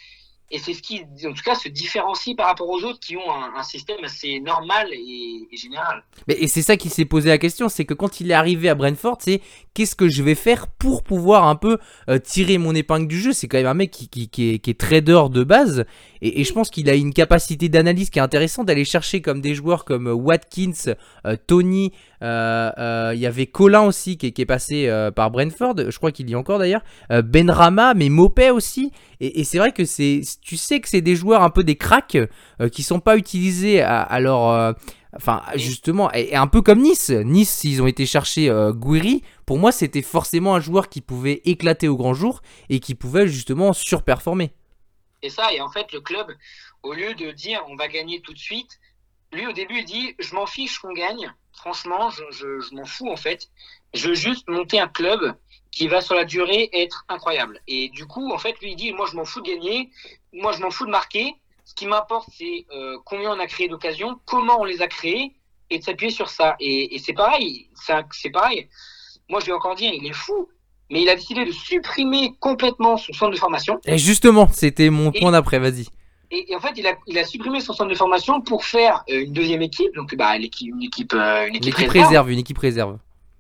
Et 0.53 0.59
c'est 0.59 0.75
ce 0.75 0.83
qui, 0.83 1.03
en 1.25 1.33
tout 1.33 1.43
cas, 1.45 1.55
se 1.55 1.69
différencie 1.69 2.35
par 2.37 2.47
rapport 2.47 2.69
aux 2.69 2.83
autres 2.83 2.99
qui 2.99 3.17
ont 3.17 3.31
un, 3.31 3.63
système 3.63 4.03
assez 4.03 4.41
normal 4.41 4.89
et, 4.93 5.49
général. 5.57 6.03
Mais 6.27 6.35
et 6.35 6.49
c'est 6.49 6.63
ça 6.63 6.77
qui 6.77 6.89
s'est 6.89 7.05
posé 7.05 7.29
la 7.29 7.39
question, 7.39 7.69
c'est 7.69 7.85
que 7.85 7.95
quand 7.95 8.21
il 8.21 8.31
est 8.31 8.35
arrivé 8.35 8.69
à 8.69 8.75
Brentford, 8.75 9.19
c'est 9.21 9.41
qu'est-ce 9.75 9.95
que 9.95 10.09
je 10.09 10.23
vais 10.23 10.35
faire 10.35 10.67
pour 10.67 11.05
pouvoir 11.05 11.47
un 11.47 11.55
peu 11.55 11.79
euh, 12.09 12.19
tirer 12.19 12.59
mon 12.59 12.75
épingle 12.75 13.07
du 13.07 13.21
jeu? 13.21 13.33
C'est 13.33 13.47
quand 13.47 13.59
même 13.59 13.67
un 13.67 13.75
mec 13.75 13.91
qui 13.91 14.09
est, 14.25 14.59
qui 14.59 14.71
est 14.71 14.79
trader 14.79 15.25
de 15.31 15.45
base, 15.45 15.85
et, 16.23 16.45
je 16.45 16.53
pense 16.53 16.71
qu'il 16.71 16.89
a 16.91 16.95
une 16.95 17.13
capacité 17.13 17.69
d'analyse 17.69 18.11
qui 18.11 18.19
est 18.19 18.23
intéressante 18.23 18.67
d'aller 18.67 18.85
chercher 18.85 19.21
comme 19.21 19.41
des 19.41 19.55
joueurs 19.55 19.85
comme 19.85 20.09
euh, 20.09 20.15
Watkins, 20.15 20.95
euh, 21.27 21.37
Tony, 21.47 21.93
euh, 22.23 23.13
il 23.15 23.21
y 23.21 23.27
avait 23.27 23.47
Colin 23.47 23.83
aussi 23.83 24.17
qui, 24.17 24.27
est- 24.27 24.45
passé 24.45 24.91
par 25.15 25.31
Brentford, 25.31 25.75
je 25.91 25.97
crois 25.97 26.11
qu'il 26.13 26.29
y 26.29 26.33
est 26.33 26.37
encore 26.37 26.59
d'ailleurs, 26.59 26.83
Benrama, 27.11 27.95
mais 27.95 28.09
Mopé 28.09 28.51
aussi, 28.51 28.91
et, 29.21 29.45
c'est 29.45 29.59
vrai 29.59 29.73
que 29.73 29.85
c'est, 29.85 30.23
tu 30.43 30.57
sais 30.57 30.81
que 30.81 30.89
c'est 30.89 31.03
des 31.03 31.15
joueurs 31.15 31.43
un 31.43 31.51
peu 31.51 31.63
des 31.63 31.77
cracks 31.77 32.19
qui 32.73 32.83
sont 32.83 33.01
pas 33.01 33.17
utilisés 33.17 33.81
à, 33.83 34.19
leur 34.21 34.75
Enfin, 35.17 35.43
justement, 35.57 36.13
et, 36.13 36.37
un 36.37 36.47
peu 36.47 36.63
comme 36.63 36.81
Nice. 36.81 37.11
Nice, 37.11 37.65
ils 37.65 37.83
ont 37.83 37.87
été 37.87 38.07
chercher 38.07 38.49
euh, 38.49 38.73
Guiri. 38.73 39.23
Pour 39.45 39.59
moi, 39.59 39.73
c'était 39.73 40.03
forcément 40.03 40.55
un 40.55 40.61
joueur 40.61 40.89
qui 40.89 41.01
pouvait 41.01 41.43
éclater 41.45 41.89
au 41.89 41.97
grand 41.97 42.15
jour 42.15 42.43
et 42.69 42.79
qui 42.79 42.95
pouvait 42.95 43.27
justement 43.27 43.73
surperformer. 43.73 44.53
Et 45.23 45.31
ça, 45.31 45.53
et 45.53 45.61
en 45.61 45.69
fait, 45.71 45.93
le 45.93 46.01
club, 46.01 46.35
au 46.83 46.93
lieu 46.93 47.15
de 47.15 47.31
dire 47.31 47.63
on 47.69 47.77
va 47.77 47.89
gagner 47.89 48.21
tout 48.23 48.33
de 48.33 48.39
suite, 48.39 48.79
lui 49.33 49.47
au 49.47 49.53
début 49.53 49.79
il 49.79 49.85
dit 49.85 50.15
je 50.19 50.35
m'en 50.35 50.47
fiche 50.47 50.79
qu'on 50.79 50.93
gagne. 50.93 51.33
Franchement, 51.53 52.11
je, 52.11 52.23
je, 52.31 52.75
m'en 52.75 52.87
fous 52.87 53.11
en 53.11 53.17
fait. 53.17 53.49
Je 53.93 54.09
veux 54.09 54.15
juste 54.15 54.49
monter 54.49 54.81
un 54.81 54.89
club 54.89 55.37
qui 55.71 55.89
va 55.89 56.01
sur 56.01 56.15
la 56.15 56.25
durée 56.25 56.71
être 56.73 57.05
incroyable. 57.09 57.61
Et 57.67 57.91
du 57.91 58.07
coup, 58.07 58.33
en 58.33 58.39
fait, 58.39 58.59
lui 58.61 58.73
il 58.73 58.77
dit 58.77 58.93
moi 58.93 59.07
je 59.11 59.17
m'en 59.17 59.25
fous 59.25 59.41
de 59.41 59.49
gagner, 59.49 59.91
moi 60.33 60.53
je 60.53 60.61
m'en 60.61 60.71
fous 60.71 60.87
de 60.87 60.91
marquer. 60.91 61.35
Ce 61.65 61.75
qui 61.75 61.87
m'importe, 61.87 62.29
c'est 62.37 62.67
euh, 62.73 62.99
combien 63.05 63.31
on 63.33 63.39
a 63.39 63.47
créé 63.47 63.69
d'occasions, 63.69 64.19
comment 64.25 64.61
on 64.61 64.65
les 64.65 64.83
a 64.83 64.89
créées, 64.89 65.37
et 65.69 65.79
de 65.79 65.85
s'appuyer 65.85 66.11
sur 66.11 66.29
ça. 66.29 66.57
Et, 66.59 66.95
et 66.95 66.99
c'est 66.99 67.13
pareil, 67.13 67.71
c'est 68.11 68.31
pareil. 68.31 68.69
Moi, 69.29 69.39
je 69.39 69.47
vais 69.47 69.53
encore 69.53 69.77
dire, 69.77 69.93
il 69.95 70.05
est 70.05 70.13
fou, 70.13 70.49
mais 70.91 71.03
il 71.03 71.09
a 71.09 71.15
décidé 71.15 71.45
de 71.45 71.53
supprimer 71.53 72.35
complètement 72.41 72.97
son 72.97 73.13
centre 73.13 73.33
de 73.33 73.39
formation. 73.39 73.81
Et 73.87 73.99
justement, 73.99 74.49
c'était 74.53 74.91
mon 74.91 75.13
point 75.13 75.31
d'après, 75.31 75.59
vas-y. 75.59 75.87
Et, 76.33 76.53
et 76.53 76.57
en 76.57 76.61
fait, 76.61 76.73
il 76.77 76.87
a, 76.87 76.95
il 77.07 77.19
a 77.19 77.25
supprimé 77.25 77.61
son 77.61 77.73
centre 77.73 77.91
de 77.91 77.97
formation 77.97 78.41
pour 78.41 78.65
faire 78.65 79.05
euh, 79.11 79.23
une 79.25 79.33
deuxième 79.33 79.63
équipe, 79.63 79.93
donc 79.95 80.15
bah, 80.15 80.37
une 80.37 80.45
équipe, 80.45 81.13
euh, 81.15 81.47
une 81.47 81.55
Une 81.55 81.57
équipe, 81.57 81.75
équipe 81.75 81.91
réserve, 81.91 82.09
réserve, 82.09 82.31
une 82.31 82.39
équipe 82.39 82.59
réserve. 82.59 82.99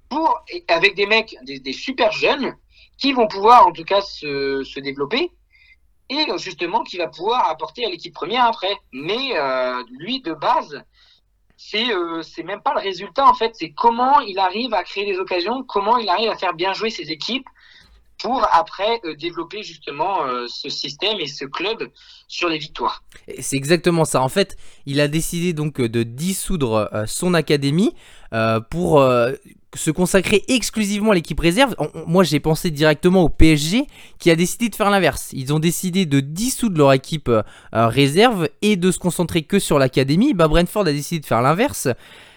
pour, 0.08 0.42
avec 0.68 0.96
des 0.96 1.06
mecs, 1.06 1.36
des, 1.44 1.60
des 1.60 1.72
super 1.72 2.10
jeunes, 2.12 2.54
qui 2.98 3.12
vont 3.12 3.26
pouvoir 3.28 3.66
en 3.66 3.72
tout 3.72 3.84
cas 3.84 4.00
se, 4.02 4.62
se 4.64 4.78
développer 4.80 5.30
et 6.10 6.26
euh, 6.28 6.36
justement 6.36 6.82
qui 6.82 6.98
va 6.98 7.06
pouvoir 7.06 7.48
apporter 7.48 7.86
à 7.86 7.88
l'équipe 7.88 8.12
première 8.12 8.44
après. 8.44 8.76
Mais 8.92 9.36
euh, 9.36 9.82
lui, 9.98 10.20
de 10.20 10.34
base, 10.34 10.82
c'est 11.62 11.92
euh, 11.92 12.22
c'est 12.22 12.42
même 12.42 12.62
pas 12.62 12.72
le 12.72 12.80
résultat 12.80 13.26
en 13.26 13.34
fait, 13.34 13.54
c'est 13.54 13.70
comment 13.70 14.20
il 14.20 14.38
arrive 14.38 14.72
à 14.72 14.82
créer 14.82 15.04
des 15.04 15.18
occasions, 15.18 15.62
comment 15.62 15.98
il 15.98 16.08
arrive 16.08 16.30
à 16.30 16.36
faire 16.36 16.54
bien 16.54 16.72
jouer 16.72 16.88
ses 16.88 17.10
équipes 17.10 17.46
pour 18.20 18.46
après 18.52 19.00
euh, 19.04 19.14
développer 19.16 19.62
justement 19.62 20.24
euh, 20.24 20.46
ce 20.48 20.68
système 20.68 21.18
et 21.20 21.26
ce 21.26 21.44
club 21.44 21.88
sur 22.28 22.48
les 22.48 22.58
victoires. 22.58 23.02
C'est 23.40 23.56
exactement 23.56 24.04
ça. 24.04 24.22
En 24.22 24.28
fait, 24.28 24.56
il 24.86 25.00
a 25.00 25.08
décidé 25.08 25.52
donc 25.52 25.80
euh, 25.80 25.88
de 25.88 26.02
dissoudre 26.02 26.90
son 27.06 27.34
académie 27.34 27.94
pour 28.70 29.02
se 29.74 29.90
consacrer 29.90 30.44
exclusivement 30.48 31.10
à 31.10 31.14
l'équipe 31.14 31.40
réserve. 31.40 31.74
Moi, 32.06 32.22
j'ai 32.22 32.38
pensé 32.38 32.70
directement 32.70 33.22
au 33.22 33.28
PSG 33.28 33.86
qui 34.18 34.30
a 34.30 34.36
décidé 34.36 34.68
de 34.68 34.76
faire 34.76 34.90
l'inverse. 34.90 35.30
Ils 35.32 35.52
ont 35.52 35.58
décidé 35.58 36.06
de 36.06 36.20
dissoudre 36.20 36.78
leur 36.78 36.92
équipe 36.92 37.30
réserve 37.72 38.48
et 38.62 38.76
de 38.76 38.90
se 38.92 38.98
concentrer 38.98 39.42
que 39.42 39.58
sur 39.58 39.78
l'académie. 39.78 40.32
Bah, 40.32 40.46
Brentford 40.46 40.86
a 40.86 40.92
décidé 40.92 41.20
de 41.20 41.26
faire 41.26 41.42
l'inverse. 41.42 41.88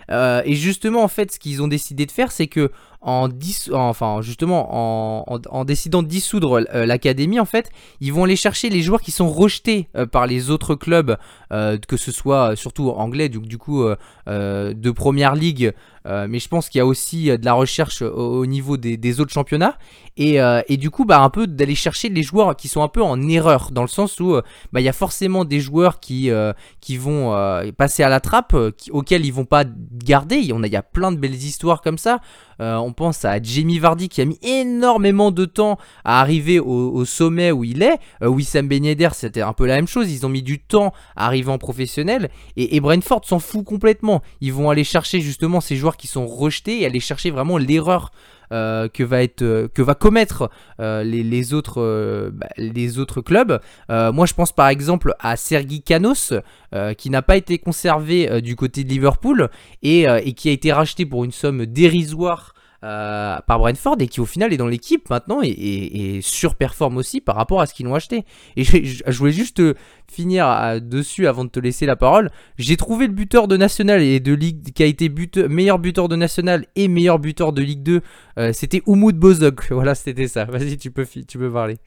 Et 0.10 0.55
justement, 0.55 1.03
en 1.03 1.07
fait, 1.07 1.34
ce 1.34 1.39
qu'ils 1.39 1.61
ont 1.61 1.68
décidé 1.68 2.07
de 2.07 2.11
faire, 2.11 2.31
c'est 2.31 2.47
que 2.47 2.72
en 3.03 3.30
enfin, 3.73 4.21
justement, 4.21 5.30
en, 5.30 5.65
décidant 5.65 6.01
de 6.01 6.07
dissoudre 6.07 6.65
euh, 6.73 6.85
l'académie, 6.85 7.39
en 7.39 7.45
fait, 7.45 7.69
ils 7.99 8.13
vont 8.13 8.23
aller 8.23 8.38
chercher 8.38 8.69
les 8.69 8.81
joueurs 8.81 9.01
qui 9.01 9.11
sont 9.11 9.30
rejetés 9.30 9.89
euh, 9.95 10.05
par 10.05 10.25
les 10.25 10.49
autres 10.49 10.75
clubs, 10.75 11.17
euh, 11.51 11.77
que 11.85 11.97
ce 11.97 12.11
soit 12.11 12.55
surtout 12.55 12.89
anglais, 12.89 13.27
du, 13.27 13.39
du 13.39 13.57
coup, 13.57 13.85
de 14.27 14.91
première 14.91 15.35
ligue. 15.35 15.73
Euh, 16.05 16.27
mais 16.30 16.39
je 16.39 16.47
pense 16.47 16.69
qu'il 16.69 16.80
y 16.80 16.81
a 16.81 16.85
aussi 16.85 17.30
euh, 17.30 17.38
de 17.38 17.45
la 17.45 17.53
recherche 17.53 18.01
au, 18.01 18.39
au 18.39 18.45
niveau 18.45 18.77
des, 18.77 18.97
des 18.97 19.19
autres 19.19 19.34
championnats. 19.34 19.77
Et, 20.15 20.39
euh, 20.39 20.61
et 20.67 20.77
du 20.77 20.91
coup, 20.91 21.05
bah, 21.05 21.21
un 21.21 21.30
peu 21.30 21.47
d'aller 21.47 21.75
chercher 21.75 22.09
les 22.09 22.21
joueurs 22.21 22.55
qui 22.55 22.67
sont 22.67 22.84
un 22.84 22.88
peu 22.88 23.01
en 23.01 23.19
erreur, 23.27 23.71
dans 23.71 23.81
le 23.81 23.88
sens 23.88 24.19
où 24.19 24.35
euh, 24.35 24.41
bah, 24.71 24.80
il 24.80 24.84
y 24.84 24.89
a 24.89 24.93
forcément 24.93 25.43
des 25.43 25.59
joueurs 25.59 25.99
qui, 25.99 26.30
euh, 26.30 26.53
qui 26.81 26.97
vont 26.97 27.34
euh, 27.34 27.71
passer 27.75 28.03
à 28.03 28.09
la 28.09 28.19
trappe, 28.19 28.53
euh, 28.53 28.71
auxquels 28.91 29.25
ils 29.25 29.34
vont 29.34 29.45
pas 29.45 29.63
garder. 29.65 30.35
Il 30.35 30.45
y, 30.45 30.75
a, 30.75 30.84
plein 30.84 31.11
de 31.11 31.17
belles 31.17 31.34
histoires 31.34 31.81
comme 31.81 31.97
ça. 31.97 32.19
Euh, 32.61 32.75
on 32.75 32.93
pense 32.93 33.25
à 33.25 33.41
Jamie 33.41 33.80
Vardy 33.80 34.09
qui 34.09 34.21
a 34.21 34.25
mis 34.25 34.38
énormément 34.43 35.31
de 35.31 35.45
temps 35.45 35.77
à 36.05 36.21
arriver 36.21 36.59
au, 36.59 37.03
sommet 37.05 37.51
où 37.51 37.63
il 37.63 37.81
est. 37.81 37.97
Euh, 38.21 38.27
Wissam 38.27 38.67
Ben 38.67 38.84
c'était 39.13 39.41
un 39.41 39.53
peu 39.53 39.65
la 39.65 39.75
même 39.75 39.88
chose. 39.88 40.11
Ils 40.11 40.25
ont 40.25 40.30
mis 40.30 40.43
du 40.43 40.59
temps 40.59 40.93
à 41.15 41.25
arriver 41.25 41.51
en 41.51 41.57
professionnel. 41.57 42.30
Et, 42.55 42.75
et 42.75 42.80
Brentford 42.80 43.25
s'en 43.25 43.39
fout 43.39 43.65
complètement. 43.65 44.21
Ils 44.41 44.53
vont 44.53 44.69
aller 44.69 44.84
chercher 44.84 45.21
justement 45.21 45.59
ces 45.59 45.75
joueurs 45.75 45.93
qui 45.98 46.07
sont 46.07 46.28
rejetés 46.28 46.82
et 46.82 46.86
aller 46.86 46.99
chercher 46.99 47.32
vraiment 47.32 47.57
l'erreur. 47.57 48.11
euh, 48.53 48.88
que 48.88 49.03
va 49.03 49.24
être 49.24 49.41
euh, 49.41 49.68
que 49.68 49.82
va 49.82 49.95
commettre 49.95 50.49
euh, 50.80 51.02
les, 51.03 51.24
les 51.24 51.53
autres 51.53 52.30
bah, 52.32 52.48
les 52.57 52.99
autres 52.99 53.22
clubs 53.22 53.60
moi 53.90 54.26
je 54.26 54.34
pense 54.34 54.52
par 54.52 54.68
exemple 54.68 55.15
à 55.20 55.36
Sergi 55.36 55.82
Canos 55.82 56.34
qui 56.98 57.10
n'a 57.10 57.22
pas 57.22 57.38
été 57.38 57.57
conservé 57.57 58.41
du 58.41 58.56
côté 58.56 58.84
de 58.84 58.90
Liverpool 58.90 59.49
et 59.82 60.34
qui 60.36 60.49
a 60.49 60.52
été 60.52 60.72
racheté 60.72 61.06
pour 61.06 61.24
une 61.24 61.32
somme 61.32 61.65
dérisoire 61.65 62.53
euh, 62.84 63.38
par 63.47 63.60
Brentford 63.60 63.95
et 64.01 64.07
qui 64.07 64.19
au 64.19 64.26
final 64.26 64.51
est 64.51 64.57
dans 64.57 64.68
l'équipe 64.68 65.10
maintenant 65.10 65.39
et, 65.41 66.19
surperforme 66.22 66.97
aussi 66.97 67.22
par 67.22 67.38
rapport 67.38 67.61
à 67.61 67.65
ce 67.65 67.73
qu'ils 67.73 67.85
l'ont 67.85 67.95
acheté. 67.95 68.26
Et 68.57 68.65
je, 68.65 69.18
voulais 69.18 69.31
juste 69.31 69.61
finir 70.11 70.49
euh, 70.49 70.80
dessus 70.81 71.27
avant 71.27 71.45
de 71.45 71.49
te 71.49 71.61
laisser 71.61 71.85
la 71.85 71.95
parole. 71.95 72.30
J'ai 72.57 72.76
trouvé 72.76 73.07
le 73.07 73.14
buteur 73.14 73.47
de 73.47 73.55
National 73.55 74.01
et 74.01 74.19
de 74.19 74.34
Ligue 74.34 74.73
qui 74.73 74.84
a 74.84 74.85
été 74.85 75.10
meilleur 75.47 75.80
buteur 75.80 76.10
de 76.10 76.18
National 76.18 76.65
et 76.76 76.89
meilleur 76.89 77.19
buteur 77.19 77.53
de 77.53 77.61
Ligue 77.61 77.84
2. 77.84 78.01
euh, 78.38 78.51
c'était 78.51 78.81
Oumoud 78.85 79.15
Bozok. 79.15 79.69
Voilà, 79.72 79.95
c'était 79.95 80.27
ça. 80.27 80.43
Vas-y, 80.43 80.77
tu 80.77 80.91
peux, 80.91 81.05
tu 81.05 81.38
peux 81.38 81.51
parler. 81.51 81.77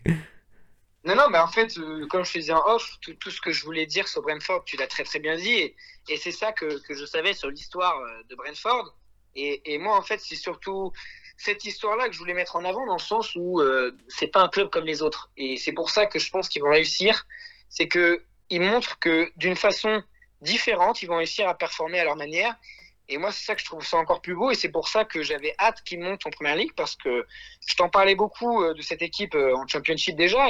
Non, 1.04 1.14
non, 1.14 1.28
mais 1.30 1.38
en 1.38 1.48
fait, 1.48 1.78
comme 2.08 2.24
je 2.24 2.30
faisais 2.30 2.52
en 2.52 2.62
off, 2.66 2.96
tout, 3.02 3.12
tout 3.20 3.30
ce 3.30 3.40
que 3.42 3.52
je 3.52 3.64
voulais 3.64 3.84
dire 3.84 4.08
sur 4.08 4.22
Brentford, 4.22 4.64
tu 4.64 4.78
l'as 4.78 4.86
très 4.86 5.04
très 5.04 5.18
bien 5.18 5.36
dit, 5.36 5.74
et, 6.08 6.16
c'est 6.16 6.32
ça 6.32 6.52
que, 6.52 6.82
que 6.86 6.94
je 6.94 7.04
savais 7.04 7.34
sur 7.34 7.50
l'histoire 7.50 7.94
de 8.30 8.34
Brentford. 8.34 8.94
Et, 9.36 9.78
moi, 9.78 9.96
en 9.96 10.02
fait, 10.02 10.18
c'est 10.20 10.36
surtout 10.36 10.92
cette 11.36 11.64
histoire-là 11.64 12.08
que 12.08 12.14
je 12.14 12.18
voulais 12.18 12.34
mettre 12.34 12.56
en 12.56 12.64
avant 12.64 12.86
dans 12.86 12.94
le 12.94 12.98
sens 12.98 13.34
où 13.36 13.60
euh, 13.60 13.94
c'est 14.08 14.28
pas 14.28 14.40
un 14.40 14.48
club 14.48 14.70
comme 14.70 14.86
les 14.86 15.02
autres. 15.02 15.30
Et 15.36 15.58
c'est 15.58 15.72
pour 15.72 15.90
ça 15.90 16.06
que 16.06 16.18
je 16.18 16.30
pense 16.30 16.48
qu'ils 16.48 16.62
vont 16.62 16.70
réussir. 16.70 17.26
C'est 17.68 17.88
que 17.88 18.24
ils 18.48 18.60
montrent 18.60 18.98
que 18.98 19.30
d'une 19.36 19.56
façon 19.56 20.02
différente, 20.40 21.02
ils 21.02 21.06
vont 21.06 21.16
réussir 21.16 21.48
à 21.48 21.54
performer 21.54 22.00
à 22.00 22.04
leur 22.04 22.16
manière. 22.16 22.54
Et 23.08 23.18
moi, 23.18 23.30
c'est 23.30 23.44
ça 23.44 23.54
que 23.54 23.60
je 23.60 23.66
trouve 23.66 23.86
ça 23.86 23.98
encore 23.98 24.20
plus 24.20 24.34
beau. 24.34 24.50
Et 24.50 24.54
c'est 24.54 24.68
pour 24.68 24.88
ça 24.88 25.04
que 25.04 25.22
j'avais 25.22 25.54
hâte 25.58 25.82
qu'ils 25.82 26.00
montent 26.00 26.26
en 26.26 26.30
première 26.30 26.56
ligue 26.56 26.72
parce 26.74 26.96
que 26.96 27.26
je 27.66 27.76
t'en 27.76 27.88
parlais 27.88 28.14
beaucoup 28.14 28.62
euh, 28.62 28.74
de 28.74 28.82
cette 28.82 29.02
équipe 29.02 29.34
euh, 29.34 29.54
en 29.56 29.66
championship 29.66 30.16
déjà. 30.16 30.48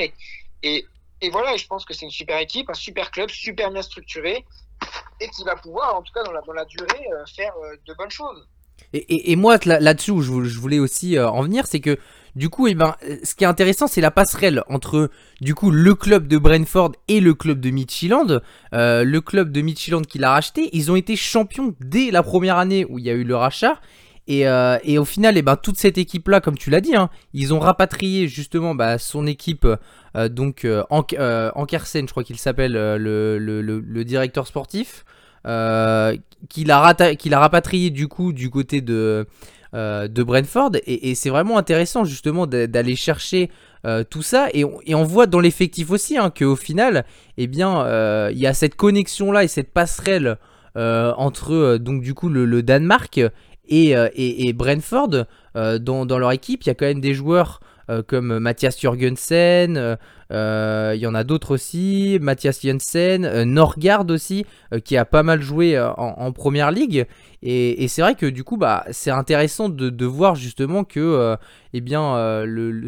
Et, 0.62 0.86
voilà, 1.30 1.54
et 1.54 1.58
je 1.58 1.66
pense 1.66 1.84
que 1.84 1.94
c'est 1.94 2.04
une 2.04 2.10
super 2.10 2.38
équipe, 2.38 2.68
un 2.70 2.74
super 2.74 3.10
club, 3.10 3.30
super 3.30 3.70
bien 3.70 3.82
structuré 3.82 4.44
et 5.20 5.28
qui 5.30 5.44
va 5.44 5.56
pouvoir, 5.56 5.96
en 5.96 6.02
tout 6.02 6.12
cas 6.12 6.22
dans 6.22 6.52
la, 6.52 6.64
durée, 6.66 7.08
euh, 7.12 7.24
faire 7.34 7.54
de 7.86 7.94
bonnes 7.94 8.10
choses. 8.10 8.48
Et, 8.94 9.36
moi, 9.36 9.58
là- 9.64 9.80
là-dessus, 9.80 10.12
je, 10.22 10.30
vou- 10.30 10.44
je 10.44 10.58
voulais 10.58 10.78
aussi 10.78 11.16
euh, 11.18 11.28
en 11.28 11.42
venir, 11.42 11.66
c'est 11.66 11.80
que 11.80 11.96
du 12.34 12.50
coup, 12.50 12.66
eh 12.66 12.74
ben, 12.74 12.94
ce 13.24 13.34
qui 13.34 13.44
est 13.44 13.46
intéressant, 13.46 13.86
c'est 13.86 14.02
la 14.02 14.10
passerelle 14.10 14.62
entre 14.68 15.10
du 15.40 15.54
coup 15.54 15.70
le 15.70 15.94
club 15.94 16.28
de 16.28 16.36
Brentford 16.36 16.92
et 17.08 17.20
le 17.20 17.32
club 17.34 17.60
de 17.60 17.70
Midtjylland. 17.70 18.40
Euh, 18.74 19.04
le 19.04 19.20
club 19.22 19.50
de 19.52 19.60
Midtjylland 19.62 20.02
qui 20.02 20.18
l'a 20.18 20.30
racheté, 20.32 20.68
ils 20.74 20.90
ont 20.92 20.96
été 20.96 21.16
champions 21.16 21.74
dès 21.80 22.10
la 22.10 22.22
première 22.22 22.58
année 22.58 22.84
où 22.90 22.98
il 22.98 23.06
y 23.06 23.10
a 23.10 23.14
eu 23.14 23.24
le 23.24 23.36
rachat. 23.36 23.80
Et, 24.28 24.46
euh, 24.48 24.76
au 24.98 25.04
final, 25.04 25.38
eh 25.38 25.42
ben, 25.42 25.56
toute 25.56 25.78
cette 25.78 25.98
équipe-là, 25.98 26.40
comme 26.40 26.58
tu 26.58 26.68
l'as 26.68 26.80
dit, 26.80 26.94
hein, 26.96 27.08
ils 27.32 27.54
ont 27.54 27.58
rapatrié 27.60 28.28
justement 28.28 28.74
bah, 28.74 28.98
son 28.98 29.26
équipe, 29.26 29.66
euh, 30.16 30.28
donc 30.28 30.64
euh, 30.64 30.82
Ank- 30.90 31.16
Ankersen, 31.54 32.06
je 32.06 32.10
crois 32.10 32.24
qu'il 32.24 32.36
s'appelle 32.38 32.72
le, 32.72 33.38
le- 33.38 33.62
le- 33.62 33.80
le 33.80 34.04
directeur 34.04 34.46
sportif, 34.46 35.04
euh, 35.46 36.16
qu'il 36.48 36.70
a, 36.70 36.78
a 36.80 37.38
rapatrié 37.38 37.90
du 37.90 38.08
coup 38.08 38.32
du 38.32 38.50
côté 38.50 38.80
de, 38.80 39.26
euh, 39.74 40.08
de 40.08 40.22
Brentford. 40.22 40.72
Et, 40.86 41.14
c'est 41.14 41.30
vraiment 41.30 41.58
intéressant 41.58 42.04
justement 42.04 42.46
d'a- 42.46 42.66
d'aller 42.66 42.96
chercher 42.96 43.50
euh, 43.86 44.04
tout 44.08 44.22
ça. 44.22 44.48
Et 44.52 44.64
on, 44.64 44.80
et 44.86 44.94
on 44.94 45.04
voit 45.04 45.26
dans 45.26 45.40
l'effectif 45.40 45.90
aussi 45.90 46.16
hein, 46.18 46.30
qu'au 46.36 46.56
final, 46.56 47.04
eh 47.38 47.46
bien, 47.46 47.86
il 48.30 48.38
y 48.38 48.46
a 48.46 48.54
cette 48.54 48.76
connexion-là 48.76 49.44
et 49.44 49.48
cette 49.48 49.72
passerelle 49.72 50.38
entre 50.74 51.78
donc 51.78 52.02
du 52.02 52.12
coup 52.12 52.28
le, 52.28 52.44
le 52.44 52.62
Danemark 52.62 53.18
et, 53.68 53.90
et, 53.90 54.46
et 54.48 54.52
Brentford 54.52 55.24
dans, 55.54 56.04
dans 56.06 56.18
leur 56.18 56.32
équipe. 56.32 56.64
Il 56.64 56.66
y 56.66 56.70
a 56.70 56.74
quand 56.74 56.86
même 56.86 57.00
des 57.00 57.14
joueurs 57.14 57.60
euh, 57.88 58.02
comme 58.02 58.38
Mathias 58.40 58.80
Jørgensen, 58.80 59.76
euh, 59.76 59.94
euh, 60.32 60.92
il 60.96 61.00
y 61.00 61.06
en 61.06 61.14
a 61.14 61.22
d'autres 61.22 61.54
aussi, 61.54 62.18
Mathias 62.20 62.60
Jensen, 62.60 63.44
Norgard 63.44 64.06
aussi, 64.08 64.44
qui 64.84 64.96
a 64.96 65.04
pas 65.04 65.22
mal 65.22 65.40
joué 65.40 65.78
en, 65.78 66.32
première 66.32 66.72
ligue. 66.72 67.06
Et, 67.42 67.86
c'est 67.86 68.02
vrai 68.02 68.16
que 68.16 68.26
du 68.26 68.42
coup, 68.42 68.56
bah, 68.56 68.84
c'est 68.90 69.12
intéressant 69.12 69.68
de, 69.68 70.04
voir 70.04 70.34
justement 70.34 70.82
que 70.82 71.36
eh 71.72 71.80
bien, 71.80 72.14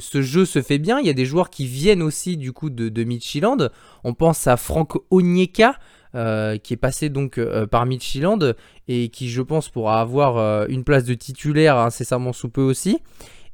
ce 0.00 0.20
jeu 0.20 0.44
se 0.44 0.62
fait 0.62 0.78
bien. 0.78 0.98
Il 0.98 1.06
y 1.06 1.10
a 1.10 1.14
des 1.14 1.26
joueurs 1.26 1.50
qui 1.50 1.66
viennent 1.66 2.02
aussi 2.02 2.36
du 2.36 2.52
coup 2.52 2.70
de, 2.70 2.88
de. 2.88 3.70
On 4.02 4.14
pense 4.14 4.48
à 4.48 4.56
Frank 4.56 4.96
Onyeka. 5.12 5.78
qui 6.12 6.72
est 6.74 6.80
passé 6.80 7.08
donc 7.08 7.40
par 7.70 7.86
Midtjylland 7.86 8.54
et 8.88 9.10
qui 9.10 9.28
je 9.28 9.42
pense 9.42 9.68
pourra 9.68 10.00
avoir 10.00 10.66
une 10.68 10.82
place 10.82 11.04
de 11.04 11.14
titulaire 11.14 11.76
incessamment 11.76 12.32
sous 12.32 12.48
peu 12.48 12.62
aussi 12.62 12.98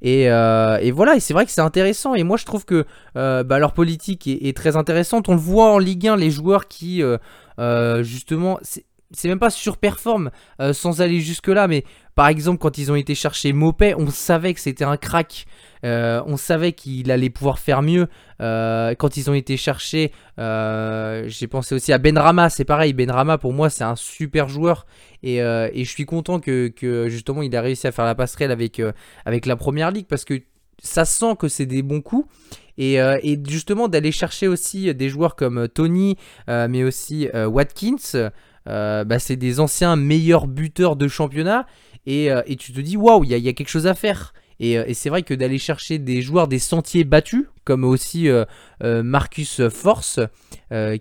et, 0.04 0.28
euh, 0.28 0.76
et 0.82 0.90
voilà, 0.90 1.16
et 1.16 1.20
c'est 1.20 1.32
vrai 1.32 1.46
que 1.46 1.50
c'est 1.50 1.62
intéressant. 1.62 2.14
Et 2.14 2.24
moi, 2.24 2.36
je 2.36 2.44
trouve 2.44 2.66
que 2.66 2.84
euh, 3.16 3.42
bah, 3.42 3.58
leur 3.58 3.72
politique 3.72 4.26
est, 4.28 4.54
très 4.54 4.76
intéressante. 4.76 5.30
On 5.30 5.32
le 5.32 5.40
voit 5.40 5.72
en 5.72 5.78
Ligue 5.78 6.06
1, 6.06 6.16
les 6.16 6.30
joueurs 6.30 6.68
qui, 6.68 7.02
euh, 7.02 8.02
justement, 8.02 8.60
c'est 8.62 9.28
même 9.28 9.38
pas 9.38 9.48
surperforment 9.48 10.30
sans 10.72 11.00
aller 11.00 11.20
jusque-là. 11.20 11.68
Mais 11.68 11.84
par 12.14 12.28
exemple, 12.28 12.58
quand 12.58 12.78
ils 12.78 12.92
ont 12.92 12.94
été 12.94 13.14
chercher 13.14 13.52
Mopé, 13.52 13.94
on 13.96 14.08
savait 14.08 14.54
que 14.54 14.60
c'était 14.60 14.84
un 14.84 14.96
crack. 14.96 15.46
Euh, 15.84 16.22
on 16.26 16.36
savait 16.36 16.72
qu'il 16.72 17.10
allait 17.10 17.28
pouvoir 17.28 17.58
faire 17.58 17.82
mieux. 17.82 18.06
Euh, 18.40 18.94
quand 18.94 19.16
ils 19.16 19.30
ont 19.30 19.34
été 19.34 19.56
chercher, 19.56 20.12
euh, 20.38 21.24
j'ai 21.26 21.46
pensé 21.46 21.74
aussi 21.74 21.92
à 21.92 21.98
Benrama. 21.98 22.50
C'est 22.50 22.64
pareil, 22.64 22.92
Benrama 22.92 23.36
pour 23.36 23.52
moi, 23.52 23.68
c'est 23.68 23.84
un 23.84 23.96
super 23.96 24.48
joueur. 24.48 24.86
Et, 25.22 25.36
et 25.38 25.84
je 25.84 25.90
suis 25.90 26.04
content 26.04 26.38
que, 26.38 26.68
que, 26.68 27.08
justement 27.08 27.40
il 27.40 27.54
a 27.56 27.62
réussi 27.62 27.86
à 27.86 27.92
faire 27.92 28.04
la 28.04 28.14
passerelle 28.14 28.50
avec, 28.50 28.82
avec 29.24 29.46
la 29.46 29.56
première 29.56 29.90
ligue 29.90 30.06
parce 30.06 30.26
que 30.26 30.34
ça 30.82 31.06
sent 31.06 31.36
que 31.38 31.48
c'est 31.48 31.64
des 31.64 31.82
bons 31.82 32.02
coups. 32.02 32.28
Et, 32.76 32.96
et 32.96 33.40
justement 33.48 33.88
d'aller 33.88 34.12
chercher 34.12 34.48
aussi 34.48 34.94
des 34.94 35.08
joueurs 35.08 35.34
comme 35.34 35.66
Tony, 35.68 36.16
mais 36.46 36.84
aussi 36.84 37.28
Watkins, 37.34 38.30
bah, 38.66 39.18
c'est 39.18 39.36
des 39.36 39.60
anciens 39.60 39.96
meilleurs 39.96 40.46
buteurs 40.46 40.96
de 40.96 41.08
championnat. 41.08 41.66
Et, 42.06 42.30
euh, 42.30 42.42
et 42.46 42.56
tu 42.56 42.72
te 42.72 42.80
dis, 42.80 42.96
waouh, 42.96 43.24
il 43.24 43.30
y, 43.30 43.48
a- 43.48 43.52
quelque 43.52 43.68
chose 43.68 43.86
à 43.86 43.94
faire. 43.94 44.34
Et, 44.60 44.78
euh, 44.78 44.84
et 44.86 44.94
c'est 44.94 45.08
vrai 45.08 45.22
que 45.22 45.34
d'aller 45.34 45.58
chercher 45.58 45.98
des 45.98 46.22
joueurs 46.22 46.48
des 46.48 46.58
sentiers 46.58 47.04
battus, 47.04 47.46
comme 47.64 47.84
aussi 47.84 48.28
euh, 48.28 48.44
euh, 48.82 49.02
Marcus 49.02 49.66
Force, 49.68 50.20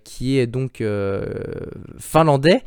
qui 0.03 0.37
est 0.37 0.45
donc 0.45 0.83
finlandais, 1.97 2.61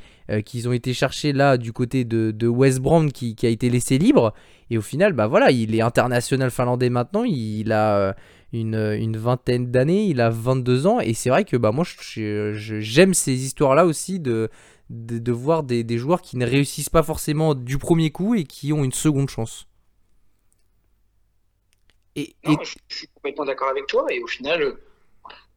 qu'ils 0.45 0.69
ont 0.69 0.73
été 0.73 0.93
chercher 0.93 1.33
là 1.33 1.57
du 1.57 1.73
côté 1.73 2.05
de, 2.05 2.33
de 2.33 2.49
West 2.49 2.81
Brom 2.81 3.13
qui, 3.13 3.37
a 3.45 3.49
été 3.49 3.71
laissé 3.71 3.97
libre. 3.97 4.35
Et 4.71 4.79
au 4.79 4.83
final, 4.83 5.13
bah 5.13 5.29
voilà, 5.29 5.53
il 5.53 5.73
est 5.77 5.81
international 5.81 6.51
finlandais 6.51 6.91
maintenant, 6.91 7.23
il 7.23 7.71
a 7.71 8.17
une, 8.53 8.75
une 8.75 9.17
vingtaine 9.17 9.71
d'années, 9.71 10.07
il 10.07 10.21
a 10.21 10.31
22 10.31 10.89
ans, 10.89 10.99
et 10.99 11.15
c'est 11.15 11.31
vrai 11.31 11.45
que 11.45 11.57
bah 11.57 11.71
moi 11.71 11.85
j'aime 12.17 13.15
ces 13.15 13.45
histoires-là 13.45 13.87
aussi 13.87 14.19
de, 14.19 14.51
de, 14.91 15.19
de 15.19 15.33
voir 15.33 15.63
des, 15.63 15.85
des 15.85 15.99
joueurs 15.99 16.23
qui 16.23 16.37
ne 16.37 16.47
réussissent 16.47 16.91
pas 16.91 17.03
forcément 17.03 17.55
du 17.55 17.79
premier 17.79 18.11
coup 18.11 18.35
et 18.35 18.45
qui 18.45 18.73
ont 18.73 18.85
une 18.85 18.93
seconde 18.93 19.29
chance. 19.31 19.67
Et, 22.15 22.35
et- 22.45 22.49
Non, 22.49 22.59
je 22.63 22.77
je 22.89 22.97
suis 22.97 23.09
complètement 23.15 23.45
d'accord 23.45 23.69
avec 23.69 23.87
toi. 23.87 24.07
Et 24.11 24.23
au 24.23 24.27
final, 24.27 24.63
euh, 24.63 24.79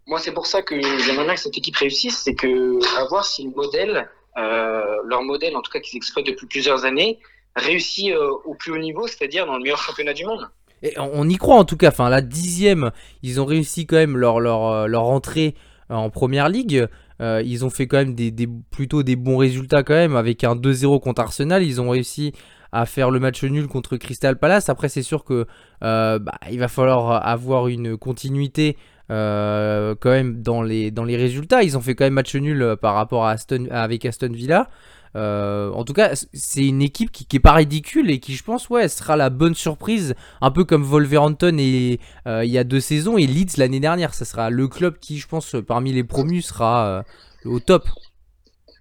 moi, 0.08 0.20
c'est 0.20 0.34
pour 0.34 0.48
ça 0.48 0.62
que 0.62 0.80
j'aimerais 0.82 1.26
bien 1.26 1.36
que 1.36 1.40
cette 1.42 1.58
équipe 1.58 1.76
réussisse. 1.78 2.18
C'est 2.24 2.36
que, 2.36 2.80
à 3.00 3.06
voir 3.06 3.26
si 3.26 3.44
le 3.44 3.52
modèle, 3.52 4.10
euh, 4.38 4.96
leur 5.06 5.22
modèle, 5.24 5.56
en 5.56 5.62
tout 5.62 5.72
cas 5.72 5.80
qu'ils 5.80 5.98
exploitent 5.98 6.26
depuis 6.28 6.48
plusieurs 6.48 6.86
années, 6.86 7.20
réussit 7.56 8.12
euh, 8.12 8.32
au 8.46 8.56
plus 8.56 8.72
haut 8.74 8.78
niveau, 8.78 9.08
c'est-à-dire 9.08 9.46
dans 9.46 9.58
le 9.58 9.64
meilleur 9.64 9.82
championnat 9.82 10.14
du 10.14 10.26
monde. 10.26 10.50
Et 10.82 10.94
on 10.98 11.28
y 11.28 11.36
croit 11.38 11.56
en 11.58 11.66
tout 11.66 11.78
cas. 11.78 11.90
Enfin, 11.90 12.10
la 12.10 12.22
dixième, 12.22 12.92
ils 13.22 13.42
ont 13.42 13.46
réussi 13.46 13.86
quand 13.86 13.98
même 13.98 14.18
leur, 14.18 14.40
leur, 14.40 14.88
leur 14.88 15.04
entrée 15.04 15.56
en 15.90 16.10
première 16.10 16.50
ligue. 16.50 16.88
Euh, 17.22 17.42
ils 17.46 17.66
ont 17.66 17.70
fait 17.70 17.88
quand 17.88 17.98
même 17.98 18.16
des, 18.16 18.32
plutôt 18.72 19.04
des 19.04 19.16
bons 19.16 19.38
résultats 19.38 19.84
quand 19.84 19.94
même. 19.94 20.16
Avec 20.16 20.44
un 20.44 20.56
2-0 20.56 21.00
contre 21.02 21.22
Arsenal, 21.22 21.64
ils 21.64 21.82
ont 21.82 21.90
réussi 21.90 22.34
à 22.72 22.86
faire 22.86 23.12
le 23.12 23.20
match 23.20 23.44
nul 23.44 23.68
contre 23.68 23.98
Crystal 23.98 24.38
Palace. 24.38 24.70
Après, 24.70 24.90
c'est 24.90 25.02
sûr 25.02 25.24
que 25.24 25.48
euh, 25.84 26.20
bah, 26.20 26.40
il 26.52 26.60
va 26.60 26.68
falloir 26.68 27.26
avoir 27.26 27.68
une 27.68 27.98
continuité. 27.98 28.78
euh, 29.12 29.96
quand 30.00 30.12
même 30.12 30.42
dans 30.44 30.62
les, 30.62 30.92
dans 30.92 31.04
les 31.04 31.18
résultats, 31.18 31.64
ils 31.64 31.76
ont 31.76 31.82
fait 31.82 31.96
quand 31.96 32.04
même 32.06 32.14
match 32.14 32.36
nul 32.36 32.76
par 32.80 32.94
rapport 32.94 33.26
à 33.26 33.32
Aston, 33.32 33.68
avec 33.72 34.06
Aston 34.06 34.32
Villa. 34.32 34.70
Euh, 35.16 35.72
en 35.72 35.84
tout 35.84 35.94
cas, 35.94 36.12
c'est 36.34 36.66
une 36.66 36.82
équipe 36.82 37.12
qui, 37.12 37.26
qui 37.26 37.38
est 37.38 37.42
pas 37.42 37.54
ridicule 37.54 38.10
et 38.12 38.20
qui, 38.20 38.36
je 38.36 38.44
pense, 38.44 38.70
ouais, 38.70 38.88
sera 38.88 39.16
la 39.16 39.30
bonne 39.30 39.56
surprise, 39.56 40.16
un 40.42 40.52
peu 40.52 40.64
comme 40.64 40.84
Wolverhampton 40.84 41.58
et 41.58 42.00
euh, 42.28 42.46
il 42.46 42.52
y 42.52 42.58
a 42.58 42.64
deux 42.64 42.80
saisons 42.80 43.18
et 43.18 43.26
Leeds 43.26 43.58
l'année 43.58 43.80
dernière. 43.80 44.14
Ça 44.14 44.26
sera 44.26 44.50
le 44.50 44.68
club 44.68 45.00
qui, 45.00 45.18
je 45.18 45.28
pense, 45.28 45.56
parmi 45.68 45.92
les 45.92 46.04
promus, 46.04 46.42
sera 46.42 46.88
euh, 46.88 47.04
au 47.46 47.60
top. 47.60 47.88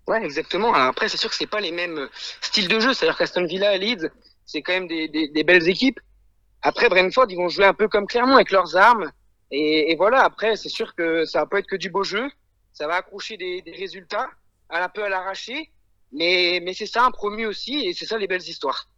Ouais, 0.06 0.24
exactement. 0.24 0.72
Après, 0.74 1.08
c'est 1.08 1.18
sûr 1.18 1.30
que 1.30 1.36
c'est 1.36 1.46
pas 1.46 1.60
les 1.60 1.72
mêmes 1.72 2.08
styles 2.40 2.68
de 2.68 2.80
jeu. 2.80 2.94
C'est-à-dire 2.94 3.16
qu'Aston 3.16 3.44
Villa 3.44 3.74
et 3.74 3.78
Leeds, 3.78 4.08
c'est 4.46 4.62
quand 4.62 4.72
même 4.72 4.88
des, 4.88 5.08
des, 5.08 5.44
belles 5.44 5.68
équipes. 5.68 6.00
Après, 6.62 6.88
Brentford, 6.88 7.26
ils 7.28 7.36
vont 7.36 7.48
jouer 7.48 7.66
un 7.66 7.74
peu 7.74 7.88
comme 7.88 8.06
Clermont 8.06 8.36
avec 8.36 8.50
leurs 8.50 8.76
armes. 8.76 9.10
Et, 9.50 9.92
et 9.92 9.96
voilà, 9.96 10.22
après, 10.24 10.56
c'est 10.56 10.70
sûr 10.70 10.94
que 10.94 11.24
ça 11.26 11.40
va 11.40 11.46
pas 11.46 11.58
être 11.58 11.66
que 11.66 11.76
du 11.76 11.90
beau 11.90 12.04
jeu. 12.04 12.26
Ça 12.72 12.86
va 12.86 12.94
accrocher 12.94 13.36
des, 13.36 13.60
des 13.62 13.72
résultats, 13.72 14.28
un 14.70 14.88
peu 14.88 15.04
à 15.04 15.08
l'arraché. 15.08 15.70
Mais, 16.12 16.60
mais 16.64 16.74
c'est 16.74 16.86
ça, 16.86 17.04
un 17.04 17.10
promu 17.10 17.46
aussi, 17.46 17.86
et 17.86 17.94
c'est 17.94 18.06
ça 18.06 18.18
les 18.18 18.26
belles 18.26 18.46
histoires. 18.46 18.88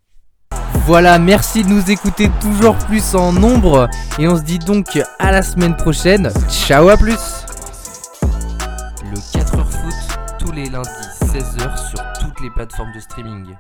Voilà, 0.87 1.19
merci 1.19 1.63
de 1.63 1.69
nous 1.69 1.91
écouter 1.91 2.31
toujours 2.41 2.77
plus 2.77 3.15
en 3.15 3.33
nombre 3.33 3.89
et 4.19 4.27
on 4.27 4.37
se 4.37 4.43
dit 4.43 4.59
donc 4.59 4.99
à 5.19 5.31
la 5.31 5.43
semaine 5.43 5.77
prochaine. 5.77 6.33
Ciao, 6.49 6.89
à 6.89 6.97
plus. 6.97 7.45
Le 9.05 9.17
4h 9.17 9.65
foot 9.71 10.19
tous 10.41 10.53
les 10.53 10.69
lundis 10.69 10.89
16h 11.21 11.91
sur 11.91 12.03
toutes 12.21 12.41
les 12.41 12.51
plateformes 12.51 12.93
de 12.93 13.01
streaming. 13.01 13.55